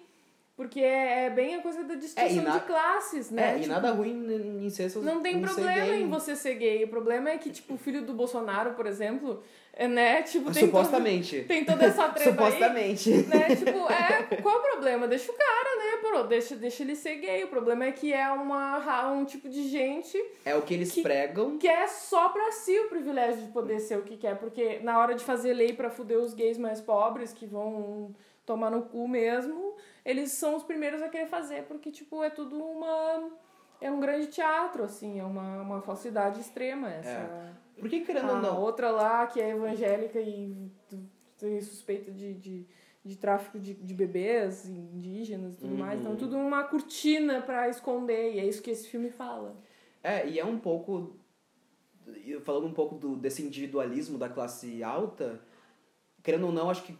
Porque 0.57 0.81
é, 0.81 1.27
é 1.27 1.29
bem 1.29 1.55
a 1.55 1.61
coisa 1.61 1.85
da 1.85 1.95
distinção 1.95 2.43
na- 2.43 2.57
de 2.57 2.65
classes, 2.65 3.31
né? 3.31 3.53
É, 3.53 3.55
e 3.55 3.61
Tipo, 3.61 3.71
nada 3.71 3.91
ruim 3.91 4.65
em 4.65 4.69
ser 4.69 4.93
não 4.97 5.21
tem 5.21 5.39
problema 5.39 5.95
em 5.95 6.09
você 6.09 6.35
ser 6.35 6.55
gay. 6.55 6.83
O 6.83 6.89
problema 6.89 7.29
é 7.29 7.37
que, 7.37 7.49
tipo, 7.49 7.75
o 7.75 7.77
filho 7.77 8.01
do 8.01 8.13
Bolsonaro, 8.13 8.73
por 8.73 8.85
exemplo, 8.85 9.41
é, 9.71 9.87
né? 9.87 10.21
Tipo, 10.23 10.51
tem, 10.51 10.65
Supostamente. 10.65 11.37
todo- 11.37 11.47
tem 11.47 11.63
toda 11.63 11.85
essa 11.85 12.09
treta 12.09 12.29
aí. 12.29 12.35
Supostamente. 12.51 13.09
Né? 13.09 13.55
Tipo, 13.55 13.89
é, 13.89 14.35
qual 14.41 14.57
o 14.57 14.61
problema? 14.63 15.07
Deixa 15.07 15.31
o 15.31 15.35
cara, 15.35 15.68
Pô, 16.11 16.23
deixa, 16.23 16.55
deixa 16.55 16.83
ele 16.83 16.95
ser 16.95 17.15
gay. 17.15 17.43
O 17.43 17.47
problema 17.49 17.85
é 17.85 17.91
que 17.91 18.13
é 18.13 18.29
uma, 18.31 19.11
um 19.11 19.25
tipo 19.25 19.47
de 19.49 19.67
gente 19.69 20.17
É 20.45 20.55
o 20.55 20.61
que 20.61 20.73
eles 20.73 20.91
Que- 20.91 21.01
pregam. 21.01 21.57
que 21.57 21.67
é 21.67 21.87
só 21.87 22.29
pra 22.29 22.51
si 22.51 22.77
o 22.79 22.89
privilégio 22.89 23.43
de 23.45 23.51
poder 23.51 23.79
ser 23.79 23.97
o 23.97 24.03
que 24.03 24.17
quer. 24.17 24.37
Porque 24.37 24.79
na 24.79 24.97
hora 24.99 25.13
de 25.15 25.23
fazer 25.23 25.53
lei 25.53 25.73
pra 25.73 25.89
fuder 25.89 26.17
os 26.17 26.33
gays 26.33 26.57
mais 26.57 26.81
pobres, 26.81 27.31
que 27.33 27.45
vão 27.45 28.15
tomar 28.45 28.71
no 28.71 28.83
cu 28.83 29.07
mesmo, 29.07 29.75
eles 30.03 30.31
são 30.31 30.55
os 30.55 30.63
primeiros 30.63 31.01
a 31.03 31.09
querer 31.09 31.27
fazer, 31.27 31.63
porque, 31.63 31.91
tipo, 31.91 32.23
é 32.23 32.29
tudo 32.29 32.57
uma... 32.57 33.29
É 33.81 33.89
um 33.89 33.99
grande 33.99 34.27
teatro, 34.27 34.83
assim, 34.83 35.19
é 35.19 35.23
uma, 35.23 35.61
uma 35.61 35.81
falsidade 35.81 36.41
extrema 36.41 36.91
essa. 36.91 37.55
Por 37.79 37.87
que 37.87 38.01
querendo 38.01 38.29
A 38.31 38.33
ou 38.33 38.41
não? 38.41 38.59
outra 38.61 38.89
lá, 38.91 39.25
que 39.27 39.39
é 39.39 39.51
evangélica 39.51 40.19
e 40.19 40.69
tem 41.37 41.61
suspeita 41.61 42.11
de, 42.11 42.33
de, 42.33 42.67
de 43.03 43.15
tráfico 43.17 43.59
de, 43.59 43.73
de 43.73 43.93
bebês 43.93 44.67
indígenas 44.67 45.55
e 45.55 45.57
tudo 45.57 45.75
mais. 45.75 45.99
Então, 45.99 46.11
Uhum. 46.11 46.17
tudo 46.17 46.37
uma 46.37 46.63
cortina 46.63 47.41
pra 47.41 47.69
esconder, 47.69 48.35
e 48.35 48.39
é 48.39 48.45
isso 48.45 48.61
que 48.61 48.69
esse 48.71 48.87
filme 48.87 49.09
fala. 49.09 49.55
É, 50.03 50.27
e 50.27 50.39
é 50.39 50.45
um 50.45 50.59
pouco. 50.59 51.17
Falando 52.43 52.65
um 52.65 52.73
pouco 52.73 52.95
do, 52.95 53.15
desse 53.15 53.43
individualismo 53.43 54.17
da 54.17 54.27
classe 54.27 54.83
alta, 54.83 55.39
querendo 56.23 56.47
ou 56.47 56.51
não, 56.51 56.69
acho 56.69 56.83
que 56.83 56.97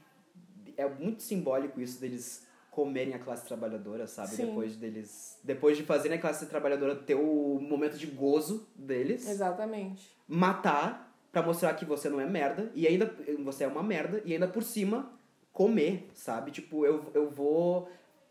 é 0.78 0.88
muito 0.88 1.24
simbólico 1.24 1.82
isso 1.82 2.00
deles 2.00 2.47
comerem 2.70 3.14
a 3.16 3.20
classe 3.20 3.45
trabalhadora, 3.45 4.06
sabe? 4.08 4.30
Sim. 4.30 4.45
Depois 4.47 4.76
deles. 4.76 5.39
Depois 5.43 5.76
de 5.76 5.84
fazerem 5.84 6.18
a 6.18 6.22
classe 6.22 6.45
trabalhadora 6.45 6.95
ter 6.95 7.16
o 7.16 7.60
momento 7.60 7.97
de 7.97 8.06
gozo 8.08 8.68
deles, 8.76 9.28
Exatamente. 9.28 10.16
matar 10.28 11.08
pra 11.32 11.41
mostrar 11.41 11.74
que 11.74 11.86
você 11.86 12.08
não 12.10 12.22
é 12.22 12.26
merda, 12.26 12.72
e 12.74 12.88
ainda 12.88 13.14
você 13.43 13.64
é 13.64 13.68
uma 13.68 13.84
merda, 13.84 14.22
e 14.26 14.34
ainda 14.34 14.47
por 14.47 14.64
cima 14.64 15.18
comer, 15.60 16.10
sabe? 16.14 16.51
Tipo, 16.51 16.86
eu, 16.86 17.03
eu 17.14 17.30
vou. 17.30 17.89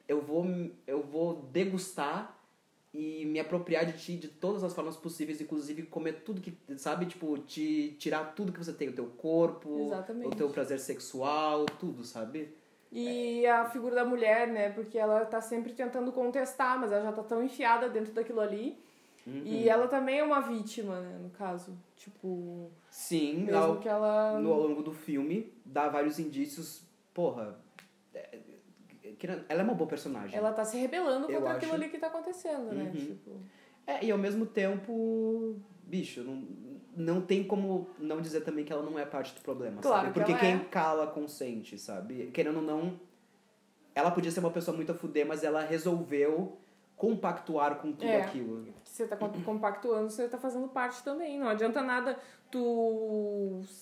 Eu 0.09 0.23
vou. 0.23 0.47
Eu 0.87 1.03
vou 1.03 1.43
degustar 1.53 2.35
e 2.95 3.27
me 3.27 3.39
apropriar 3.39 3.85
de 3.85 3.93
ti 3.93 4.17
de 4.17 4.29
todas 4.29 4.65
as 4.65 4.73
formas 4.73 4.97
possíveis, 4.97 5.39
inclusive 5.39 5.83
comer 5.83 6.23
tudo 6.25 6.41
que, 6.41 6.57
sabe? 6.79 7.05
Tipo, 7.05 7.37
te 7.37 7.95
tirar 7.99 8.33
tudo 8.35 8.51
que 8.51 8.59
você 8.59 8.73
tem, 8.73 8.89
o 8.89 8.95
teu 8.95 9.05
corpo, 9.05 9.89
Exatamente. 9.89 10.27
o 10.27 10.31
teu 10.31 10.49
prazer 10.49 10.81
sexual, 10.81 11.67
tudo, 11.79 12.03
sabe? 12.03 12.49
E 12.91 13.47
a 13.47 13.67
figura 13.67 13.97
da 13.97 14.07
mulher, 14.07 14.49
né? 14.49 14.71
Porque 14.71 14.97
ela 14.97 15.27
tá 15.27 15.43
sempre 15.43 15.75
tentando 15.75 16.11
contestar, 16.11 16.81
mas 16.81 16.91
ela 16.91 17.05
já 17.05 17.13
tá 17.13 17.23
tão 17.23 17.45
enfiada 17.45 17.91
dentro 17.91 18.15
daquilo 18.15 18.41
ali. 18.41 18.79
Uhum. 19.27 19.43
E 19.45 19.69
ela 19.69 19.87
também 19.87 20.21
é 20.21 20.25
uma 20.25 20.41
vítima, 20.41 20.99
né? 20.99 21.19
No 21.23 21.29
caso. 21.29 21.77
Tipo, 21.95 22.71
Sim, 22.91 23.45
mesmo 23.45 23.61
ao, 23.61 23.77
que 23.77 23.89
ela. 23.89 24.41
no, 24.41 24.51
ao 24.51 24.61
longo 24.63 24.83
do 24.83 24.95
filme, 24.95 25.53
dá 25.63 25.91
vários 25.91 26.19
indícios, 26.19 26.88
porra. 27.19 27.59
é, 28.15 28.39
querendo- 29.19 29.45
ela 29.49 29.61
é 29.61 29.65
uma 29.65 29.75
boa 29.75 29.89
personagem. 29.91 30.37
Ela 30.39 30.53
tá 30.53 30.65
se 30.65 30.79
rebelando 30.79 31.29
Eu 31.29 31.41
contra 31.41 31.57
aquilo 31.57 31.73
acho. 31.73 31.83
ali 31.83 31.91
que 31.91 31.99
tá 31.99 32.07
acontecendo, 32.07 32.73
né? 32.73 32.85
Uhum. 32.85 32.91
Tipo. 32.93 33.31
É, 33.85 34.05
e 34.05 34.11
ao 34.13 34.19
mesmo 34.19 34.47
tempo, 34.47 35.57
bicho, 35.83 36.23
não, 36.23 36.45
não 36.97 37.21
tem 37.21 37.43
como 37.43 37.89
não 37.99 38.21
dizer 38.21 38.43
também 38.43 38.65
que 38.65 38.73
ela 38.73 38.83
não 38.85 38.97
é 38.97 39.05
parte 39.05 39.35
do 39.35 39.41
problema, 39.41 39.81
Claro 39.83 40.07
sabe? 40.07 40.13
que 40.13 40.21
Porque 40.21 40.35
quem 40.39 40.55
é. 40.55 40.65
cala 40.71 41.09
consente, 41.09 41.77
sabe? 41.77 42.31
Querendo 42.33 42.57
ou 42.57 42.63
não, 42.63 43.01
ela 43.97 44.13
podia 44.13 44.31
ser 44.31 44.39
uma 44.41 44.51
pessoa 44.53 44.77
muito 44.77 44.93
a 44.93 44.95
fuder, 44.95 45.27
mas 45.27 45.43
ela 45.43 45.63
resolveu 45.65 46.57
compactuar 46.99 47.77
com 47.77 47.93
tudo 47.93 48.05
É. 48.05 48.21
aquilo. 48.23 48.67
você 48.85 49.07
tá 49.07 49.17
com- 49.17 49.31
compactuando, 49.43 50.11
você 50.11 50.29
tá 50.29 50.37
fazendo 50.37 50.69
parte 50.69 51.03
também. 51.05 51.39
Não 51.39 51.49
adianta 51.49 51.81
nada 51.81 52.19
tu 52.51 52.61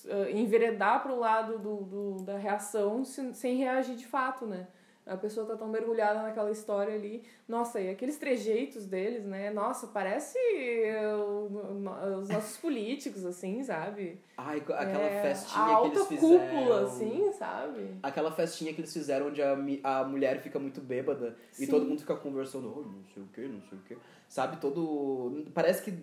uh, 0.05 0.29
enveredar 0.31 1.03
pro 1.03 1.19
lado 1.19 1.59
do, 1.59 1.77
do, 1.85 2.17
da 2.25 2.37
reação 2.37 3.05
sem, 3.05 3.33
sem 3.33 3.57
reagir 3.57 3.97
de 3.97 4.07
fato, 4.07 4.45
né? 4.47 4.69
A 5.07 5.17
pessoa 5.17 5.47
tá 5.47 5.55
tão 5.55 5.69
mergulhada 5.69 6.21
naquela 6.21 6.51
história 6.51 6.93
ali. 6.93 7.23
Nossa, 7.47 7.81
e 7.81 7.89
aqueles 7.89 8.17
trejeitos 8.19 8.87
deles, 8.87 9.25
né? 9.25 9.51
Nossa, 9.53 9.87
parece 9.87 10.37
uh, 10.37 12.19
os 12.21 12.29
nossos 12.29 12.57
políticos, 12.57 13.25
assim, 13.25 13.63
sabe? 13.63 14.19
Ai, 14.37 14.59
aquela 14.59 15.05
É, 15.05 15.23
festinha 15.23 15.63
a 15.63 15.67
que 15.69 15.73
alta 15.75 15.97
eles 15.99 16.09
fizeram. 16.09 16.39
cúpula, 16.49 16.87
assim, 16.87 17.33
sabe? 17.33 17.87
Aquela 18.03 18.33
festinha 18.33 18.75
que 18.75 18.81
eles 18.81 18.93
fizeram 18.93 19.29
onde 19.29 19.41
a, 19.43 19.53
a 19.85 20.05
mulher 20.05 20.43
fica 20.43 20.59
muito 20.59 20.81
bêbada 20.81 21.37
e 21.53 21.67
Sim. 21.67 21.69
todo 21.69 21.87
mundo 21.87 22.01
fica 22.01 22.17
conversando, 22.17 22.73
oh, 22.77 22.83
não 22.83 23.05
sei 23.15 23.23
o 23.23 23.27
que, 23.29 23.41
não 23.43 23.63
sei 23.63 23.79
o 23.79 23.83
que. 23.83 23.97
Sabe, 24.29 24.57
todo. 24.57 25.45
Parece 25.55 25.83
que 25.85 25.97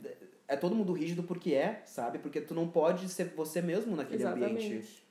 é 0.48 0.56
todo 0.56 0.76
mundo 0.76 0.94
rígido 0.94 1.24
porque 1.24 1.54
é, 1.54 1.82
sabe? 1.86 2.20
Porque 2.20 2.40
tu 2.40 2.54
não 2.56 2.70
pode 2.70 3.10
ser 3.10 3.34
você 3.36 3.62
mesmo 3.62 3.96
naquele 3.98 4.24
ambiente. 4.24 5.04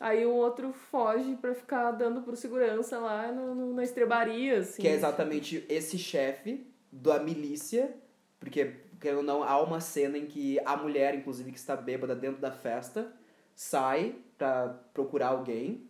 Aí 0.00 0.24
o 0.24 0.32
outro 0.32 0.72
foge 0.72 1.36
pra 1.36 1.54
ficar 1.54 1.90
dando 1.92 2.22
pro 2.22 2.34
segurança 2.34 2.98
lá 2.98 3.30
no, 3.30 3.54
no- 3.54 3.74
na 3.74 3.82
estrebaria, 3.84 4.58
assim. 4.60 4.80
Que 4.80 4.88
é 4.88 4.92
exatamente 4.94 5.64
esse 5.68 5.98
chefe 5.98 6.66
da 6.90 7.18
milícia, 7.20 7.94
porque, 8.40 8.76
querendo 8.98 9.18
ou 9.18 9.22
não, 9.24 9.42
há 9.42 9.60
uma 9.62 9.78
cena 9.78 10.16
em 10.16 10.24
que 10.24 10.58
a 10.64 10.74
mulher, 10.76 11.14
inclusive, 11.14 11.52
que 11.52 11.58
está 11.58 11.76
bêbada 11.76 12.16
dentro 12.16 12.40
da 12.40 12.50
festa, 12.50 13.12
sai 13.54 14.14
pra 14.38 14.74
procurar 14.94 15.28
alguém, 15.28 15.86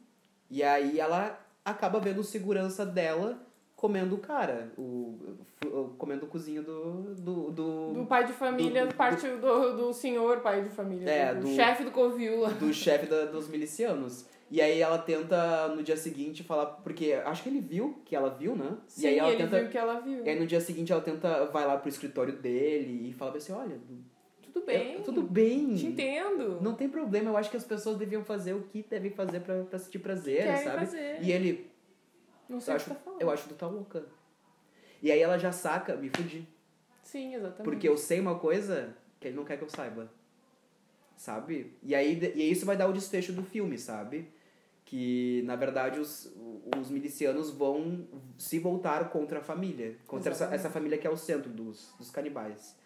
e 0.51 0.61
aí 0.65 0.99
ela 0.99 1.39
acaba 1.65 2.01
vendo 2.01 2.19
o 2.21 2.25
segurança 2.25 2.85
dela 2.85 3.41
comendo 3.81 4.15
o 4.17 4.19
cara, 4.19 4.71
o, 4.77 5.19
comendo 5.97 6.27
o 6.27 6.29
cozinho 6.29 6.63
do, 6.63 7.15
do, 7.15 7.51
do, 7.51 7.93
Do 7.95 8.05
pai 8.07 8.27
de 8.27 8.33
família, 8.35 8.85
do- 8.87 8.95
parte 8.95 9.27
do, 9.27 9.75
do 9.75 9.93
senhor 9.95 10.41
pai 10.41 10.63
de 10.63 10.69
família. 10.69 11.09
É, 11.11 11.35
do, 11.35 11.41
do- 11.41 11.49
chefe 11.49 11.83
do 11.85 11.91
covil 11.91 12.41
lá. 12.41 12.51
do 12.51 12.71
chefe 12.75 13.07
da- 13.07 13.25
dos 13.25 13.49
milicianos. 13.49 14.27
E 14.51 14.61
aí 14.61 14.81
ela 14.83 14.99
tenta, 14.99 15.69
no 15.69 15.83
dia 15.83 15.97
seguinte, 15.97 16.43
falar... 16.43 16.67
Porque 16.67 17.15
acho 17.25 17.43
que 17.43 17.49
ele 17.49 17.61
viu, 17.61 18.03
que 18.05 18.15
ela 18.15 18.29
viu, 18.29 18.55
né? 18.55 18.77
Sim, 18.87 19.03
e 19.05 19.07
aí 19.09 19.19
ela 19.19 19.29
ele 19.31 19.37
tenta... 19.45 19.61
viu 19.61 19.69
que 19.71 19.79
ela 19.79 20.01
viu. 20.01 20.27
E 20.27 20.29
aí 20.29 20.39
no 20.39 20.47
dia 20.47 20.61
seguinte 20.61 20.93
ela 20.93 21.01
tenta, 21.01 21.47
vai 21.47 21.67
lá 21.67 21.79
pro 21.79 21.89
escritório 21.89 22.35
dele 22.35 23.09
e 23.09 23.13
fala 23.15 23.35
assim, 23.35 23.53
olha, 23.53 23.79
Tudo 24.43 24.67
bem. 24.67 24.97
é- 24.97 24.99
tudo 24.99 25.23
bem. 25.23 25.75
Te 25.77 25.87
entendo. 25.87 26.61
Não 26.61 26.75
tem 26.75 26.87
problema, 26.89 27.31
eu 27.31 27.37
acho 27.39 27.49
que 27.51 27.57
as 27.57 27.65
pessoas 27.65 27.97
deviam 27.97 28.23
fazer 28.25 28.53
o 28.53 28.63
que 28.65 28.83
devem 28.83 29.11
fazer 29.13 29.41
pra, 29.41 29.63
pra 29.63 29.79
sentir 29.79 30.01
prazer, 30.01 30.43
Querem 30.43 30.65
sabe? 30.65 30.79
fazer. 30.81 31.23
E 31.23 31.33
ele, 31.33 31.70
Não 32.51 32.61
sei 32.61 32.75
eu 32.75 32.77
o 32.77 32.81
que 32.81 32.85
acho, 32.85 32.95
tá 32.95 33.05
falando. 33.05 33.23
eu 33.23 33.31
acho 33.31 33.43
que 33.45 33.49
tu 33.51 33.55
tá 33.55 33.69
louca. 33.69 34.05
E 35.01 35.11
aí 35.11 35.21
ela 35.21 35.39
já 35.39 35.53
saca, 35.53 35.95
me 35.97 36.11
fudi. 36.11 36.47
Sim, 37.03 37.35
exatamente. 37.35 37.63
Porque 37.63 37.89
eu 37.89 37.97
sei 37.97 38.19
uma 38.19 38.39
coisa 38.39 38.95
que 39.21 39.29
ele 39.29 39.37
não 39.37 39.45
quer 39.45 39.57
que 39.57 39.63
eu 39.63 39.69
saiba. 39.71 40.11
Sabe? 41.17 41.73
E 41.83 41.95
aí 41.95 42.19
e 42.35 42.51
isso 42.51 42.67
vai 42.67 42.77
dar 42.77 42.89
o 42.89 42.93
desfecho 42.93 43.33
do 43.33 43.45
filme, 43.45 43.79
sabe? 43.79 44.29
Que, 44.85 45.43
na 45.47 45.55
verdade, 45.55 46.01
os, 46.01 46.35
os 46.77 46.91
milicianos 46.91 47.51
vão 47.51 48.09
se 48.37 48.59
voltar 48.59 49.09
contra 49.11 49.39
a 49.39 49.43
família. 49.43 49.97
Contra 50.07 50.33
essa, 50.33 50.47
essa 50.53 50.69
família 50.69 50.99
que 50.99 51.07
é 51.07 51.11
o 51.11 51.17
centro 51.17 51.51
dos, 51.51 51.95
dos 51.97 52.11
canibais. 52.11 52.77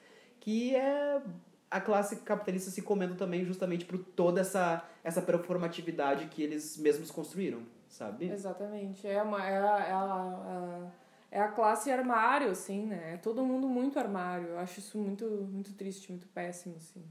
Que 0.41 0.77
é 0.77 1.23
a 1.71 1.81
classe 1.81 2.17
capitalista 2.17 2.71
se 2.71 2.83
comendo 2.83 3.15
também 3.15 3.45
justamente 3.45 3.85
por 3.85 3.99
toda 3.99 4.41
essa, 4.43 4.87
essa 5.03 5.23
performatividade 5.23 6.27
que 6.27 6.43
eles 6.43 6.77
mesmos 6.77 7.11
construíram, 7.11 7.63
sabe? 7.95 8.29
Exatamente. 8.29 9.07
É, 9.07 9.23
uma, 9.23 9.45
é, 9.45 9.59
a, 9.59 9.79
é, 9.79 9.93
a, 9.93 10.91
é 11.31 11.41
a 11.41 11.49
classe 11.49 11.91
armário, 11.91 12.51
assim, 12.51 12.87
né? 12.87 13.15
É 13.15 13.17
todo 13.17 13.45
mundo 13.45 13.69
muito 13.69 13.99
armário. 13.99 14.49
Eu 14.49 14.59
acho 14.59 14.81
isso 14.81 14.99
muito, 14.99 15.25
muito 15.25 15.73
triste, 15.75 16.11
muito 16.11 16.27
péssimo, 16.29 16.77
assim. 16.77 17.05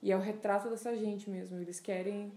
E 0.00 0.12
é 0.12 0.16
o 0.16 0.20
retrato 0.20 0.68
dessa 0.70 0.94
gente 0.96 1.28
mesmo. 1.28 1.58
Eles 1.60 1.80
querem... 1.80 2.32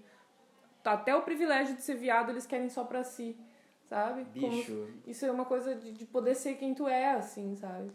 Até 0.83 1.15
o 1.15 1.21
privilégio 1.21 1.75
de 1.75 1.83
ser 1.83 1.95
viado, 1.95 2.31
eles 2.31 2.47
querem 2.47 2.67
só 2.67 2.83
pra 2.83 3.03
si, 3.03 3.37
sabe? 3.83 4.25
Como- 4.39 4.57
Bicho. 4.57 4.87
isso 5.05 5.23
é 5.25 5.31
uma 5.31 5.45
coisa 5.45 5.75
de, 5.75 5.91
de 5.91 6.05
poder 6.07 6.33
ser 6.33 6.55
quem 6.55 6.73
tu 6.73 6.87
é, 6.87 7.11
assim, 7.11 7.55
sabe? 7.55 7.91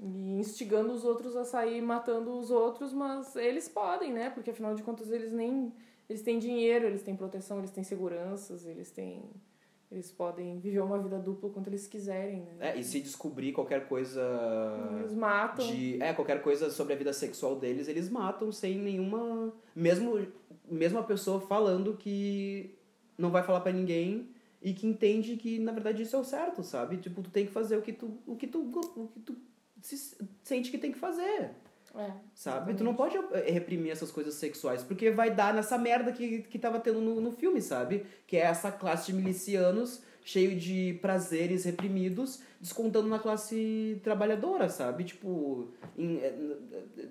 E 0.00 0.38
instigando 0.38 0.92
os 0.92 1.04
outros 1.04 1.34
a 1.36 1.44
sair 1.44 1.82
matando 1.82 2.38
os 2.38 2.52
outros, 2.52 2.92
mas 2.92 3.34
eles 3.34 3.68
podem, 3.68 4.12
né? 4.12 4.30
Porque 4.30 4.50
afinal 4.50 4.74
de 4.76 4.82
contas 4.84 5.10
eles 5.10 5.32
nem. 5.32 5.72
Eles 6.08 6.22
têm 6.22 6.38
dinheiro, 6.38 6.86
eles 6.86 7.02
têm 7.02 7.14
proteção, 7.16 7.58
eles 7.58 7.70
têm 7.70 7.84
seguranças, 7.84 8.66
eles 8.66 8.90
têm. 8.90 9.22
Eles 9.90 10.10
podem 10.10 10.58
viver 10.60 10.80
uma 10.80 10.98
vida 10.98 11.18
dupla 11.18 11.48
quanto 11.48 11.68
eles 11.68 11.86
quiserem, 11.86 12.42
né? 12.42 12.56
É, 12.60 12.78
e 12.78 12.84
se 12.84 13.00
descobrir 13.00 13.52
qualquer 13.52 13.88
coisa 13.88 14.20
Eles 15.00 15.14
matam. 15.14 15.66
de 15.66 16.02
é 16.02 16.12
qualquer 16.12 16.42
coisa 16.42 16.70
sobre 16.70 16.92
a 16.92 16.96
vida 16.96 17.10
sexual 17.14 17.56
deles 17.56 17.88
eles 17.88 18.10
matam 18.10 18.52
sem 18.52 18.78
nenhuma 18.78 19.50
mesmo 19.74 20.26
mesmo 20.70 20.98
a 20.98 21.02
pessoa 21.02 21.40
falando 21.40 21.96
que 21.96 22.76
não 23.16 23.30
vai 23.30 23.42
falar 23.42 23.60
pra 23.62 23.72
ninguém 23.72 24.28
e 24.60 24.74
que 24.74 24.86
entende 24.86 25.38
que 25.38 25.58
na 25.58 25.72
verdade 25.72 26.02
isso 26.02 26.16
é 26.16 26.18
o 26.18 26.24
certo 26.24 26.62
sabe 26.62 26.98
tipo 26.98 27.22
tu 27.22 27.30
tem 27.30 27.46
que 27.46 27.52
fazer 27.52 27.78
o 27.78 27.80
que 27.82 27.94
tu 27.94 28.18
o 28.26 28.36
que 28.36 28.46
tu 28.46 28.70
o 28.94 29.08
que 29.08 29.20
tu 29.20 29.36
se- 29.80 30.18
sente 30.42 30.70
que 30.70 30.76
tem 30.76 30.92
que 30.92 30.98
fazer 30.98 31.52
É, 31.98 32.12
sabe? 32.34 32.74
Tu 32.74 32.84
não 32.84 32.94
pode 32.94 33.16
eh, 33.16 33.50
reprimir 33.50 33.90
essas 33.90 34.10
coisas 34.12 34.34
sexuais 34.34 34.82
porque 34.84 35.10
vai 35.10 35.34
dar 35.34 35.52
nessa 35.52 35.76
merda 35.76 36.12
que 36.12 36.42
que 36.42 36.58
tava 36.58 36.78
tendo 36.78 37.00
no, 37.00 37.20
no 37.20 37.32
filme 37.32 37.60
sabe? 37.60 38.06
Que 38.26 38.36
é 38.36 38.42
essa 38.42 38.70
classe 38.70 39.06
de 39.06 39.14
milicianos 39.14 40.00
cheio 40.22 40.54
de 40.56 40.98
prazeres 41.02 41.64
reprimidos 41.64 42.40
descontando 42.60 43.08
na 43.08 43.18
classe 43.18 44.00
trabalhadora 44.04 44.68
sabe? 44.68 45.02
Tipo 45.04 45.68
em- 45.96 46.18
eh, 46.18 46.34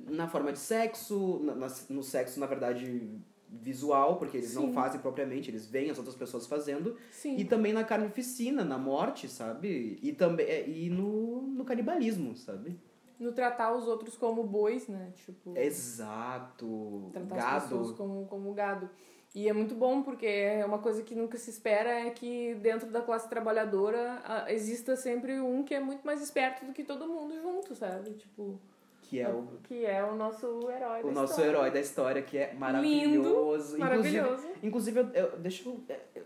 na 0.10 0.28
forma 0.30 0.52
de 0.54 0.60
sexo 0.60 1.40
na- 1.44 1.68
no 1.90 2.02
sexo 2.04 2.40
na 2.40 2.46
verdade 2.46 3.10
visual 3.50 4.18
porque 4.18 4.38
eles 4.38 4.54
não 4.54 4.68
Sim. 4.68 4.74
fazem 4.74 5.00
propriamente 5.02 5.50
eles 5.50 5.66
veem 5.68 5.90
as 5.90 5.98
outras 5.98 6.16
pessoas 6.16 6.46
fazendo. 6.48 6.96
Sim. 7.12 7.36
e 7.38 7.44
também 7.46 7.74
na 7.74 7.84
carnificina 7.84 8.64
na 8.64 8.78
morte 8.78 9.28
sabe? 9.28 9.98
E 10.02 10.14
também 10.14 10.46
eh, 10.46 10.70
e 10.70 10.90
no, 10.90 11.42
no 11.42 11.66
canibalismo 11.66 12.36
sabe 12.36 12.78
No 13.20 13.32
tratar 13.32 13.74
os 13.76 13.88
outros 13.88 14.16
como 14.16 14.44
bois, 14.44 14.88
né? 14.88 15.12
Tipo. 15.16 15.58
Exato. 15.58 17.10
tratar 17.12 17.56
as 17.58 17.64
pessoas 17.64 17.88
Gado. 17.88 17.98
como, 17.98 18.26
como 18.28 18.54
gado. 18.54 18.90
E 19.36 19.48
é 19.50 19.54
muito 19.54 19.76
bom 19.76 20.02
porque 20.02 20.26
é 20.26 20.66
uma 20.66 20.80
coisa 20.80 21.04
que 21.04 21.14
nunca 21.14 21.38
se 21.38 21.50
espera 21.50 21.90
é 22.08 22.10
que 22.10 22.56
dentro 22.56 22.90
da 22.90 23.02
classe 23.02 23.30
trabalhadora 23.30 24.20
ah, 24.24 24.52
exista 24.52 24.96
sempre 24.96 25.40
um 25.40 25.64
que 25.64 25.74
é 25.76 25.80
muito 25.80 26.04
mais 26.06 26.22
esperto 26.22 26.66
do 26.66 26.74
que 26.74 26.84
todo 26.84 27.08
mundo 27.08 27.36
junto, 27.42 27.76
sabe? 27.76 28.12
Tipo, 28.14 28.60
Que 29.02 29.20
é 29.20 29.30
o, 29.30 29.44
que 29.64 29.86
é 29.86 30.04
o 30.04 30.16
nosso 30.16 30.46
herói 30.72 31.04
da 31.04 31.08
o 31.08 31.12
nosso 31.12 31.34
história. 31.34 31.50
herói 31.50 31.72
da 31.72 31.80
história, 31.80 32.22
que 32.22 32.38
é 32.38 32.54
maravilhoso. 32.54 33.78
Maravilhoso. 33.78 34.48
Inclusive, 34.64 34.68
inclusive 34.68 35.00
eu, 35.02 35.08
eu- 35.32 35.38
deixa 35.40 35.68
eu, 35.70 35.82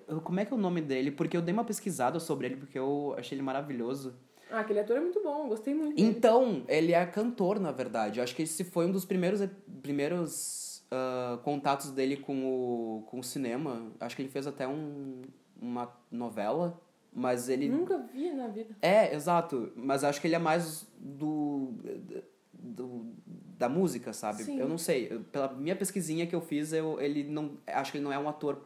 eu- 0.07 0.21
Como 0.21 0.39
é 0.39 0.45
que 0.45 0.53
é 0.53 0.55
o 0.55 0.59
nome 0.59 0.79
dele? 0.81 1.11
Porque 1.11 1.35
eu 1.35 1.41
dei 1.41 1.53
uma 1.53 1.65
pesquisada 1.65 2.19
sobre 2.19 2.47
ele, 2.47 2.57
porque 2.57 2.77
eu 2.77 3.13
achei 3.17 3.35
ele 3.35 3.43
maravilhoso. 3.43 4.13
Ah, 4.51 4.59
aquele 4.59 4.79
ator 4.79 4.97
é 4.97 4.99
muito 4.99 5.21
bom, 5.23 5.47
gostei 5.47 5.73
muito. 5.73 5.95
dele. 5.95 6.07
Então, 6.09 6.63
ele 6.67 6.91
é 6.93 7.05
cantor, 7.05 7.59
na 7.59 7.71
verdade. 7.71 8.19
Eu 8.19 8.23
acho 8.23 8.35
que 8.35 8.43
esse 8.43 8.63
foi 8.63 8.85
um 8.85 8.91
dos 8.91 9.05
primeiros, 9.05 9.41
primeiros 9.81 10.83
ah, 10.91 11.39
contatos 11.43 11.91
dele 11.91 12.17
com 12.17 12.43
o, 12.45 13.03
com 13.07 13.19
o 13.19 13.23
cinema. 13.23 13.91
Acho 13.99 14.15
que 14.15 14.21
ele 14.21 14.29
fez 14.29 14.45
até 14.47 14.67
um, 14.67 15.21
uma 15.61 15.91
novela, 16.11 16.79
mas 17.13 17.49
ele... 17.49 17.69
Nunca 17.69 17.97
vi 17.97 18.31
na 18.31 18.47
vida. 18.47 18.75
É, 18.81 19.13
exato. 19.15 19.71
Mas 19.75 20.03
acho 20.03 20.19
que 20.19 20.27
ele 20.27 20.35
é 20.35 20.39
mais 20.39 20.87
do. 20.99 21.73
do 22.53 23.05
da 23.57 23.69
música, 23.69 24.11
sabe? 24.11 24.43
Sim. 24.43 24.59
Eu 24.59 24.67
não 24.67 24.77
sei. 24.77 25.07
Eu- 25.11 25.21
Pela 25.25 25.53
minha 25.53 25.75
pesquisinha 25.75 26.25
que 26.25 26.33
eu 26.35 26.41
fiz, 26.41 26.73
eu, 26.73 26.99
ele 26.99 27.23
não. 27.23 27.57
Acho 27.67 27.91
que 27.91 27.97
ele 27.99 28.03
não 28.03 28.11
é 28.11 28.17
um 28.17 28.27
ator 28.27 28.59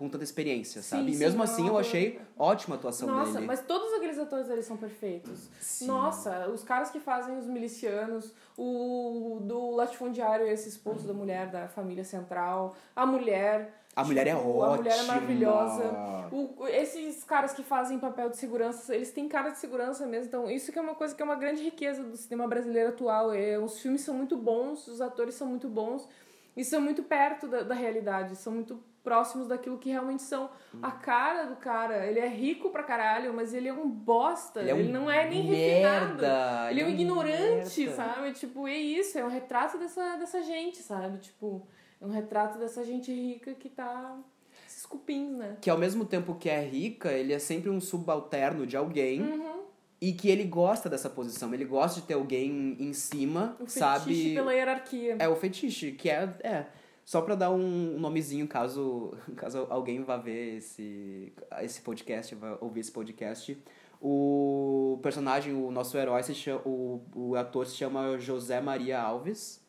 com 0.00 0.08
tanta 0.08 0.24
experiência, 0.24 0.80
Sim, 0.80 0.88
sabe? 0.88 1.10
e 1.10 1.12
sim, 1.12 1.18
mesmo 1.18 1.36
não 1.36 1.44
um 1.44 1.44
assim 1.44 1.68
eu 1.68 1.76
achei 1.76 2.18
ótima 2.38 2.74
a 2.74 2.78
atuação 2.78 3.06
Nossa, 3.06 3.34
dele. 3.34 3.44
mas 3.46 3.60
todos 3.60 3.92
aqueles 3.92 4.18
atores 4.18 4.48
eles 4.48 4.64
são 4.64 4.78
perfeitos. 4.78 5.50
Sim. 5.60 5.88
Nossa, 5.88 6.48
os 6.48 6.64
caras 6.64 6.90
que 6.90 6.98
fazem 6.98 7.36
os 7.36 7.46
milicianos, 7.46 8.32
o 8.56 9.40
do 9.42 9.72
latifundiário, 9.72 10.46
esse 10.46 10.70
expulso 10.70 11.06
da 11.06 11.12
mulher 11.12 11.50
da 11.50 11.68
família 11.68 12.02
central, 12.02 12.74
a 12.96 13.04
mulher. 13.04 13.74
A 13.94 14.02
mulher 14.02 14.26
é 14.26 14.34
tipo, 14.34 14.62
A 14.62 14.76
mulher 14.76 14.88
é 14.88 14.94
ótima. 14.96 15.06
maravilhosa. 15.12 15.84
O, 16.32 16.66
esses 16.68 17.22
caras 17.22 17.52
que 17.52 17.62
fazem 17.62 17.98
papel 17.98 18.30
de 18.30 18.38
segurança, 18.38 18.94
eles 18.94 19.10
têm 19.10 19.28
cara 19.28 19.50
de 19.50 19.58
segurança 19.58 20.06
mesmo. 20.06 20.28
Então, 20.28 20.50
isso 20.50 20.72
que 20.72 20.78
é 20.78 20.82
uma 20.82 20.94
coisa 20.94 21.14
que 21.14 21.20
é 21.20 21.24
uma 21.26 21.34
grande 21.34 21.62
riqueza 21.62 22.02
do 22.02 22.16
cinema 22.16 22.48
brasileiro 22.48 22.88
atual. 22.88 23.34
É, 23.34 23.58
os 23.58 23.78
filmes 23.80 24.00
são 24.00 24.14
muito 24.14 24.34
bons, 24.34 24.88
os 24.88 25.02
atores 25.02 25.34
são 25.34 25.46
muito 25.46 25.68
bons 25.68 26.08
e 26.56 26.64
são 26.64 26.80
muito 26.80 27.02
perto 27.02 27.46
da, 27.46 27.62
da 27.62 27.74
realidade, 27.74 28.34
são 28.36 28.54
muito 28.54 28.82
próximos 29.02 29.48
daquilo 29.48 29.78
que 29.78 29.90
realmente 29.90 30.22
são. 30.22 30.50
A 30.82 30.90
cara 30.90 31.44
do 31.44 31.56
cara, 31.56 32.06
ele 32.06 32.18
é 32.18 32.28
rico 32.28 32.70
pra 32.70 32.82
caralho, 32.82 33.32
mas 33.34 33.52
ele 33.54 33.68
é 33.68 33.72
um 33.72 33.88
bosta. 33.88 34.60
Ele 34.60 34.70
é 34.70 34.74
um 34.74 34.84
não 34.84 35.10
é 35.10 35.28
nem 35.28 35.42
refinado. 35.42 36.24
Ele 36.70 36.80
é 36.80 36.84
um 36.84 36.88
ignorante, 36.90 37.80
merda. 37.86 37.96
sabe? 37.96 38.32
Tipo, 38.32 38.68
é 38.68 38.76
isso, 38.76 39.18
é 39.18 39.24
um 39.24 39.28
retrato 39.28 39.78
dessa, 39.78 40.16
dessa 40.16 40.42
gente, 40.42 40.78
sabe? 40.78 41.18
Tipo, 41.18 41.66
é 42.00 42.06
um 42.06 42.10
retrato 42.10 42.58
dessa 42.58 42.84
gente 42.84 43.12
rica 43.12 43.54
que 43.54 43.68
tá. 43.68 44.18
Esses 44.66 44.86
cupins, 44.86 45.32
né? 45.32 45.56
Que 45.60 45.68
ao 45.68 45.78
mesmo 45.78 46.04
tempo 46.04 46.34
que 46.34 46.48
é 46.48 46.60
rica, 46.62 47.10
ele 47.12 47.32
é 47.32 47.38
sempre 47.38 47.68
um 47.70 47.80
subalterno 47.80 48.66
de 48.66 48.76
alguém. 48.76 49.20
Uhum. 49.22 49.60
E 50.02 50.12
que 50.14 50.30
ele 50.30 50.44
gosta 50.44 50.88
dessa 50.88 51.10
posição. 51.10 51.52
Ele 51.52 51.66
gosta 51.66 52.00
de 52.00 52.06
ter 52.06 52.14
alguém 52.14 52.74
em 52.80 52.92
cima, 52.94 53.54
O 53.60 53.66
fetiche 53.66 53.78
sabe? 53.78 54.34
pela 54.34 54.54
hierarquia. 54.54 55.16
É 55.18 55.28
o 55.28 55.36
fetiche, 55.36 55.92
que 55.92 56.08
é. 56.08 56.34
é. 56.42 56.66
Só 57.10 57.20
pra 57.20 57.34
dar 57.34 57.50
um 57.50 57.98
nomezinho, 57.98 58.46
caso, 58.46 59.12
caso 59.34 59.66
alguém 59.68 60.00
vá 60.04 60.16
ver 60.16 60.58
esse, 60.58 61.32
esse 61.60 61.80
podcast, 61.80 62.36
vá 62.36 62.56
ouvir 62.60 62.78
esse 62.78 62.92
podcast. 62.92 63.60
O 64.00 64.96
personagem, 65.02 65.52
o 65.52 65.72
nosso 65.72 65.98
herói, 65.98 66.22
se 66.22 66.32
chama, 66.36 66.62
o, 66.64 67.02
o 67.12 67.34
ator 67.34 67.66
se 67.66 67.74
chama 67.74 68.16
José 68.16 68.60
Maria 68.60 69.00
Alves. 69.00 69.60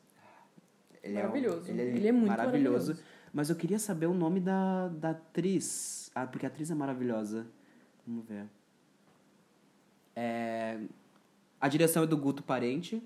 Ele 1.02 1.16
maravilhoso. 1.16 1.68
É 1.68 1.74
um, 1.74 1.74
ele, 1.74 1.82
é, 1.82 1.96
ele 1.96 2.08
é 2.10 2.12
muito 2.12 2.28
maravilhoso. 2.28 2.90
maravilhoso. 2.90 3.04
Mas 3.34 3.50
eu 3.50 3.56
queria 3.56 3.80
saber 3.80 4.06
o 4.06 4.14
nome 4.14 4.40
da, 4.40 4.90
da 4.90 5.10
atriz. 5.10 6.12
Ah, 6.14 6.28
porque 6.28 6.46
a 6.46 6.50
atriz 6.50 6.70
é 6.70 6.76
maravilhosa. 6.76 7.48
Vamos 8.06 8.24
ver. 8.28 8.46
É, 10.16 10.80
a 11.60 11.68
direção 11.68 12.04
é 12.04 12.06
do 12.06 12.18
Guto 12.18 12.44
Parente. 12.44 13.02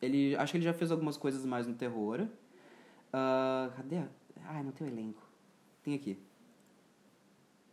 Ele, 0.00 0.36
acho 0.36 0.52
que 0.52 0.58
ele 0.58 0.64
já 0.64 0.72
fez 0.72 0.92
algumas 0.92 1.16
coisas 1.16 1.44
mais 1.44 1.66
no 1.66 1.74
terror. 1.74 2.28
Uh, 3.12 3.70
cadê? 3.76 4.02
Ai, 4.44 4.62
não 4.62 4.72
tem 4.72 4.86
o 4.86 4.90
elenco. 4.90 5.22
Tem 5.82 5.94
aqui. 5.94 6.18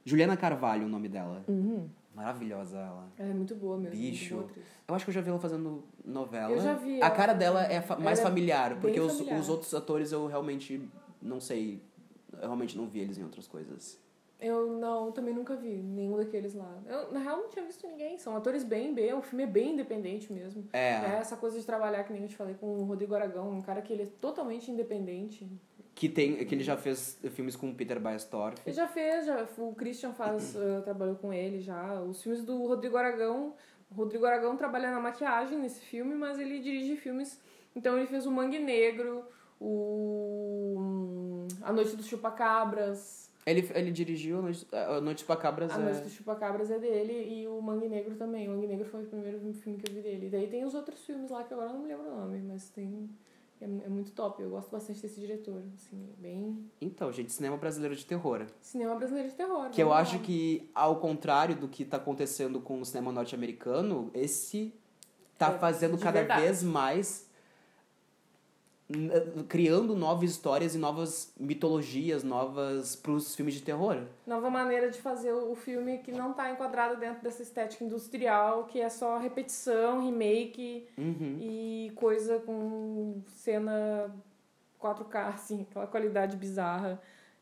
Juliana 0.03 0.35
Carvalho, 0.35 0.85
o 0.85 0.89
nome 0.89 1.07
dela. 1.07 1.43
Uhum. 1.47 1.87
Maravilhosa 2.15 2.77
ela. 2.77 3.07
Ela 3.17 3.29
é 3.29 3.33
muito 3.33 3.55
boa 3.55 3.77
mesmo. 3.77 3.95
Bicho. 3.95 4.45
Eu 4.87 4.95
acho 4.95 5.05
que 5.05 5.09
eu 5.09 5.13
já 5.13 5.21
vi 5.21 5.29
ela 5.29 5.39
fazendo 5.39 5.83
novela. 6.03 6.51
Eu 6.51 6.61
já 6.61 6.73
vi. 6.73 7.01
A 7.01 7.09
cara 7.09 7.33
dela 7.33 7.63
é 7.63 7.81
fa 7.81 7.95
mais 7.95 8.19
é 8.19 8.23
familiar, 8.23 8.79
porque 8.81 8.99
os, 8.99 9.13
familiar. 9.13 9.39
os 9.39 9.47
outros 9.47 9.73
atores 9.73 10.11
eu 10.11 10.27
realmente 10.27 10.81
não 11.21 11.39
sei. 11.39 11.81
Eu 12.33 12.41
realmente 12.41 12.75
não 12.75 12.87
vi 12.87 12.99
eles 12.99 13.17
em 13.17 13.23
outras 13.23 13.47
coisas. 13.47 13.99
Eu 14.39 14.71
não, 14.77 15.11
também 15.11 15.33
nunca 15.33 15.55
vi 15.55 15.67
nenhum 15.67 16.15
daqueles 16.15 16.53
lá. 16.53 16.81
Eu, 16.87 17.11
na 17.11 17.19
real, 17.19 17.37
não 17.37 17.49
tinha 17.49 17.65
visto 17.65 17.85
ninguém. 17.85 18.17
São 18.17 18.37
atores 18.37 18.63
bem 18.63 18.93
B, 18.93 19.13
o 19.13 19.21
filme 19.21 19.43
é 19.43 19.47
bem 19.47 19.73
independente 19.73 20.31
mesmo. 20.31 20.65
É. 20.71 20.93
é. 20.93 21.17
Essa 21.19 21.35
coisa 21.35 21.59
de 21.59 21.65
trabalhar, 21.65 22.05
que 22.05 22.13
nem 22.13 22.21
eu 22.21 22.27
te 22.29 22.37
falei, 22.37 22.55
com 22.55 22.67
o 22.67 22.83
Rodrigo 22.85 23.13
Aragão, 23.13 23.51
um 23.51 23.61
cara 23.61 23.81
que 23.81 23.91
ele 23.91 24.03
é 24.03 24.07
totalmente 24.21 24.71
independente. 24.71 25.45
Que, 25.93 26.07
tem, 26.07 26.37
que 26.45 26.55
ele 26.55 26.63
já 26.63 26.77
fez 26.77 27.19
filmes 27.31 27.57
com 27.57 27.69
o 27.69 27.75
Peter 27.75 27.99
Baestorff. 27.99 28.57
Ele 28.65 28.73
já 28.73 28.87
fez, 28.87 29.25
já, 29.25 29.45
o 29.57 29.75
Christian 29.75 30.13
faz, 30.13 30.55
uh, 30.55 30.81
trabalhou 30.85 31.15
com 31.15 31.33
ele 31.33 31.59
já. 31.59 32.01
Os 32.01 32.23
filmes 32.23 32.41
do 32.41 32.65
Rodrigo 32.65 32.95
Aragão. 32.95 33.53
O 33.91 33.95
Rodrigo 33.95 34.25
Aragão 34.25 34.55
trabalha 34.55 34.89
na 34.91 35.01
maquiagem 35.01 35.57
nesse 35.57 35.81
filme, 35.81 36.15
mas 36.15 36.39
ele 36.39 36.59
dirige 36.59 36.95
filmes. 36.95 37.41
Então 37.75 37.97
ele 37.97 38.07
fez 38.07 38.25
o 38.25 38.31
Mangue 38.31 38.59
Negro, 38.59 39.25
o. 39.59 41.47
A 41.61 41.73
Noite 41.73 41.97
dos 41.97 42.05
Chupacabras. 42.05 43.28
Ele, 43.49 43.69
ele 43.73 43.91
dirigiu 43.91 44.39
A 44.39 44.41
Noite, 44.41 44.67
a 44.71 45.01
Noite 45.01 45.21
Chupacabras. 45.21 45.71
A 45.71 45.75
é... 45.79 45.83
Noite 45.83 46.01
dos 46.01 46.13
Chupacabras 46.13 46.69
é 46.71 46.79
dele 46.79 47.33
e 47.33 47.47
o 47.47 47.61
Mangue 47.61 47.89
Negro 47.89 48.15
também. 48.15 48.47
O 48.47 48.51
Mangue 48.51 48.67
Negro 48.67 48.85
foi 48.85 49.03
o 49.03 49.07
primeiro 49.07 49.39
filme 49.53 49.77
que 49.79 49.89
eu 49.89 49.93
vi 49.95 50.01
dele. 50.01 50.27
E 50.27 50.29
daí 50.29 50.47
tem 50.47 50.63
os 50.65 50.73
outros 50.73 50.99
filmes 51.05 51.31
lá 51.31 51.43
que 51.43 51.53
agora 51.53 51.69
eu 51.69 51.73
não 51.73 51.81
me 51.81 51.87
lembro 51.87 52.07
o 52.11 52.15
nome, 52.15 52.39
mas 52.41 52.69
tem. 52.69 53.09
É, 53.61 53.65
é 53.65 53.89
muito 53.89 54.11
top. 54.11 54.41
Eu 54.41 54.49
gosto 54.49 54.71
bastante 54.71 55.01
desse 55.01 55.19
diretor. 55.19 55.61
Assim, 55.75 56.09
bem. 56.17 56.65
Então, 56.79 57.11
gente, 57.11 57.31
cinema 57.33 57.57
brasileiro 57.57 57.95
de 57.95 58.05
terror. 58.05 58.45
Cinema 58.61 58.95
brasileiro 58.95 59.29
de 59.29 59.35
terror. 59.35 59.69
Que 59.69 59.83
eu 59.83 59.91
acho 59.91 60.19
que, 60.19 60.69
ao 60.73 60.97
contrário 60.97 61.55
do 61.55 61.67
que 61.67 61.83
tá 61.83 61.97
acontecendo 61.97 62.61
com 62.61 62.79
o 62.79 62.85
cinema 62.85 63.11
norte-americano, 63.11 64.09
esse 64.13 64.73
tá 65.37 65.53
É, 65.53 65.57
fazendo 65.57 65.97
cada 65.97 66.19
verdade. 66.19 66.41
vez 66.41 66.63
mais 66.63 67.28
criando 69.47 69.95
novas 69.95 70.31
histórias 70.31 70.73
e 70.73 70.77
novas 70.77 71.31
mitologias 71.39 72.23
novas 72.23 72.95
pros 72.95 73.35
filmes 73.35 73.53
de 73.53 73.61
terror. 73.61 74.03
Nova 74.25 74.49
maneira 74.49 74.89
de 74.89 74.99
fazer 74.99 75.31
o 75.31 75.55
filme 75.55 75.99
que 75.99 76.11
não 76.11 76.33
tá 76.33 76.49
enquadrado 76.51 76.99
dentro 76.99 77.21
dessa 77.21 77.43
estética 77.43 77.83
industrial, 77.83 78.65
que 78.65 78.81
é 78.81 78.89
só 78.89 79.17
repetição, 79.19 80.03
remake 80.03 80.87
Uhum. 80.97 81.37
e 81.39 81.91
coisa 81.95 82.39
com 82.39 83.21
cena 83.27 84.11
4K, 84.81 85.27
assim, 85.35 85.61
aquela 85.69 85.85
qualidade 85.87 86.35
bizarra 86.35 86.99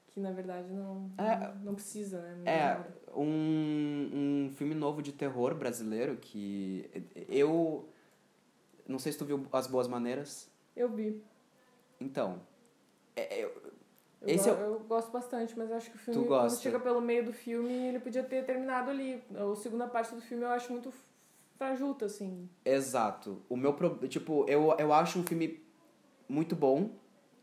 que 0.10 0.19
na 0.19 0.32
verdade 0.32 0.68
não, 0.74 1.10
É. 1.18 1.53
não, 1.64 1.76
precisa, 1.76 2.19
né? 2.22 2.36
Não 2.40 2.52
É, 2.52 2.80
um, 3.15 4.45
um 4.48 4.52
filme 4.56 4.74
novo 4.76 5.02
de 5.02 5.11
terror 5.14 5.53
brasileiro 5.56 6.18
que 6.18 6.90
eu 7.30 7.88
não 8.88 8.99
sei 8.99 9.11
se 9.11 9.18
tu 9.18 9.26
viu 9.26 9.45
As 9.52 9.68
Boas 9.68 9.88
Maneiras. 9.88 10.49
Eu 10.76 10.90
vi. 10.90 11.22
Então, 11.99 12.41
é, 13.15 13.44
eu- 13.44 13.68
Eu, 14.19 14.30
Esse 14.30 14.49
go- 14.49 14.56
é 14.56 14.68
o- 14.68 14.72
eu 14.74 14.80
gosto 14.80 15.11
bastante, 15.11 15.56
mas 15.57 15.69
eu 15.69 15.78
acho 15.78 15.91
que 15.91 15.95
o 15.95 15.99
filme, 15.99 16.22
Tu 16.24 16.28
quando 16.28 16.57
chega 16.57 16.80
pelo 16.80 16.99
meio 16.99 17.24
do 17.24 17.32
filme, 17.32 17.72
ele 17.72 17.99
podia 17.99 18.24
ter 18.24 18.44
terminado 18.45 18.90
ali. 18.90 19.24
A 19.36 19.56
segunda 19.56 19.86
parte 19.88 20.15
do 20.15 20.22
filme 20.22 20.44
eu 20.44 20.49
acho 20.49 20.72
muito 20.72 20.91
frajuta, 21.56 22.06
assim. 22.06 22.49
Exato. 22.65 23.44
O 23.48 23.56
meu 23.56 23.76
pro... 23.76 23.95
tipo, 24.07 24.44
eu, 24.49 24.76
eu 24.80 24.91
acho 24.91 25.19
um 25.19 25.24
filme 25.24 25.64
muito 26.28 26.56
bom 26.56 26.90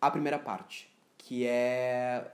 a 0.01 0.11
primeira 0.11 0.37
parte, 0.39 0.93
que 1.17 1.47
é 1.47 2.33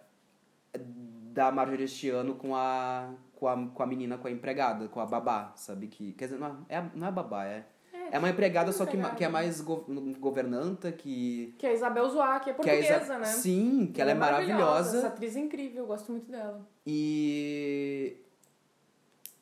da 0.75 1.53
Marjorie 1.53 1.85
este 1.85 2.09
ano 2.09 2.35
com 2.35 2.57
a 2.57 3.13
com 3.35 3.47
a, 3.49 3.69
com 3.69 3.83
a 3.83 3.87
menina, 3.87 4.19
com 4.19 4.27
a 4.27 4.31
empregada, 4.31 4.89
com 4.89 5.01
a 5.01 5.07
babá, 5.07 5.53
sabe 5.57 5.87
que, 5.87 6.13
quer 6.13 6.27
dizer, 6.27 6.39
não 6.39 6.65
é, 6.69 6.83
não 6.95 7.07
é 7.07 7.11
babá, 7.11 7.45
é 7.47 7.65
é 8.11 8.19
uma 8.19 8.29
empregada 8.31 8.73
só 8.73 8.85
que, 8.87 8.97
que 9.17 9.25
é 9.25 9.29
mais 9.29 9.61
go- 9.61 9.85
governanta, 10.19 10.91
que 10.93 11.55
Que 11.59 11.67
é 11.67 11.71
a 11.71 11.73
Isabel 11.75 12.09
Zoá, 12.09 12.41
que 12.41 12.51
é 12.51 12.53
que 12.55 12.61
é 12.69 12.75
portuguesa, 12.75 13.03
exa- 13.05 13.19
né? 13.19 13.25
Sim, 13.27 13.91
que 13.95 14.01
ela 14.01 14.11
é 14.11 14.15
Essa 14.15 14.21
maravilhosa. 14.21 15.07
atriz 15.07 15.37
é 15.37 15.41
incrível, 15.41 15.83
eu 15.83 15.87
gosto 15.87 16.11
muito 16.13 16.31
dela. 16.31 16.61
E 16.87 18.17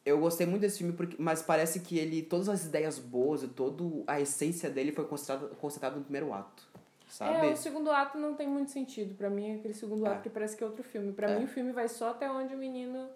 eu 0.05 0.19
gostei 0.19 0.47
muito 0.47 0.63
desse 0.63 0.79
filme, 0.79 0.93
porque, 0.93 1.17
mas 1.19 1.43
parece 1.43 1.81
que 1.81 1.99
ele, 1.99 2.23
todas 2.23 2.49
as 2.49 2.65
ideias 2.65 2.99
boas 2.99 3.43
e 3.43 3.49
toda 3.49 3.85
a 4.07 4.21
essência 4.21 4.71
dele 4.71 4.93
foi 4.93 5.05
concentrada, 5.05 5.49
concentrada 5.57 5.97
no 5.97 6.03
primeiro 6.03 6.33
ato. 6.33 6.67
Sabe? 7.09 7.47
É, 7.47 7.53
o 7.53 7.57
segundo 7.57 7.91
ato 7.91 8.19
não 8.19 8.35
tem 8.35 8.47
muito 8.47 8.71
sentido. 8.71 9.15
Pra 9.15 9.31
mim, 9.31 9.53
é 9.53 9.55
aquele 9.57 9.73
segundo 9.75 10.07
É. 10.07 10.11
ato 10.11 10.23
que 10.23 10.29
parece 10.31 10.55
que 10.57 10.63
é 10.63 10.67
outro 10.67 10.83
filme. 10.83 11.13
Pra 11.13 11.31
É. 11.31 11.39
mim, 11.39 11.45
o 11.45 11.49
filme 11.49 11.73
vai 11.73 11.89
só 11.89 12.11
até 12.11 12.31
onde 12.31 12.55
o 12.55 12.59
menino... 12.59 13.09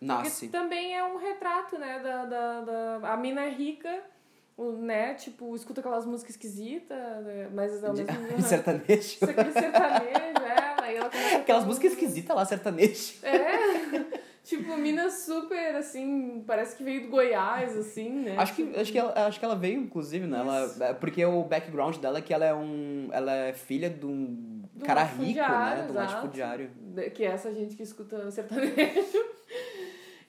Nasce. 0.00 0.46
Porque 0.46 0.58
também 0.58 0.94
é 0.96 1.04
um 1.04 1.16
retrato, 1.18 1.78
né? 1.78 1.98
Da, 2.00 2.24
da, 2.24 2.60
da... 2.62 3.12
A 3.12 3.16
mina 3.18 3.42
é 3.44 3.50
rica, 3.50 4.02
né? 4.80 5.14
Tipo, 5.14 5.54
escuta 5.54 5.80
aquelas 5.80 6.04
músicas 6.06 6.34
esquisitas, 6.34 6.98
né, 7.24 7.48
mas 7.52 7.82
ao 7.82 7.92
mesmo 7.94 8.06
tempo... 8.28 8.42
sertanejo. 8.42 9.18
Sertanejo, 9.18 9.58
é. 9.58 10.82
Aí 10.82 10.96
ela 10.96 11.08
começa 11.10 11.36
a 11.36 11.40
Aquelas 11.40 11.64
músicas 11.64 11.92
esquisitas 11.92 12.36
lá, 12.36 12.44
sertanejo. 12.44 13.14
É. 13.22 14.20
Tipo, 14.42 14.76
mina 14.76 15.10
super, 15.10 15.76
assim, 15.76 16.42
parece 16.46 16.74
que 16.74 16.82
veio 16.82 17.02
do 17.02 17.08
Goiás, 17.08 17.76
assim, 17.76 18.10
né? 18.10 18.36
Acho 18.38 18.54
que, 18.54 18.74
acho, 18.74 18.90
que 18.90 18.98
ela, 18.98 19.26
acho 19.26 19.38
que 19.38 19.44
ela 19.44 19.54
veio, 19.54 19.80
inclusive, 19.80 20.26
né? 20.26 20.38
Ela, 20.38 20.66
Isso. 20.66 20.82
é, 20.82 20.94
porque 20.94 21.24
o 21.24 21.44
background 21.44 21.96
dela 21.98 22.18
é 22.18 22.22
que 22.22 22.32
ela 22.32 22.44
é 22.44 22.54
um. 22.54 23.08
Ela 23.12 23.32
é 23.32 23.52
filha 23.52 23.88
de 23.90 24.06
um 24.06 24.60
um 24.80 24.86
cara 24.86 25.04
rico, 25.04 25.38
né? 25.38 25.74
Exato. 25.78 25.92
latifundiário. 25.92 26.70
Que 27.14 27.24
é 27.24 27.28
essa 27.28 27.52
gente 27.52 27.76
que 27.76 27.82
escuta 27.82 28.30
sertanejo. 28.30 29.18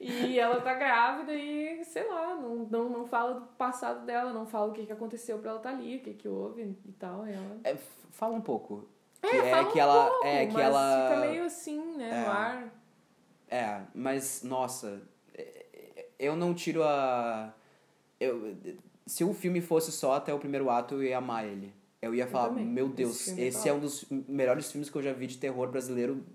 E 0.02 0.40
ela 0.40 0.60
tá 0.61 0.73
grávida 0.73 1.32
e, 1.34 1.84
sei 1.86 2.07
lá, 2.10 2.34
não, 2.36 2.56
não, 2.65 2.90
não 2.90 3.06
fala 3.06 3.36
do 3.36 3.45
passado 3.56 4.03
dela, 4.03 4.34
não 4.34 4.48
fala 4.48 4.72
o 4.72 4.73
que, 4.73 4.86
que 4.88 4.91
aconteceu 4.91 5.38
pra 5.38 5.52
ela 5.52 5.60
estar 5.60 5.69
ali, 5.69 5.98
o 5.98 5.99
que, 6.02 6.14
que 6.15 6.28
houve 6.28 6.76
e 6.86 6.91
tal. 6.94 7.28
E 7.28 7.34
ela... 7.34 7.60
É, 7.64 7.78
fala 8.11 8.34
um 8.36 8.41
pouco. 8.41 8.88
É, 9.22 9.28
que 9.30 9.36
é 9.38 9.64
que 9.65 9.78
um 9.78 9.82
ela. 9.82 10.07
pouco, 10.10 10.26
é 10.26 10.45
que 10.48 10.60
ela. 10.60 11.10
fica 11.10 11.28
meio 11.28 11.44
assim, 11.45 11.98
né, 11.98 12.10
É. 12.10 12.26
no 12.26 12.32
ar. 12.32 12.73
É, 13.48 13.82
mas, 13.94 14.41
nossa, 14.44 15.02
é, 15.36 15.65
é, 15.73 16.10
eu 16.18 16.36
não 16.36 16.53
tiro 16.56 16.82
a. 16.84 17.53
Eu, 18.19 18.56
se 19.06 19.23
o 19.23 19.34
filme 19.34 19.61
fosse 19.61 19.91
só 19.91 20.14
até 20.14 20.34
o 20.34 20.40
primeiro 20.40 20.69
ato, 20.69 20.95
eu 20.95 21.03
ia 21.03 21.18
amar 21.19 21.45
ele. 21.45 21.72
Eu 22.02 22.15
ia 22.15 22.26
falar, 22.26 22.49
também. 22.49 22.65
meu 22.65 22.88
Esse 22.88 22.95
Deus, 22.95 23.38
é 23.38 23.41
esse 23.44 23.57
top. 23.60 23.69
é 23.69 23.73
um 23.73 23.80
dos 23.80 24.06
melhores 24.28 24.72
filmes 24.72 24.90
que 24.90 24.98
eu 24.98 25.03
já 25.03 25.14
vi 25.14 25.28
de 25.28 25.38
terror 25.38 25.68
brasileiro 25.69 26.26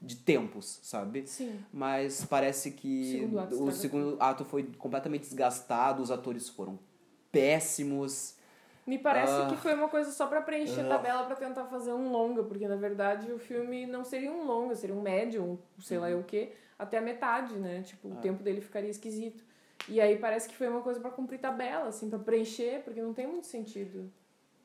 de 0.00 0.16
tempos, 0.16 0.78
sabe? 0.82 1.26
Sim. 1.26 1.58
Mas 1.72 2.24
parece 2.24 2.70
que 2.72 3.16
O 3.16 3.20
segundo 3.20 3.38
ato 3.40 3.64
o 3.64 3.72
segundo 3.72 4.16
ato 4.20 4.44
foi 4.44 4.62
completamente 4.78 5.22
desgastado, 5.22 6.02
os 6.02 6.10
atores 6.10 6.48
foram 6.48 6.78
péssimos. 7.30 8.36
Me 8.86 8.98
parece 8.98 9.32
Ah. 9.32 9.46
que 9.50 9.56
foi 9.56 9.74
uma 9.74 9.88
coisa 9.88 10.10
só 10.10 10.26
pra 10.26 10.40
preencher 10.40 10.80
Ah. 10.80 10.86
a 10.86 10.88
tabela 10.88 11.24
pra 11.24 11.36
tentar 11.36 11.66
fazer 11.66 11.92
um 11.92 12.10
longa, 12.10 12.42
porque 12.42 12.66
na 12.66 12.76
verdade 12.76 13.30
o 13.30 13.38
filme 13.38 13.86
não 13.86 14.02
seria 14.04 14.32
um 14.32 14.44
longa, 14.46 14.74
seria 14.74 14.96
um 14.96 15.02
médio, 15.02 15.42
um 15.44 15.58
sei 15.80 15.98
Uhum. 15.98 16.02
lá 16.02 16.10
eu 16.10 16.20
o 16.20 16.24
quê, 16.24 16.52
até 16.78 16.98
a 16.98 17.02
metade, 17.02 17.54
né? 17.56 17.82
Tipo, 17.82 18.08
Ah. 18.08 18.14
o 18.14 18.16
tempo 18.16 18.42
dele 18.42 18.60
ficaria 18.60 18.88
esquisito. 18.90 19.44
E 19.88 20.00
aí 20.00 20.16
parece 20.18 20.48
que 20.48 20.56
foi 20.56 20.68
uma 20.68 20.80
coisa 20.80 21.00
pra 21.00 21.10
cumprir 21.10 21.38
tabela, 21.38 21.88
assim, 21.88 22.08
pra 22.08 22.18
preencher, 22.18 22.82
porque 22.84 23.00
não 23.02 23.12
tem 23.14 23.26
muito 23.26 23.46
sentido. 23.46 24.10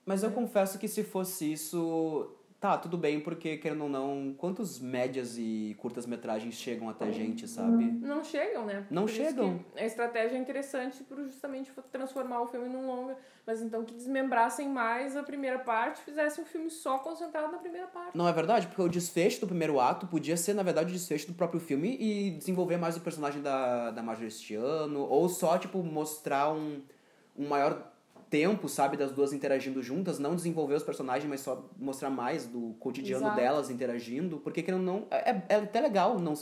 Mas 0.06 0.22
eu 0.24 0.32
confesso 0.32 0.78
que 0.80 0.88
se 0.88 1.04
fosse 1.04 1.52
isso, 1.54 2.30
tá, 2.64 2.78
tudo 2.78 2.98
bem, 2.98 3.20
porque 3.20 3.58
querendo 3.58 3.84
ou 3.84 3.90
não, 3.90 4.34
quantos 4.38 4.80
médias 4.80 5.38
e 5.38 5.76
curtas 5.80 6.06
metragens 6.06 6.56
chegam 6.56 6.88
até 6.88 7.04
a 7.04 7.12
gente, 7.12 7.46
sabe? 7.46 7.92
Não 7.92 8.24
chegam, 8.24 8.66
né? 8.66 8.88
Não 8.90 9.02
Por 9.02 9.10
chegam. 9.10 9.66
A 9.76 9.84
estratégia 9.84 10.38
é 10.38 10.40
interessante 10.40 11.04
por 11.04 11.22
justamente 11.26 11.70
transformar 11.92 12.40
o 12.40 12.48
filme 12.48 12.70
num 12.70 12.88
longa, 12.88 13.18
mas 13.46 13.62
então 13.62 13.84
que 13.84 13.94
desmembrassem 13.94 14.70
mais 14.70 15.18
a 15.18 15.24
primeira 15.24 15.60
parte, 15.60 16.00
fizessem 16.04 16.42
um 16.42 16.48
filme 16.48 16.70
só 16.70 17.00
concentrado 17.00 17.52
na 17.52 17.58
primeira 17.58 17.88
parte. 17.88 18.18
Não 18.18 18.26
é 18.26 18.32
verdade? 18.32 18.68
Porque 18.68 18.82
o 18.82 18.88
desfecho 18.88 19.42
do 19.42 19.48
primeiro 19.48 19.78
ato 19.82 20.08
podia 20.08 20.38
ser, 20.38 20.54
na 20.54 20.64
verdade, 20.64 20.90
o 20.90 20.94
desfecho 20.94 21.28
do 21.28 21.34
próprio 21.34 21.60
filme 21.60 21.98
e 22.00 22.32
desenvolver 22.32 22.78
mais 22.78 22.96
o 22.96 23.02
personagem 23.02 23.42
da, 23.42 23.92
da 23.92 24.02
Marjorie 24.02 24.30
este 24.30 24.56
ano, 24.56 25.02
ou 25.02 25.28
só, 25.28 25.58
tipo, 25.58 25.84
mostrar 25.84 26.54
um, 26.54 26.82
um 27.38 27.46
maior 27.46 27.93
tempo, 28.34 28.68
sabe, 28.68 28.98
das 28.98 29.12
duas 29.12 29.32
interagindo 29.32 29.80
juntas, 29.84 30.18
não 30.18 30.36
desenvolver 30.36 30.74
os 30.74 30.82
personagens, 30.82 31.30
mas 31.30 31.42
só 31.42 31.70
mostrar 31.78 32.10
mais 32.10 32.48
do 32.48 32.74
cotidiano 32.80 33.26
Exato. 33.26 33.40
delas 33.40 33.70
interagindo, 33.70 34.40
porque 34.40 34.64
que 34.64 34.72
não 34.72 35.06
é, 35.12 35.44
é 35.50 35.56
até 35.58 35.80
legal 35.80 36.18
não 36.18 36.34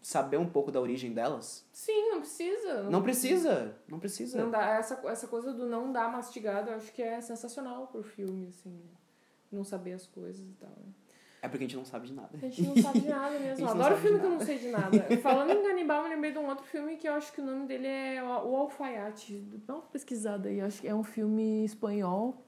saber 0.00 0.36
um 0.36 0.48
pouco 0.48 0.70
da 0.70 0.80
origem 0.80 1.12
delas. 1.12 1.66
Sim, 1.72 2.10
não 2.10 2.20
precisa. 2.20 2.82
Não 2.84 3.02
precisa, 3.02 3.76
não 3.88 3.98
precisa. 3.98 4.38
Não 4.40 4.52
dá, 4.52 4.78
essa, 4.78 5.02
essa 5.08 5.26
coisa 5.26 5.52
do 5.52 5.66
não 5.66 5.90
dar 5.90 6.12
mastigado, 6.12 6.70
eu 6.70 6.76
acho 6.76 6.92
que 6.92 7.02
é 7.02 7.20
sensacional 7.20 7.88
pro 7.88 8.04
filme, 8.04 8.46
assim. 8.46 8.80
Não 9.50 9.64
saber 9.64 9.94
as 9.94 10.06
coisas 10.06 10.46
e 10.46 10.54
tal. 10.60 10.70
né? 10.70 10.92
É 11.42 11.48
porque 11.48 11.64
a 11.64 11.66
gente 11.66 11.76
não 11.76 11.84
sabe 11.84 12.06
de 12.06 12.12
nada. 12.12 12.30
A 12.32 12.36
gente 12.38 12.62
não 12.62 12.76
sabe 12.76 13.00
de 13.00 13.08
nada 13.08 13.38
mesmo. 13.40 13.66
adoro 13.68 13.96
filme 13.96 14.20
que 14.20 14.26
eu 14.26 14.30
não 14.30 14.40
sei 14.40 14.58
de 14.58 14.68
nada. 14.68 15.02
Falando 15.20 15.50
em 15.50 15.62
canibal, 15.62 16.04
eu 16.04 16.10
lembrei 16.10 16.30
de 16.30 16.38
um 16.38 16.46
outro 16.46 16.64
filme 16.64 16.96
que 16.96 17.08
eu 17.08 17.14
acho 17.14 17.32
que 17.32 17.40
o 17.40 17.44
nome 17.44 17.66
dele 17.66 17.88
é 17.88 18.22
O 18.22 18.56
Alfaiate. 18.56 19.40
Dá 19.66 19.74
uma 19.74 19.82
pesquisada 19.82 20.48
aí. 20.48 20.60
Eu 20.60 20.66
acho 20.66 20.80
que 20.80 20.86
é 20.86 20.94
um 20.94 21.02
filme 21.02 21.64
espanhol. 21.64 22.46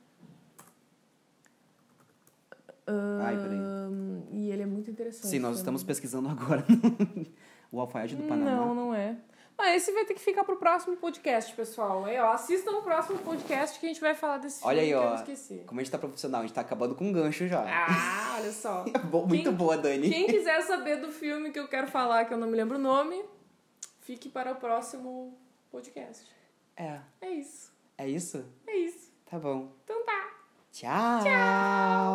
Ai, 2.87 3.37
peraí. 3.37 3.59
E 4.31 4.51
ele 4.51 4.62
é 4.62 4.66
muito 4.66 4.89
interessante. 4.91 5.27
Sim, 5.27 5.39
nós 5.39 5.51
também. 5.51 5.61
estamos 5.61 5.83
pesquisando 5.83 6.29
agora 6.29 6.65
o 7.73 7.81
alfaiate 7.81 8.15
do 8.15 8.23
Panamá. 8.25 8.51
Não, 8.51 8.75
não 8.75 8.95
é. 8.95 9.16
Ah, 9.56 9.74
esse 9.74 9.93
vai 9.93 10.05
ter 10.05 10.14
que 10.14 10.20
ficar 10.20 10.43
pro 10.44 10.56
próximo 10.56 10.97
podcast, 10.97 11.55
pessoal. 11.55 12.05
Aí, 12.05 12.18
ó, 12.18 12.32
assistam 12.32 12.72
o 12.72 12.82
próximo 12.82 13.18
podcast 13.20 13.78
que 13.78 13.86
a 13.86 13.89
gente 13.89 14.01
vai 14.01 14.14
falar 14.14 14.39
desse 14.39 14.59
filme 14.59 14.68
Olha 14.74 14.82
aí, 14.82 14.89
que 14.89 14.94
ó. 14.94 15.14
esqueci. 15.14 15.62
Como 15.66 15.81
a 15.81 15.82
gente 15.82 15.93
tá 15.93 15.98
profissional, 15.98 16.40
a 16.40 16.44
gente 16.44 16.55
tá 16.55 16.60
acabando 16.60 16.94
com 16.97 17.05
um 17.05 17.12
gancho 17.12 17.47
já. 17.47 17.62
Ah, 17.64 18.36
olha 18.40 18.51
só. 18.52 18.85
Bo- 19.10 19.26
Muito 19.26 19.44
quem- 19.44 19.52
boa, 19.52 19.76
Dani. 19.78 20.10
Quem 20.10 20.26
quiser 20.26 20.60
saber 20.62 20.97
do 20.97 21.10
filme 21.12 21.51
que 21.52 21.59
eu 21.59 21.68
quero 21.68 21.86
falar, 21.86 22.24
que 22.24 22.35
eu 22.35 22.39
não 22.39 22.48
me 22.48 22.56
lembro 22.56 22.76
o 22.78 22.81
nome, 22.81 23.24
fique 24.01 24.28
para 24.28 24.52
o 24.52 24.56
próximo 24.56 25.39
podcast. 25.70 26.24
É, 26.76 26.98
É 27.20 27.31
isso. 27.31 27.72
é 27.97 28.09
isso? 28.09 28.44
É 28.66 28.76
isso. 28.76 29.12
Tá 29.24 29.39
bom. 29.39 29.72
Então 29.85 30.05
tá. 30.05 30.31
Tchau. 30.72 31.22
Tchau. 31.22 32.14